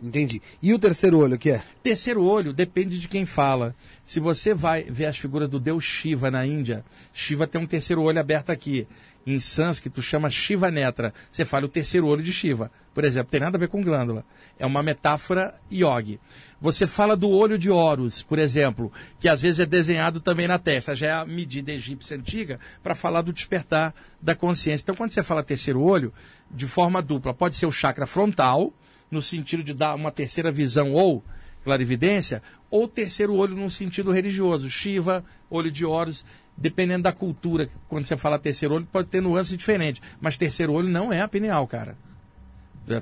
[0.00, 0.40] Entendi.
[0.62, 1.62] E o terceiro olho, o que é?
[1.82, 3.74] Terceiro olho depende de quem fala.
[4.06, 8.02] Se você vai ver as figuras do deus Shiva na Índia, Shiva tem um terceiro
[8.02, 8.86] olho aberto aqui.
[9.30, 11.12] Em sânscrito chama Shiva Netra.
[11.30, 12.70] Você fala o terceiro olho de Shiva.
[12.94, 14.24] Por exemplo, tem nada a ver com glândula.
[14.58, 16.18] É uma metáfora yogi.
[16.58, 18.90] Você fala do olho de Horus, por exemplo,
[19.20, 20.94] que às vezes é desenhado também na testa.
[20.94, 24.82] Já é a medida egípcia antiga para falar do despertar da consciência.
[24.82, 26.10] Então, quando você fala terceiro olho,
[26.50, 28.72] de forma dupla, pode ser o chakra frontal,
[29.10, 31.22] no sentido de dar uma terceira visão ou
[31.62, 36.24] clarividência, ou terceiro olho no sentido religioso, Shiva, olho de Horus,
[36.60, 40.88] dependendo da cultura, quando você fala terceiro olho, pode ter nuances diferentes, mas terceiro olho
[40.88, 41.96] não é a pineal, cara.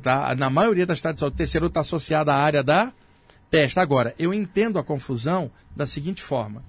[0.02, 0.34] Tá?
[0.34, 2.92] Na maioria das tradições, o terceiro olho está associado à área da
[3.50, 3.80] testa.
[3.80, 6.62] Agora, eu entendo a confusão da seguinte forma.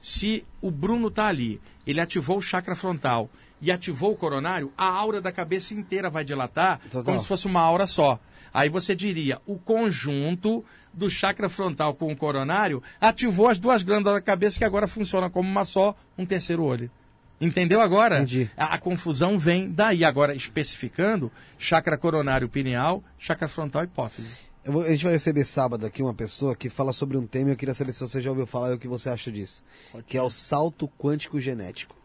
[0.00, 3.30] Se o Bruno está ali, ele ativou o chakra frontal
[3.60, 7.04] e ativou o coronário, a aura da cabeça inteira vai dilatar Total.
[7.04, 8.18] como se fosse uma aura só.
[8.52, 14.14] Aí você diria, o conjunto do chakra frontal com o coronário ativou as duas glândulas
[14.16, 16.90] da cabeça que agora funcionam como uma só, um terceiro olho.
[17.40, 18.16] Entendeu agora?
[18.18, 18.50] Entendi.
[18.56, 20.04] A, a confusão vem daí.
[20.04, 24.28] Agora, especificando, chakra coronário pineal, chakra frontal hipófise.
[24.64, 27.52] Vou- a gente vai receber sábado aqui uma pessoa que fala sobre um tema e
[27.52, 29.64] eu queria saber se você já ouviu falar e o que você acha disso.
[30.06, 31.96] Que é o salto quântico genético.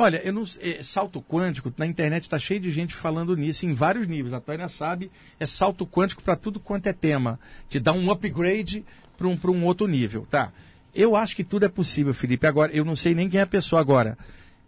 [0.00, 3.74] Olha, eu não, é, salto quântico, na internet está cheio de gente falando nisso em
[3.74, 4.32] vários níveis.
[4.32, 5.10] A Tânia sabe,
[5.40, 7.36] é salto quântico para tudo quanto é tema.
[7.68, 8.84] Te dá um upgrade
[9.16, 10.52] para um, um outro nível, tá?
[10.94, 12.46] Eu acho que tudo é possível, Felipe.
[12.46, 14.16] Agora, eu não sei nem quem é a pessoa agora.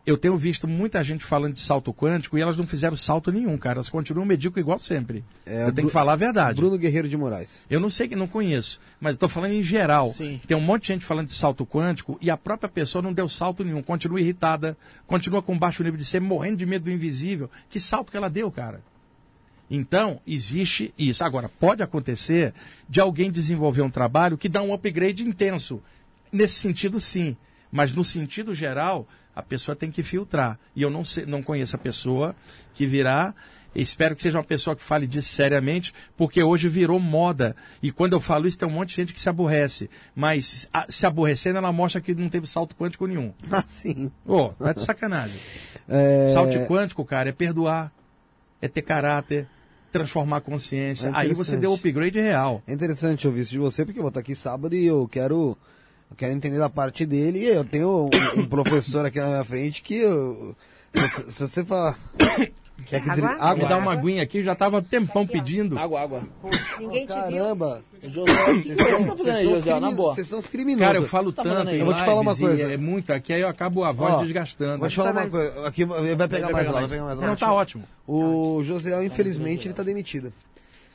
[0.07, 3.57] Eu tenho visto muita gente falando de salto quântico e elas não fizeram salto nenhum,
[3.59, 3.77] cara.
[3.79, 5.23] Elas continuam medíocre igual sempre.
[5.47, 6.61] É, eu tenho Bru- que falar a verdade.
[6.61, 7.63] Bruno Guerreiro de Moraes.
[7.71, 10.13] Eu não sei que não conheço, mas estou falando em geral.
[10.13, 10.41] Sim.
[10.47, 13.29] Tem um monte de gente falando de salto quântico e a própria pessoa não deu
[13.29, 17.51] salto nenhum, continua irritada, continua com baixo nível de ser, morrendo de medo do invisível.
[17.69, 18.81] Que salto que ela deu, cara?
[19.71, 21.23] Então, existe isso.
[21.23, 22.53] Agora, pode acontecer
[22.89, 25.81] de alguém desenvolver um trabalho que dá um upgrade intenso.
[26.33, 27.37] Nesse sentido, sim.
[27.71, 29.07] Mas no sentido geral,
[29.41, 30.59] a pessoa tem que filtrar.
[30.77, 32.35] E eu não, sei, não conheço a pessoa
[32.75, 33.35] que virá.
[33.75, 37.55] Espero que seja uma pessoa que fale disso seriamente, porque hoje virou moda.
[37.81, 39.89] E quando eu falo isso, tem um monte de gente que se aborrece.
[40.15, 43.33] Mas a- se aborrecendo, ela mostra que não teve salto quântico nenhum.
[43.51, 44.11] Ah, sim.
[44.27, 45.39] Ô, tá de sacanagem.
[45.93, 47.93] É, Salto quântico, cara, é perdoar,
[48.63, 49.49] é ter caráter,
[49.91, 51.09] transformar a consciência.
[51.09, 52.63] É Aí você deu o upgrade real.
[52.65, 55.59] É interessante ouvir isso de você, porque eu vou estar aqui sábado e eu quero,
[56.11, 57.39] eu quero entender da parte dele.
[57.41, 60.55] E eu tenho um, um professor aqui na minha frente que eu,
[60.95, 61.99] se, se você falar.
[62.87, 63.15] Quer que Água?
[63.29, 63.63] desligue- água?
[63.63, 65.79] Me dá uma aguinha aqui, já tava tempão pedindo.
[65.79, 66.23] Água, água.
[66.79, 67.23] Ninguém te viu.
[67.23, 67.83] Caramba!
[68.01, 69.71] Vocês você são, vocês os José?
[69.73, 70.15] Na crimi- boa.
[70.15, 70.87] vocês são os criminosos.
[70.87, 72.73] Cara, eu falo tá tanto Eu vou te falar uma coisa.
[72.73, 74.79] É muito, aqui aí eu acabo a voz Ó, desgastando.
[74.79, 75.67] Vou te falar uma coisa.
[75.67, 76.91] Aqui vai pegar Vai mais pegar lá, vai mais.
[76.91, 77.27] pegar mais lá.
[77.27, 77.85] Não, tá ótimo.
[78.09, 80.33] O José, infelizmente, ele tá demitido.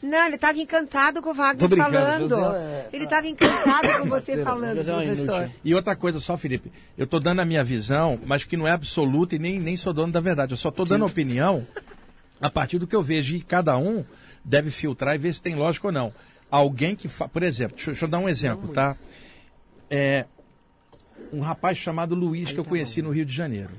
[0.03, 2.29] Não, ele estava encantado com o Wagner falando.
[2.29, 4.43] José é- Ele estava encantado com você Parceiro.
[4.43, 5.35] falando, José é professor.
[5.41, 5.55] inútil.
[5.63, 8.71] E outra coisa só, Felipe, eu tô dando a minha visão, mas que não é
[8.71, 10.53] absoluta e nem, nem sou dono da verdade.
[10.53, 11.65] Eu só tô dando opinião
[12.39, 13.35] a partir do que eu vejo.
[13.35, 14.05] E cada um
[14.43, 16.13] deve filtrar e ver se tem lógica ou não.
[16.51, 17.27] Alguém que fa...
[17.27, 18.95] Por exemplo, deixa, eu- deixa eu dar um exemplo, tá?
[19.89, 20.25] É,
[21.33, 23.71] um rapaz chamado Luiz que eu conheci no Rio de Janeiro.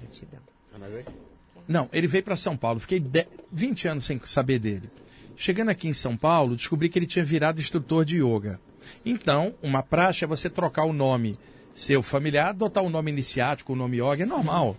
[1.68, 2.80] Não, ele veio para São Paulo.
[2.80, 4.90] Fiquei de- 20 anos sem saber dele.
[5.36, 8.58] Chegando aqui em São Paulo, descobri que ele tinha virado instrutor de yoga.
[9.04, 11.38] Então, uma praxe é você trocar o nome
[11.74, 14.76] seu familiar, adotar o nome iniciático, o nome yoga, é normal.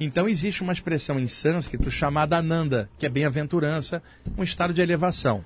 [0.00, 4.02] Então, existe uma expressão em sânscrito chamada Ananda, que é bem-aventurança,
[4.36, 5.44] um estado de elevação.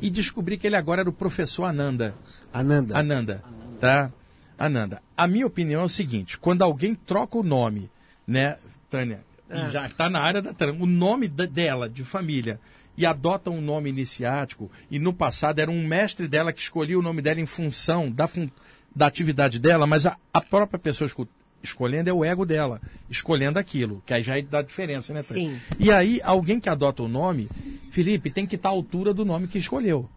[0.00, 2.14] E descobri que ele agora era o professor Ananda.
[2.52, 2.98] Ananda.
[2.98, 3.42] Ananda,
[3.80, 4.12] tá?
[4.58, 5.00] Ananda.
[5.16, 7.90] A minha opinião é o seguinte: quando alguém troca o nome,
[8.26, 8.58] né,
[8.90, 9.20] Tânia,
[9.50, 12.60] e já está na área da Tânia, o nome da- dela, de família,
[12.96, 17.02] e adota um nome iniciático, e no passado era um mestre dela que escolhia o
[17.02, 18.50] nome dela em função da, fun-
[18.94, 21.26] da atividade dela, mas a, a própria pessoa esco-
[21.62, 25.22] escolhendo é o ego dela, escolhendo aquilo, que aí já dá diferença, né?
[25.22, 25.58] Sim.
[25.78, 27.48] E aí, alguém que adota o nome,
[27.90, 30.08] Felipe, tem que estar à altura do nome que escolheu.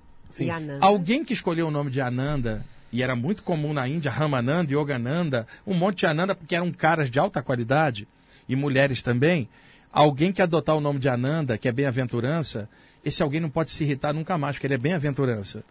[0.50, 0.80] Ananda.
[0.86, 5.48] Alguém que escolheu o nome de Ananda, e era muito comum na Índia, Ramananda, Yogananda,
[5.66, 8.08] um monte de Ananda, porque eram caras de alta qualidade,
[8.50, 9.48] e mulheres também.
[9.95, 12.67] Alguém que adotar o nome de Ananda, que é bem-aventurança,
[13.03, 15.64] esse alguém não pode se irritar nunca mais, porque ele é bem-aventurança.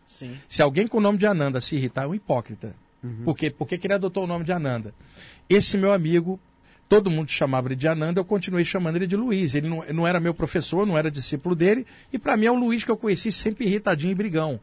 [0.48, 2.74] Se alguém com o nome de Ananda se irritar, é um hipócrita.
[3.22, 3.50] Por quê?
[3.50, 4.94] Por que que ele adotou o nome de Ananda?
[5.46, 6.40] Esse meu amigo,
[6.88, 9.54] todo mundo chamava ele de Ananda, eu continuei chamando ele de Luiz.
[9.54, 12.54] Ele não, não era meu professor, não era discípulo dele, e para mim é o
[12.54, 14.58] Luiz que eu conheci sempre irritadinho e brigão.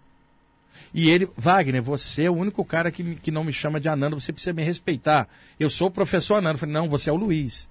[0.92, 4.20] E ele, Wagner, você é o único cara que, que não me chama de Ananda,
[4.20, 5.28] você precisa me respeitar.
[5.60, 6.56] Eu sou o professor Ananda.
[6.56, 7.70] Eu falei, não, você é o Luiz.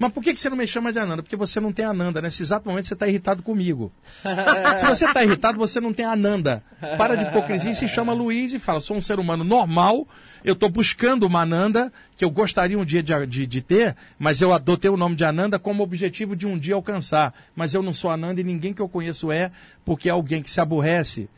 [0.00, 1.22] Mas por que, que você não me chama de Ananda?
[1.22, 2.22] Porque você não tem Ananda.
[2.22, 3.92] Nesse exato momento você está irritado comigo.
[4.80, 6.64] Se você está irritado, você não tem Ananda.
[6.96, 10.08] Para de hipocrisia e se chama Luiz e fala: sou um ser humano normal,
[10.42, 14.40] eu estou buscando uma Ananda que eu gostaria um dia de, de- de ter, mas
[14.40, 17.34] eu adotei o nome de Ananda como objetivo de um dia alcançar.
[17.54, 19.52] Mas eu não sou Ananda e ninguém que eu conheço é,
[19.84, 21.28] porque alguém que se aborrece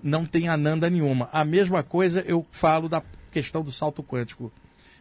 [0.00, 1.28] não tem Ananda nenhuma.
[1.32, 3.02] A mesma coisa eu falo da
[3.32, 4.52] questão do salto quântico.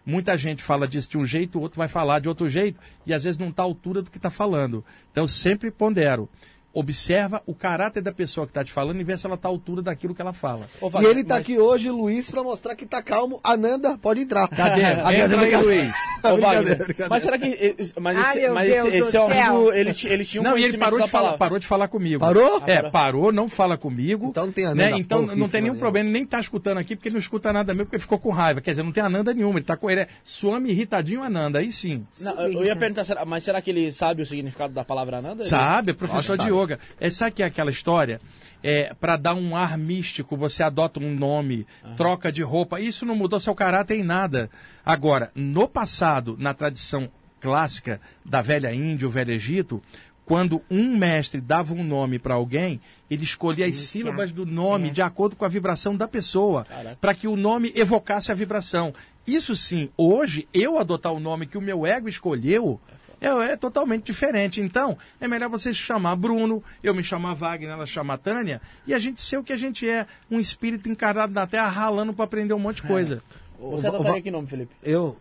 [0.06, 3.14] Muita gente fala disso de um jeito, o outro vai falar de outro jeito, e
[3.14, 4.84] às vezes não está à altura do que está falando.
[5.12, 6.30] Então sempre pondero.
[6.74, 9.52] Observa o caráter da pessoa que está te falando e vê se ela está à
[9.52, 10.68] altura daquilo que ela fala.
[10.82, 13.40] Ô, E Wagner, ele tá mas- aqui hoje, Luiz, pra mostrar que tá calmo.
[13.43, 14.48] Ananda, pode entrar.
[14.48, 14.82] Cadê?
[15.22, 15.56] Entra aí.
[15.56, 15.93] Luiz.
[16.24, 17.76] Ô, Wagner, mas será que.
[18.02, 19.26] Mas Ai, esse, meu mas esse, esse céu.
[19.30, 21.38] amigo, ele, ele tinha um Não, e ele parou de, falar, palavra.
[21.38, 22.19] parou de falar comigo.
[22.19, 22.64] Parou?
[22.66, 23.32] É, parou.
[23.32, 24.27] não fala comigo.
[24.30, 24.72] Então não tem né?
[24.88, 27.53] Ananda Então não tem nenhum problema, ele nem tá escutando aqui porque ele não escuta
[27.53, 28.61] nada mesmo, porque ficou com raiva.
[28.61, 30.02] Quer dizer, não tem Ananda nenhuma, ele tá com ele.
[30.02, 32.06] É Swami irritadinho Ananda, aí sim.
[32.22, 35.45] Não, eu, ia perguntar, mas será que ele sabe o significado da palavra Ananda?
[35.45, 36.80] Sabe, é professor Nossa, de yoga.
[37.00, 38.19] É, sabe que é aquela história?
[38.61, 41.67] É, para dar um ar místico, você adota um nome,
[41.98, 42.80] troca de roupa.
[42.80, 44.50] Isso não mudou seu caráter em nada.
[44.85, 47.09] Agora, no passado, na tradição
[47.42, 49.82] clássica da velha Índia, o velho Egito,
[50.25, 52.80] quando um mestre dava um nome para alguém,
[53.11, 53.92] ele escolhia as Iniciar.
[53.92, 56.66] sílabas do nome de acordo com a vibração da pessoa,
[57.01, 58.93] para que o nome evocasse a vibração.
[59.27, 62.80] Isso sim, hoje, eu adotar o nome que o meu ego escolheu,
[63.24, 64.60] é, é totalmente diferente.
[64.60, 68.93] Então, é melhor você se chamar Bruno, eu me chamar Wagner, ela chamar Tânia, e
[68.93, 72.26] a gente ser o que a gente é, um espírito encarnado na Terra ralando para
[72.26, 73.24] aprender um monte de coisa.
[73.60, 74.76] Você Ô, adotaria que nome, Felipe?
[74.84, 75.16] Eu.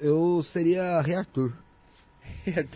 [0.00, 1.52] Eu seria Rei Arthur.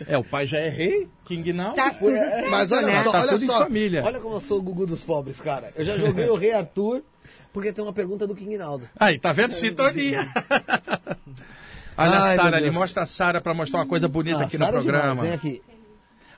[0.07, 1.75] É, o pai já é rei, King Naldo.
[1.75, 3.03] Tá tudo certo, Mas olha né?
[3.03, 3.59] só, Tá olha só.
[3.63, 4.03] família.
[4.05, 5.71] Olha como eu sou o Gugu dos pobres, cara.
[5.75, 7.01] Eu já joguei o Rei Arthur
[7.51, 8.87] porque tem uma pergunta do King Naldo.
[8.99, 9.53] Aí, tá vendo?
[9.53, 10.19] Sintonia.
[11.97, 14.57] Olha Ai, a Sara ali, mostra a Sara pra mostrar uma coisa bonita Ah, aqui
[14.57, 15.33] no Sara é demais, programa.
[15.33, 15.61] Aqui.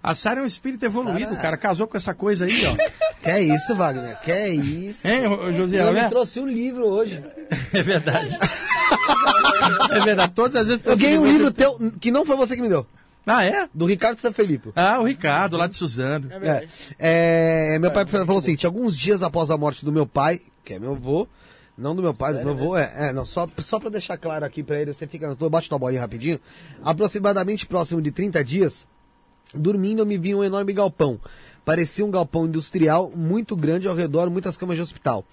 [0.03, 1.57] A Sara é um espírito evoluído, Sara- cara.
[1.57, 2.75] Casou com essa coisa aí, ó.
[3.19, 4.21] Que é isso, Wagner?
[4.21, 5.05] Que é isso?
[5.07, 5.23] Hein,
[5.55, 6.03] Josiel, Ela né?
[6.03, 7.23] me trouxe um livro hoje.
[7.73, 8.37] É verdade.
[9.91, 10.31] é verdade.
[10.33, 12.85] Todas as vezes Eu ganhei um livro teu que não foi você que me deu.
[13.25, 13.67] Ah, é?
[13.73, 14.71] Do Ricardo Sanfelipe.
[14.75, 16.29] Ah, o Ricardo, lá de Suzano.
[16.41, 20.39] É, é, meu pai falou o seguinte: alguns dias após a morte do meu pai,
[20.63, 21.27] que é meu avô,
[21.77, 24.43] não do meu pai, do meu avô, é, é, não, só, só pra deixar claro
[24.43, 26.39] aqui pra ele, você fica, tô, bate tua bolinha rapidinho,
[26.83, 28.87] aproximadamente próximo de 30 dias,
[29.53, 31.19] dormindo eu me vi um enorme galpão.
[31.63, 35.25] Parecia um galpão industrial muito grande ao redor, muitas camas de hospital.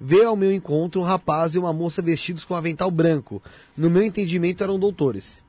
[0.00, 3.42] Veio ao meu encontro um rapaz e uma moça vestidos com avental branco.
[3.76, 5.42] No meu entendimento eram doutores.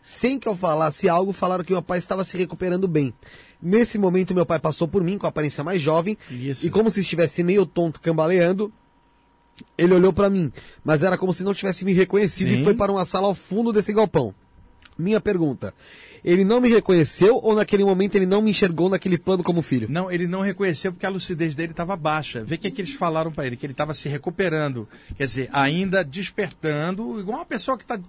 [0.00, 3.12] Sem que eu falasse algo, falaram que meu pai estava se recuperando bem.
[3.60, 6.64] Nesse momento, meu pai passou por mim com a aparência mais jovem Isso.
[6.64, 8.72] e, como se estivesse meio tonto, cambaleando,
[9.76, 10.52] ele olhou para mim,
[10.84, 12.60] mas era como se não tivesse me reconhecido Sim.
[12.60, 14.34] e foi para uma sala ao fundo desse galpão.
[14.98, 15.72] Minha pergunta:
[16.24, 19.86] ele não me reconheceu ou naquele momento ele não me enxergou naquele plano como filho?
[19.90, 22.42] Não, ele não reconheceu porque a lucidez dele estava baixa.
[22.44, 24.88] Vê o que, é que eles falaram para ele, que ele estava se recuperando.
[25.16, 28.00] Quer dizer, ainda despertando, igual uma pessoa que está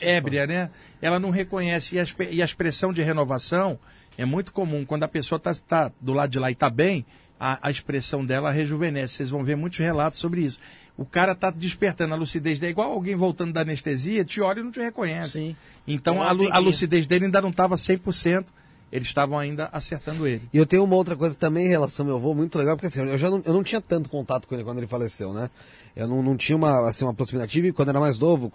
[0.00, 0.70] ébria, né?
[1.00, 1.96] Ela não reconhece.
[1.96, 3.78] E a, e a expressão de renovação
[4.18, 4.84] é muito comum.
[4.84, 7.06] Quando a pessoa está do lado de lá e está bem,
[7.38, 9.14] a, a expressão dela rejuvenesce.
[9.14, 10.58] Vocês vão ver muitos relatos sobre isso.
[10.96, 14.62] O cara está despertando a lucidez dele, igual alguém voltando da anestesia, te olha e
[14.62, 15.32] não te reconhece.
[15.32, 15.56] Sim.
[15.86, 18.46] Então a, a lucidez dele ainda não estava 100%.
[18.90, 20.48] Eles estavam ainda acertando ele.
[20.52, 22.86] E eu tenho uma outra coisa também em relação ao meu avô, muito legal, porque
[22.86, 25.50] assim, eu já não, eu não tinha tanto contato com ele quando ele faleceu, né?
[25.96, 28.48] Eu não, não tinha uma, assim, uma proximidade, tive quando era mais novo,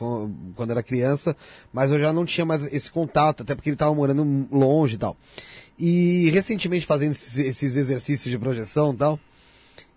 [0.56, 1.36] quando era criança,
[1.74, 4.98] mas eu já não tinha mais esse contato, até porque ele estava morando longe e
[4.98, 5.18] tal.
[5.78, 9.20] E recentemente, fazendo esses, esses exercícios de projeção e tal,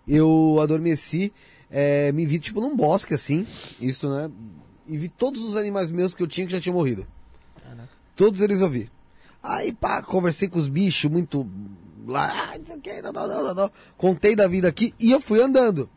[0.05, 1.31] eu adormeci,
[1.69, 3.45] é, me vi tipo num bosque assim,
[3.79, 4.29] isso, né?
[4.87, 7.07] E vi todos os animais meus que eu tinha que já tinham morrido.
[8.15, 8.89] Todos eles eu vi.
[9.43, 11.47] Aí, pá, conversei com os bichos, muito
[12.07, 13.71] lá, ah, não sei o que, não, não, não, não, não.
[13.97, 15.89] contei da vida aqui e eu fui andando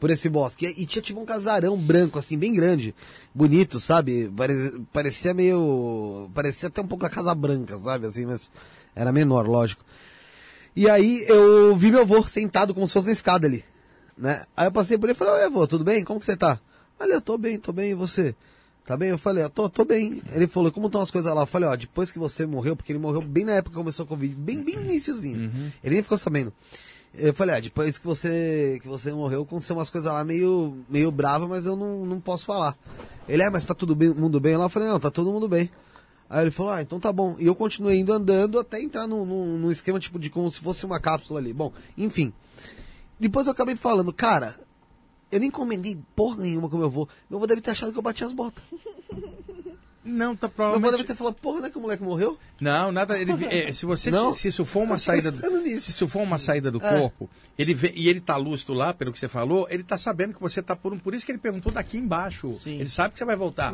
[0.00, 0.66] por esse bosque.
[0.76, 2.94] E tinha tipo um casarão branco, assim, bem grande,
[3.34, 4.30] bonito, sabe?
[4.36, 6.30] Parecia, parecia meio.
[6.34, 8.06] Parecia até um pouco a Casa Branca, sabe?
[8.06, 8.50] Assim, mas
[8.94, 9.84] era menor, lógico.
[10.76, 13.64] E aí eu vi meu avô sentado como se fosse na escada ali,
[14.16, 14.44] né?
[14.56, 16.04] Aí eu passei por ele e falei, oi avô, tudo bem?
[16.04, 16.60] Como que você tá?
[16.98, 18.34] Olha, eu tô bem, tô bem, e você?
[18.84, 19.08] Tá bem?
[19.08, 20.22] Eu falei, eu tô, tô bem.
[20.32, 21.42] Ele falou, como estão as coisas lá?
[21.42, 24.04] Eu falei, ó, depois que você morreu, porque ele morreu bem na época que começou
[24.04, 25.50] o Covid, bem, bem iníciozinho.
[25.82, 26.52] Ele nem ficou sabendo.
[27.16, 31.10] Eu falei, ah, depois que você, que você morreu, aconteceu umas coisas lá meio, meio
[31.10, 32.76] brava, mas eu não, não posso falar.
[33.28, 34.64] Ele, é, mas tá todo bem, mundo bem lá?
[34.64, 35.70] Eu falei, não, tá todo mundo bem.
[36.28, 37.36] Aí ele falou, ah, então tá bom.
[37.38, 40.60] E eu continuei indo andando até entrar num, num, num esquema tipo de como se
[40.60, 41.52] fosse uma cápsula ali.
[41.52, 42.32] Bom, enfim.
[43.18, 44.58] Depois eu acabei falando, cara,
[45.30, 47.08] eu nem encomendei porra nenhuma com meu avô.
[47.28, 48.62] Meu avô deve ter achado que eu bati as botas.
[50.04, 50.90] Não, tá Meu avô provavelmente.
[50.92, 52.36] deve ter falado, porra, não é que o moleque morreu?
[52.60, 53.18] Não, nada.
[53.18, 54.32] Ele, é, se você Não?
[54.34, 55.38] se isso for uma saída, do-
[55.80, 56.98] se isso for uma saída do É.
[56.98, 60.34] corpo, ele vê, e ele tá lúcido lá, pelo que você falou, ele tá sabendo
[60.34, 62.52] que você tá por um, por isso que ele perguntou daqui embaixo.
[62.54, 62.74] Sim.
[62.80, 63.72] Ele sabe que você vai voltar.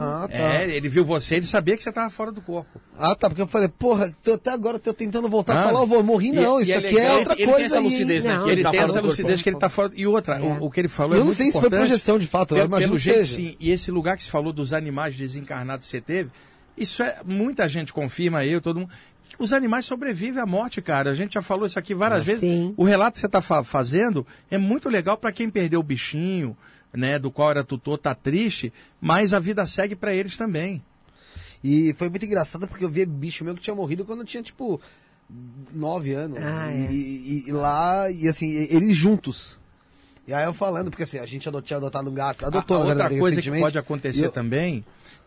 [0.00, 0.36] Ah, tá.
[0.36, 2.80] É, ele viu você, ele sabia que você tava fora do corpo.
[2.96, 5.60] Ah, tá, porque eu falei, porra, tô, até agora tô tentando voltar Ah.
[5.60, 7.44] e falar, eu vou morri E- não, e isso é aqui legal, é outra ele
[7.44, 7.90] tem coisa essa aí, hein?
[7.90, 8.36] lucidez, né?
[8.36, 8.48] Não.
[8.48, 9.90] ele tá tem essa lucidez que ele tá fora.
[9.94, 10.40] E outra, É.
[10.40, 11.80] o, o que ele falou Eu é não muito sei se foi importante.
[11.80, 13.56] projeção de fato, eu Pelo, imagino pelo que jeito, sim.
[13.58, 16.30] E esse lugar que você falou dos animais desencarnados que você teve,
[16.76, 17.20] isso é.
[17.24, 18.90] Muita gente confirma, eu, todo mundo.
[19.38, 21.10] Os animais sobrevivem à morte, cara.
[21.10, 22.40] A gente já falou isso aqui várias Ah, vezes.
[22.40, 22.72] sim.
[22.76, 26.56] O relato que você está fazendo é muito legal para quem perdeu o bichinho,
[26.92, 30.80] né, do qual era tutor, tá triste, mas a vida segue para eles também.
[31.64, 34.42] E foi muito engraçado porque eu vi bicho meu que tinha morrido quando eu tinha,
[34.42, 34.80] tipo,
[35.72, 36.38] nove anos.
[36.40, 36.92] Ah, e, é.
[36.92, 39.58] e- e lá, e assim, eles juntos.
[40.28, 42.80] E aí eu falando, porque assim, a gente adotou, tinha adotado um gato, adotou a,
[42.80, 44.84] a outra coisa que pode acontecer eu- também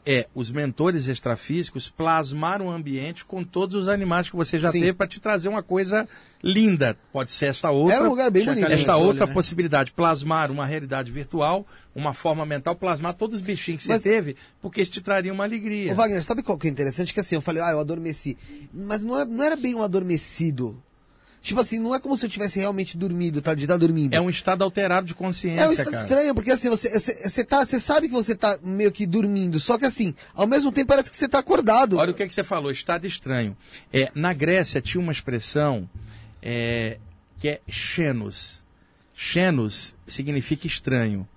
[0.09, 4.79] é os mentores extrafísicos plasmaram o ambiente com todos os animais que você já Sim.
[4.79, 6.07] teve para te trazer uma coisa
[6.41, 6.95] linda.
[7.11, 7.97] Pode ser esta outra.
[7.97, 8.71] Era um lugar bem bonito.
[8.71, 9.33] Esta Olho, outra né?
[9.33, 14.09] possibilidade, plasmar uma realidade virtual, uma forma mental, plasmar todos os bichinhos que Mas- você
[14.09, 15.91] teve, porque isso te traria uma alegria.
[15.91, 17.13] Ô, Wagner, sabe qual que é interessante?
[17.13, 18.37] Que assim, eu falei, ah, eu adormeci.
[18.73, 20.81] Mas não, é- não era bem um adormecido.
[21.41, 23.53] Tipo assim, não é como se eu tivesse realmente dormido, tá?
[23.53, 24.13] De estar dormindo.
[24.13, 26.03] É um estado alterado de consciência, É um estado cara.
[26.03, 29.77] estranho, porque assim, você, você, tá, você sabe que você tá meio que dormindo, só
[29.77, 31.97] que assim, ao mesmo tempo parece que você tá acordado.
[31.97, 33.55] Olha o que, que você falou, estado estranho.
[33.93, 35.89] É, na Grécia tinha uma expressão
[36.41, 36.97] é,
[37.37, 38.61] que é xenos.
[39.15, 41.27] Xenos significa estranho.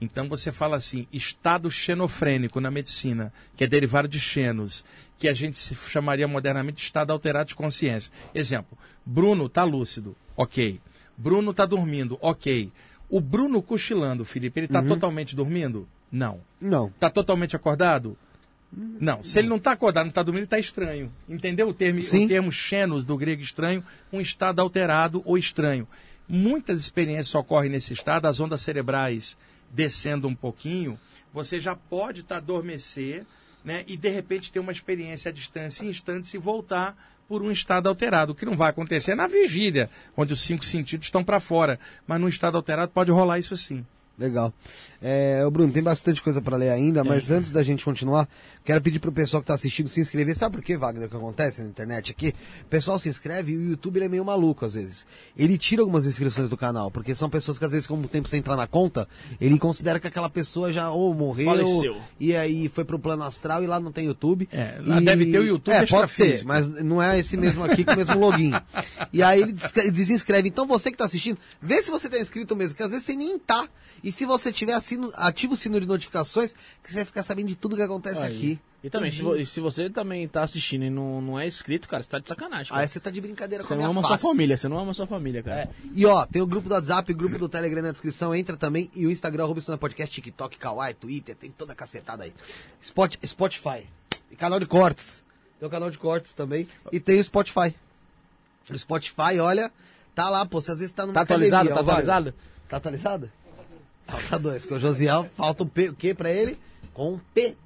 [0.00, 4.84] Então você fala assim, estado xenofrênico na medicina, que é derivado de xenos,
[5.18, 8.12] que a gente se chamaria modernamente de estado alterado de consciência.
[8.34, 10.80] Exemplo, Bruno está lúcido, ok.
[11.16, 12.70] Bruno está dormindo, ok.
[13.10, 15.88] O Bruno cochilando, Felipe, ele está totalmente dormindo?
[16.12, 16.40] Não.
[16.60, 16.88] Não.
[16.88, 18.16] Está totalmente acordado?
[18.70, 19.22] Não.
[19.22, 21.10] Se ele não está acordado, não está dormindo, ele está estranho.
[21.28, 22.26] Entendeu o termo, Sim.
[22.26, 23.82] o termo xenos, do grego estranho?
[24.12, 25.88] Um estado alterado ou estranho.
[26.28, 29.36] Muitas experiências ocorrem nesse estado, as ondas cerebrais
[29.70, 30.98] descendo um pouquinho,
[31.32, 33.26] você já pode estar adormecer
[33.68, 36.96] né, e de repente ter uma experiência à distância em instantes e voltar
[37.28, 38.32] por um estado alterado.
[38.32, 41.78] O que não vai acontecer é na vigília, onde os cinco sentidos estão para fora.
[42.06, 43.84] Mas num estado alterado pode rolar isso sim.
[44.18, 44.54] Legal.
[45.02, 48.26] É, Bruno, tem bastante coisa para ler ainda, mas antes da gente continuar,
[48.68, 50.34] quero pedir pro pessoal que tá assistindo se inscrever.
[50.36, 52.34] Sabe por quê, Wagner, o que acontece na internet aqui?
[52.62, 55.06] O pessoal se inscreve e o YouTube ele é meio maluco às vezes.
[55.34, 58.28] Ele tira algumas inscrições do canal, porque são pessoas que às vezes, como o tempo
[58.28, 59.08] sem entrar na conta,
[59.40, 61.96] ele considera que aquela pessoa já ou morreu, Faleceu.
[62.20, 64.46] e aí foi pro plano astral e lá não tem YouTube.
[64.52, 67.64] É, lá E- deve ter o YouTube É, pode ser, mas não é esse mesmo
[67.64, 68.52] aqui com o mesmo login.
[69.12, 70.48] E aí ele des- desinscreve.
[70.48, 73.16] Então você que tá assistindo, vê se você tá inscrito mesmo, que às vezes você
[73.16, 73.66] nem tá.
[74.04, 76.52] E se você tiver assino, ativa o sino de notificações,
[76.84, 78.36] que você vai ficar sabendo de tudo que acontece Aí.
[78.36, 78.57] aqui.
[78.82, 81.88] E também, se, vo- e se você também tá assistindo e não, não é inscrito,
[81.88, 82.68] cara, você tá de sacanagem.
[82.70, 82.80] cara.
[82.80, 84.20] Aí você tá de brincadeira com Você a não minha ama face.
[84.20, 85.62] sua família, você não ama sua família, cara.
[85.62, 85.68] É.
[85.94, 88.88] E ó, tem o grupo do WhatsApp, o grupo do Telegram na descrição, entra também.
[88.94, 92.32] E o Instagram, é Podcast, TikTok, Kawaii, Twitter, tem toda a cacetada aí.
[92.80, 93.84] Spot, Spotify.
[94.30, 95.24] E canal de cortes.
[95.58, 96.68] Tem o canal de cortes também.
[96.92, 97.74] E tem o Spotify.
[98.70, 99.72] O Spotify, olha,
[100.14, 100.60] tá lá, pô.
[100.60, 101.68] Você às vezes tá numa Tá atualizado?
[101.68, 102.34] academia, Tá ó, atualizado?
[102.68, 103.32] Tá atualizado?
[104.06, 106.56] Falta dois, porque o Josiel falta o, P- o que pra ele?
[106.94, 107.58] Competência.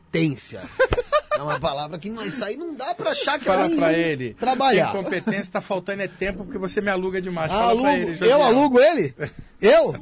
[1.34, 3.92] É uma palavra que não, isso aí não dá pra achar que Fala é pra
[3.92, 4.34] ele.
[4.34, 4.92] Trabalhar.
[4.92, 7.50] Tem competência, tá faltando é tempo porque você me aluga demais.
[7.50, 8.28] Ah, Fala alugo, pra ele, Josiel.
[8.39, 9.15] eu alugo ele?
[9.60, 9.94] Eu?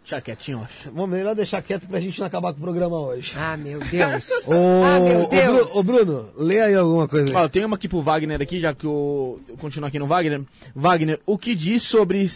[0.00, 0.90] Deixa quietinho, ó.
[0.92, 3.32] Vamos melhor deixar quieto pra gente não acabar com o programa hoje.
[3.36, 4.28] Ah, meu Deus.
[4.48, 5.70] Ô, Ah, meu ô, Deus.
[5.74, 7.32] Ô, Bruno, lê aí alguma coisa.
[7.36, 10.06] Ó, eu tenho uma aqui pro Wagner aqui, já que eu, eu continuo aqui no
[10.08, 10.42] Wagner.
[10.74, 12.26] Wagner, o que diz sobre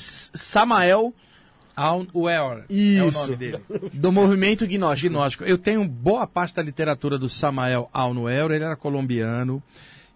[1.77, 2.59] S- Samael Aunwell.
[2.69, 3.19] É o Isso.
[3.20, 3.61] nome dele.
[3.93, 5.12] do movimento gnóstico?
[5.12, 5.44] Gnóstico.
[5.44, 9.62] Eu tenho boa parte da literatura do Samael Aunwell, ele era colombiano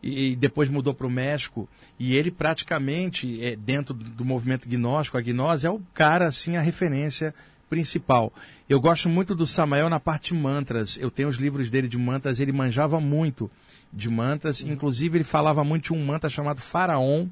[0.03, 5.21] e depois mudou para o México e ele praticamente, é, dentro do movimento gnóstico, a
[5.21, 7.35] gnose é o cara, assim, a referência
[7.69, 8.33] principal.
[8.69, 10.97] Eu gosto muito do Samael na parte de mantras.
[11.01, 13.51] Eu tenho os livros dele de mantras, ele manjava muito
[13.93, 17.27] de mantras, inclusive ele falava muito de um mantra chamado Faraon,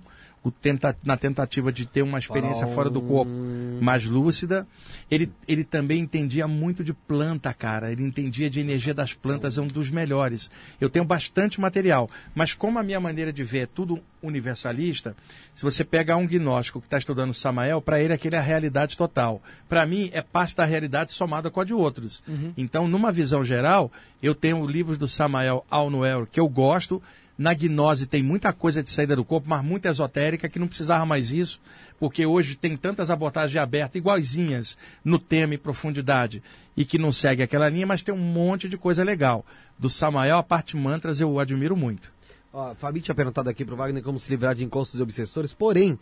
[0.51, 3.31] tenta- na tentativa de ter uma experiência fora do corpo
[3.81, 4.67] mais lúcida.
[5.11, 7.93] Ele, ele também entendia muito de planta, cara.
[7.93, 10.51] Ele entendia de energia das plantas, é um dos melhores.
[10.81, 15.17] Eu tenho bastante material, mas como a minha maneira de ver é tudo universalista,
[15.55, 18.97] se você pegar um gnóstico que está estudando Samael, para ele aquele é a realidade
[18.97, 19.43] total.
[19.69, 22.23] Para mim, é parte da realidade somada com a de outros.
[22.57, 23.91] Então, numa visão geral,
[24.23, 27.03] eu tenho livros do Samael Alnoel que eu gosto,
[27.39, 31.05] na gnose tem muita coisa de saída do corpo, mas muito esotérica, que não precisava
[31.05, 31.61] mais isso,
[31.99, 36.43] porque hoje tem tantas abordagens abertas, iguaizinhas, no tema e profundidade,
[36.77, 39.45] e que não segue aquela linha, mas tem um monte de coisa legal.
[39.79, 42.13] Do Samael, a parte mantras, eu admiro muito.
[42.53, 45.99] Ó, Fabi tinha perguntado aqui pro Wagner como se livrar de encostos e obsessores, porém,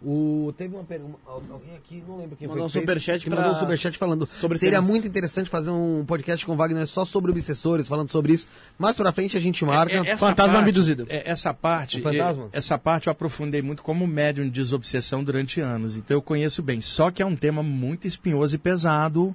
[0.00, 1.18] o, teve uma pergunta.
[1.26, 2.64] Alguém aqui, não lembro quem Mandou foi.
[2.64, 4.26] um que fez, superchat que pra- mandou um superchat falando.
[4.28, 8.32] sobre seria muito interessante fazer um podcast com o Wagner só sobre obsessores, falando sobre
[8.34, 8.46] isso.
[8.78, 9.92] Mais pra frente a gente marca.
[9.92, 11.06] É, é, Fantasma parte- abduzido.
[11.08, 12.48] é, essa parte, fantasma?
[12.52, 15.96] é, essa parte eu aprofundei muito como médium de desobsessão durante anos.
[15.96, 16.80] Então eu conheço bem.
[16.80, 19.34] Só que é um tema muito espinhoso e pesado,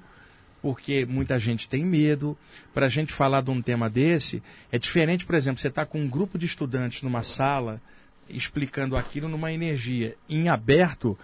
[0.62, 2.34] porque muita gente tem medo.
[2.72, 6.00] Para a gente falar de um tema desse, é diferente, por exemplo, você está com
[6.00, 7.82] um grupo de estudantes numa sala
[8.28, 11.18] explicando aquilo numa energia em aberto.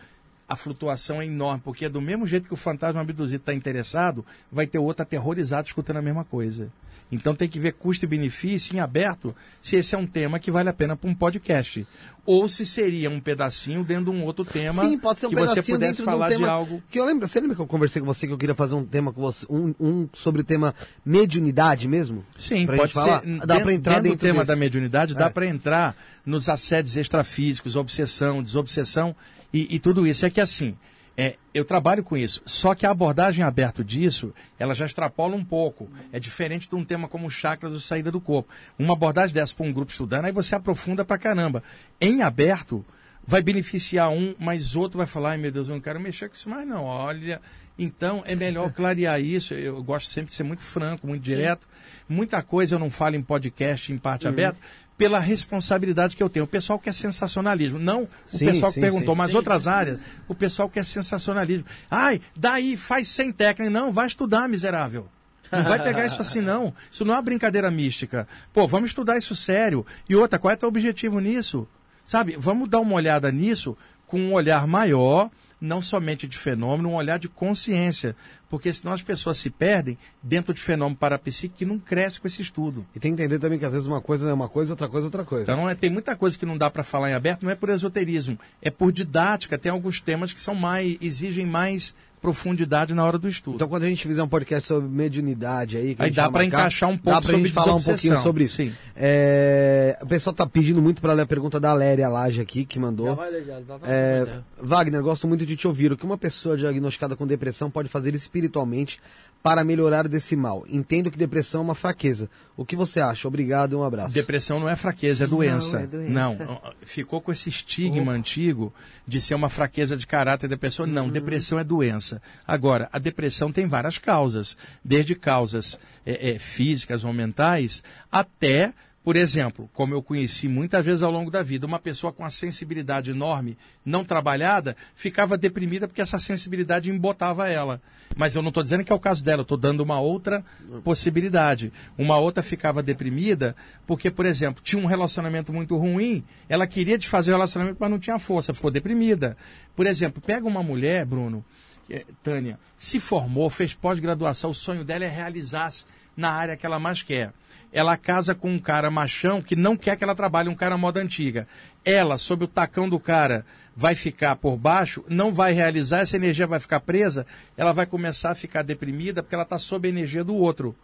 [0.48, 4.24] A flutuação é enorme, porque é do mesmo jeito que o fantasma abduzido está interessado,
[4.50, 6.72] vai ter outro aterrorizado escutando a mesma coisa.
[7.12, 10.50] Então tem que ver custo e benefício em aberto se esse é um tema que
[10.50, 11.84] vale a pena para um podcast.
[12.24, 15.36] Ou se seria um pedacinho dentro de um outro tema Sim, pode ser um que
[15.36, 16.46] você pedacinho pudesse dentro falar de um tema.
[16.46, 16.82] de algo.
[16.88, 18.84] Que eu lembro, você lembra que eu conversei com você que eu queria fazer um
[18.84, 20.72] tema com você, um, um sobre o tema
[21.04, 22.24] mediunidade mesmo?
[22.38, 23.22] Sim, Pra pode falar?
[23.22, 23.46] ser.
[23.46, 24.46] Dá pra entrar dentro do tema desse.
[24.48, 25.30] da mediunidade, dá É.
[25.30, 29.16] para entrar nos assédios extrafísicos, obsessão, desobsessão
[29.52, 30.24] e, e tudo isso.
[30.24, 30.76] É que assim,
[31.20, 35.44] é, eu trabalho com isso, só que a abordagem aberta disso, ela já extrapola um
[35.44, 35.86] pouco.
[36.10, 38.48] É diferente de um tema como chakras ou saída do corpo.
[38.78, 41.62] Uma abordagem dessa para um grupo estudando, aí você aprofunda pra caramba.
[42.00, 42.82] Em aberto,
[43.30, 46.34] vai beneficiar um, mas outro vai falar, ai meu Deus, eu não quero mexer com
[46.34, 46.82] isso mais não.
[46.82, 47.40] Olha,
[47.78, 49.54] então é melhor clarear isso.
[49.54, 51.64] Eu gosto sempre de ser muito franco, muito direto.
[52.08, 54.58] Muita coisa eu não falo em podcast, em parte aberta,
[54.98, 56.44] pela responsabilidade que eu tenho.
[56.44, 57.78] O pessoal quer sensacionalismo.
[57.78, 59.18] Não o Sim, pessoal sim, que perguntou, sim.
[59.18, 61.66] mas outras áreas, o pessoal quer sensacionalismo.
[61.88, 63.70] Ai, daí faz sem técnica.
[63.70, 65.06] Não, vai estudar, miserável.
[65.52, 66.74] Não vai pegar isso assim, não.
[66.90, 68.26] Isso não é uma brincadeira mística.
[68.52, 69.84] Pô, vamos estudar isso sério.
[70.08, 71.66] E outra, qual é o teu objetivo nisso?
[72.10, 75.30] Sabe, vamos dar uma olhada nisso com um olhar maior,
[75.60, 78.16] não somente de fenômeno, um olhar de consciência.
[78.48, 82.42] Porque senão as pessoas se perdem dentro de fenômeno parapsíquico que não cresce com esse
[82.42, 82.84] estudo.
[82.96, 85.04] E tem que entender também que às vezes uma coisa é uma coisa, outra coisa
[85.04, 85.44] é outra coisa.
[85.44, 87.68] Então é, tem muita coisa que não dá para falar em aberto, não é por
[87.68, 89.56] esoterismo, é por didática.
[89.56, 93.54] Tem alguns temas que são mais, exigem mais profundidade na hora do estudo.
[93.54, 96.24] Então, quando a gente fizer um podcast sobre mediunidade aí, que a Aí gente dá
[96.24, 98.56] marcar, encaixar um pouco dá pra sobre gente falar um pouquinho sobre isso.
[98.56, 98.72] Sim.
[98.94, 102.78] É, o pessoal tá pedindo muito para ler a pergunta da Léria Laje aqui, que
[102.78, 103.06] mandou.
[103.06, 103.60] Já vai ler, já.
[103.60, 104.26] Tá, tá, É.
[104.60, 105.92] Wagner, gosto muito de te ouvir.
[105.92, 109.00] O que uma pessoa diagnosticada com depressão pode fazer espiritualmente
[109.42, 110.64] para melhorar desse mal?
[110.68, 112.28] Entendo que depressão é uma fraqueza.
[112.56, 113.26] O que você acha?
[113.26, 114.14] Obrigado e um abraço.
[114.14, 115.80] Depressão não é fraqueza, é doença.
[115.80, 116.10] é doença.
[116.10, 118.72] Não, ficou com esse estigma antigo
[119.06, 120.86] de ser uma fraqueza de caráter da pessoa.
[120.86, 122.20] Não, depressão é doença.
[122.46, 129.16] Agora, a depressão tem várias causas, desde causas é, é, físicas ou mentais até, por
[129.16, 133.10] exemplo, como eu conheci muitas vezes ao longo da vida, uma pessoa com uma sensibilidade
[133.10, 137.80] enorme, não trabalhada, ficava deprimida porque essa sensibilidade embotava ela.
[138.14, 140.44] Mas eu não estou dizendo que é o caso dela, eu estou dando uma outra
[140.84, 141.72] possibilidade.
[141.96, 143.56] Uma outra ficava deprimida
[143.86, 147.98] porque, por exemplo, tinha um relacionamento muito ruim, ela queria desfazer o relacionamento, mas não
[147.98, 149.34] tinha força, ficou deprimida.
[149.74, 151.42] Por exemplo, pega uma mulher, Bruno,
[151.88, 156.78] é- Tânia, se formou, fez pós-graduação, o sonho dela é realizar-se na área que ela
[156.78, 157.32] mais quer.
[157.72, 161.00] Ela casa com um cara machão que não quer que ela trabalhe, um cara moda
[161.00, 161.46] antiga.
[161.84, 163.44] Ela, sob o tacão do cara,
[163.76, 167.26] vai ficar por baixo, não vai realizar, essa energia vai ficar presa,
[167.56, 170.74] ela vai começar a ficar deprimida porque ela está sob a energia do outro.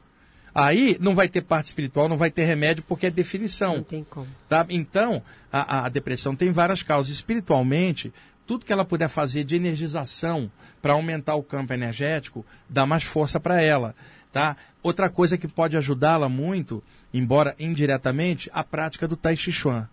[0.54, 3.76] Aí não vai ter parte espiritual, não vai ter remédio porque é definição.
[3.76, 4.28] Não tem como.
[4.48, 4.64] Tá?
[4.70, 7.12] Então, a, a depressão tem várias causas.
[7.12, 8.10] Espiritualmente,
[8.46, 10.50] tudo que ela puder fazer de energização
[10.80, 13.94] para aumentar o campo energético, dá mais força para ela.
[14.32, 14.56] Tá?
[14.82, 16.82] Outra coisa que pode ajudá-la muito,
[17.12, 19.88] embora indiretamente, a prática do Tai Chi Chuan.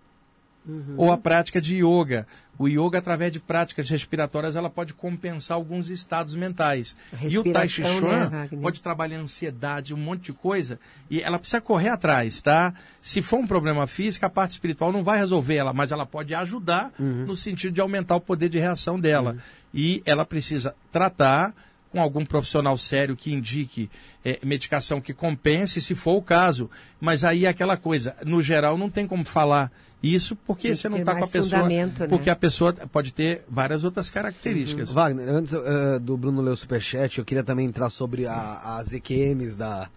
[0.95, 2.25] Ou a prática de yoga.
[2.57, 6.95] O yoga, através de práticas respiratórias, ela pode compensar alguns estados mentais.
[7.21, 10.79] E o Tai Chi Chuan né, pode trabalhar ansiedade, um monte de coisa,
[11.09, 12.73] e ela precisa correr atrás, tá?
[13.01, 16.33] Se for um problema físico, a parte espiritual não vai resolver ela, mas ela pode
[16.33, 19.37] ajudar no sentido de aumentar o poder de reação dela.
[19.73, 21.53] E ela precisa tratar
[21.93, 23.87] com algum profissional sério que indique
[24.25, 26.67] eh, medicação que compense, se for o caso.
[26.99, 30.89] Mas aí é aquela coisa, no geral não tem como falar isso porque Tem você
[30.89, 31.61] não está com a pessoa.
[31.69, 32.09] né?
[32.09, 34.89] Porque a pessoa pode ter várias outras características.
[34.91, 38.91] Wagner, antes eh, do Bruno ler o superchat, eu queria também entrar sobre a- as
[38.91, 39.87] EQMs da,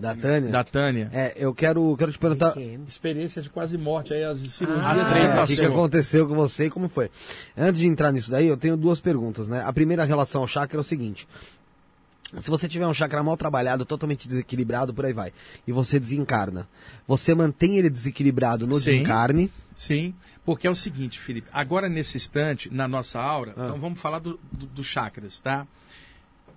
[0.00, 0.50] da, Tânia.
[0.50, 1.10] Da Tânia.
[1.12, 2.54] É, eu quero, quero te perguntar.
[2.88, 6.26] Experiência de quase morte, aí as cirurgias Ah, que é, você o que, que aconteceu
[6.28, 7.10] com você e como foi.
[7.56, 9.62] Antes de entrar nisso daí, eu tenho duas perguntas, né?
[9.64, 11.26] A primeira em relação ao chakra é o seguinte.
[12.40, 15.32] Se você tiver um chakra mal trabalhado, totalmente desequilibrado, por aí vai,
[15.66, 16.66] e você desencarna,
[17.06, 18.84] você mantém ele desequilibrado no Sim.
[18.86, 20.14] desencarne, Sim,
[20.44, 23.64] porque é o seguinte, Felipe, agora nesse instante, na nossa aura, Ah.
[23.66, 25.66] então vamos falar do, do- dos chakras, tá?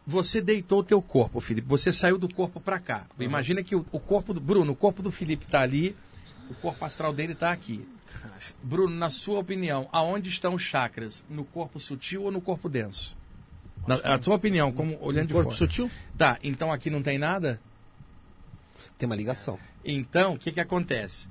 [0.08, 3.08] Você deitou o teu corpo, Felipe, você saiu do corpo para cá.
[3.20, 5.96] Imagina que o, o corpo do Bruno, o corpo do Felipe está ali,
[6.50, 7.88] o corpo astral dele está aqui.
[8.62, 11.24] Bruno, na sua opinião, aonde estão os chakras?
[11.30, 13.18] No corpo sutil ou no corpo denso?
[13.88, 15.58] Na, a sua opinião, como olhando de Corpo fora.
[15.58, 15.92] sutil?
[16.18, 17.60] Tá, então aqui não tem nada?
[18.98, 19.60] tem uma ligação.
[19.84, 21.28] Então, o que, que acontece?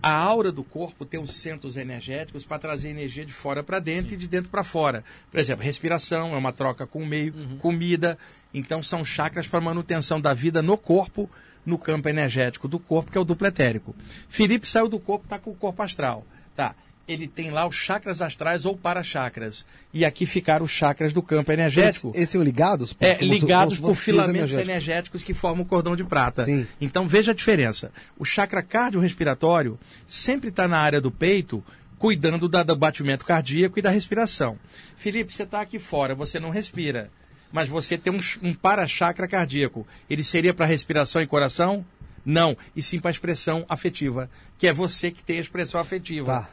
[0.00, 4.14] A aura do corpo tem os centros energéticos para trazer energia de fora para dentro
[4.14, 5.04] e de dentro para fora.
[5.30, 8.16] Por exemplo, respiração é uma troca com o meio, comida.
[8.54, 11.28] Então, são chakras para manutenção da vida no corpo,
[11.66, 13.94] no campo energético do corpo, que é o duplo etérico.
[14.28, 16.24] Felipe saiu do corpo, está com o corpo astral.
[16.54, 16.74] Tá.
[17.08, 19.64] Ele tem lá os chakras astrais ou para-chakras.
[19.94, 22.10] E aqui ficaram os chakras do campo energético.
[22.14, 22.94] Esse, esse é ligados?
[23.00, 24.68] É, Como se- ligados por filamentos energéticos.
[24.68, 26.44] energéticos que formam o cordão de prata.
[26.44, 26.66] Sim.
[26.78, 27.90] Então veja a diferença.
[28.18, 31.64] O chakra cardiorrespiratório sempre está na área do peito,
[31.98, 34.58] cuidando da- do batimento cardíaco e da respiração.
[34.96, 37.10] Felipe, você está aqui fora, você não respira,
[37.50, 39.86] mas você tem um, um para-chakra cardíaco.
[40.10, 41.84] Ele seria para respiração e coração?
[42.24, 44.28] Não, e sim para expressão afetiva,
[44.58, 46.26] que é você que tem a expressão afetiva.
[46.26, 46.50] Tá.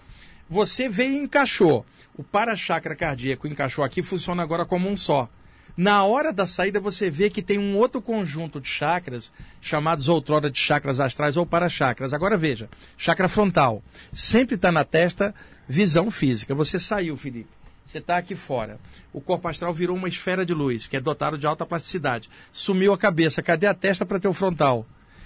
[0.49, 1.85] Você veio e encaixou.
[2.17, 5.29] O para-chakra cardíaco encaixou aqui, funciona agora como um só.
[5.75, 10.49] Na hora da saída, você vê que tem um outro conjunto de chakras, chamados outrora
[10.49, 12.13] de chakras astrais ou para-chakras.
[12.13, 13.83] Agora veja, chakra frontal.
[14.13, 15.35] Sempre está na testa,
[15.67, 16.55] visão física.
[16.55, 17.49] Você saiu, Felipe.
[17.85, 18.79] Você está aqui fora.
[19.11, 22.29] O corpo astral virou uma esfera de luz, que é dotado de alta plasticidade.
[22.53, 23.43] Sumiu a cabeça.
[23.43, 24.85] Cadê a testa para ter o frontal?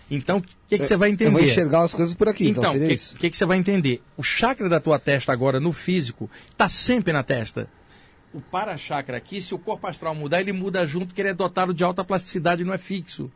[0.09, 1.29] Então, o que, que você vai entender?
[1.29, 3.45] Eu vou enxergar as coisas por aqui, então, Então, o seria que, que, que você
[3.45, 4.01] vai entender?
[4.17, 7.69] O chakra da tua testa agora, no físico, está sempre na testa.
[8.33, 11.73] O para-chakra aqui, se o corpo astral mudar, ele muda junto, que ele é dotado
[11.73, 13.31] de alta plasticidade, não é fixo.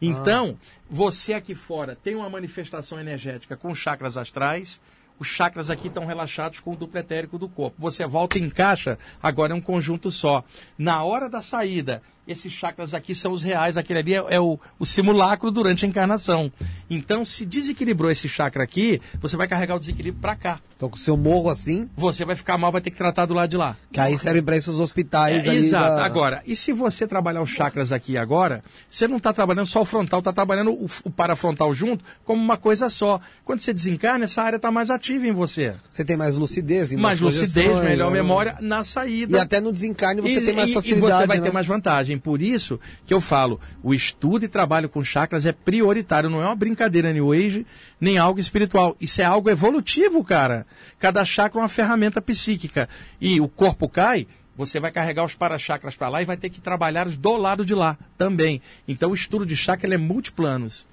[0.00, 0.58] Então,
[0.90, 4.80] você aqui fora tem uma manifestação energética com chakras astrais,
[5.18, 7.76] os chakras aqui estão relaxados com o duplo etérico do corpo.
[7.78, 10.44] Você volta e encaixa, agora é um conjunto só.
[10.76, 14.58] Na hora da saída, esses chakras aqui são os reais, aquele ali é, é o,
[14.78, 16.52] o simulacro durante a encarnação.
[16.88, 20.60] Então, se desequilibrou esse chakra aqui, você vai carregar o desequilíbrio para cá.
[20.76, 23.48] Então, se eu morro assim, Você vai ficar mal, vai ter que tratar do lado
[23.50, 23.76] de lá.
[23.92, 25.96] que aí serve pra isso os hospitais É, exato.
[25.96, 29.82] da- Agora, e se você trabalhar os chakras aqui agora, você não está trabalhando só
[29.82, 33.20] o frontal, está trabalhando o, o parafrontal junto como uma coisa só.
[33.44, 35.74] Quando você desencarna, essa área está mais ativa em você.
[35.90, 38.16] Você tem mais lucidez, Mais lucidez, melhor né?
[38.20, 39.38] memória na saída.
[39.38, 41.12] E até no desencarne você E- tem mais facilidade.
[41.12, 41.44] E você vai né?
[41.44, 42.11] ter mais vantagem.
[42.18, 46.46] Por isso que eu falo, o estudo e trabalho com chakras é prioritário, não é
[46.46, 47.66] uma brincadeira New Age,
[48.00, 48.96] nem algo espiritual.
[49.00, 50.66] Isso é algo evolutivo, cara.
[50.98, 52.88] Cada chakra é uma ferramenta psíquica.
[53.20, 54.26] E o corpo cai,
[54.56, 57.64] você vai carregar os para-chakras para lá e vai ter que trabalhar os do lado
[57.64, 58.60] de lá também.
[58.86, 60.86] Então o estudo de chakra é multiplanos.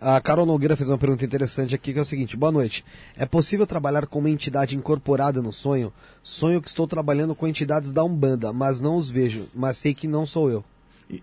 [0.00, 2.84] A Carol Nogueira fez uma pergunta interessante aqui, que é o seguinte: boa noite.
[3.16, 5.92] É possível trabalhar com uma entidade incorporada no sonho?
[6.22, 10.08] Sonho que estou trabalhando com entidades da Umbanda, mas não os vejo, mas sei que
[10.08, 10.64] não sou eu.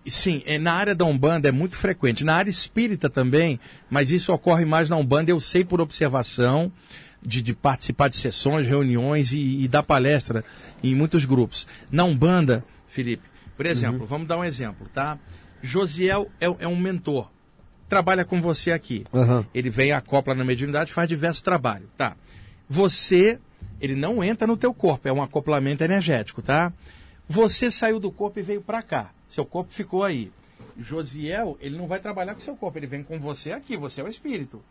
[0.06, 2.24] Sim, é, na área da Umbanda é muito frequente.
[2.24, 6.70] Na área espírita também, mas isso ocorre mais na Umbanda, eu sei por observação,
[7.22, 10.44] de, de participar de sessões, reuniões e, e dar palestra
[10.82, 11.66] em muitos grupos.
[11.90, 13.24] Na Umbanda, Felipe,
[13.56, 15.18] por exemplo, vamos dar um exemplo, tá?
[15.62, 17.28] Josiel é, é um mentor,
[17.90, 19.04] trabalha com você aqui.
[19.12, 19.44] Aham.
[19.52, 22.16] Ele vem, acopla na mediunidade, faz diversos trabalhos, tá?
[22.68, 23.38] Você,
[23.80, 26.72] ele não entra no teu corpo, é um acoplamento energético, tá?
[27.28, 29.10] Você saiu do corpo e veio para cá.
[29.28, 30.30] Seu corpo ficou aí.
[30.78, 34.04] Josiel, ele não vai trabalhar com seu corpo, ele vem com você aqui, você é
[34.04, 34.62] o espírito.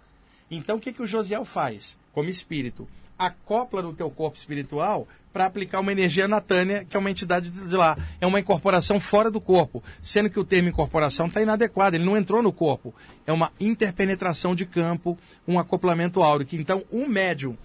[0.50, 2.88] Então o que, que o Josiel faz como espírito?
[3.20, 7.52] Acopla no teu corpo espiritual para aplicar uma energia na Tânia, que é uma entidade
[7.52, 7.98] de lá.
[8.20, 12.18] É uma incorporação fora do corpo, sendo que o termo incorporação está inadequado, ele não
[12.18, 12.96] entrou no corpo.
[13.28, 15.18] É uma interpenetração de campo,
[15.48, 16.56] um acoplamento áurico.
[16.56, 17.56] Então, um médium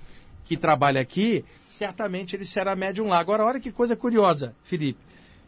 [0.45, 3.19] que trabalha aqui, certamente ele será médium lá.
[3.19, 4.99] Agora, olha que coisa curiosa, Felipe.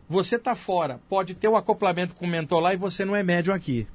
[0.09, 3.25] Você está fora, pode ter o acoplamento com o mentor lá e você não é
[3.25, 3.87] médium aqui.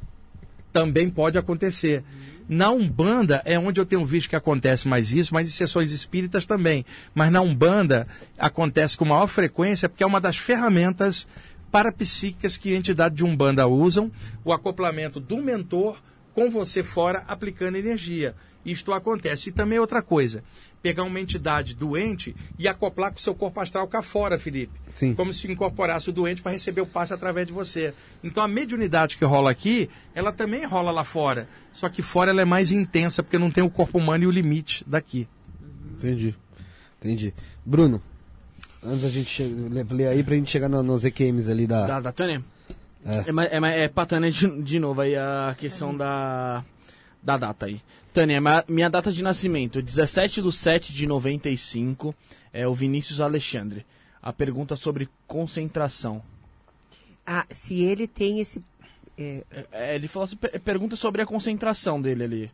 [0.71, 2.03] Também pode acontecer.
[2.47, 6.45] Na Umbanda é onde eu tenho visto que acontece mais isso, mas em sessões espíritas
[6.45, 6.85] também.
[7.13, 8.05] Mas na Umbanda
[8.37, 11.27] acontece com maior frequência porque é uma das ferramentas
[11.71, 14.11] parapsíquicas que a entidade de Umbanda usam,
[14.43, 15.97] o acoplamento do mentor
[16.33, 18.35] com você fora aplicando energia.
[18.65, 19.49] Isto acontece.
[19.49, 20.43] E também outra coisa,
[20.81, 24.79] pegar uma entidade doente e acoplar com o seu corpo astral cá fora, Felipe.
[24.93, 25.13] Sim.
[25.15, 27.93] Como se incorporasse o doente para receber o passe através de você.
[28.23, 31.47] Então a mediunidade que rola aqui, ela também rola lá fora.
[31.73, 34.31] Só que fora ela é mais intensa, porque não tem o corpo humano e o
[34.31, 35.27] limite daqui.
[35.97, 36.35] Entendi.
[36.99, 37.33] Entendi.
[37.65, 38.01] Bruno,
[38.83, 41.87] antes da gente ler aí pra gente chegar no- nos EQMs ali da.
[41.87, 42.43] Da, da Tânia?
[43.05, 43.15] É.
[43.17, 43.23] É,
[43.55, 46.63] é, ma- é pra Tânia de, de novo aí a questão da,
[47.23, 47.81] da data aí.
[48.13, 52.13] Tânia, minha data de nascimento, 17 de 7 de 95,
[52.51, 53.85] é o Vinícius Alexandre.
[54.21, 56.21] A pergunta sobre concentração.
[57.25, 58.61] Ah, se ele tem esse.
[59.17, 62.51] é, É, ele falou assim, per- pergunta sobre a concentração dele ali.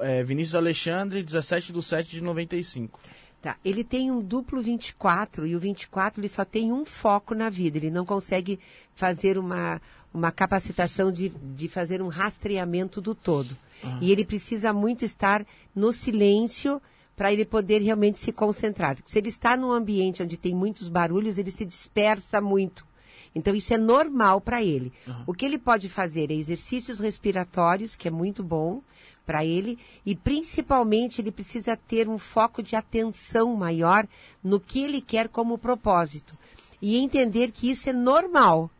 [0.00, 2.98] É, Vinícius Alexandre, 17 de 7 de 95.
[3.40, 7.48] Tá, ele tem um duplo 24 e o 24 ele só tem um foco na
[7.48, 8.58] vida, ele não consegue
[8.96, 9.80] fazer uma,
[10.12, 13.56] uma capacitação de, de fazer um rastreamento do todo.
[14.00, 16.82] E ele precisa muito estar no silêncio
[17.14, 18.96] para ele poder realmente se concentrar.
[19.04, 22.86] Se ele está num ambiente onde tem muitos barulhos, ele se dispersa muito.
[23.34, 24.92] Então isso é normal para ele.
[25.26, 28.82] O que ele pode fazer é exercícios respiratórios, que é muito bom
[29.28, 34.06] para ele, e principalmente ele precisa ter um foco de atenção maior
[34.42, 36.34] no que ele quer como propósito.
[36.80, 38.70] E entender que isso é normal.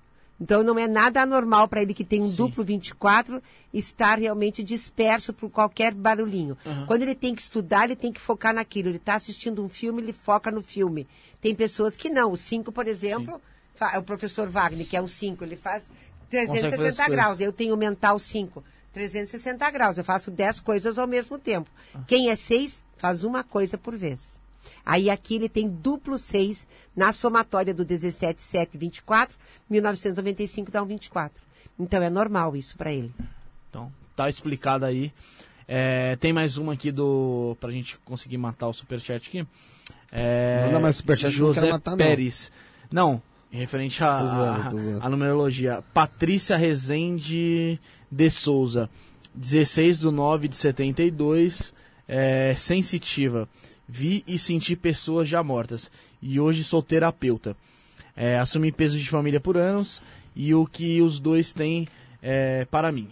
[0.41, 3.43] Então não é nada anormal para ele que tem um duplo 24
[3.75, 6.57] estar realmente disperso por qualquer barulhinho.
[6.87, 8.89] Quando ele tem que estudar, ele tem que focar naquilo.
[8.89, 11.07] Ele está assistindo um filme, ele foca no filme.
[11.43, 12.31] Tem pessoas que não.
[12.33, 13.41] O 5, por exemplo,
[13.75, 15.89] fa- o professor Wagner, que é um 5, ele faz
[16.31, 17.07] Consegue fazer as 360 coisas.
[17.09, 17.41] graus.
[17.41, 19.99] Eu tenho mental 5, 360 graus.
[19.99, 21.71] Eu faço 10 coisas ao mesmo tempo.
[22.07, 24.39] Quem é 6, faz uma coisa por vez.
[24.85, 29.37] Aí aqui ele tem duplo 6 na somatória do 17, 7, 24,
[29.69, 31.43] 1995 dá um 24.
[31.79, 33.15] Então é normal isso para ele.
[33.69, 35.13] Então, tá explicado aí.
[35.67, 37.57] É, tem mais uma aqui do.
[37.61, 39.47] pra gente conseguir matar o superchat aqui.
[40.11, 41.99] É, Manda mais superchat não José quero matar, não.
[41.99, 42.51] Pérez.
[42.91, 45.05] Não, referente à tô zoando.
[45.05, 45.85] à numerologia.
[45.93, 47.79] Patrícia Rezende
[48.11, 48.89] de Souza.
[49.35, 51.73] 16 do 9 de 72.
[52.07, 53.49] É, sensitiva.
[53.89, 55.91] Vi e senti pessoas já mortas.
[56.21, 57.57] E hoje sou terapeuta.
[58.17, 60.03] É, assumi peso de família por anos.
[60.35, 61.87] E o que os dois têm
[62.23, 63.09] é, para mim.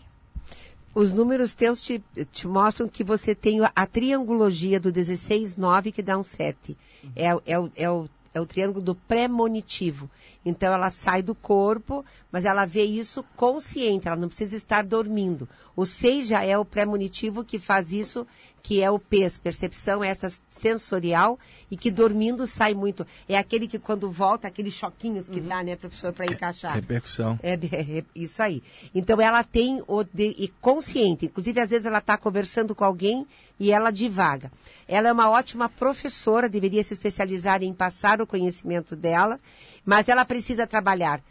[0.95, 2.03] Os números teus te,
[2.33, 6.77] te mostram que você tem a triangologia do 16-9 que dá um 7.
[7.15, 10.09] É, o- é, o, é, o, é o triângulo do pré-monitivo.
[10.47, 15.49] Então ela sai do corpo, mas ela vê isso consciente, ela não precisa estar dormindo.
[15.75, 18.25] O 6 já é o pré-monitivo que faz isso,
[18.63, 23.05] que é o PES, percepção essa sensorial, e que dormindo sai muito.
[23.29, 26.75] É aquele que quando volta, aqueles choquinhos que dá, né, professor, para encaixar.
[26.75, 27.39] Repercussão.
[27.43, 28.63] É, é, é isso aí.
[28.95, 31.27] Então ela tem o de, e consciente.
[31.27, 33.27] Inclusive, às vezes ela está conversando com alguém
[33.59, 34.51] e ela divaga.
[34.87, 39.41] Ela é uma ótima professora, deveria se especializar em passar o conhecimento dela,
[39.87, 41.23] mas ela precisa trabalhar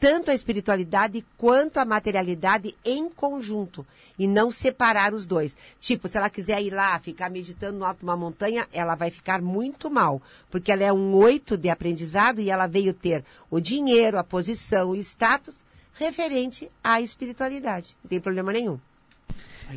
[0.00, 3.86] tanto a espiritualidade quanto a materialidade em conjunto
[4.18, 5.56] e não separar os dois.
[5.78, 9.10] Tipo, se ela quiser ir lá ficar meditando no alto de uma montanha, ela vai
[9.10, 13.60] ficar muito mal, porque ela é um oito de aprendizado e ela veio ter o
[13.60, 17.94] dinheiro, a posição, o status referente à espiritualidade.
[18.02, 18.80] Não tem problema nenhum.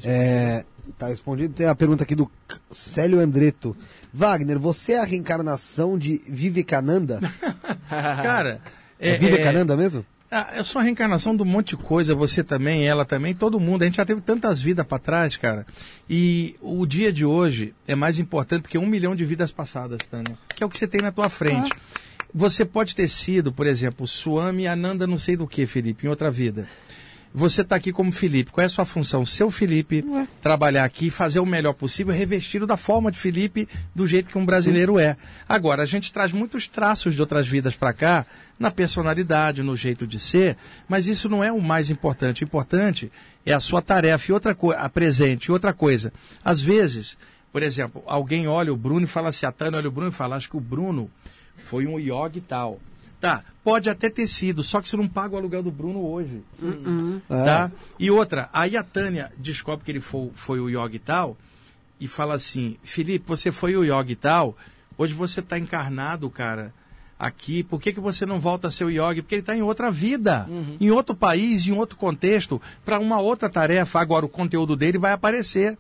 [0.04, 0.66] É,
[0.98, 1.54] tá respondido.
[1.54, 2.30] Tem a pergunta aqui do
[2.72, 3.76] Célio Andreto.
[4.14, 7.20] Wagner, você é a reencarnação de Vivekananda?
[7.90, 8.62] Cara,
[9.00, 10.06] É, é, Vivekananda mesmo?
[10.32, 13.60] Ah, eu sou a reencarnação de um monte de coisa, você também, ela também, todo
[13.60, 13.84] mundo.
[13.84, 15.64] A gente já teve tantas vidas para trás, cara.
[16.10, 20.36] E o dia de hoje é mais importante que um milhão de vidas passadas, Tânia.
[20.56, 21.72] Que é o que você tem na tua frente.
[22.34, 26.32] Você pode ter sido, por exemplo, Swami Ananda não sei do que, Felipe, em outra
[26.32, 26.68] vida.
[27.36, 28.52] Você está aqui como Felipe.
[28.52, 29.26] Qual é a sua função?
[29.26, 30.06] Seu Felipe,
[30.40, 34.46] trabalhar aqui, fazer o melhor possível, revestido da forma de Felipe, do jeito que um
[34.46, 35.18] brasileiro é.
[35.50, 38.26] Agora, a gente traz muitos traços de outras vidas para cá,
[38.60, 40.56] na personalidade, no jeito de ser,
[40.88, 42.44] mas isso não é o mais importante.
[42.44, 43.12] O importante
[43.44, 45.48] é a sua tarefa e outra coisa, a presente.
[45.48, 46.14] E outra coisa,
[46.46, 47.18] às vezes,
[47.52, 50.14] por exemplo, alguém olha o Bruno e fala assim, a Tânia olha o Bruno e
[50.14, 51.10] fala, acho que o Bruno
[51.64, 52.80] foi um yogi e tal.
[53.24, 56.42] Tá, pode até ter sido, só que você não paga o aluguel do Bruno hoje.
[57.30, 57.46] É.
[57.46, 57.72] Tá?
[57.98, 61.38] E outra, aí a Tânia descobre que ele foi, foi o yogi e tal,
[62.02, 64.58] e fala assim, Felipe, você foi o yogi e tal,
[64.98, 66.74] hoje você está encarnado, cara,
[67.18, 69.22] aqui, por que, que você não volta a ser o yogi?
[69.22, 70.46] Porque ele está em outra vida,
[70.82, 74.02] em outro país, em outro contexto, para uma outra tarefa.
[74.02, 75.78] Agora o conteúdo dele vai aparecer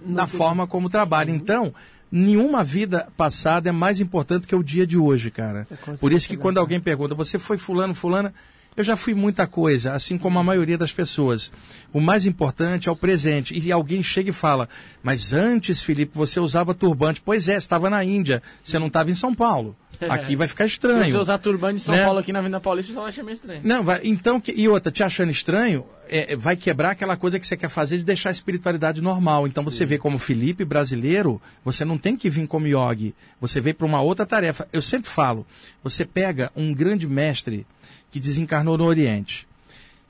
[0.00, 1.32] na forma como trabalha.
[1.32, 1.74] Então,
[2.10, 5.66] nenhuma vida passada é mais importante que o dia de hoje, cara.
[6.00, 8.32] Por isso que quando alguém pergunta, você foi fulano, fulana,
[8.76, 11.50] eu já fui muita coisa, assim como a maioria das pessoas.
[11.92, 13.58] O mais importante é o presente.
[13.58, 14.68] E alguém chega e fala,
[15.02, 17.20] mas antes, Felipe, você usava turbante.
[17.20, 19.76] Pois é, estava na Índia, você não estava em São Paulo.
[20.08, 21.08] Aqui vai ficar Se estranho.
[21.10, 22.04] você usar turbante de São Né?
[22.04, 23.60] Paulo aqui na Avenida Paulista, você vai achar meio estranho.
[23.64, 27.46] Não, vai, então, que- e outra, te achando estranho, é, vai quebrar aquela coisa que
[27.46, 29.46] você quer fazer de deixar a espiritualidade normal.
[29.46, 33.74] Então você vê como Felipe brasileiro, você não tem que vir como yogi, você veio
[33.74, 34.68] para uma outra tarefa.
[34.72, 35.46] Eu sempre falo,
[35.82, 37.66] você pega um grande mestre
[38.10, 39.46] que desencarnou no Oriente.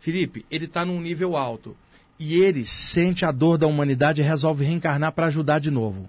[0.01, 1.77] Felipe, ele está num nível alto
[2.19, 6.09] e ele sente a dor da humanidade e resolve reencarnar para ajudar de novo.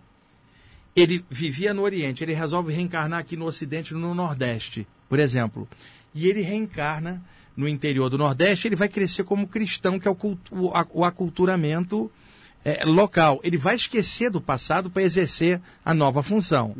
[1.01, 5.67] Ele vivia no Oriente, ele resolve reencarnar aqui no Ocidente, no Nordeste, por exemplo.
[6.13, 7.21] E ele reencarna
[7.55, 12.11] no interior do Nordeste, ele vai crescer como cristão, que é o, cultu- o aculturamento
[12.63, 13.39] eh, local.
[13.43, 16.75] Ele vai esquecer do passado para exercer a nova função.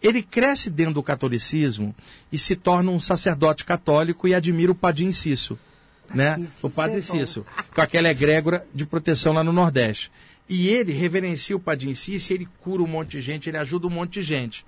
[0.00, 1.94] Ele cresce dentro do catolicismo
[2.30, 5.58] e se torna um sacerdote católico e admira o Padim Cisso.
[6.14, 6.36] Né?
[6.62, 7.02] O Padre é.
[7.02, 10.10] Cício, com aquela egrégora de proteção lá no Nordeste.
[10.48, 13.90] E ele reverencia o Padim Cisso, ele cura um monte de gente, ele ajuda um
[13.90, 14.64] monte de gente.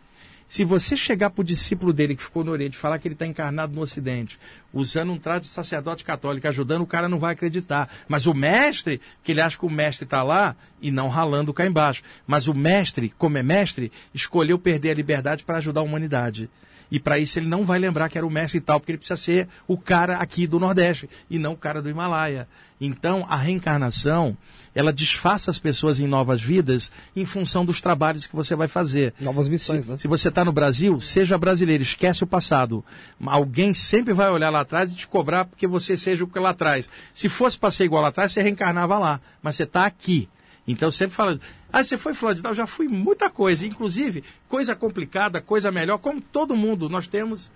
[0.47, 3.27] Se você chegar para o discípulo dele que ficou no Oriente falar que ele está
[3.27, 4.39] encarnado no Ocidente,
[4.73, 7.89] usando um traje de sacerdote católico, ajudando, o cara não vai acreditar.
[8.07, 11.67] Mas o mestre, que ele acha que o mestre está lá e não ralando cá
[11.67, 12.03] embaixo.
[12.27, 16.49] Mas o mestre, como é mestre, escolheu perder a liberdade para ajudar a humanidade.
[16.94, 18.98] E para isso ele não vai lembrar que era o mestre e tal, porque ele
[18.98, 22.47] precisa ser o cara aqui do Nordeste e não o cara do Himalaia.
[22.81, 24.36] Então a reencarnação,
[24.73, 29.12] ela disfarça as pessoas em novas vidas em função dos trabalhos que você vai fazer.
[29.20, 29.98] Novas missões, Se, né?
[29.98, 32.84] se você está no Brasil, seja brasileiro, esquece o passado.
[33.26, 36.50] Alguém sempre vai olhar lá atrás e te cobrar porque você seja o que lá
[36.50, 36.89] atrás.
[37.12, 39.20] Se fosse para ser igual lá atrás, você reencarnava lá.
[39.42, 40.28] Mas você está aqui.
[40.67, 41.39] Então sempre fala,
[41.73, 45.99] ah, você foi fulano de tal, já fui muita coisa, inclusive coisa complicada, coisa melhor,
[45.99, 47.51] como todo mundo, nós temos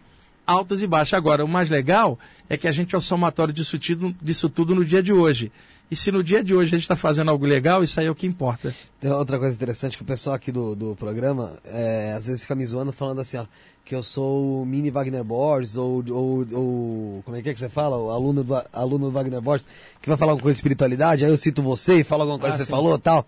[0.47, 1.15] altas e baixas.
[1.15, 4.75] Agora, o mais legal é que a gente é o somatório disso tudo, disso tudo
[4.75, 5.53] no dia de hoje.
[5.91, 8.10] E se no dia de hoje a gente está fazendo algo legal, isso aí é
[8.10, 8.75] o que importa.
[9.00, 12.55] Tem outra coisa interessante que o pessoal aqui do, do programa é, às vezes fica
[12.55, 13.47] me zoando falando assim, ó,
[13.86, 17.58] que eu sou o mini Wagner Borges, ou, ou, ou como é que é que
[17.60, 17.97] você fala?
[17.97, 19.67] O aluno do, aluno do Wagner Borges,
[20.02, 22.55] que vai falar alguma coisa de espiritualidade, aí eu cito você e falo alguma coisa
[22.55, 22.70] Ah, que você sim.
[22.70, 23.25] falou tal.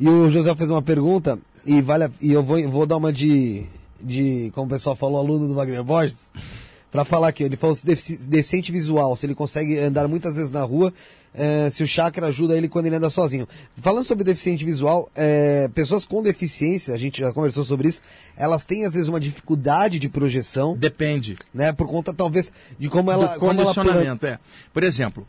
[0.00, 3.12] E o José fez uma pergunta, e, vale, a- e eu vou, vou dar uma
[3.12, 3.64] de,
[4.00, 6.32] de, como o pessoal falou, aluno do Wagner Borges,
[6.92, 10.52] Pra falar aqui, ele falou se defici- deficiente visual, se ele consegue andar muitas vezes
[10.52, 10.92] na rua,
[11.34, 13.48] eh, se o chakra ajuda ele quando ele anda sozinho.
[13.78, 18.02] Falando sobre deficiente visual, eh, pessoas com deficiência, a gente já conversou sobre isso,
[18.36, 21.34] elas têm às vezes uma dificuldade de projeção, Depende.
[21.54, 21.72] né?
[21.72, 23.28] Por conta talvez de como ela.
[23.28, 24.38] do como ela condicionamento, é.
[24.70, 25.26] Por exemplo,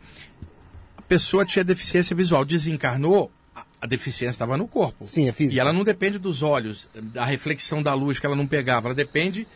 [0.98, 3.32] a pessoa tinha deficiência visual, desencarnou,
[3.82, 5.08] a, deficiência estava no corpo.
[5.08, 5.56] Sim, é físico.
[5.56, 8.96] E ela não depende dos olhos, da reflexão da luz que ela não pegava, ela
[8.96, 9.48] depende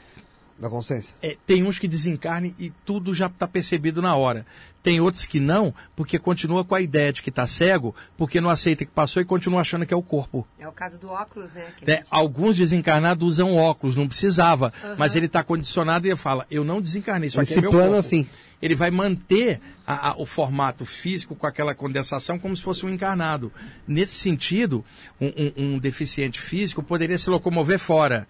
[0.59, 1.13] Da consciência.
[1.21, 4.45] É, tem uns que desencarnem e tudo já está percebido na hora.
[4.81, 8.49] Tem outros que não, porque continua com a ideia de que está cego, porque não
[8.49, 10.47] aceita que passou e continua achando que é o corpo.
[10.57, 11.65] É o caso do óculos, né?
[11.77, 16.45] que gente- Alguns desencarnados usam óculos, não precisava, mas ele está condicionado e ele fala:
[16.49, 17.99] Eu não desencarnei, isso aqui Esse é meu plano corpo.
[17.99, 18.27] assim.
[18.59, 22.89] Ele vai manter a- a- o formato físico com aquela condensação como se fosse um
[22.89, 23.51] encarnado.
[23.87, 24.83] Nesse sentido,
[25.21, 28.27] um, um- um deficiente físico poderia se locomover fora.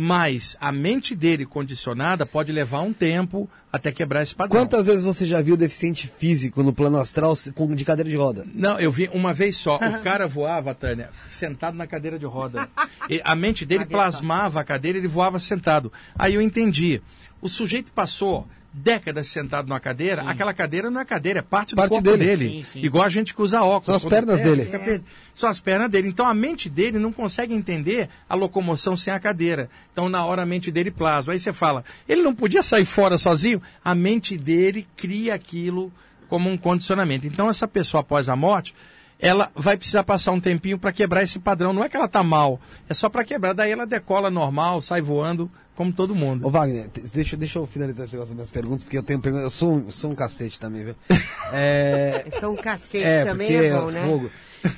[0.00, 4.60] Mas a mente dele condicionada pode levar um tempo até quebrar esse padrão.
[4.60, 7.34] Quantas vezes você já viu deficiente físico no plano astral
[7.74, 8.46] de cadeira de roda?
[8.54, 9.74] Não, eu vi uma vez só.
[9.74, 12.68] O cara voava, Tânia, sentado na cadeira de roda.
[13.10, 15.92] E a mente dele plasmava a cadeira, ele voava sentado.
[16.16, 17.02] Aí eu entendi.
[17.40, 18.46] O sujeito passou
[18.78, 22.24] décadas sentado numa cadeira, aquela cadeira não é cadeira, é parte, Parte do corpo dele.
[22.36, 22.48] dele.
[22.64, 22.80] Sim, sim.
[22.86, 23.86] Igual a gente que usa óculos.
[23.86, 24.64] São as pernas é, dele.
[24.66, 25.00] per-
[25.34, 26.08] São as pernas dele.
[26.08, 29.68] Então a mente dele não consegue entender a locomoção sem a cadeira.
[29.92, 31.32] Então na hora a mente dele plasma.
[31.32, 33.60] Aí você fala, ele não podia sair fora sozinho?
[33.84, 35.92] A mente dele cria aquilo
[36.28, 37.26] como um condicionamento.
[37.26, 38.74] Então essa pessoa após a morte,
[39.20, 41.72] ela vai precisar passar um tempinho para quebrar esse padrão.
[41.72, 43.52] Não é que ela tá mal, é só para quebrar.
[43.52, 46.46] Daí ela decola normal, sai voando como todo mundo.
[46.46, 49.44] Ô Wagner, deixa, deixa eu finalizar esse negócio das minhas perguntas, porque eu tenho perguntas.
[49.44, 50.94] Eu sou, um- sou um cacete também, viu?
[51.52, 54.04] É, São um cacete É, também, porque é bom, né?
[54.06, 54.30] fogo.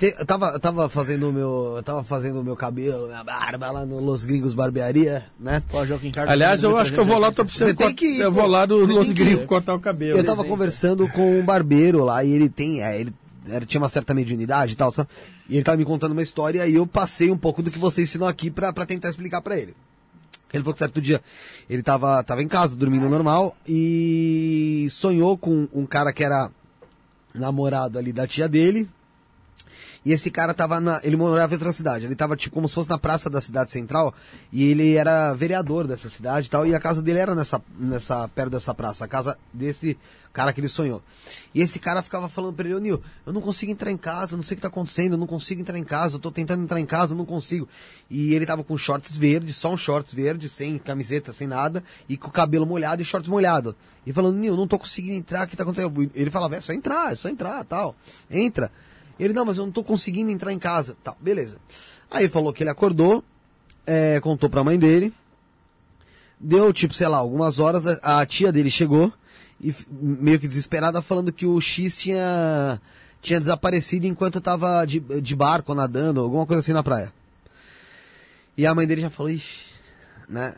[0.02, 1.75] Eu, tava, eu tava fazendo o meu.
[1.78, 5.62] Eu tava fazendo o meu cabelo, minha barba lá no Los Gringos Barbearia, né?
[5.73, 7.69] Ó, Joaquim Carlos, Aliás, eu acho que eu vou lá, tô precisando.
[7.70, 8.41] Você tem que ir, eu pô.
[8.43, 9.10] vou lá no Você Los.
[9.10, 10.19] Gringos cortar o cabelo.
[10.19, 12.83] Eu tava conversando com um barbeiro lá e ele tem.
[12.85, 13.12] é, ele
[13.50, 15.08] era- tinha uma certa mediunidade e tal, sabe?
[15.48, 18.02] E ele tava me contando uma história e eu passei um pouco do que você
[18.02, 19.74] ensinou aqui pra tentar explicar pra ele.
[20.52, 21.20] Ele falou que certo dia
[21.68, 26.50] ele tava, tava em casa, dormindo normal, e sonhou com um cara que era
[27.32, 28.88] namorado ali da tia dele.
[30.04, 31.00] E esse cara tava na.
[31.02, 32.06] Ele morava em outra cidade.
[32.06, 34.14] Ele tava tipo como se fosse na praça da cidade central.
[34.52, 36.66] E ele era vereador dessa cidade e tal.
[36.66, 39.04] E a casa dele era nessa, nessa perto dessa praça.
[39.04, 39.98] A casa desse
[40.32, 41.02] cara que ele sonhou.
[41.54, 44.36] E esse cara ficava falando pra ele, Nil, eu não consigo entrar em casa, eu
[44.36, 46.62] não sei o que tá acontecendo, eu não consigo entrar em casa, eu tô tentando
[46.62, 47.68] entrar em casa, eu não consigo.
[48.08, 52.16] E ele tava com shorts verdes, só um shorts verde, sem camiseta, sem nada, e
[52.16, 53.74] com o cabelo molhado e shorts molhado.
[54.06, 56.10] E falando, Nil, não tô conseguindo entrar, o que tá acontecendo?
[56.14, 57.94] Ele falava, é só entrar, é só entrar, tal.
[58.30, 58.70] Entra.
[59.20, 60.97] Ele, não, mas eu não tô conseguindo entrar em casa.
[61.05, 61.58] Tal, beleza.
[62.10, 63.23] Aí falou que ele acordou,
[63.86, 65.12] é, contou pra mãe dele.
[66.40, 69.12] Deu, tipo, sei lá, algumas horas, a, a tia dele chegou,
[69.60, 72.81] e meio que desesperada, falando que o X tinha,
[73.20, 77.12] tinha desaparecido enquanto tava de, de barco, nadando, alguma coisa assim na praia.
[78.57, 79.66] E a mãe dele já falou, ixi,
[80.26, 80.55] né?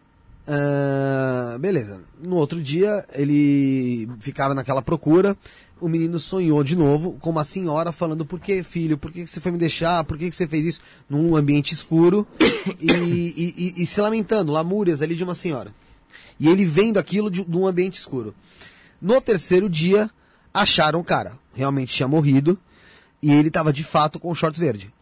[0.47, 2.00] Ah, beleza.
[2.20, 5.36] No outro dia, ele ficaram naquela procura.
[5.83, 8.97] O menino sonhou de novo com uma senhora falando: Por que, filho?
[8.97, 10.05] Por que que você foi me deixar?
[10.05, 10.81] Por que que você fez isso?
[11.11, 12.27] Num ambiente escuro
[12.81, 15.75] e, e- e- e se lamentando, lamúrias ali de uma senhora.
[16.39, 18.35] E ele vendo aquilo de, de um ambiente escuro.
[19.01, 20.09] No terceiro dia,
[20.55, 21.33] acharam o cara.
[21.55, 22.59] Realmente tinha morrido.
[23.20, 24.93] E ele estava de fato com shorts verde.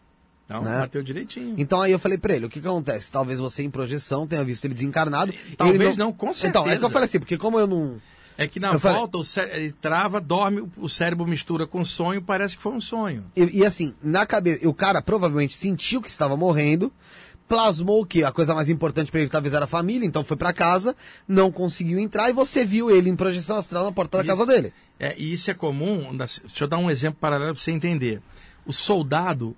[0.47, 0.79] Não, né?
[0.79, 1.55] bateu direitinho.
[1.57, 3.11] Então aí eu falei pra ele, o que que acontece?
[3.11, 5.33] Talvez você em projeção tenha visto ele desencarnado.
[5.57, 6.89] Talvez ele não, com Então, é que eu certeza.
[6.89, 8.01] falei assim, porque como eu não...
[8.37, 11.83] É que na Eu falei- volta o cé- ele trava, dorme, o cérebro mistura com
[11.85, 13.25] sonho, parece que foi um sonho.
[13.35, 16.91] E, e assim, na cabeça, o cara provavelmente sentiu que estava morrendo,
[17.47, 20.53] plasmou que a coisa mais importante pra ele talvez era a família, então foi pra
[20.53, 20.95] casa,
[21.27, 24.31] não conseguiu entrar e você viu ele em projeção astral na porta da Isso.
[24.31, 24.73] casa dele.
[24.99, 26.15] É, e isso é comum.
[26.15, 28.21] Deixa eu dar um exemplo paralelo para você entender.
[28.65, 29.55] O soldado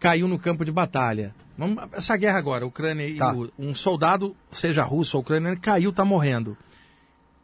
[0.00, 1.32] caiu no campo de batalha.
[1.56, 3.34] Vamos, essa guerra agora, Ucrânia e Tá.
[3.58, 6.56] um soldado, seja russo ou ucraniano, caiu, está morrendo.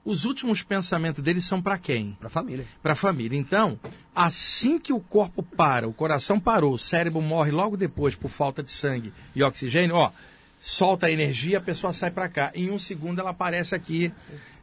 [0.05, 2.17] Os últimos pensamentos dele são para quem?
[2.21, 2.67] Pra família.
[2.83, 3.39] Para a família.
[3.39, 3.79] Então,
[4.15, 8.63] assim que o corpo para, o coração parou, o cérebro morre logo depois por falta
[8.63, 10.13] de sangue e oxigênio, ó,
[10.61, 12.53] solta a energia, a pessoa sai para cá.
[12.55, 14.13] Em um segundo ela aparece aqui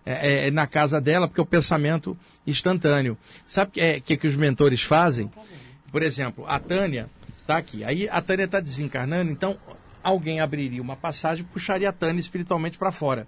[0.06, 3.18] é, é, na casa dela, porque é o pensamento instantâneo.
[3.46, 5.32] Sabe o que, é, que, que os mentores fazem?
[5.92, 7.84] Por exemplo, a Tânia está aqui.
[7.84, 9.58] Aí a Tânia está desencarnando, então
[10.04, 13.28] alguém abriria uma passagem e puxaria a Tânia espiritualmente para fora.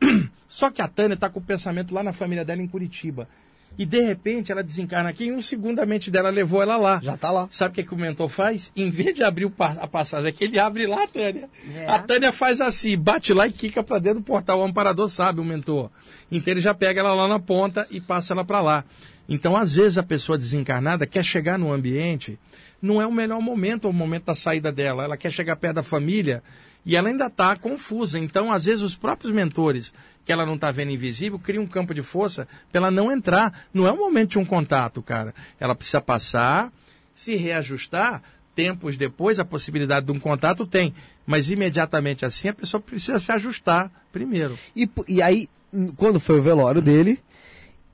[0.48, 3.28] Só que a Tânia está com o pensamento lá na família dela em Curitiba.
[3.76, 6.76] E de repente ela desencarna aqui e em um segundo a mente dela levou ela
[6.76, 7.00] lá.
[7.02, 7.48] Já tá lá.
[7.52, 8.72] Sabe o que, que o mentor faz?
[8.74, 11.48] Em vez de abrir o pa- a passagem aqui, ele abre lá, Tânia.
[11.74, 11.86] É.
[11.86, 14.60] A Tânia faz assim, bate lá e quica para dentro do portal.
[14.60, 15.90] O amparador sabe, o mentor.
[16.32, 18.84] Então ele já pega ela lá na ponta e passa ela para lá.
[19.28, 22.38] Então, às vezes, a pessoa desencarnada quer chegar no ambiente,
[22.80, 25.04] não é o melhor momento, o momento da saída dela.
[25.04, 26.42] Ela quer chegar perto da família
[26.84, 28.18] e ela ainda está confusa.
[28.18, 29.92] Então, às vezes, os próprios mentores,
[30.24, 33.66] que ela não está vendo invisível, criam um campo de força para ela não entrar.
[33.72, 35.34] Não é o momento de um contato, cara.
[35.58, 36.72] Ela precisa passar,
[37.14, 38.22] se reajustar.
[38.54, 40.94] Tempos depois, a possibilidade de um contato tem.
[41.26, 44.58] Mas imediatamente assim, a pessoa precisa se ajustar primeiro.
[44.74, 45.48] E, e aí,
[45.96, 47.22] quando foi o velório dele,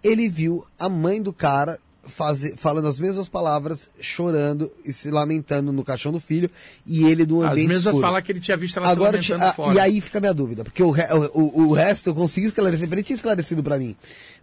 [0.02, 5.72] ele viu a mãe do cara fazer, falando as mesmas palavras, chorando e se lamentando
[5.72, 6.50] no caixão do filho,
[6.86, 8.06] e ele no As ambiente mesmas escuro.
[8.06, 9.74] falar que ele tinha visto ela Agora, se lamentando ah, fora.
[9.74, 12.88] e aí fica a minha dúvida, porque o, o, o- o resto eu consegui esclarecer,
[12.92, 13.96] ele tinha esclarecido pra mim.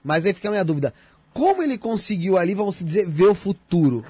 [0.03, 0.93] Mas aí fica a minha dúvida.
[1.33, 4.03] Como ele conseguiu ali, vamos dizer, ver o futuro?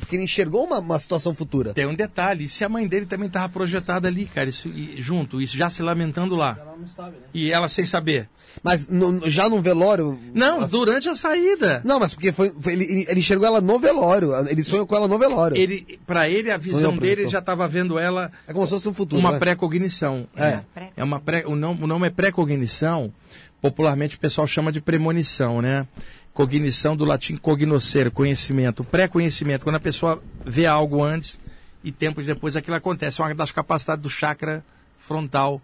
[0.00, 1.72] Porque ele enxergou uma, uma situação futura.
[1.72, 5.40] Tem um detalhe, se a mãe dele também estava projetada ali, cara, isso, e- junto,
[5.40, 6.56] isso já se lamentando lá.
[6.60, 7.22] Ela não sabe, né?
[7.32, 8.28] E ela sem saber.
[8.64, 10.18] Mas no- já no velório.
[10.34, 11.80] Não, durante a saída.
[11.84, 14.32] Não, mas porque foi, foi- ele, ele- enxergou ela no velório.
[14.48, 15.56] Ele sonhou com ela no velório.
[15.56, 18.88] Ele, para ele, a visão Sonhou, dele, já estava vendo ela É como se fosse
[18.88, 19.20] um futuro.
[19.20, 19.38] uma né?
[19.38, 20.26] pré-cognição.
[20.36, 20.60] É.
[20.96, 23.12] É uma pré, o, nome, o nome é pré-cognição.
[23.60, 25.86] Popularmente o pessoal chama de premonição, né?
[26.32, 28.84] Cognição do latim cognoscere, conhecimento.
[28.84, 31.38] Pré-conhecimento, quando a pessoa vê algo antes
[31.82, 33.20] e tempos depois aquilo acontece.
[33.20, 34.64] É uma das capacidades do chakra
[34.98, 35.60] frontal,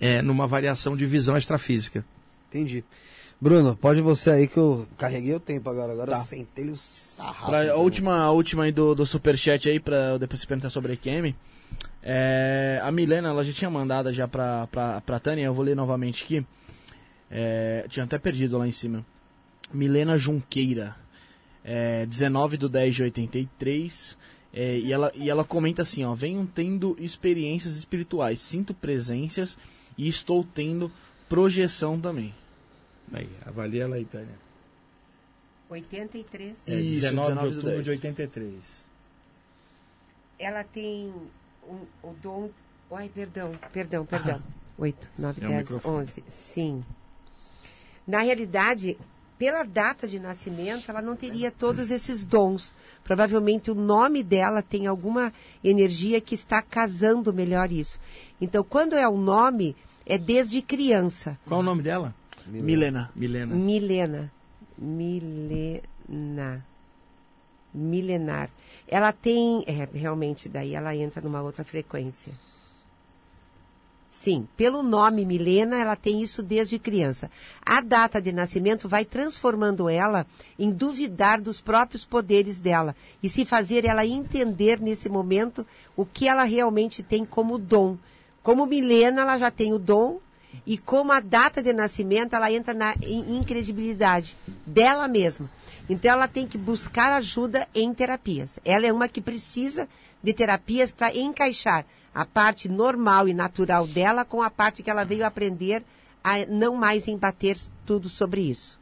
[0.00, 2.04] é, numa variação de visão extrafísica.
[2.48, 2.84] Entendi.
[3.40, 5.92] Bruno, pode você aí que eu carreguei o tempo agora.
[5.92, 6.18] Agora Tá.
[6.18, 7.46] eu sentei o sarrafo.
[7.46, 10.70] Pra, a última, a última aí do, do superchat aí, pra eu depois você perguntar
[10.70, 11.34] sobre a EQM.
[12.02, 15.74] É, a Milena, ela já tinha mandado já pra, pra, pra Tânia, eu vou ler
[15.74, 16.46] novamente aqui.
[17.30, 19.04] É, tinha até perdido lá em cima.
[19.72, 20.96] Milena Junqueira,
[21.64, 24.18] é, 19 do 10 de 83.
[24.54, 29.58] É, e, ela, e ela comenta assim, ó, venho tendo experiências espirituais, sinto presenças
[29.96, 30.92] e estou tendo
[31.28, 32.34] projeção também.
[33.12, 34.34] Aí, avalia ela aí, Tânia.
[35.70, 36.56] 83.
[36.66, 37.84] É, Isso, 19, 19 de do outubro 10.
[37.84, 38.54] de 83.
[40.38, 41.12] Ela tem
[41.66, 42.50] um, o dom.
[42.90, 44.42] Ai, perdão, perdão, perdão.
[44.76, 45.96] 8, 9, É o 10, microfone.
[46.02, 46.24] 11.
[46.26, 46.84] Sim.
[48.06, 48.98] Na realidade,
[49.42, 52.76] pela data de nascimento, ela não teria todos esses dons.
[53.02, 55.32] Provavelmente o nome dela tem alguma
[55.64, 57.98] energia que está casando melhor isso.
[58.40, 59.74] Então, quando é o nome,
[60.06, 61.36] é desde criança.
[61.44, 62.14] Qual o nome dela?
[62.46, 63.10] Milena.
[63.16, 63.52] Milena.
[63.52, 64.32] Milena.
[64.78, 66.64] Milena.
[67.74, 68.48] Milenar.
[68.86, 69.64] Ela tem.
[69.66, 72.32] É, realmente, daí ela entra numa outra frequência.
[74.22, 77.28] Sim, pelo nome Milena, ela tem isso desde criança.
[77.66, 80.24] A data de nascimento vai transformando ela
[80.56, 86.28] em duvidar dos próprios poderes dela e se fazer ela entender nesse momento o que
[86.28, 87.96] ela realmente tem como dom.
[88.44, 90.20] Como Milena, ela já tem o dom
[90.64, 95.50] e como a data de nascimento, ela entra na in- incredibilidade dela mesma.
[95.88, 98.58] Então, ela tem que buscar ajuda em terapias.
[98.64, 99.88] Ela é uma que precisa
[100.22, 105.04] de terapias para encaixar a parte normal e natural dela com a parte que ela
[105.04, 105.82] veio aprender
[106.22, 108.78] a não mais embater tudo sobre isso.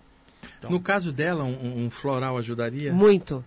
[0.68, 2.92] No caso dela, um, um floral ajudaria?
[2.92, 3.44] Muito.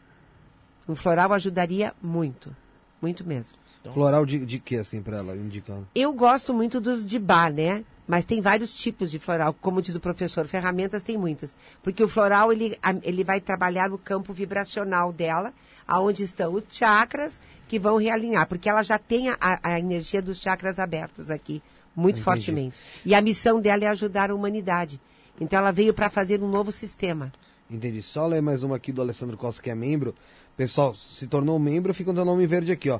[0.87, 2.55] Um floral ajudaria muito.
[3.01, 3.57] Muito mesmo.
[3.93, 5.87] Floral de, de que, assim, pra ela, indicando?
[5.93, 7.83] Eu gosto muito dos de bar, né?
[8.07, 11.55] Mas tem vários tipos de floral, como diz o professor, ferramentas tem muitas.
[11.81, 15.53] Porque o floral, ele, ele vai trabalhar no campo vibracional dela,
[15.87, 20.39] aonde estão os chakras que vão realinhar, porque ela já tem a, a energia dos
[20.39, 21.61] chakras abertos aqui,
[21.95, 22.23] muito Entendi.
[22.23, 22.79] fortemente.
[23.05, 24.99] E a missão dela é ajudar a humanidade.
[25.39, 27.31] Então ela veio para fazer um novo sistema.
[27.69, 28.01] Entendi.
[28.03, 30.13] Só ler mais uma aqui do Alessandro Costa, que é membro,
[30.55, 32.99] Pessoal, se tornou membro, fica o teu nome verde aqui, ó.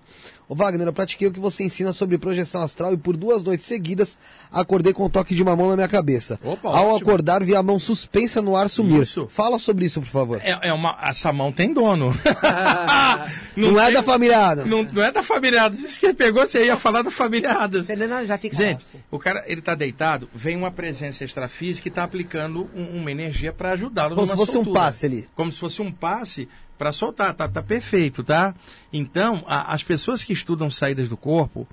[0.50, 3.66] Ô Wagner, eu pratiquei o que você ensina sobre projeção astral e por duas noites
[3.66, 4.18] seguidas
[4.52, 6.40] acordei com um toque de uma mão na minha cabeça.
[6.44, 7.10] Opa, Ao ótimo.
[7.10, 9.04] acordar, vi a mão suspensa no ar sumir.
[9.04, 9.28] Isso.
[9.30, 10.42] Fala sobre isso, por favor.
[10.44, 12.12] É, é uma, essa mão tem dono.
[13.56, 14.70] Não, é tem- da família Adams.
[14.72, 15.84] Não, não é da família Adams.
[15.84, 17.88] Isso que pegou, você ia falar da família Adams.
[18.28, 18.56] Já fica.
[18.56, 23.12] Gente, o cara, ele tá deitado, vem uma presença extrafísica e tá aplicando um- uma
[23.12, 24.80] energia para ajudá-lo Como numa se fosse um soltura.
[24.80, 25.28] passe ali.
[25.36, 26.50] Como se fosse um passe
[26.84, 28.54] para soltar, tá, tá perfeito, tá?
[28.92, 31.66] Então, a- as pessoas que estudam saídas do corpo,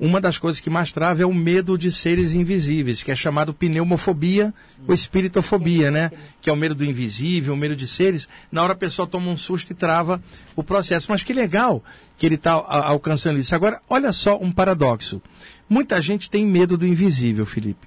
[0.00, 3.52] uma das coisas que mais trava é o medo de seres invisíveis, que é chamado
[3.52, 4.54] pneumofobia
[4.88, 6.10] ou espiritofobia, né?
[6.40, 8.26] Que é o medo do invisível, o medo de seres.
[8.50, 10.22] Na hora a pessoa toma um susto e trava
[10.54, 11.08] o processo.
[11.10, 11.84] Mas que legal
[12.16, 13.54] que ele está alcançando isso.
[13.54, 15.20] Agora, olha só um paradoxo.
[15.68, 17.86] Muita gente tem medo do invisível, Felipe.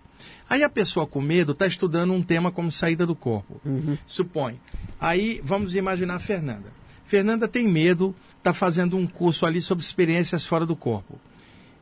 [0.49, 3.61] Aí a pessoa com medo está estudando um tema como saída do corpo.
[4.05, 4.59] Supõe.
[4.99, 6.73] Aí vamos imaginar a Fernanda.
[7.05, 11.19] Fernanda tem medo, está fazendo um curso ali sobre experiências fora do corpo.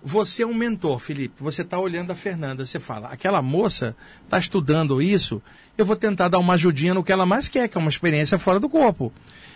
[0.03, 1.41] Você é um mentor, Felipe.
[1.41, 2.65] Você está olhando a Fernanda.
[2.65, 5.41] Você fala, aquela moça está estudando isso,
[5.77, 8.37] eu vou tentar dar uma ajudinha no que ela mais quer, que é uma experiência
[8.37, 9.11] fora do corpo.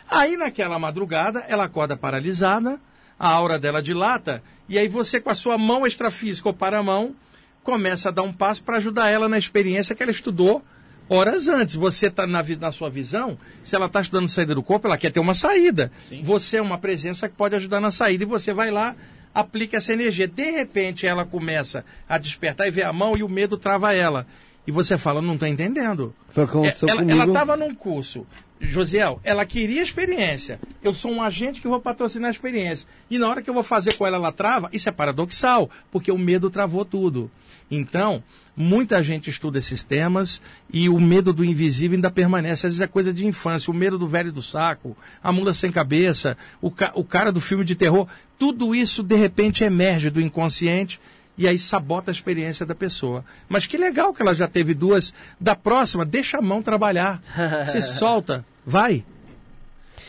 [0.09, 2.79] Aí, naquela madrugada, ela acorda paralisada,
[3.17, 7.15] a aura dela dilata, e aí você, com a sua mão extrafísica ou paramão,
[7.63, 10.63] começa a dar um passo para ajudar ela na experiência que ela estudou
[11.09, 11.75] horas antes.
[11.75, 15.11] Você está na, na sua visão, se ela está estudando saída do corpo, ela quer
[15.11, 15.91] ter uma saída.
[16.23, 18.95] Você é uma presença que pode ajudar na saída e você vai lá,
[19.33, 20.27] aplica essa energia.
[20.27, 24.25] De repente ela começa a despertar e vê a mão e o medo trava ela.
[24.65, 26.15] E você fala, não estou entendendo.
[26.29, 28.27] Foi aconteceu É, ela estava num curso,
[28.59, 30.59] Josiel, ela queria experiência.
[30.83, 32.87] Eu sou um agente que vou patrocinar a experiência.
[33.09, 34.69] E na hora que eu vou fazer com ela, ela trava.
[34.71, 37.29] Isso é paradoxal, porque o medo travou tudo.
[37.73, 38.21] Então,
[38.55, 40.41] muita gente estuda esses temas
[40.71, 42.67] e o medo do invisível ainda permanece.
[42.67, 43.71] Às vezes é coisa de infância.
[43.71, 47.39] O medo do velho do saco, a mula sem cabeça, o, ca- o cara do
[47.39, 48.07] filme de terror.
[48.37, 50.99] Tudo isso, de repente, emerge do inconsciente
[51.37, 53.23] e aí sabota a experiência da pessoa.
[53.47, 55.13] Mas que legal que ela já teve duas.
[55.39, 57.23] Da próxima, deixa a mão trabalhar.
[57.71, 59.05] Se solta, vai.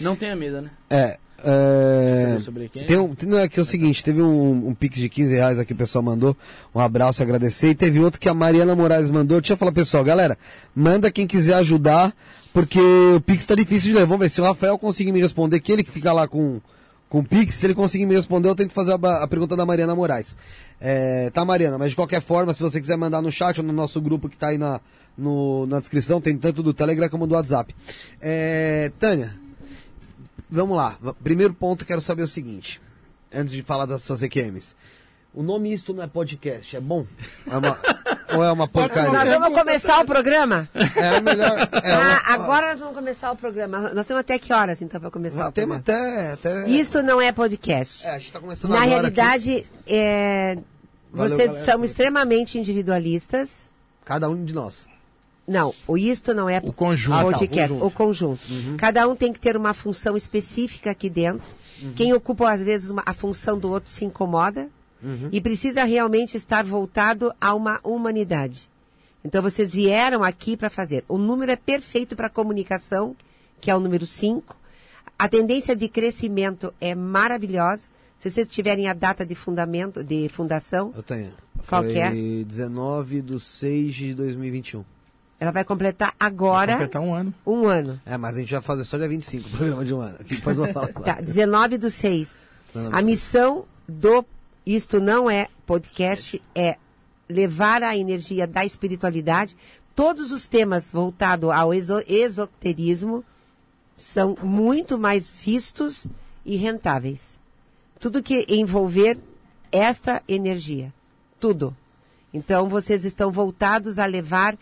[0.01, 0.71] Não tenha medo, né?
[0.91, 1.19] É.
[1.51, 2.35] é?
[2.87, 5.35] Tem um, tem- não, é que é o seguinte, teve um, um pix de 15
[5.35, 6.37] reais aqui, o pessoal mandou.
[6.75, 7.71] Um abraço, agradecer.
[7.71, 9.41] E teve outro que a Mariana Moraes mandou.
[9.41, 10.39] Deixa eu falar, pessoal, galera,
[10.75, 12.15] manda quem quiser ajudar,
[12.53, 14.07] porque o pix tá difícil de ler.
[14.07, 16.61] Vamos ver se o Rafael conseguir me responder, que ele que fica lá com,
[17.09, 19.67] com o pix, se ele conseguir me responder, eu tento fazer a, a pergunta da
[19.67, 20.37] Mariana Moraes.
[20.81, 23.73] É, tá, Mariana, mas de qualquer forma, se você quiser mandar no chat ou no
[23.73, 24.81] nosso grupo que tá aí na,
[25.17, 27.73] no- na descrição, tem tanto do Telegram como do WhatsApp.
[28.21, 29.33] É, Tânia,
[30.53, 30.97] Vamos lá.
[31.25, 32.81] Primeiro ponto, quero saber o seguinte.
[33.35, 34.75] Antes de falar das suas EQMs.
[35.35, 37.07] O nome Isto Não é Podcast, é bom?
[37.51, 37.79] É uma-
[38.37, 39.39] ou é uma Nós porcaria?
[39.39, 40.69] vamos começar o programa?
[40.75, 41.57] É melhor...
[41.83, 43.91] É uma- Ah, agora nós vamos começar o programa.
[43.95, 46.33] Nós temos até que horas, então, para começar o Temos programa?
[46.33, 46.33] até...
[46.33, 46.69] até...
[46.69, 48.07] Isto não é podcast.
[48.07, 50.59] É, a gente tá começando Na agora realidade, é,
[51.11, 53.71] Valeu, vocês galera, são extremamente individualistas.
[54.05, 54.87] Cada um de nós.
[55.47, 57.15] Não, o isto não é O conjunto.
[57.15, 57.87] Ah, tá, o conjunto.
[57.87, 58.43] o conjunto.
[58.79, 61.49] Cada um tem que ter uma função específica aqui dentro.
[61.83, 61.93] Uhum.
[61.95, 64.69] Quem ocupa, às vezes, uma- a função do outro se incomoda
[65.03, 65.29] Uhum.
[65.33, 68.71] e precisa realmente estar voltado a uma humanidade.
[69.25, 71.05] Então, vocês vieram aqui para fazer.
[71.09, 73.17] O número é perfeito para comunicação,
[73.61, 74.57] que é o número 5.
[75.19, 77.89] A tendência de crescimento é maravilhosa.
[78.17, 81.33] Se vocês tiverem a data de fundamento, de fundação, Eu tenho.
[81.69, 82.11] Qual Foi que é?
[82.45, 84.85] 19 de 6 de 2021.
[85.43, 87.35] Ela vai completar agora Completar um ano.
[87.45, 88.01] um ano.
[88.07, 90.17] É, mas a gente vai fazer só dia 25, programa de um ano.
[90.21, 90.89] Aqui depois eu vou falar.
[91.03, 92.47] Tá, 19 do 6.
[92.73, 94.25] 19 do A missão do
[94.65, 96.77] Isto Não É Podcast é
[97.29, 99.57] levar a energia da espiritualidade.
[99.97, 103.25] Todos os temas voltados ao exo- esoterismo
[103.97, 106.07] são muito mais vistos
[106.47, 107.37] e rentáveis.
[107.99, 109.19] Tudo que envolver
[109.73, 110.93] esta energia.
[111.41, 111.77] Tudo.
[112.33, 114.57] Então, vocês estão voltados a levar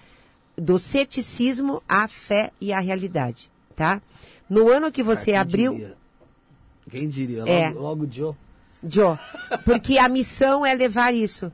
[0.60, 4.02] do ceticismo à fé e à realidade, tá?
[4.48, 5.72] No ano que você Quem abriu...
[5.72, 5.96] diria?
[6.90, 7.44] Quem diria?
[7.46, 7.68] É.
[7.68, 8.34] Logo, logo Joe.
[8.86, 9.16] Joe,
[9.64, 11.52] porque a missão é levar isso,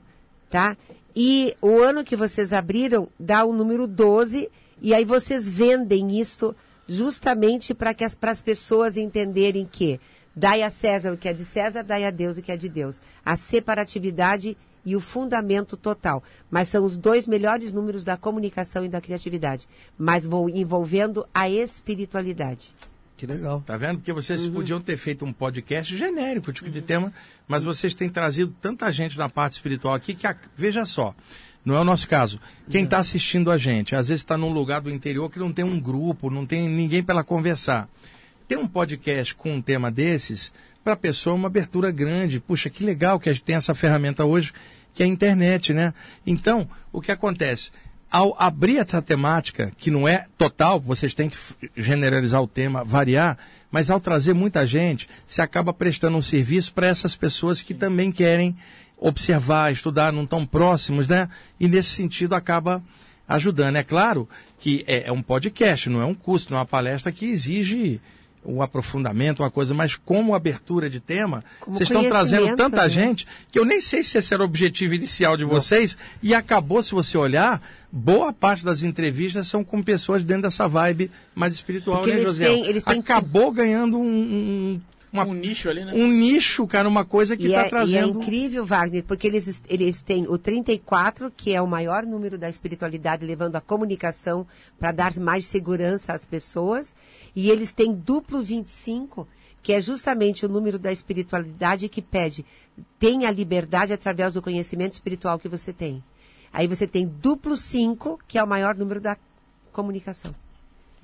[0.50, 0.76] tá?
[1.14, 6.54] E o ano que vocês abriram dá o número 12 e aí vocês vendem isto
[6.88, 10.00] justamente para que as pras pessoas entenderem que
[10.34, 12.68] dai a César o que é de César, dai a Deus o que é de
[12.68, 13.00] Deus.
[13.24, 16.22] A separatividade e o fundamento total.
[16.50, 19.66] Mas são os dois melhores números da comunicação e da criatividade,
[19.98, 22.70] mas vou envolvendo a espiritualidade.
[23.16, 23.62] Que legal.
[23.66, 23.96] Tá vendo?
[23.98, 24.52] Porque vocês Uhum.
[24.52, 27.12] podiam ter feito um podcast genérico, tipo de tema,
[27.48, 31.14] mas vocês têm trazido tanta gente na parte espiritual aqui que, a- veja só,
[31.64, 32.38] não é o nosso caso.
[32.70, 35.64] Quem está assistindo a gente, às vezes está num lugar do interior que não tem
[35.64, 37.88] um grupo, não tem ninguém para ela conversar.
[38.48, 40.52] ter um podcast com um tema desses,
[40.84, 42.38] para a pessoa é uma abertura grande.
[42.38, 44.52] Puxa, que legal que a gente tem essa ferramenta hoje,
[44.96, 45.92] que é a internet, né?
[46.26, 47.70] Então, o que acontece?
[48.10, 51.36] Ao abrir essa temática, que não é total, vocês têm que
[51.76, 53.36] generalizar o tema, variar,
[53.70, 58.10] mas ao trazer muita gente, você acaba prestando um serviço para essas pessoas que também
[58.10, 58.56] querem
[58.96, 61.28] observar, estudar, não tão próximos, né?
[61.60, 62.82] E nesse sentido acaba
[63.28, 63.76] ajudando.
[63.76, 64.26] É claro
[64.58, 68.00] que é, é um podcast, não é um curso, não é uma palestra que exige
[68.46, 72.88] um aprofundamento, uma coisa, mas como abertura de tema, Como vocês estão trazendo tanta né?
[72.88, 76.82] gente que eu nem sei se esse era o objetivo inicial de vocês e acabou,
[76.82, 77.60] se você olhar,
[77.90, 82.28] boa parte das entrevistas são com pessoas dentro dessa vibe mais espiritual, Porque né, eles
[82.32, 82.46] José?
[82.46, 84.80] têm- eles têm acabou ganhando um, um,
[85.12, 85.92] uma- Um nicho ali, né?
[85.94, 88.20] um nicho, cara, uma coisa que E está é, e é trazendo.
[88.20, 93.24] incrível, Wagner, porque eles, eles têm o 34, que é o maior número da espiritualidade,
[93.24, 94.46] levando a comunicação
[94.78, 96.94] para dar mais segurança às pessoas.
[97.34, 99.26] E eles têm duplo 25,
[99.62, 102.44] que é justamente o número da espiritualidade que pede
[102.98, 106.02] tenha liberdade através do conhecimento espiritual que você tem.
[106.52, 109.16] Aí você tem duplo 5, que é o maior número da
[109.72, 110.34] comunicação.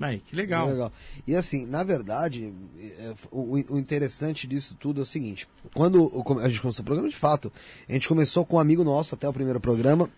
[0.01, 0.69] Aí, que legal.
[0.69, 0.93] Legal.
[1.27, 2.53] E assim, na verdade,
[2.99, 6.87] é, o, o interessante disso tudo é o seguinte: quando o- a gente começou o
[6.87, 7.53] programa, de fato,
[7.89, 10.09] a gente começou com um amigo nosso até o primeiro programa.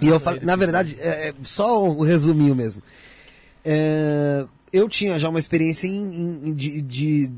[0.00, 2.82] E eu falei, na verdade, é, é só um resuminho mesmo.
[3.64, 7.30] É, eu tinha já uma experiência em, em- de, de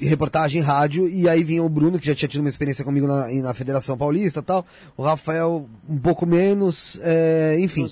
[0.00, 3.06] reportagem em rádio, e aí vinha o Bruno, que já tinha tido uma experiência comigo
[3.06, 4.66] na, na Federação Paulista e tal.
[4.96, 7.82] O Rafael, um pouco menos, é, enfim.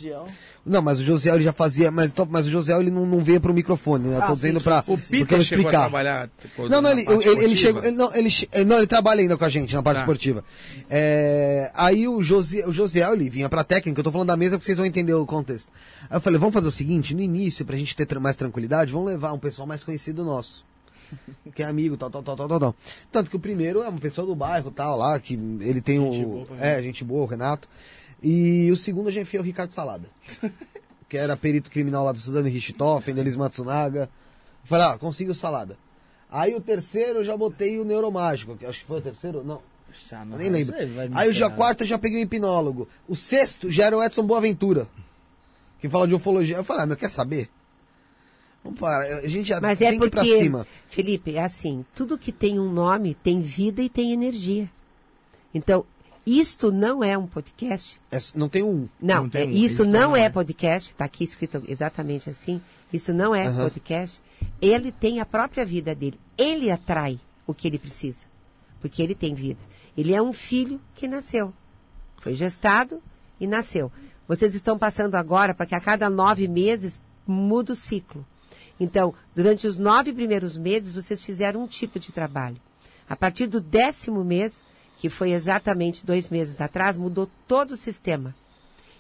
[0.69, 3.41] Não, mas o José ele já fazia, mas, mas o José ele não, não veio
[3.41, 4.17] pro microfone, né?
[4.17, 5.71] Eu Ah, tô sim, dizendo sim, O Peter chegou a explicar.
[5.81, 6.31] trabalhar.
[6.55, 7.83] coisa Não, não, ele, ele, ele chegou.
[7.83, 10.03] Ele, não, ele, che- não, ele trabalha ainda com a gente na parte Tá.
[10.03, 10.45] esportiva.
[10.91, 14.57] É, aí o José, o José ele vinha pra técnica, eu tô falando da mesa
[14.57, 15.69] porque vocês vão entender o contexto.
[16.09, 19.09] Aí eu falei, vamos fazer o seguinte, no início, pra gente ter mais tranquilidade, vamos
[19.09, 20.65] levar um pessoal mais conhecido nosso.
[21.55, 22.75] Que é amigo, tal, tal, tal, tal, tal, tal.
[23.11, 26.25] Tanto que o primeiro é uma pessoa do bairro, tal, lá, que ele tem Gente
[26.25, 26.29] o.
[26.29, 27.67] boa É, gente boa, o Renato.
[28.23, 30.09] E o segundo a gente enfiou o Ricardo Salada.
[31.09, 34.11] que era perito criminal lá do Suzano Richthofen, Delis Matsunaga.
[34.63, 35.79] Eu Falei, ah, consigo o Salada.
[36.31, 39.63] Aí o terceiro eu já botei o Neuromágico, que acho que foi o terceiro, não,
[40.37, 40.75] nem lembro.
[41.15, 42.89] Aí o já quarto eu já peguei o hipnólogo.
[43.09, 44.87] O sexto já era o Edson Boaventura,
[45.81, 46.57] que fala de ufologia.
[46.57, 47.49] Eu falei, ah, mas quer saber?
[48.63, 50.67] Vamos parar, a gente já Mas tem é que ir pra porque, cima.
[50.89, 54.69] Felipe, é assim, tudo que tem um nome tem vida e tem energia.
[55.55, 55.87] Então,
[56.41, 58.01] isto não é um podcast.
[58.11, 58.89] É, não tem um.
[59.01, 60.31] Não, Não tem é- um, isso não é é.
[60.31, 62.61] podcast, está aqui escrito exatamente assim.
[62.93, 63.65] Isso não é Aham.
[63.65, 64.21] podcast.
[64.61, 66.19] Ele tem a própria vida dele.
[66.37, 68.27] Ele atrai o que ele precisa,
[68.81, 69.61] porque ele tem vida.
[69.97, 71.53] Ele é um filho que nasceu,
[72.19, 73.03] foi gestado
[73.41, 73.91] e nasceu.
[74.29, 78.25] Vocês estão passando agora para que a cada nove meses muda o ciclo.
[78.79, 82.57] Então, durante os nove primeiros meses, vocês fizeram um tipo de trabalho.
[83.09, 84.63] A partir do décimo mês,
[84.99, 88.35] que foi exatamente dois meses atrás, mudou todo o sistema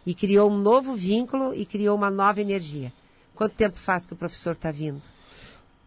[0.07, 2.93] e criou um novo vínculo e criou uma nova energia.
[3.35, 5.01] Quanto tempo faz que o professor está vindo?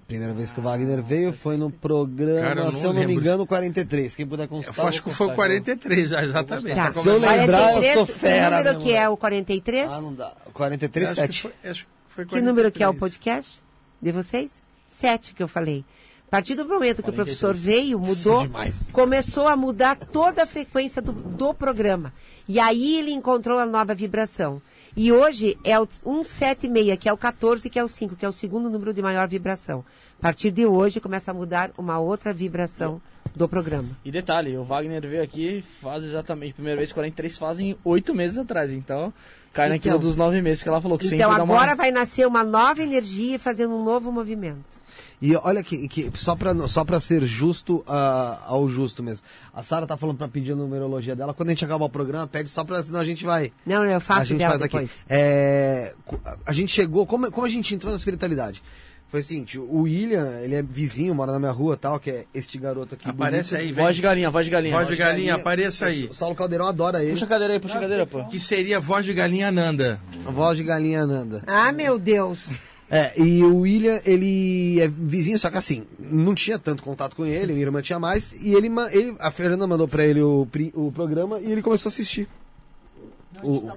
[0.07, 3.05] Primeira vez que o Wagner veio foi no programa, Cara, eu se eu não me
[3.07, 3.23] lembro.
[3.23, 4.13] engano, 43.
[4.13, 4.87] Quem puder Eu consultar.
[4.87, 5.47] acho eu que vou foi o consultar.
[5.47, 6.75] 43, já, exatamente.
[6.75, 6.85] Tá.
[6.85, 9.91] Tá Se eu lembrar, eu sou 43, fera, Que número que é o 43?
[9.91, 10.33] Ah, não dá.
[10.53, 11.41] 43, acho que 7.
[11.41, 12.99] foi, acho que foi que número que é o 43.
[12.99, 13.61] podcast
[14.01, 14.61] de vocês?
[14.89, 15.85] Sete que eu falei.
[16.31, 17.15] A partir do momento que o 43.
[17.25, 18.87] professor veio, mudou, demais.
[18.93, 22.13] começou a mudar toda a frequência do, do programa.
[22.47, 24.61] E aí ele encontrou a nova vibração.
[24.95, 28.29] E hoje é o 176, que é o 14, que é o 5, que é
[28.29, 29.83] o segundo número de maior vibração.
[30.19, 33.01] A partir de hoje começa a mudar uma outra vibração
[33.35, 33.89] do programa.
[34.05, 38.71] E detalhe, o Wagner veio aqui faz exatamente, primeira vez 43 fazem oito meses atrás,
[38.71, 39.13] então
[39.51, 39.75] cai Então.
[39.75, 41.55] naquilo dos nove meses que ela falou que Então sempre uma...
[41.55, 44.80] agora vai nascer uma nova energia fazendo um novo movimento.
[45.21, 49.25] E olha que, que só pra só pra ser justo ah, ao justo mesmo.
[49.53, 51.33] A Sara tá falando pra pedir a numerologia dela.
[51.33, 52.81] Quando a gente acabar o programa, pede só pra.
[52.81, 53.51] Senão a gente vai.
[53.65, 54.83] Não, eu a faço gente dela faz depois.
[54.85, 54.93] aqui.
[55.09, 55.93] É,
[56.45, 57.05] a gente chegou.
[57.05, 58.63] Como, como a gente entrou na espiritualidade?
[59.11, 62.25] Foi o seguinte: o William, ele é vizinho, mora na minha rua tal, que é
[62.33, 63.09] este garoto aqui.
[63.09, 63.61] Aparece bonito.
[63.61, 63.83] aí, vem.
[63.83, 64.75] Voz de galinha, voz de galinha.
[64.75, 66.05] Voz de galinha, apareça aí.
[66.05, 67.11] O Saulo Caldeirão adora ele.
[67.11, 68.23] Puxa a cadeira aí, puxa a cadeira, pô.
[68.23, 70.01] Que seria voz de galinha Ananda.
[70.25, 71.43] A voz de galinha Ananda.
[71.45, 72.53] Ah, meu Deus!
[72.93, 77.25] É, e o William, ele é vizinho, só que assim, não tinha tanto contato com
[77.25, 80.91] ele, minha irmã tinha mais, e ele, ele a Fernanda mandou pra ele o, o
[80.91, 82.27] programa e ele começou a assistir.
[83.41, 83.71] O,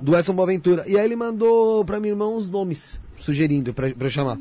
[0.00, 0.84] do Edson Boaventura.
[0.88, 4.38] E aí ele mandou pra minha irmã uns nomes, sugerindo pra, pra eu chamar.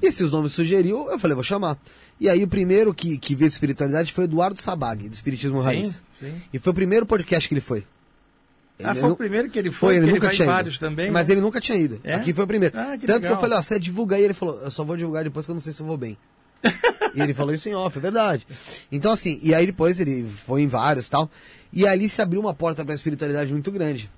[0.00, 1.78] E esses nomes sugeriu, eu falei, vou chamar.
[2.20, 6.02] E aí o primeiro que, que veio de espiritualidade foi Eduardo Sabag, do Espiritismo Raiz.
[6.20, 6.34] sim.
[6.52, 7.84] E foi o primeiro podcast que ele foi.
[8.82, 10.30] Ah, Ele foi nu- o primeiro que ele foi, foi, ele que ele nunca em
[10.36, 10.52] tinha ido.
[10.52, 11.10] vários também.
[11.10, 11.34] Mas né?
[11.34, 12.00] ele nunca tinha ido.
[12.02, 12.14] É?
[12.14, 12.76] Aqui foi o primeiro.
[12.76, 13.32] Ah, que Tanto que legal.
[13.34, 14.24] eu falei, ó, você divulga aí.
[14.24, 16.16] Ele falou, eu só vou divulgar depois que eu não sei se eu vou bem.
[17.14, 18.46] e ele falou isso em off, é verdade.
[18.90, 21.30] Então, assim, e aí depois ele foi em vários tal.
[21.72, 24.10] E ali se abriu uma porta pra espiritualidade muito grande.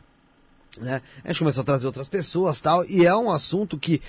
[0.81, 1.01] Né?
[1.25, 2.85] A gente começou a trazer outras pessoas tal.
[2.87, 4.01] E é um assunto que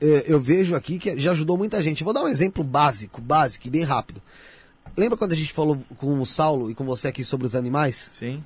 [0.00, 2.00] eh, eu vejo aqui que já ajudou muita gente.
[2.02, 4.22] Eu vou dar um exemplo básico, básico e bem rápido.
[4.96, 8.10] Lembra quando a gente falou com o Saulo e com você aqui sobre os animais?
[8.18, 8.42] Sim.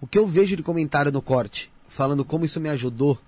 [0.00, 3.18] O que eu vejo de comentário no corte, falando como isso me ajudou.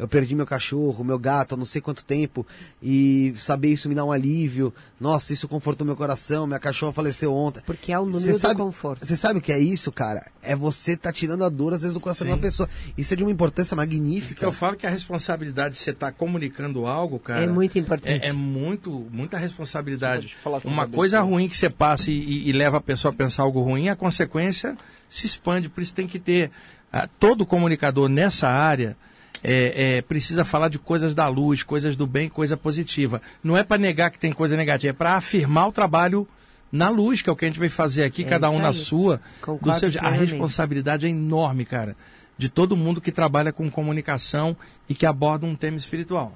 [0.00, 2.46] Eu perdi meu cachorro, meu gato há não sei quanto tempo,
[2.82, 4.72] e saber isso me dá um alívio.
[4.98, 7.62] Nossa, isso confortou meu coração, minha cachorra faleceu ontem.
[7.66, 9.04] Porque é o número Você do sabe, conforto.
[9.06, 10.24] Você sabe o que é isso, cara?
[10.42, 12.42] É você tá tirando a dor, às vezes, do coração de uma Sim.
[12.42, 12.68] pessoa.
[12.96, 14.44] Isso é de uma importância Que magnífica.
[14.44, 17.42] eu falo que a responsabilidade de você estar comunicando algo, cara.
[17.42, 18.24] É muito importante.
[18.24, 20.34] É, é muito, muita responsabilidade.
[20.64, 23.60] Uma coisa ruim que você passa e, e- e leva a pessoa a pensar algo
[23.62, 24.76] ruim, a consequência
[25.08, 25.68] se expande.
[25.68, 26.50] Por isso tem que ter.
[26.92, 28.96] ah, todo comunicador nessa área
[29.42, 33.20] é, é, precisa falar de coisas da luz, coisas do bem, coisa positiva.
[33.42, 36.26] Não é para negar que tem coisa negativa, é para afirmar o trabalho
[36.72, 38.62] na luz, que é o que a gente vai fazer aqui, É cada um isso
[38.62, 38.74] na aí.
[38.74, 39.16] sua.
[39.16, 41.96] do Concordo seu- a responsabilidade é enorme, cara.
[42.38, 44.56] De todo mundo que trabalha com comunicação
[44.88, 46.34] e que aborda um tema espiritual.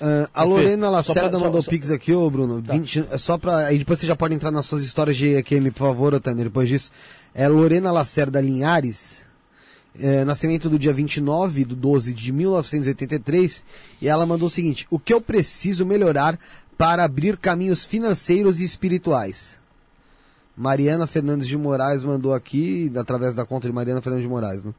[0.00, 0.48] Ah, a Perfeito.
[0.48, 2.62] Lorena Lacerda pra- mandou só- pix aqui, ô Bruno.
[2.62, 3.66] 20, é só pra.
[3.66, 6.68] Aí depois você já pode entrar nas suas histórias de EQM, por favor, Tânia, depois
[6.70, 6.90] disso.
[7.34, 9.26] É Lorena Lacerda Linhares.
[9.98, 13.64] É, nascimento do dia 29 de 12 de 1983.
[14.00, 16.38] E ela mandou o seguinte: O que eu preciso melhorar
[16.76, 19.58] para abrir caminhos financeiros e espirituais?
[20.56, 24.74] Mariana Fernandes de Moraes mandou aqui, através da conta de Mariana Fernandes de Moraes, né?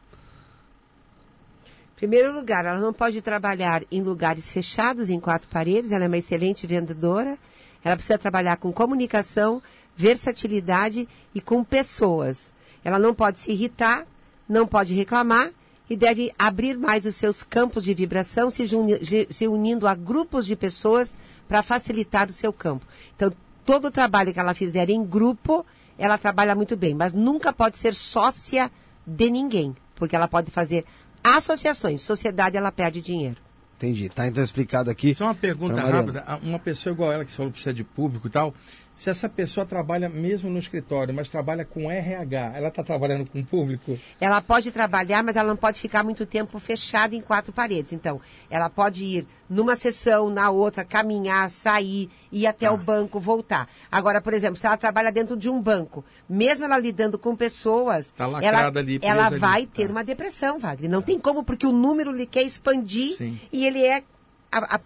[1.96, 5.92] Primeiro lugar, ela não pode trabalhar em lugares fechados, em quatro paredes.
[5.92, 7.38] Ela é uma excelente vendedora.
[7.84, 9.62] Ela precisa trabalhar com comunicação,
[9.96, 12.52] versatilidade e com pessoas.
[12.84, 14.08] Ela não pode se irritar,
[14.52, 15.50] não pode reclamar
[15.90, 19.96] e deve abrir mais os seus campos de vibração, se, juni- ge- se unindo a
[19.96, 21.16] grupos de pessoas
[21.48, 22.86] para facilitar o seu campo.
[23.16, 23.32] Então,
[23.66, 25.66] todo o trabalho que ela fizer em grupo,
[25.98, 28.72] ela trabalha muito bem, mas nunca pode ser sócia
[29.06, 30.86] de ninguém, porque ela pode fazer
[31.24, 32.02] associações.
[32.02, 33.38] Sociedade, ela perde dinheiro.
[33.78, 34.10] Entendi.
[34.10, 35.16] Tá então explicado aqui.
[35.16, 36.24] Só uma pergunta rápida.
[36.28, 38.54] Ah, Uma pessoa igual ela que falou que precisa de público e tal,
[39.02, 43.44] se essa pessoa trabalha mesmo no escritório, mas trabalha com RH, ela está trabalhando com
[43.44, 43.98] público?
[44.20, 47.92] Ela pode trabalhar, mas ela não pode ficar muito tempo fechada em quatro paredes.
[47.94, 52.74] Então, ela pode ir numa sessão, na outra, caminhar, sair, ir até Tá.
[52.74, 53.68] o banco, voltar.
[53.92, 58.12] Agora, por exemplo, se ela trabalha dentro de um banco, mesmo ela lidando com pessoas,
[58.12, 59.40] Tá ela, ali, ela ali.
[59.40, 59.92] vai ter Tá.
[59.94, 60.92] uma depressão, Wagner.
[60.92, 63.40] Não tem como, porque o número lhe quer expandir Sim.
[63.52, 64.04] e ele é
[64.52, 64.80] a-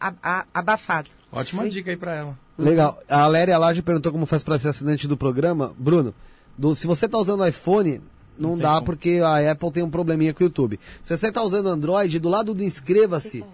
[0.00, 1.10] a- a- abafado.
[1.30, 2.47] Ótima dica aí para ela.
[2.58, 3.00] Legal.
[3.08, 5.74] A Léria Laje perguntou como faz para ser assinante do programa.
[5.78, 6.12] Bruno,
[6.56, 8.00] do- se você tá usando iPhone,
[8.38, 8.86] não, tem dá como.
[8.86, 10.78] porque a Apple tem um probleminha com o YouTube.
[11.04, 13.44] Se você tá usando Android, do lado do inscreva-se,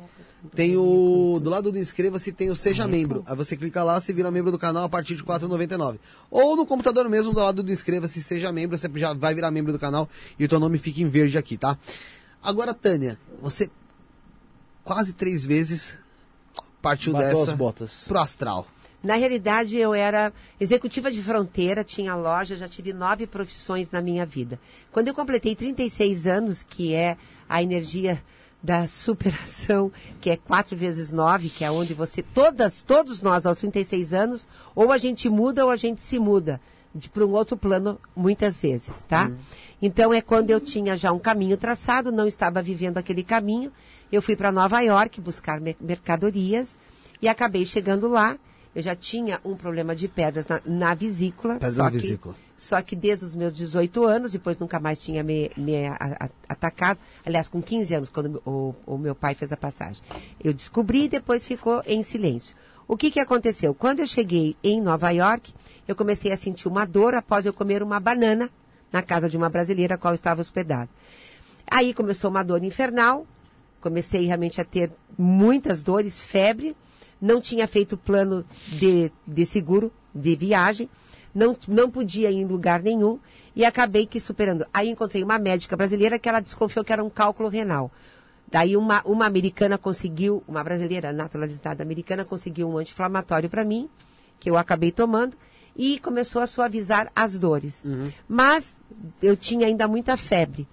[0.55, 3.23] tem o do lado do inscreva-se tem o seja membro.
[3.26, 5.99] Aí você clica lá, você vira membro do canal a partir de R$ 4,99.
[6.31, 9.73] Ou no computador mesmo, do lado do inscreva-se, seja membro, você já vai virar membro
[9.73, 10.08] do canal
[10.39, 11.76] e o teu nome fica em verde aqui, tá?
[12.42, 13.70] Agora, Tânia, você
[14.83, 15.97] quase três vezes
[16.83, 18.05] partiu Bateu dessa as botas.
[18.07, 18.66] pro astral.
[19.05, 24.24] Na realidade, eu era executiva de fronteira, tinha loja, já tive nove profissões na minha
[24.24, 24.58] vida.
[24.91, 28.23] Quando eu completei 36 anos, que é a energia
[28.62, 29.92] da superação,
[30.23, 34.49] que é quatro vezes nove, que é onde você, todas, todos nós aos 36 anos,
[34.74, 36.58] ou a gente muda ou a gente se muda
[37.12, 39.31] para um outro plano muitas vezes, tá?
[39.83, 43.70] Então é quando eu tinha já um caminho traçado, não estava vivendo aquele caminho,
[44.10, 46.74] eu fui para Nova York buscar mer- mercadorias
[47.20, 48.39] e acabei chegando lá.
[48.75, 51.55] Eu já tinha um problema de pedras na, na vesícula.
[51.55, 52.35] Pedras só na que- vesícula.
[52.57, 56.28] Só que desde os meus 18 anos, depois nunca mais tinha me, me a- a-
[56.49, 56.99] atacado.
[57.25, 60.03] Aliás, com 15 anos, quando o, o meu pai fez a passagem.
[60.43, 62.57] Eu descobri e depois ficou em silêncio.
[62.89, 63.75] O que, que aconteceu?
[63.75, 65.53] Quando eu cheguei em Nova York,
[65.86, 68.49] eu comecei a sentir uma dor após eu comer uma banana
[68.93, 70.89] na casa de uma brasileira a qual eu estava hospedada.
[71.70, 73.27] Aí começou uma dor infernal,
[73.81, 76.77] comecei realmente a ter muitas dores, febre,
[77.20, 80.89] não tinha feito plano de, de seguro de viagem,
[81.34, 83.18] não, não podia ir em lugar nenhum
[83.57, 84.65] e acabei que superando.
[84.73, 87.91] Aí encontrei uma médica brasileira que ela desconfiou que era um cálculo renal.
[88.51, 93.89] Daí uma, uma americana conseguiu, uma brasileira naturalizada americana conseguiu um anti-inflamatório para mim,
[94.39, 95.36] que eu acabei tomando,
[95.76, 97.84] e começou a suavizar as dores.
[98.28, 98.76] Mas
[99.20, 100.68] eu tinha ainda muita febre.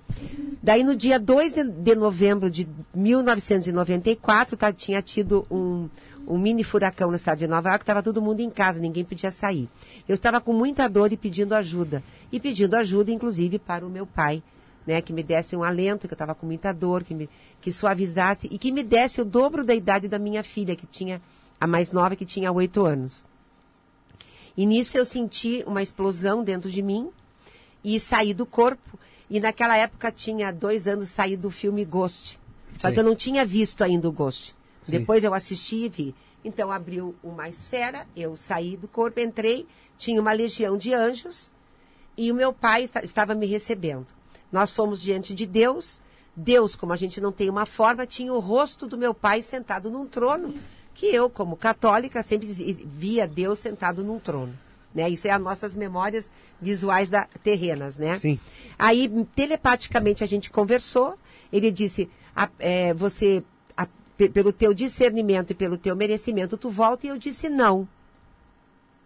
[0.61, 5.89] Daí no dia 2 de, de novembro de 1994, tá, tinha tido um,
[6.27, 9.31] um mini furacão no estado de Nova York, estava todo mundo em casa, ninguém podia
[9.31, 9.69] sair.
[10.07, 12.03] Eu estava com muita dor e pedindo ajuda.
[12.31, 14.41] E pedindo ajuda, inclusive, para o meu pai,
[14.85, 17.71] né, que me desse um alento, que eu estava com muita dor, que me que
[17.71, 21.21] suavizasse e que me desse o dobro da idade da minha filha, que tinha
[21.59, 23.23] a mais nova, que tinha oito anos.
[24.57, 27.09] E nisso eu senti uma explosão dentro de mim
[27.83, 28.99] e saí do corpo.
[29.29, 32.37] E naquela época tinha dois anos saído do filme Ghost.
[32.77, 32.93] Só Sim.
[32.93, 34.53] que eu não tinha visto ainda o Ghost.
[34.83, 34.91] Sim.
[34.93, 36.15] Depois eu assisti e vi.
[36.43, 41.51] Então abriu uma esfera, eu saí do corpo, entrei, tinha uma legião de anjos
[42.17, 44.07] e o meu pai esta- estava me recebendo.
[44.51, 46.01] Nós fomos diante de Deus.
[46.35, 49.89] Deus, como a gente não tem uma forma, tinha o rosto do meu pai sentado
[49.91, 50.53] num trono,
[50.93, 54.57] que eu, como católica, sempre vi- via Deus sentado num trono.
[54.95, 55.09] Né?
[55.09, 56.29] Isso é as nossas memórias
[56.59, 58.17] visuais da, terrenas, né?
[58.17, 58.39] Sim.
[58.77, 61.17] Aí, telepaticamente, a gente conversou.
[61.51, 63.43] Ele disse, "A- é, você,
[64.29, 67.05] pelo teu discernimento e pelo teu merecimento, tu volta.
[67.05, 67.87] E eu disse, não.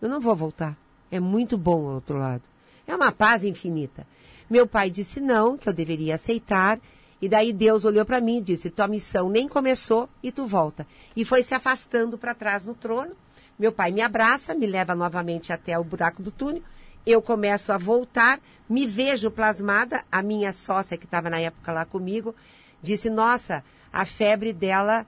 [0.01, 0.77] Eu não vou voltar.
[1.11, 2.43] É muito bom o outro lado.
[2.87, 4.05] É uma paz infinita.
[4.49, 6.79] Meu pai disse não, que eu deveria aceitar.
[7.21, 10.85] E daí Deus olhou para mim e disse: Tua missão nem começou e tu volta.
[11.15, 13.15] E foi se afastando para trás no trono.
[13.57, 16.61] Meu pai me abraça, me leva novamente até o buraco do túnel.
[17.05, 20.03] Eu começo a voltar, me vejo plasmada.
[20.11, 22.35] A minha sócia, que estava na época lá comigo,
[22.83, 23.63] disse: Nossa,
[23.95, 25.06] a febre dela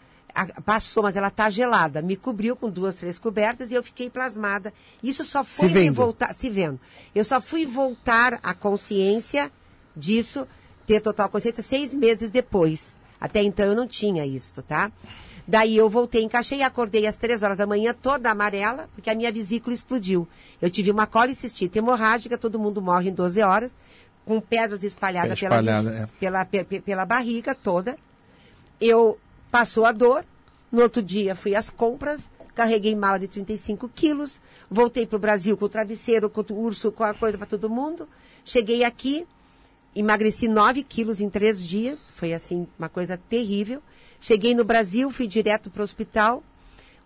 [0.63, 2.01] passou, mas ela está gelada.
[2.01, 4.71] Me cobriu com duas, três cobertas e eu fiquei plasmada.
[5.03, 5.95] Isso só foi vendo.
[5.95, 6.79] voltar, se vendo.
[7.15, 9.51] Eu só fui voltar à consciência
[9.95, 10.47] disso,
[10.85, 12.97] ter total consciência, seis meses depois.
[13.19, 14.91] Até então eu não tinha isso, tá?
[15.47, 19.15] Daí eu voltei, encaixei e acordei às três horas da manhã, toda amarela, porque a
[19.15, 20.27] minha vesícula explodiu.
[20.61, 23.75] Eu tive uma colicistite hemorrágica, todo mundo morre em 12 horas,
[24.25, 25.55] com pedras espalhadas pela,
[26.03, 26.07] é.
[26.19, 27.97] pela, pe- pe- pela barriga toda.
[28.79, 29.19] Eu
[29.51, 30.25] passou a dor.
[30.71, 35.55] No outro dia fui às compras, carreguei mala de 35 quilos, voltei para o Brasil
[35.55, 38.07] com o travesseiro, com o urso, com a coisa para todo mundo.
[38.43, 39.25] Cheguei aqui,
[39.95, 43.81] emagreci 9 quilos em três dias, foi assim uma coisa terrível.
[44.19, 46.43] Cheguei no Brasil, fui direto para o hospital.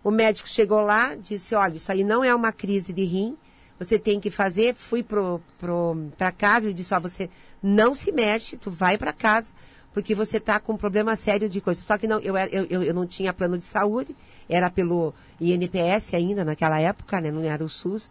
[0.02, 3.36] O médico chegou lá, disse: Olha, isso aí não é uma crise de rim,
[3.78, 4.74] você tem que fazer.
[4.74, 7.30] Fui para casa e disse: Ó, você
[7.62, 9.52] não se mexe, tu vai para casa,
[9.92, 11.82] porque você está com um problema sério de coisa.
[11.82, 14.14] Só que não, eu, eu, eu não tinha plano de saúde,
[14.48, 17.30] era pelo INPS ainda naquela época, né?
[17.30, 18.10] Não era o SUS.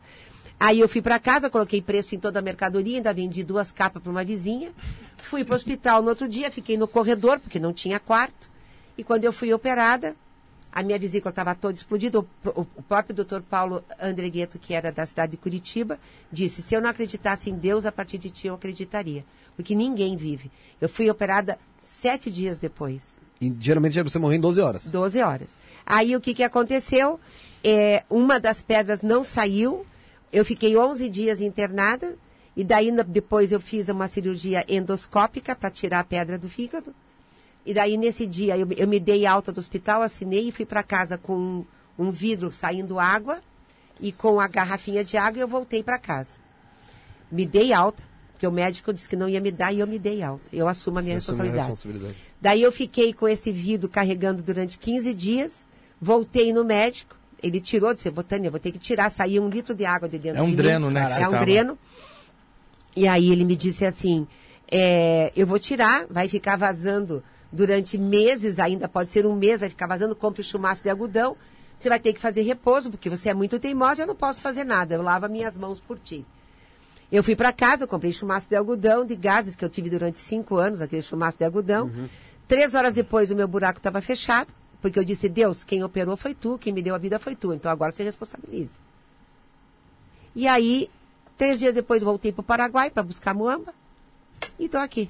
[0.60, 4.02] Aí eu fui para casa, coloquei preço em toda a mercadoria, ainda vendi duas capas
[4.02, 4.72] para uma vizinha.
[5.18, 8.50] Fui para o hospital no outro dia, fiquei no corredor, porque não tinha quarto.
[8.96, 10.16] E quando eu fui operada,
[10.72, 12.20] a minha vesícula estava toda explodida.
[12.20, 16.00] O, o- o próprio doutor Paulo Andregueto, que era da cidade de Curitiba,
[16.32, 19.26] disse: se eu não acreditasse em Deus, a partir de ti eu acreditaria.
[19.56, 20.50] Porque ninguém vive.
[20.80, 23.18] Eu fui operada sete dias depois.
[23.40, 24.90] E geralmente você morrer em 12 horas.
[24.90, 25.50] 12 horas.
[25.86, 27.20] Aí o que, que aconteceu?
[27.64, 29.86] É, uma das pedras não saiu,
[30.32, 32.16] eu fiquei 11 dias internada,
[32.56, 36.94] e daí depois eu fiz uma cirurgia endoscópica para tirar a pedra do fígado.
[37.66, 40.82] E daí nesse dia eu, eu me dei alta do hospital, assinei e fui para
[40.84, 41.66] casa com um,
[41.98, 43.40] um vidro saindo água
[44.00, 46.40] e com a garrafinha de água e eu voltei para casa.
[47.32, 48.02] Me dei alta,
[48.34, 50.44] porque o médico disse que não ia me dar e eu me dei alta.
[50.52, 51.70] Eu assumo a minha Você assume a responsabilidade.
[51.72, 52.32] responsabilidade.
[52.42, 55.68] Daí eu fiquei com esse vidro carregando durante 15 dias,
[56.02, 59.86] voltei no médico, ele tirou, disse, Botânia, vou ter que tirar, saía um litro de
[59.86, 60.58] água de dentro É um de mim.
[60.58, 61.46] dreno, né, que É um tava.
[61.46, 61.78] dreno.
[62.96, 64.28] E aí ele me disse assim,
[64.70, 69.70] é, eu vou tirar, vai ficar vazando durante meses ainda, pode ser um mês, vai
[69.70, 71.36] ficar vazando, compre o chumaço de algodão,
[71.76, 74.64] você vai ter que fazer repouso, porque você é muito teimosa, eu não posso fazer
[74.64, 76.26] nada, eu lavo as minhas mãos por ti.
[77.12, 80.56] Eu fui para casa, comprei chumaço de algodão, de gases que eu tive durante cinco
[80.56, 81.92] anos, aquele chumaço de algodão.
[82.48, 86.34] Três horas depois o meu buraco estava fechado, porque eu disse, Deus, quem operou foi
[86.34, 88.80] tu, quem me deu a vida foi tu, então agora você responsabilize.
[90.34, 90.90] E aí,
[91.38, 93.74] três dias depois voltei para o Paraguai para buscar muamba
[94.58, 95.10] e estou aqui.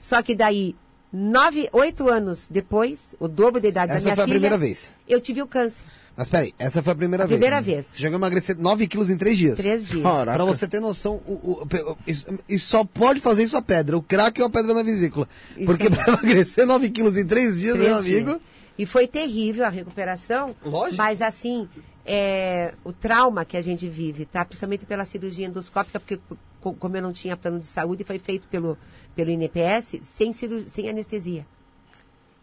[0.00, 0.76] Só que daí,
[1.12, 4.58] nove, oito anos depois, o dobro da idade da Essa minha foi a filha, primeira
[4.58, 4.92] vez.
[5.08, 5.84] eu tive o câncer.
[6.16, 7.38] Mas peraí, essa foi a primeira A vez.
[7.38, 7.62] primeira né?
[7.62, 7.86] vez.
[7.90, 9.56] Você chegou a emagrecer 9 quilos em 3 dias.
[9.56, 10.02] Três dias.
[10.02, 10.36] Caraca.
[10.36, 13.96] Pra você ter noção, o, o- o- isso, isso só pode fazer isso a pedra.
[13.96, 15.26] O crack é a pedra na vesícula.
[15.56, 15.90] Isso Porque é.
[15.90, 18.26] pra emagrecer 9 quilos em 3 dias, Três meu amigo.
[18.30, 18.40] dias.
[18.78, 20.54] E foi terrível a recuperação.
[20.64, 20.96] Lógico.
[20.96, 21.66] Mas assim,
[22.04, 24.44] é, o trauma que a gente vive, tá?
[24.44, 26.18] Principalmente pela cirurgia endoscópica, porque
[26.62, 28.78] como eu não tinha plano de saúde, foi feito pelo,
[29.14, 31.46] pelo INPS sem, sem anestesia.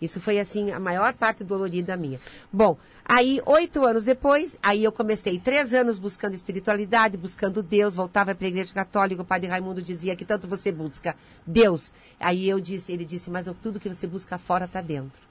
[0.02, 2.20] Isso foi assim a maior parte dolorida minha.
[2.52, 8.34] Bom, aí oito anos depois, aí eu comecei três anos buscando espiritualidade, buscando Deus, voltava
[8.34, 11.16] para a igreja católica, o padre Raimundo dizia que tanto você busca
[11.46, 11.94] Deus.
[12.20, 15.22] Aí eu disse, ele disse, mas tudo que você busca fora está dentro.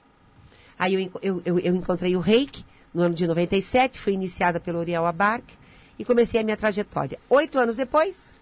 [0.77, 4.79] Aí eu, eu, eu, eu encontrei o reiki no ano de 97, fui iniciada pelo
[4.79, 5.55] Uriel Abarque
[5.97, 7.19] e comecei a minha trajetória.
[7.29, 8.33] Oito anos depois,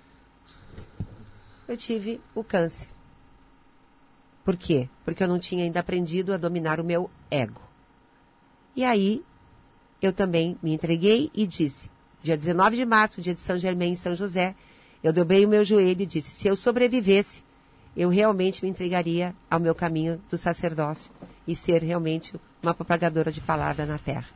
[1.67, 2.87] eu tive o câncer.
[4.43, 4.87] Por quê?
[5.03, 7.61] Porque eu não tinha ainda aprendido a dominar o meu ego.
[8.75, 9.21] E aí,
[10.01, 11.89] eu também me entreguei e disse:
[12.23, 14.55] dia 19 de março, dia de São Germain em São José,
[15.03, 17.43] eu dobrei o meu joelho e disse: se eu sobrevivesse,
[17.95, 21.11] eu realmente me entregaria ao meu caminho do sacerdócio
[21.45, 24.27] e ser realmente uma propagadora de palavra na terra.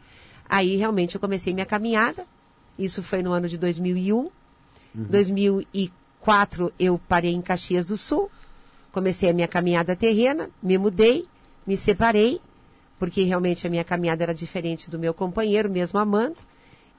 [0.50, 2.26] Aí realmente eu comecei minha caminhada.
[2.77, 4.30] Isso foi no ano de 2001.
[4.93, 6.01] 2004
[6.80, 8.30] eu parei em Caxias do Sul.
[8.91, 11.25] Comecei a minha caminhada terrena, me mudei,
[11.66, 12.41] me separei,
[13.00, 16.38] porque realmente a minha caminhada era diferente do meu companheiro, mesmo amando.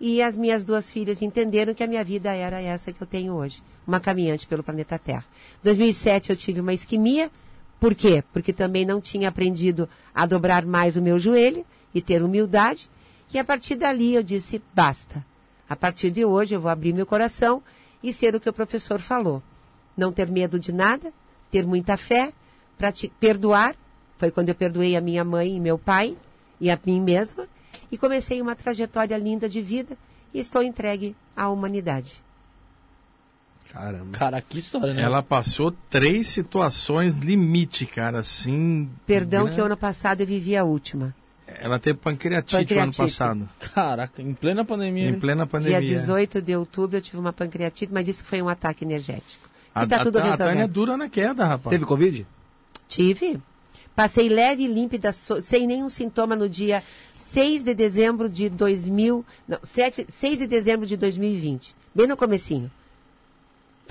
[0.01, 3.35] E as minhas duas filhas entenderam que a minha vida era essa que eu tenho
[3.35, 5.25] hoje, uma caminhante pelo planeta Terra.
[5.63, 7.31] 2007 eu tive uma isquemia,
[7.79, 8.25] por quê?
[8.33, 12.89] Porque também não tinha aprendido a dobrar mais o meu joelho e ter humildade.
[13.33, 15.25] E a partir dali eu disse, basta.
[15.69, 17.63] A partir de hoje eu vou abrir meu coração
[18.03, 19.43] e ser o que o professor falou.
[19.97, 21.13] Não ter medo de nada,
[21.51, 22.33] ter muita fé,
[23.21, 23.77] perdoar.
[24.17, 26.17] Foi quando eu perdoei a minha mãe e meu pai
[26.61, 27.47] e a mim mesma.
[27.91, 29.97] E comecei uma trajetória linda de vida
[30.33, 32.23] e estou entregue à humanidade.
[33.71, 34.19] Caramba.
[34.19, 35.03] Cara, que história, né?
[35.03, 38.91] Ela passou três situações limite, cara, assim.
[39.07, 39.55] Perdão né?
[39.55, 41.15] que o ano passado eu vivi a última.
[41.61, 42.97] Ela teve pancreatite, no ano Pancreatite.
[42.99, 43.49] passado.
[43.75, 45.09] Caraca, em plena pandemia.
[45.09, 45.19] Em né?
[45.19, 45.81] plena pandemia.
[45.81, 49.49] Dia 18 de outubro eu tive uma pancreatite, mas isso foi um ataque energético.
[49.75, 50.73] A, E tá a- tudo a Tânia é resolvido.
[50.73, 51.71] dura na queda, rapaz.
[51.71, 52.27] Teve Covid?
[52.89, 53.41] Tive.
[53.95, 56.83] Passei leve e límpida, so- sem nenhum sintoma no dia
[57.13, 62.71] 6 de dezembro de 2000, não, 7, 6 de dezembro de 2020, bem no comecinho.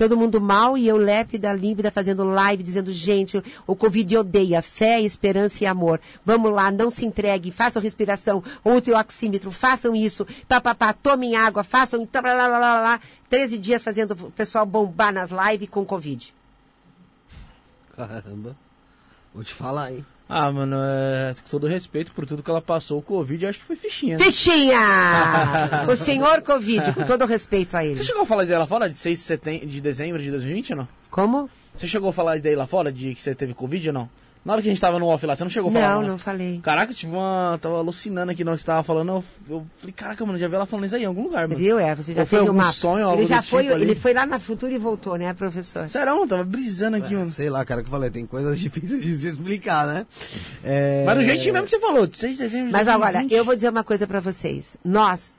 [0.02, 5.00] Todo mundo mal e eu lépida, límpida, fazendo live, dizendo, gente, o- Covid odeia fé,
[5.00, 6.00] esperança e amor.
[6.26, 11.62] Vamos lá, não se entregue, façam respiração, use o oxímetro, façam isso, papapá, tomem água,
[11.62, 13.00] façam, tá, lá, lá, lá, lá.
[13.30, 16.34] 13 dias fazendo o pessoal bombar nas lives com Covid.
[17.96, 18.56] Caramba.
[19.32, 20.04] Vou te falar, hein?
[20.28, 23.64] Ah, mano, é, com todo respeito por tudo que ela passou, o Covid, acho que
[23.64, 24.16] foi fichinha.
[24.16, 24.24] né?
[24.24, 24.78] Fichinha!
[25.92, 28.02] o senhor Covid, com todo respeito a Você ele.
[28.04, 30.70] chegou a falar isso daí lá fora, de 6 de, setem- de dezembro de 2020
[30.72, 30.88] ou não?
[31.10, 31.50] Como?
[31.76, 34.08] Você chegou a falar isso daí lá fora, de que você teve Covid ou não?
[34.44, 35.94] Na hora que a gente tava no off lá, você não chegou a falar?
[35.94, 36.08] Não, né?
[36.08, 36.58] não falei.
[36.64, 37.56] Caraca, eu tive uma.
[37.62, 39.08] Tava alucinando aqui na hora que você tava falando.
[39.10, 41.60] Eu, eu falei, caraca, mano, já vi ela falando isso aí em algum lugar, mano.
[41.60, 41.78] Viu?
[41.78, 42.72] É, você já Ou foi algum mapa.
[42.72, 43.84] sonho, algo ele já foi, tipo ali?
[43.84, 45.88] ele foi lá na futura e voltou, né, professor?
[45.88, 47.30] Serão, eu tava brisando aqui, mano.
[47.30, 50.06] Sei lá, cara, que eu falei, tem coisas difíceis de se explicar, né?
[50.64, 51.04] É...
[51.06, 53.38] Mas do jeitinho mesmo que você falou, de 6 de dezembro de Mas agora, 2020.
[53.38, 54.76] eu vou dizer uma coisa para vocês.
[54.84, 55.38] Nós,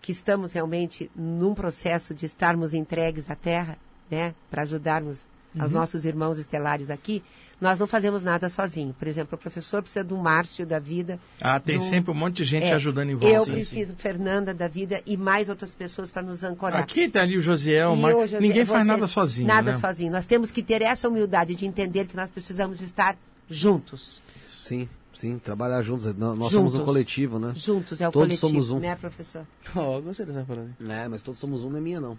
[0.00, 3.76] que estamos realmente num processo de estarmos entregues à Terra,
[4.10, 5.26] né, para ajudarmos
[5.58, 5.78] aos Uhum.
[5.78, 7.22] nossos irmãos estelares aqui,
[7.64, 8.94] nós não fazemos nada sozinho.
[8.98, 11.18] Por exemplo, o professor precisa do Márcio da vida.
[11.40, 13.34] Ah, tem do- sempre um monte de gente É, ajudando em volta.
[13.34, 16.80] Eu Sim, preciso, Fernanda da vida e mais outras pessoas para nos ancorar.
[16.80, 19.78] Aqui tá ali o Josiel, E mas hoje, ninguém faz vocês- nada sozinho, Nada né?
[19.78, 20.12] sozinho.
[20.12, 23.16] Nós temos que ter essa humildade de entender que nós precisamos estar
[23.48, 24.20] juntos.
[24.62, 26.04] Sim, sim, trabalhar juntos.
[26.16, 26.50] Nós Juntos.
[26.52, 27.52] somos um coletivo, né?
[27.54, 28.78] Juntos é o Todos coletivo, somos um.
[28.80, 29.46] né, professor?
[29.76, 30.70] Ó, gostei dessa parada.
[30.88, 32.18] É, mas todos somos um, não é minha, não.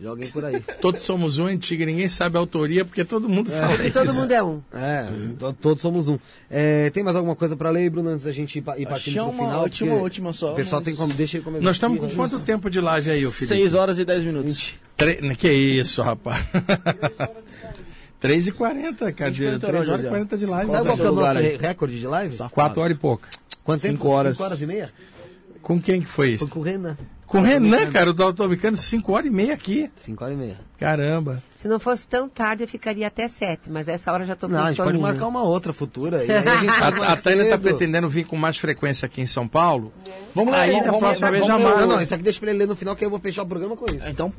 [0.00, 0.60] De alguém por aí.
[0.80, 3.98] Todos somos um antigo, ninguém sabe a autoria, porque todo mundo fala Porque isso.
[3.98, 4.62] todo mundo é um.
[4.72, 5.06] É,
[5.38, 6.18] to- todos somos um.
[6.50, 9.14] É, tem mais alguma coisa pra ler, Bruno, antes da gente ir, pa- ir partindo
[9.16, 9.62] pro uma final?
[9.62, 10.52] última, Porque última só.
[10.52, 11.12] O pessoal mas- tem como...
[11.12, 11.62] Deixa ele começar.
[11.64, 12.12] Nós estamos com né?
[12.16, 13.54] quanto tempo de live aí, ô Felipe?
[13.54, 14.72] 6 horas e 10 minutos.
[14.96, 15.16] Tre...
[15.36, 16.38] Que isso, rapaz.
[18.20, 19.32] 3 e 40, cara.
[19.32, 20.70] 3 e 40 3 horas e horas, 40 de live.
[20.72, 22.34] Sabe qual que é o lugar nosso recorde de live?
[22.36, 22.54] Safado.
[22.54, 23.28] 4 horas e pouca.
[23.64, 23.94] Quanto tempo?
[23.98, 24.36] Cinco horas.
[24.36, 24.90] 5 horas e meia?
[25.62, 26.48] Com quem que foi Foi isso?
[26.48, 26.96] com o Renan.
[27.30, 29.88] Com o Renan, cara, o Doutor Mecânico, 5 horas e meia aqui.
[30.04, 30.58] 5 horas e meia.
[30.80, 31.40] Caramba.
[31.54, 34.48] Se não fosse tão tarde, eu ficaria até sete, mas essa hora eu já tô
[34.48, 36.24] com Não, a gente pode marcar uma outra futura.
[36.24, 39.26] E aí a gente A, a Tânia tá pretendendo vir com mais frequência aqui em
[39.26, 39.92] São Paulo.
[40.34, 41.80] Vamos Aí, vamos- da vamos- próxima vez, vamos- já marca.
[41.86, 43.46] Não, não, isso aqui deixa pra ele ler no final que eu vou fechar o
[43.46, 44.08] programa com isso.
[44.08, 44.32] Então.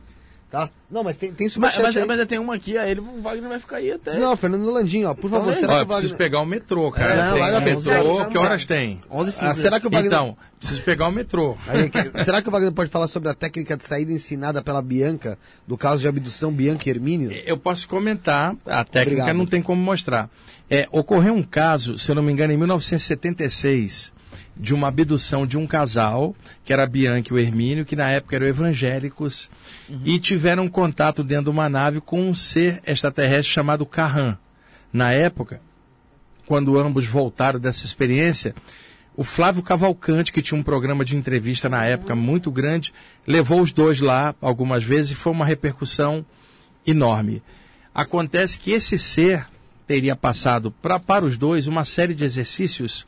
[0.51, 0.69] Tá?
[0.91, 2.05] Não, mas tem, tem Mas, superchat mas, aí.
[2.05, 4.19] mas tem uma aqui, aí ele, o Wagner vai ficar aí até.
[4.19, 5.59] Não, Fernando Landim, ó, por favor, Fala aí.
[5.61, 6.17] será Ó, que eu o preciso Wagner...
[6.17, 7.13] pegar o metrô, cara.
[7.13, 7.81] É, não, tem vai dar tempo.
[7.81, 8.43] metrô, que lá.
[8.43, 8.99] horas tem?
[9.39, 10.11] Ah, será que o Wagner...
[10.11, 11.57] Então, preciso pegar o metrô.
[11.65, 11.89] Aí,
[12.25, 15.77] será que o Wagner pode falar sobre a técnica de saída ensinada pela Bianca, do
[15.77, 17.31] caso de abdução Bianca e Hermínio?
[17.31, 19.38] Eu posso comentar, a técnica Obrigado.
[19.38, 20.30] não tem como mostrar.
[20.69, 24.11] É, ocorreu um caso, se eu não me engano, em 1976,
[24.55, 28.09] de uma abdução de um casal, que era a Bianca e o Hermínio, que na
[28.09, 29.49] época eram evangélicos,
[30.05, 34.38] e tiveram contato dentro de uma nave com um ser extraterrestre chamado Carran.
[34.91, 35.61] Na época,
[36.45, 38.53] quando ambos voltaram dessa experiência,
[39.15, 42.93] o Flávio Cavalcante, que tinha um programa de entrevista na época muito grande,
[43.25, 46.25] levou os dois lá algumas vezes e foi uma repercussão
[46.85, 47.43] enorme.
[47.93, 49.47] Acontece que esse ser
[49.85, 53.06] teria passado pra, para os dois uma série de exercícios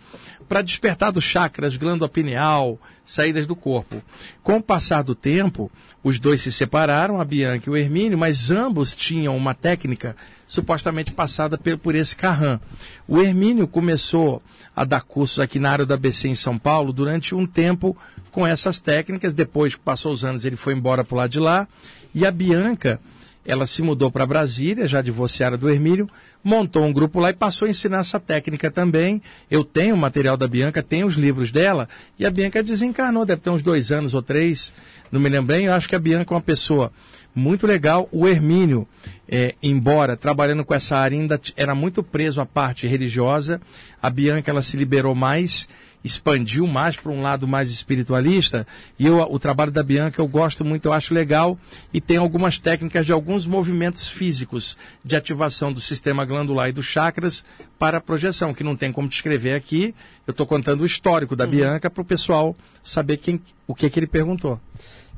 [0.48, 4.02] para despertar dos chakras, glândula pineal, saídas do corpo.
[4.42, 5.72] Com o passar do tempo,
[6.04, 11.12] os dois se separaram, a Bianca e o Hermínio, mas ambos tinham uma técnica supostamente
[11.12, 12.60] passada por, por esse Carran.
[13.08, 14.42] O Hermínio começou
[14.76, 17.98] a dar cursos aqui na área da ABC em São Paulo durante um tempo
[18.32, 19.34] com essas técnicas.
[19.34, 21.68] Depois que passou os anos, ele foi embora para o lado de lá.
[22.14, 23.00] E a Bianca,
[23.46, 26.10] ela se mudou para Brasília, já divorciada do Hermínio,
[26.44, 29.22] montou um grupo lá e passou a ensinar essa técnica também.
[29.50, 33.42] Eu tenho o material da Bianca, tenho os livros dela, e a Bianca desencarnou, deve
[33.42, 34.72] ter uns dois anos ou três,
[35.12, 35.66] não me lembro bem.
[35.66, 36.92] Eu acho que a Bianca é uma pessoa
[37.36, 38.08] muito legal.
[38.12, 38.88] O Hermínio,
[39.28, 43.62] é, embora trabalhando com essa área, ainda era muito preso à parte religiosa.
[44.02, 45.68] A Bianca, ela se liberou mais
[46.04, 48.68] expandiu mais para um lado mais espiritualista.
[49.00, 51.58] E eu, o trabalho da Bianca eu gosto muito, eu acho legal.
[51.94, 56.86] E tem algumas técnicas de alguns movimentos físicos de ativação do sistema glandular e dos
[56.86, 57.44] chakras
[57.80, 59.96] para a projeção, que não tem como descrever aqui.
[60.28, 64.00] Eu estou contando o histórico da Bianca para o pessoal saber quem, o que, que
[64.00, 64.60] ele perguntou.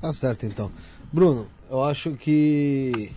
[0.02, 0.72] Tá certo, então.
[1.12, 3.12] Bruno, eu acho que.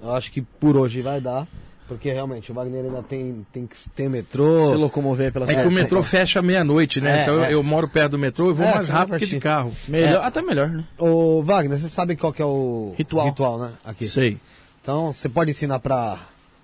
[0.00, 1.46] Eu acho que por hoje vai dar.
[1.86, 4.70] Porque realmente o Wagner ainda tem, tem que ter metrô.
[4.70, 6.02] Se locomover pela É que É, o metrô é.
[6.02, 7.18] fecha meia-noite, né?
[7.18, 7.52] É, Então eu, é.
[7.54, 9.70] eu moro perto do metrô e vou É, mais rápido que de carro.
[9.86, 10.84] Melhor, Até melhor, né?
[10.98, 13.26] Ô, Wagner, você sabe qual que é o Ritual.
[13.26, 13.72] ritual né?
[13.84, 14.08] Aqui.
[14.08, 14.38] Sei.
[14.80, 16.20] Então, você pode ensinar pra,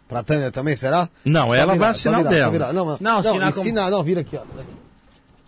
[0.09, 1.07] pra Tânia também, será?
[1.23, 2.51] Não, Só ela virar, vai assinar o virar, dela.
[2.53, 2.73] virar.
[2.73, 4.43] Não, não, Não, não, assinar como- ensina, não, vira aqui, ó.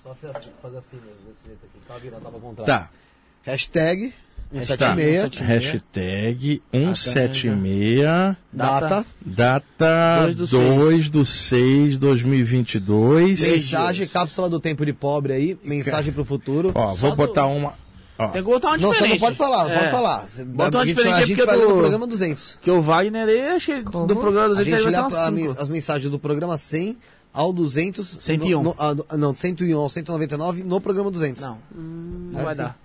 [0.03, 1.79] Só você assim, fazer assim mesmo, desse jeito aqui.
[1.89, 2.67] Tá virando, tava ao contrário.
[2.67, 2.91] Tá.
[3.45, 4.13] Hashtag
[4.53, 8.37] Hashtag 176, Hashtag 176.
[8.53, 13.41] data, Data 2 do 2 do 6 2022.
[13.41, 16.71] mensagem, cápsula do tempo de pobre aí, mensagem pro futuro.
[16.75, 17.75] Ó, vou Só botar do- uma.
[18.19, 19.13] Ó, Tem que botar uma não, você diferente.
[19.21, 19.79] não pode falar, não É.
[19.79, 20.27] pode falar.
[20.47, 22.59] Bota uma a gente- diferente a aí gente porque vai do- no programa 200.
[22.61, 24.07] Que o Wagner, ele achei Como?
[24.07, 25.33] do programa dos A gente lê a- umas a cinco.
[25.33, 26.99] men- as mensagens do programa 100
[27.33, 28.19] ao 200.
[28.21, 28.63] 101.
[28.63, 31.43] No, no, ah, no- não, 101 ao 199 no programa 200.
[31.43, 32.63] Não, não É vai assim.
[32.63, 32.79] dar.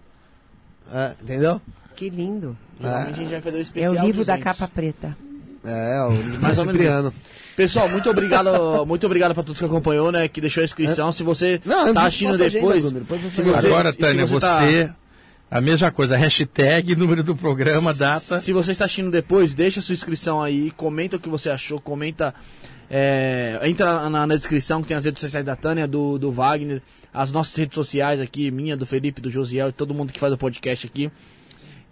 [0.94, 1.62] É, entendeu?
[1.96, 2.58] Que lindo.
[2.82, 4.44] A gente vai fazer o É especial o livro da 200.
[4.60, 5.18] capa preta.
[5.66, 7.14] É, o livro do Mais ou menos Cipriano.
[7.56, 10.28] Pessoal, muito obrigado, muito obrigado pra todos que acompanhou, né?
[10.28, 11.12] Que deixou a inscrição.
[11.12, 13.54] Se você Não, tá assistindo agenda, depois, depois você se vai.
[13.62, 14.86] você- Agora, se Tânia, você você.
[14.88, 14.96] tá-
[15.50, 18.40] A mesma coisa, hashtag, número do programa, data.
[18.42, 22.36] Se você está assistindo depois, deixa sua inscrição aí, comenta o que você achou, comenta.
[22.90, 26.82] É, entra na, na descrição que tem as redes sociais da Tânia, do, do Wagner,
[27.14, 30.32] as nossas redes sociais aqui, minha, do Felipe, do Josiel e todo mundo que faz
[30.34, 31.12] o podcast aqui.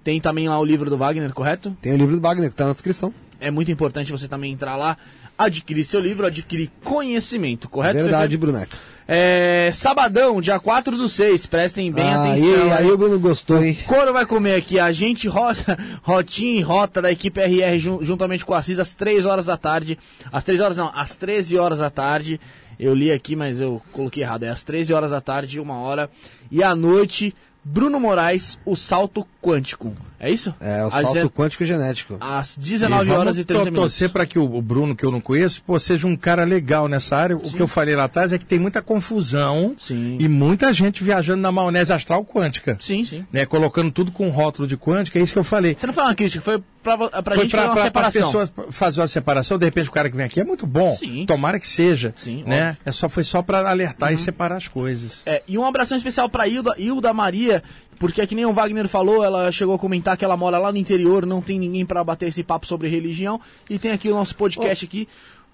[0.04, 1.76] Tem também lá o livro do Wagner, correto?
[1.82, 3.14] Tem o livro do Wagner que tá na descrição.
[3.40, 4.98] É muito importante você também entrar lá,
[5.38, 8.00] adquirir seu livro, adquirir conhecimento, correto?
[8.00, 8.38] Verdade, Fefe?
[8.38, 8.78] Bruneca.
[9.08, 12.74] É, sabadão, dia 4 do 6, prestem bem aí, atenção.
[12.74, 13.78] aí o Bruno gostou, hein?
[13.86, 18.44] Coro vai comer aqui, a gente rota, Rotinha e Rota da equipe RR jun- juntamente
[18.44, 19.98] com a CIS às 3 horas da tarde.
[20.32, 22.40] Às 3 horas não, às 13 horas da tarde.
[22.80, 24.44] Eu li aqui, mas eu coloquei errado.
[24.44, 26.10] É às 13 horas da tarde, uma hora.
[26.52, 29.94] E à noite, Bruno Moraes, o salto quântico.
[30.26, 30.54] É isso?
[30.60, 32.18] É, o salto dezen- quântico genético.
[32.20, 33.84] Às 19 vamos horas e 30 to- minutos.
[33.92, 37.16] torcer para que o, Bruno, que eu não conheço, pô, seja um cara legal nessa
[37.16, 37.38] área.
[37.38, 40.18] O que eu falei lá atrás é que tem muita confusão Sim.
[40.20, 42.78] e muita gente viajando na maionese astral quântica.
[42.82, 43.26] Sim, sim.
[43.32, 45.76] Né, colocando tudo com rótulo de quântica, é isso que eu falei.
[45.80, 48.14] Você não foi uma crítica, foi pra, vo- pra Foi gente fazer uma para as
[48.14, 48.22] separação.
[48.26, 50.96] pessoas fazer uma separação, de repente o cara que vem aqui é muito bom.
[50.98, 51.26] Sim.
[51.26, 52.14] Tomara que seja.
[52.18, 52.70] Sim, né?
[52.70, 52.72] óbvio.
[52.72, 52.78] Uhum.
[52.86, 55.22] É só, foi só para alertar e separar as coisas.
[55.26, 57.64] É, e um abração especial pra Hilda, Hilda Maria,
[58.00, 60.72] porque é que nem o Wagner falou, ela chegou a comentar que ela mora lá
[60.72, 64.16] no interior, não tem ninguém pra bater esse papo sobre religião, e tem aqui o
[64.16, 65.08] nosso podcast aqui.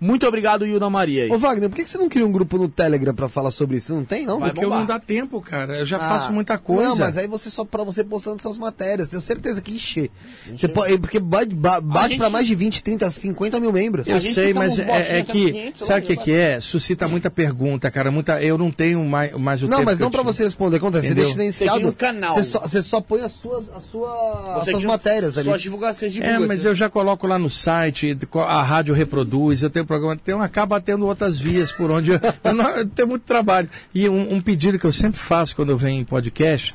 [0.03, 1.25] Muito obrigado, Hilda Maria.
[1.25, 1.31] aí.
[1.31, 3.93] Ô, Wagner, por que você não cria um grupo no Telegram pra falar sobre isso?
[3.93, 4.39] Não tem, não?
[4.39, 4.79] Vai Porque eu bombar.
[4.79, 5.77] não dá tempo, cara.
[5.77, 6.83] Eu já Ah, faço muita coisa.
[6.89, 9.07] Não, mas aí você só pra você postando suas matérias.
[9.07, 10.09] Tenho certeza que encher.
[10.55, 14.07] Você pode, porque bate, ba- bate gente- pra mais de 20, 30, 50 mil membros.
[14.07, 15.51] Eu sei, mas é, é que.
[15.51, 16.59] 500, sabe o que, que é?
[16.59, 18.09] Suscita muita pergunta, cara.
[18.09, 19.85] Muita, eu não tenho mais, mais o Não, tempo.
[19.91, 20.33] mas não eu pra tinha.
[20.33, 20.77] você responder.
[20.77, 21.79] Acontece, você deixa silenciado.
[21.81, 22.33] Você um canal.
[22.33, 25.47] Você só, você só põe as suas, a sua, as suas matérias ali.
[25.47, 26.33] Só divulgar, você divulga.
[26.33, 30.41] É, mas eu já coloco lá no site, a rádio reproduz, eu tenho programa, então
[30.41, 32.11] acaba tendo outras vias por onde
[32.43, 33.69] eu, não, eu tenho muito trabalho.
[33.93, 36.73] E um, um pedido que eu sempre faço quando eu venho em podcast,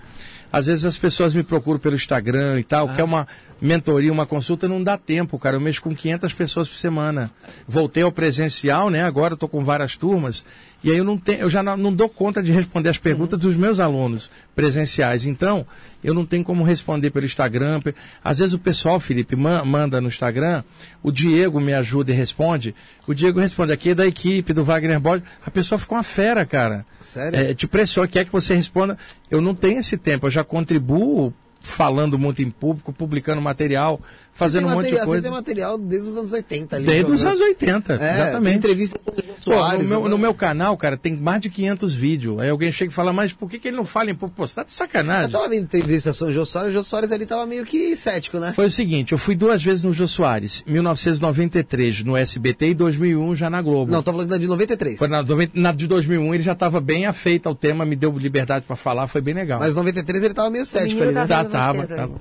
[0.52, 3.26] às vezes as pessoas me procuram pelo Instagram e tal, que é uma
[3.60, 5.56] mentoria, uma consulta, não dá tempo, cara.
[5.56, 7.30] Eu mexo com 500 pessoas por semana.
[7.66, 9.02] Voltei ao presencial, né?
[9.04, 10.44] Agora tô com várias turmas.
[10.84, 13.38] E aí eu não tenho, eu já não, não dou conta de responder as perguntas
[13.38, 15.24] dos meus alunos presenciais.
[15.24, 15.66] Então,
[16.04, 17.80] eu não tenho como responder pelo Instagram.
[18.22, 20.62] Às vezes o pessoal, Felipe, ma- manda no Instagram,
[21.02, 22.74] o Diego me ajuda e responde.
[23.06, 25.24] O Diego responde aqui é da equipe do Wagner Bode.
[25.44, 26.84] A pessoa ficou uma fera, cara.
[27.02, 27.36] Sério?
[27.38, 28.96] É, te pressiona, quer que você responda.
[29.30, 31.32] Eu não tenho esse tempo, eu já contribuo
[31.66, 34.00] falando muito em público, publicando material,
[34.36, 35.22] fazendo um monte de material, Você coisa.
[35.22, 36.86] tem material desde os anos 80 ali.
[36.86, 38.56] Desde os anos 80, É, tem exatamente.
[38.58, 39.82] entrevista com o Jô Pô, Soares.
[39.82, 40.08] no, meu, né?
[40.10, 42.38] no meu canal, cara, tem mais de 500 vídeos.
[42.40, 44.36] Aí alguém chega e fala, mas por que, que ele não fala em público?
[44.36, 45.30] Pô, você tá de Eu sacanagem.
[45.30, 48.38] tava vendo entrevista com o Jô Soares, o Jô Soares ali tava meio que cético,
[48.38, 48.52] né?
[48.52, 53.34] Foi o seguinte, eu fui duas vezes no Jô Soares, 1993 no SBT e 2001
[53.34, 53.90] já na Globo.
[53.90, 54.98] Não, tô falando da de 93.
[54.98, 55.24] Foi na,
[55.54, 59.08] na de 2001 ele já estava bem afeito ao tema, me deu liberdade para falar,
[59.08, 59.58] foi bem legal.
[59.60, 61.26] Mas 93 ele tava meio cético ali, né?
[61.26, 62.12] tá- tava, tava.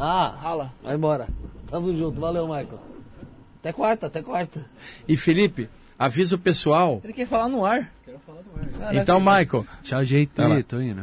[0.00, 0.72] Ah, Rala.
[0.82, 1.28] vai embora.
[1.70, 2.80] Tamo junto, valeu, Michael.
[3.60, 4.64] Até quarta, até quarta.
[5.06, 7.00] E Felipe, avisa o pessoal.
[7.04, 7.92] Ele quer falar no ar.
[8.92, 10.30] Então, Michael, Tchau, jeito.
[10.34, 11.02] Tá tô indo.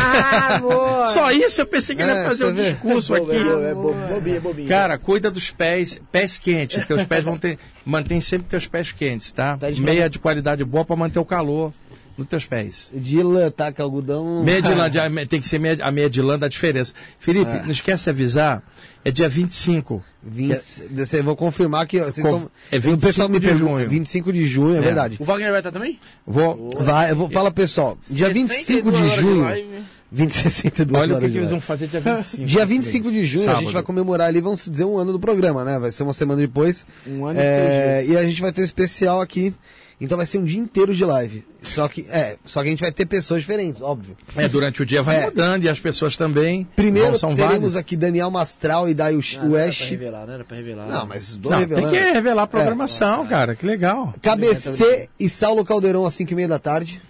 [0.00, 1.06] Ah, amor.
[1.08, 2.70] só isso eu pensei que ele É, ia fazer você um vê?
[2.72, 3.30] discurso É aqui.
[3.36, 4.68] é bobo, bobinho, bobinho.
[4.68, 6.84] Cara, cuida dos pés, pés quentes.
[6.86, 7.58] Teus pés vão ter.
[7.84, 9.56] Mantém sempre teus pés quentes, tá?
[9.58, 11.72] Tá Meia de qualidade boa para manter o calor
[12.16, 12.90] nos teus pés.
[12.92, 13.72] De lã, tá?
[13.72, 14.42] Que algodão.
[14.44, 16.92] Meia de lã, de- tem que ser meia, a meia de lã dá diferença.
[17.18, 18.62] Felipe, não esquece de avisar,
[19.04, 20.02] é dia 25.
[20.26, 20.58] 20,
[20.94, 22.50] você, vou confirmar que vocês Com- estão.
[22.72, 23.72] é o pessoal 25 me de pergunta.
[23.80, 23.88] junho.
[23.90, 25.16] 25 de junho, é, verdade.
[25.20, 25.98] O Wagner vai estar também?
[26.26, 26.70] Vou.
[26.80, 27.98] Vai, eu vou fala pessoal.
[28.08, 29.42] Dia 25 de 62 horas junho.
[29.44, 29.84] live.
[30.12, 32.44] 20, 62 Olha o que, que de eles vão fazer dia 25.
[32.44, 33.72] Dia 25 de junho a gente Sábado.
[33.72, 35.76] vai comemorar ali, vamos dizer, um ano do programa, né?
[35.78, 36.86] Vai ser uma semana depois.
[37.04, 38.14] Um ano e É, seis dias.
[38.20, 39.52] E a gente vai ter um especial aqui.
[40.00, 41.44] Então vai ser um dia inteiro de live.
[41.62, 44.16] Só que, é, só que a gente vai ter pessoas diferentes, óbvio.
[44.36, 45.24] É, durante o dia vai É.
[45.26, 46.66] mudando e as pessoas também.
[46.76, 47.76] Primeiro Não são teremos várias.
[47.76, 49.90] aqui Daniel Mastral e Daio Ah, não era pra West.
[49.90, 50.86] revelar, não era pra revelar.
[50.88, 51.90] Não, mas Não, revelando.
[51.90, 53.54] tem que revelar a programação, cara.
[53.54, 54.12] Que legal.
[54.20, 57.00] KBC e Saulo Caldeirão às 5 e meia da tarde.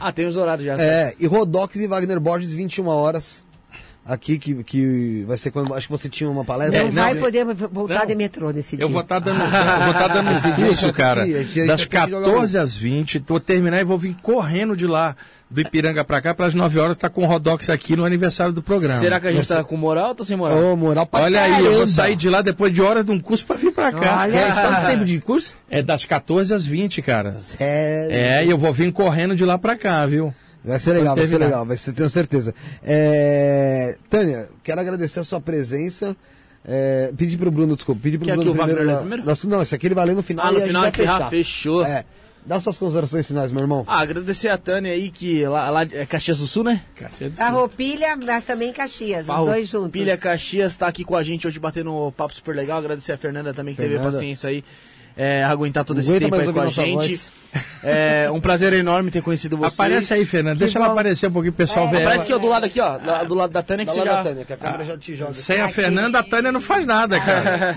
[0.00, 0.76] Ah, tem os horários já.
[0.82, 3.42] É, e Rodox e Wagner Borges, 21 horas.
[4.04, 5.72] Aqui, que, que vai ser quando.
[5.74, 6.76] Acho que você tinha uma palestra.
[6.80, 8.06] Não, É, vai não, poder voltar não.
[8.06, 8.82] de metrô nesse dia.
[8.84, 11.80] Eu vou estar dando, eu vou estar dando esse dia curso, tá cara, aqui, das
[11.82, 13.22] já tem que jogar 14 às 20.
[13.28, 15.14] Vou terminar e vou vir correndo de lá,
[15.48, 18.52] do Ipiranga pra cá, para as 9 horas, tá com o Rodox aqui no aniversário
[18.52, 18.98] do programa.
[18.98, 20.72] Será que a gente tá com moral ou tá sem moral?
[20.72, 21.76] Ô, moral pra Olha aí, eu caramba.
[21.76, 24.22] vou sair de lá depois de horas de um curso pra vir pra cá.
[24.22, 24.36] Olha.
[24.36, 25.54] É, quanto tempo de curso?
[25.70, 27.36] É das 14 às 20, cara.
[27.38, 28.10] Sério.
[28.12, 30.34] É, e eu vou vir correndo de lá pra cá, viu?
[30.64, 32.54] Vai ser legal, vai ser legal, vai ser, tenho certeza.
[32.82, 36.16] É, Tânia, quero agradecer a sua presença.
[36.64, 39.24] É, pedir pro Bruno, desculpa, pedir pro Quer Bruno que o primeiro, primeiro?
[39.46, 40.46] Não, isso aqui ele vai ler no final.
[40.46, 41.30] Ah, no e a final vai fechar.
[41.30, 41.84] fechou.
[41.84, 42.04] É.
[42.44, 43.84] Dá suas considerações finais, meu irmão.
[43.86, 46.82] Ah, agradecer a Tânia aí, que lá, lá é Caxias do Sul, né?
[47.38, 49.92] A roupilha, mas também Caxias, os dois juntos.
[49.92, 52.78] Pilha Caxias tá aqui com a gente hoje batendo um papo super legal.
[52.78, 54.12] Agradecer a Fernanda também que teve Fernanda.
[54.12, 54.64] paciência aí.
[55.16, 57.20] É, aguentar todo esse Aguenta tempo aí com a gente.
[57.82, 59.74] É um prazer enorme ter conhecido vocês.
[59.74, 60.56] Aparece aí, Fernando.
[60.58, 62.26] Deixa ela aparecer um pouquinho, pessoal ver Parece ela.
[62.26, 62.96] que é do lado aqui, ó.
[62.96, 64.22] da- do lado da Tânia que você já...
[64.22, 65.34] Tânia, que a câmera já te joga.
[65.34, 67.76] Sem a Fernanda, a Tânia não faz nada, cara.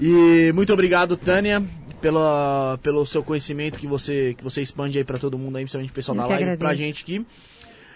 [0.00, 1.62] E muito obrigado, Tânia,
[2.00, 5.90] pelo, pelo seu conhecimento que você, que você expande aí pra todo mundo aí, principalmente
[5.90, 6.58] o pessoal Eu da live, agradeço.
[6.66, 7.26] pra gente aqui.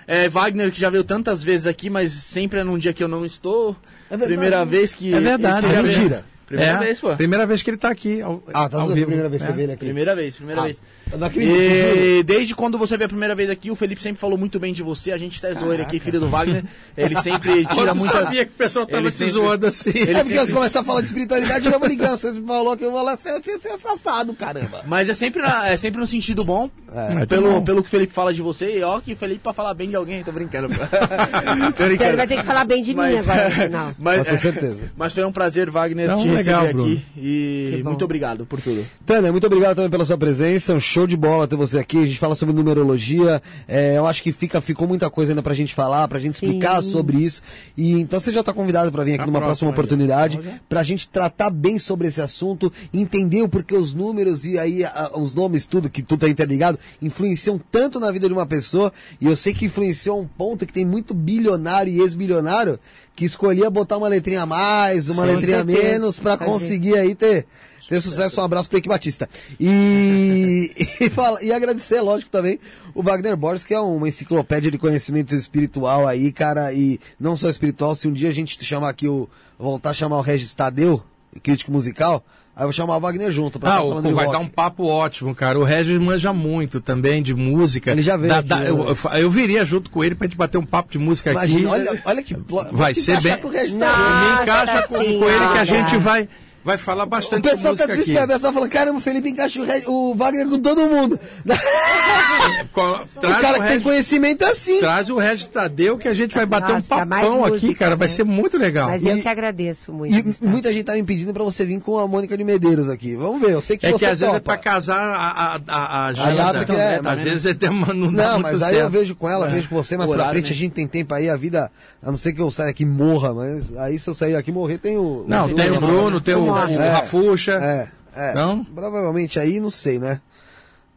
[0.06, 3.08] É, Wagner, que já veio tantas vezes aqui, mas sempre é num dia que eu
[3.08, 3.74] não estou.
[4.10, 4.28] É verdade.
[4.32, 5.14] Primeira vez que.
[5.14, 6.24] É verdade, é veio- mentira.
[6.46, 7.16] Primeira É, vez, pô.
[7.16, 8.20] Primeira vez que ele tá aqui.
[8.20, 9.06] Ao, Ah, tá ao vivo.
[9.06, 9.50] primeira vez que É.
[9.50, 9.84] você veio aqui.
[9.84, 10.82] Primeira vez, primeira Ah, vez.
[11.10, 11.98] Eu não acredito, juro.
[12.06, 14.72] E desde quando você veio a primeira vez aqui, o Felipe sempre falou muito bem
[14.72, 15.10] de você.
[15.12, 16.64] A gente tá zoando aqui, filho do Wagner.
[16.96, 18.20] Ele sempre Eu tira não muitas.
[18.24, 19.90] sabia que o pessoal tava Ele se sempre- zoando assim.
[19.90, 22.16] Ele é porque sempre- eu começar a falar de espiritualidade, eu já vou ligando.
[22.18, 24.82] Você me falou que eu vou lá ser, ser, ser assassado, caramba.
[24.86, 26.70] Mas é sempre, na- é sempre no sentido bom.
[26.94, 27.26] É.
[27.26, 28.78] pelo, pelo que o Felipe fala de você.
[28.78, 30.68] E ó, que o Felipe pra falar bem de alguém, tô brincando.
[31.76, 33.92] tô Então ele vai ter que falar bem de mim Mas- agora no final.
[33.98, 34.92] Mas, ter certeza.
[34.96, 36.92] mas foi um prazer, Wagner, Não, te legal, receber Bruno.
[36.92, 37.04] aqui.
[37.16, 38.84] E muito obrigado por tudo.
[39.06, 40.74] Tânia, muito obrigado também pela sua presença.
[40.74, 41.98] Um show de bola ter você aqui.
[42.02, 43.42] A gente fala sobre numerologia.
[43.66, 46.82] É, eu acho que fica, ficou muita coisa ainda pra gente falar, pra gente explicar
[46.82, 46.90] Sim.
[46.90, 47.42] sobre isso.
[47.76, 50.58] E então você já está convidado para vir aqui Na numa próxima, próxima, oportunidade, já.
[50.68, 55.10] pra gente tratar bem sobre esse assunto, entender o porquê os números e aí a-
[55.14, 58.92] os nomes, tudo, que tudo tá interligado, influenciam tanto na vida de uma pessoa.
[59.20, 62.78] E eu sei que influenciou a um ponto que tem muito bilionário e ex-bilionário
[63.14, 66.44] que escolhia botar uma letrinha a mais, uma Com letrinha a menos Fazer.
[66.44, 67.46] conseguir aí ter
[67.86, 69.28] ter sucesso, um abraço pro Eike Batista.
[69.60, 72.58] E, e, fala- e agradecer, lógico, também
[72.94, 77.48] o Wagner Borges, que é uma enciclopédia de conhecimento espiritual aí, cara, e não só
[77.50, 79.28] espiritual, se um dia a gente chamar aqui o.
[79.58, 81.02] voltar a chamar o Regis Tadeu,
[81.42, 82.24] crítico musical,
[82.56, 84.32] aí eu vou chamar o Wagner junto pra Ah, tá o, vai rock.
[84.32, 85.58] dar um papo ótimo, cara.
[85.58, 87.90] O Regis manja muito também de música.
[87.92, 88.70] Ele já veio Da- aqui, da- né?
[88.70, 91.88] eu, eu viria junto com ele pra gente bater um papo de música Imagina, aqui.
[91.90, 92.36] olha, olha que.
[92.72, 93.86] Vai ser bem- com o Regis Não.
[93.86, 94.36] Tadeu.
[94.36, 95.18] Me encaixa com, Senhora.
[95.18, 96.28] com ele que a gente vai.
[96.64, 100.10] Vai falar O bastante pessoal tá desesperado, o pessoal falando, caramba, o Felipe encaixa o,
[100.10, 101.18] o Wagner com todo mundo.
[102.72, 104.80] Co- o Traz cara o que tem conhecimento é assim.
[104.80, 107.74] Traz o Regis Tadeu que a gente vai bater Nossa, um mais papão música, aqui,
[107.74, 107.96] cara.
[107.96, 108.14] Vai né?
[108.14, 108.88] ser muito legal.
[108.88, 110.12] Mas E- eu que agradeço muito.
[110.14, 113.14] E muita gente tá me pedindo pra você vir com a Mônica de Medeiros aqui.
[113.14, 115.60] Vamos ver, eu sei que É você que às vezes é pra casar a, a,
[115.68, 116.34] a, a agenda.
[116.34, 117.54] data que é, às mas- vezes é,
[117.94, 118.84] não dá Não, muito mas aí certo.
[118.84, 120.56] eu vejo com ela, vejo com você, mas pra Horário, frente né?
[120.56, 121.70] a gente tem tempo aí, a vida,
[122.02, 124.50] a não ser que eu saia aqui e morra, mas aí se eu sair aqui
[124.50, 125.24] e morrer tem o...
[125.28, 126.92] Não, o tem o Bruno, tem o, Vamos o lá.
[126.92, 127.52] Rafuxa.
[127.52, 127.88] É,
[128.30, 128.34] é.
[128.34, 128.64] Não?
[128.64, 130.20] Provavelmente aí, não sei, né?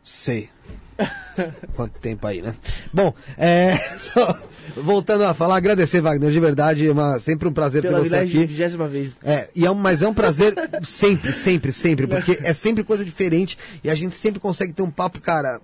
[0.04, 0.50] Sei.
[1.76, 2.56] Quanto tempo aí, né?
[2.94, 3.78] Bom, é...
[4.14, 4.40] só
[4.76, 8.16] voltando a falar, agradecer, Wagner, de verdade, é uma, sempre um prazer Pela ter você
[8.18, 8.46] aqui.
[8.46, 9.12] vigésima vez.
[9.24, 10.54] É, e é um, mas é um prazer
[10.84, 14.92] sempre, sempre, sempre, porque é sempre coisa diferente e a gente sempre consegue ter um
[14.92, 15.62] papo, cara,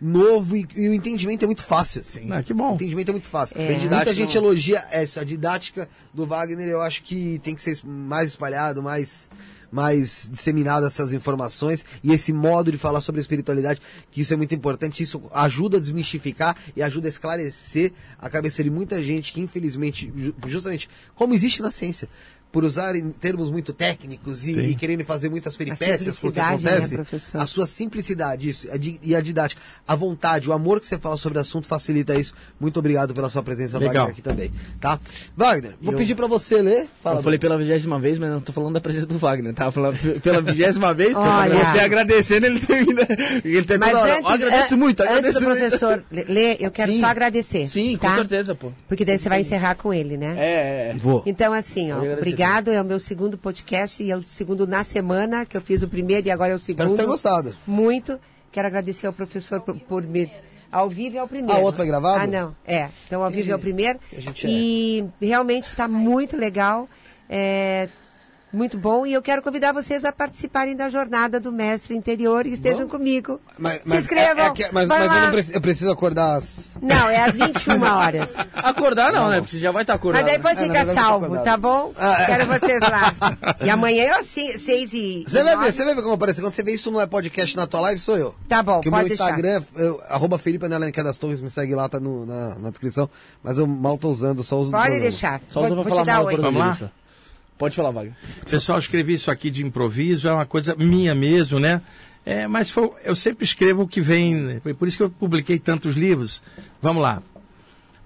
[0.00, 2.02] novo e, e o entendimento é muito fácil.
[2.30, 2.74] Ah, que O bom.
[2.74, 3.56] entendimento é muito fácil.
[3.60, 3.78] É.
[3.78, 4.44] Muita gente não.
[4.44, 9.28] elogia essa a didática do Wagner, eu acho que tem que ser mais espalhado, mais
[9.72, 14.36] mais disseminado essas informações e esse modo de falar sobre a espiritualidade, que isso é
[14.36, 19.32] muito importante, isso ajuda a desmistificar e ajuda a esclarecer a cabeça de muita gente
[19.32, 22.08] que infelizmente, ju- justamente, como existe na ciência,
[22.52, 26.44] por usarem termos muito técnicos e, e quererem fazer muitas peripécias com o que né,
[26.46, 27.38] acontece, professor?
[27.40, 30.96] a sua simplicidade isso, a di- e a didática, a vontade, o amor que você
[30.98, 32.32] fala sobre o assunto facilita isso.
[32.58, 34.06] Muito obrigado pela sua presença, Legal.
[34.06, 34.98] Wagner, aqui também, tá?
[35.36, 36.88] Wagner, vou Eu- pedir pra você ler.
[37.02, 39.70] Fala, eu falei pela vigésima vez, mas não tô falando da presença do Wagner, tá?
[39.70, 41.56] Falando pela vigésima vez, Olha.
[41.62, 43.06] você agradecendo, ele termina.
[43.44, 45.58] Ele tem Mas antes, Eu agradeço an- muito, antes agradeço do muito.
[45.58, 47.00] professor ler, eu quero Sim.
[47.00, 47.66] só agradecer.
[47.66, 48.14] Sim, com tá?
[48.16, 48.72] certeza, pô.
[48.88, 50.34] Porque daí você vai encerrar com ele, né?
[50.38, 50.94] É, é.
[50.96, 51.22] Vou.
[51.26, 52.68] Então, assim, ó, agradecer obrigado.
[52.68, 55.88] É o meu segundo podcast e é o segundo na semana, que eu fiz o
[55.88, 56.86] primeiro e agora é o segundo.
[56.88, 57.56] Espero que você tenha gostado.
[57.66, 58.20] Muito.
[58.52, 60.30] Quero agradecer ao professor por, por me.
[60.70, 61.54] Ao vivo é o primeiro.
[61.54, 62.24] Ah, o outro foi gravado?
[62.24, 62.54] Ah, não.
[62.66, 62.90] É.
[63.06, 63.98] Então, ao vivo é o primeiro.
[64.12, 66.88] A gente E realmente está muito legal.
[67.28, 67.88] É,
[68.56, 69.06] muito bom.
[69.06, 73.40] E eu quero convidar vocês a participarem da jornada do Mestre Interior e estejam comigo.
[73.58, 74.44] Mas, Se inscrevam.
[74.44, 76.78] é- é que- mas, mas eu, não preciso, eu preciso acordar às...
[76.82, 78.34] Não, é às 21 horas.
[78.54, 79.38] Acordar não, né?
[79.40, 80.22] Porque você já vai estar acordado.
[80.24, 81.92] Mas depois É, fica verdade, salvo, tá bom?
[81.96, 82.26] Ah, é.
[82.26, 83.14] Quero vocês lá.
[83.66, 85.24] E amanhã eu se- seis e.
[85.26, 86.40] Você vai ver, você vai ver como aparece.
[86.40, 88.34] Quando você vê isso não é podcast na tua live, sou eu.
[88.48, 89.24] Tá bom, Que o pode meu deixar.
[89.30, 92.70] Instagram, é eu, arroba Felipe é das Torres, me segue lá, tá no- na, na
[92.70, 93.08] descrição.
[93.42, 95.40] Mas eu mal tô usando, só uso Pode deixar.
[95.50, 96.90] Só vou, usa pra vou falar te dar mal Vamos lá?
[97.58, 98.14] Pode falar, Wagner.
[98.48, 101.80] Pessoal, escrevi isso aqui de improviso, é uma coisa minha mesmo, né?
[102.24, 105.58] É, mas foi- eu sempre escrevo o que vem, foi por isso que eu publiquei
[105.58, 106.42] tantos livros.
[106.82, 107.22] Vamos lá.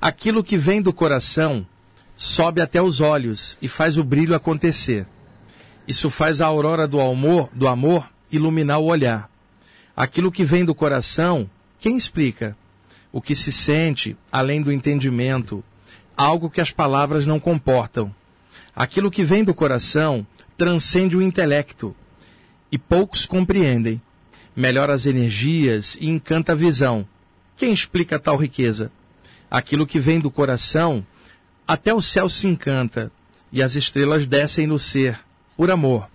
[0.00, 1.66] Aquilo que vem do coração
[2.14, 5.06] sobe até os olhos e faz o brilho acontecer.
[5.88, 9.28] Isso faz a aurora do amor, do amor iluminar o olhar.
[9.96, 12.56] Aquilo que vem do coração, quem explica?
[13.10, 15.64] O que se sente além do entendimento,
[16.16, 18.14] algo que as palavras não comportam.
[18.80, 20.26] Aquilo que vem do coração
[20.56, 21.94] transcende o intelecto
[22.72, 24.00] e poucos compreendem.
[24.56, 27.06] Melhora as energias e encanta a visão.
[27.58, 28.90] Quem explica tal riqueza?
[29.50, 31.06] Aquilo que vem do coração,
[31.68, 33.12] até o céu se encanta
[33.52, 35.20] e as estrelas descem no ser,
[35.58, 36.08] por amor.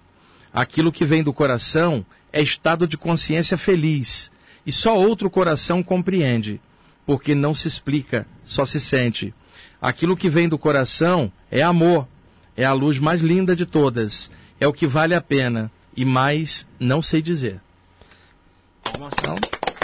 [0.52, 2.04] Aquilo que vem do coração
[2.34, 4.32] é estado de consciência feliz
[4.66, 6.60] e só outro coração compreende,
[7.06, 9.36] porque não se explica, só se sente.
[9.80, 12.08] Aquilo que vem do coração é amor,
[12.56, 16.66] é a luz mais linda de todas, é o que vale a pena e mais
[16.80, 17.60] não sei dizer.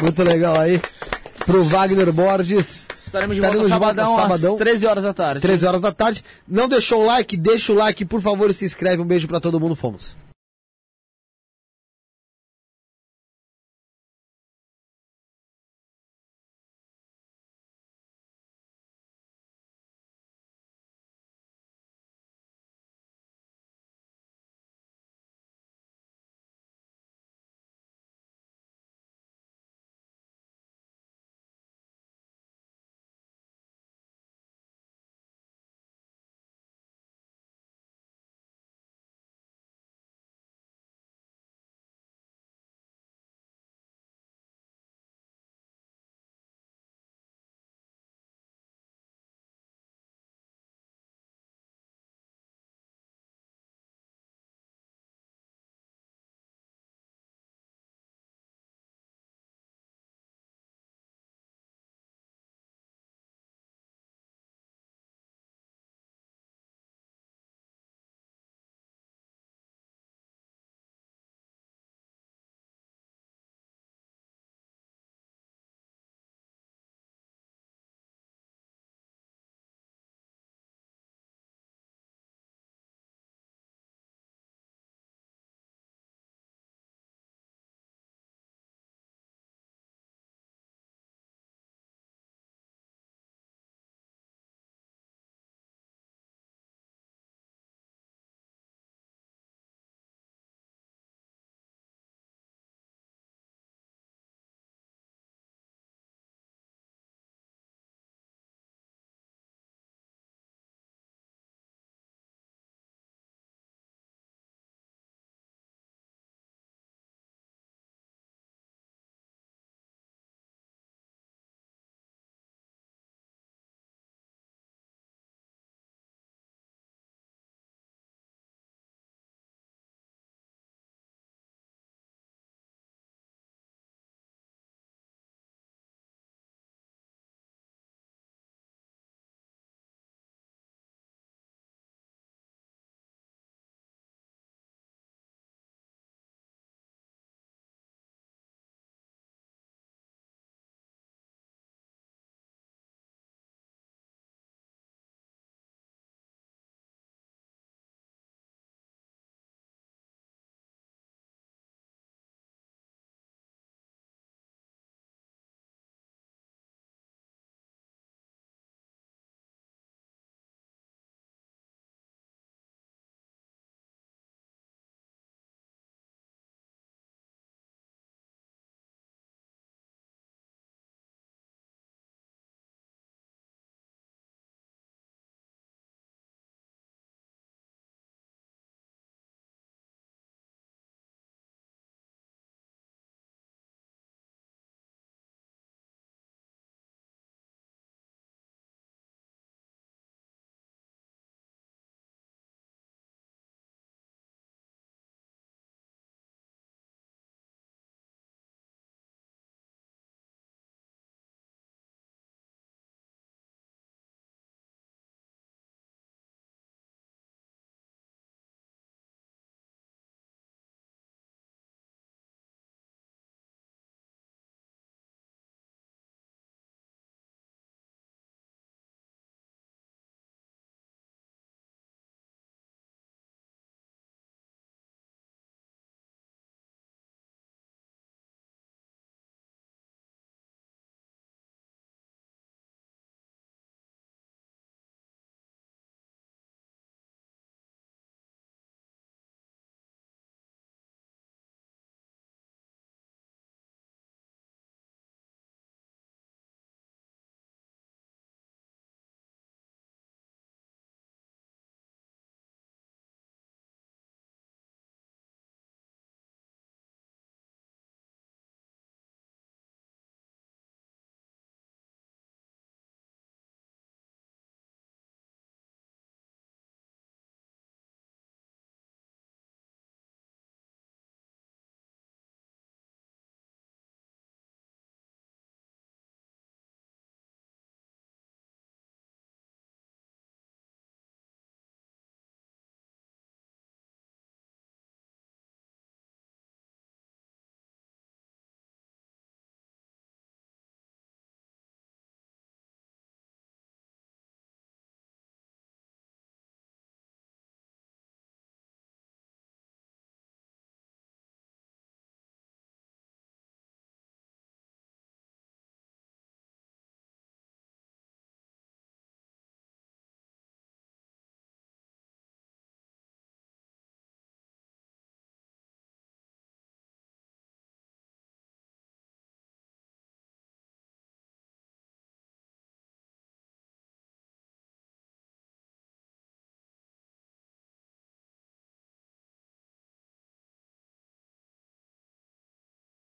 [0.01, 0.80] Muito legal aí.
[1.45, 2.88] Pro Wagner Borges.
[3.06, 5.41] Estaremos de volta sabadão, às 13 horas da tarde.
[5.41, 6.24] 13 horas da tarde.
[6.48, 7.35] Não deixou o like?
[7.35, 9.01] Deixa o like, por favor, e se inscreve.
[9.01, 9.75] Um beijo pra todo mundo.
[9.75, 10.16] Fomos.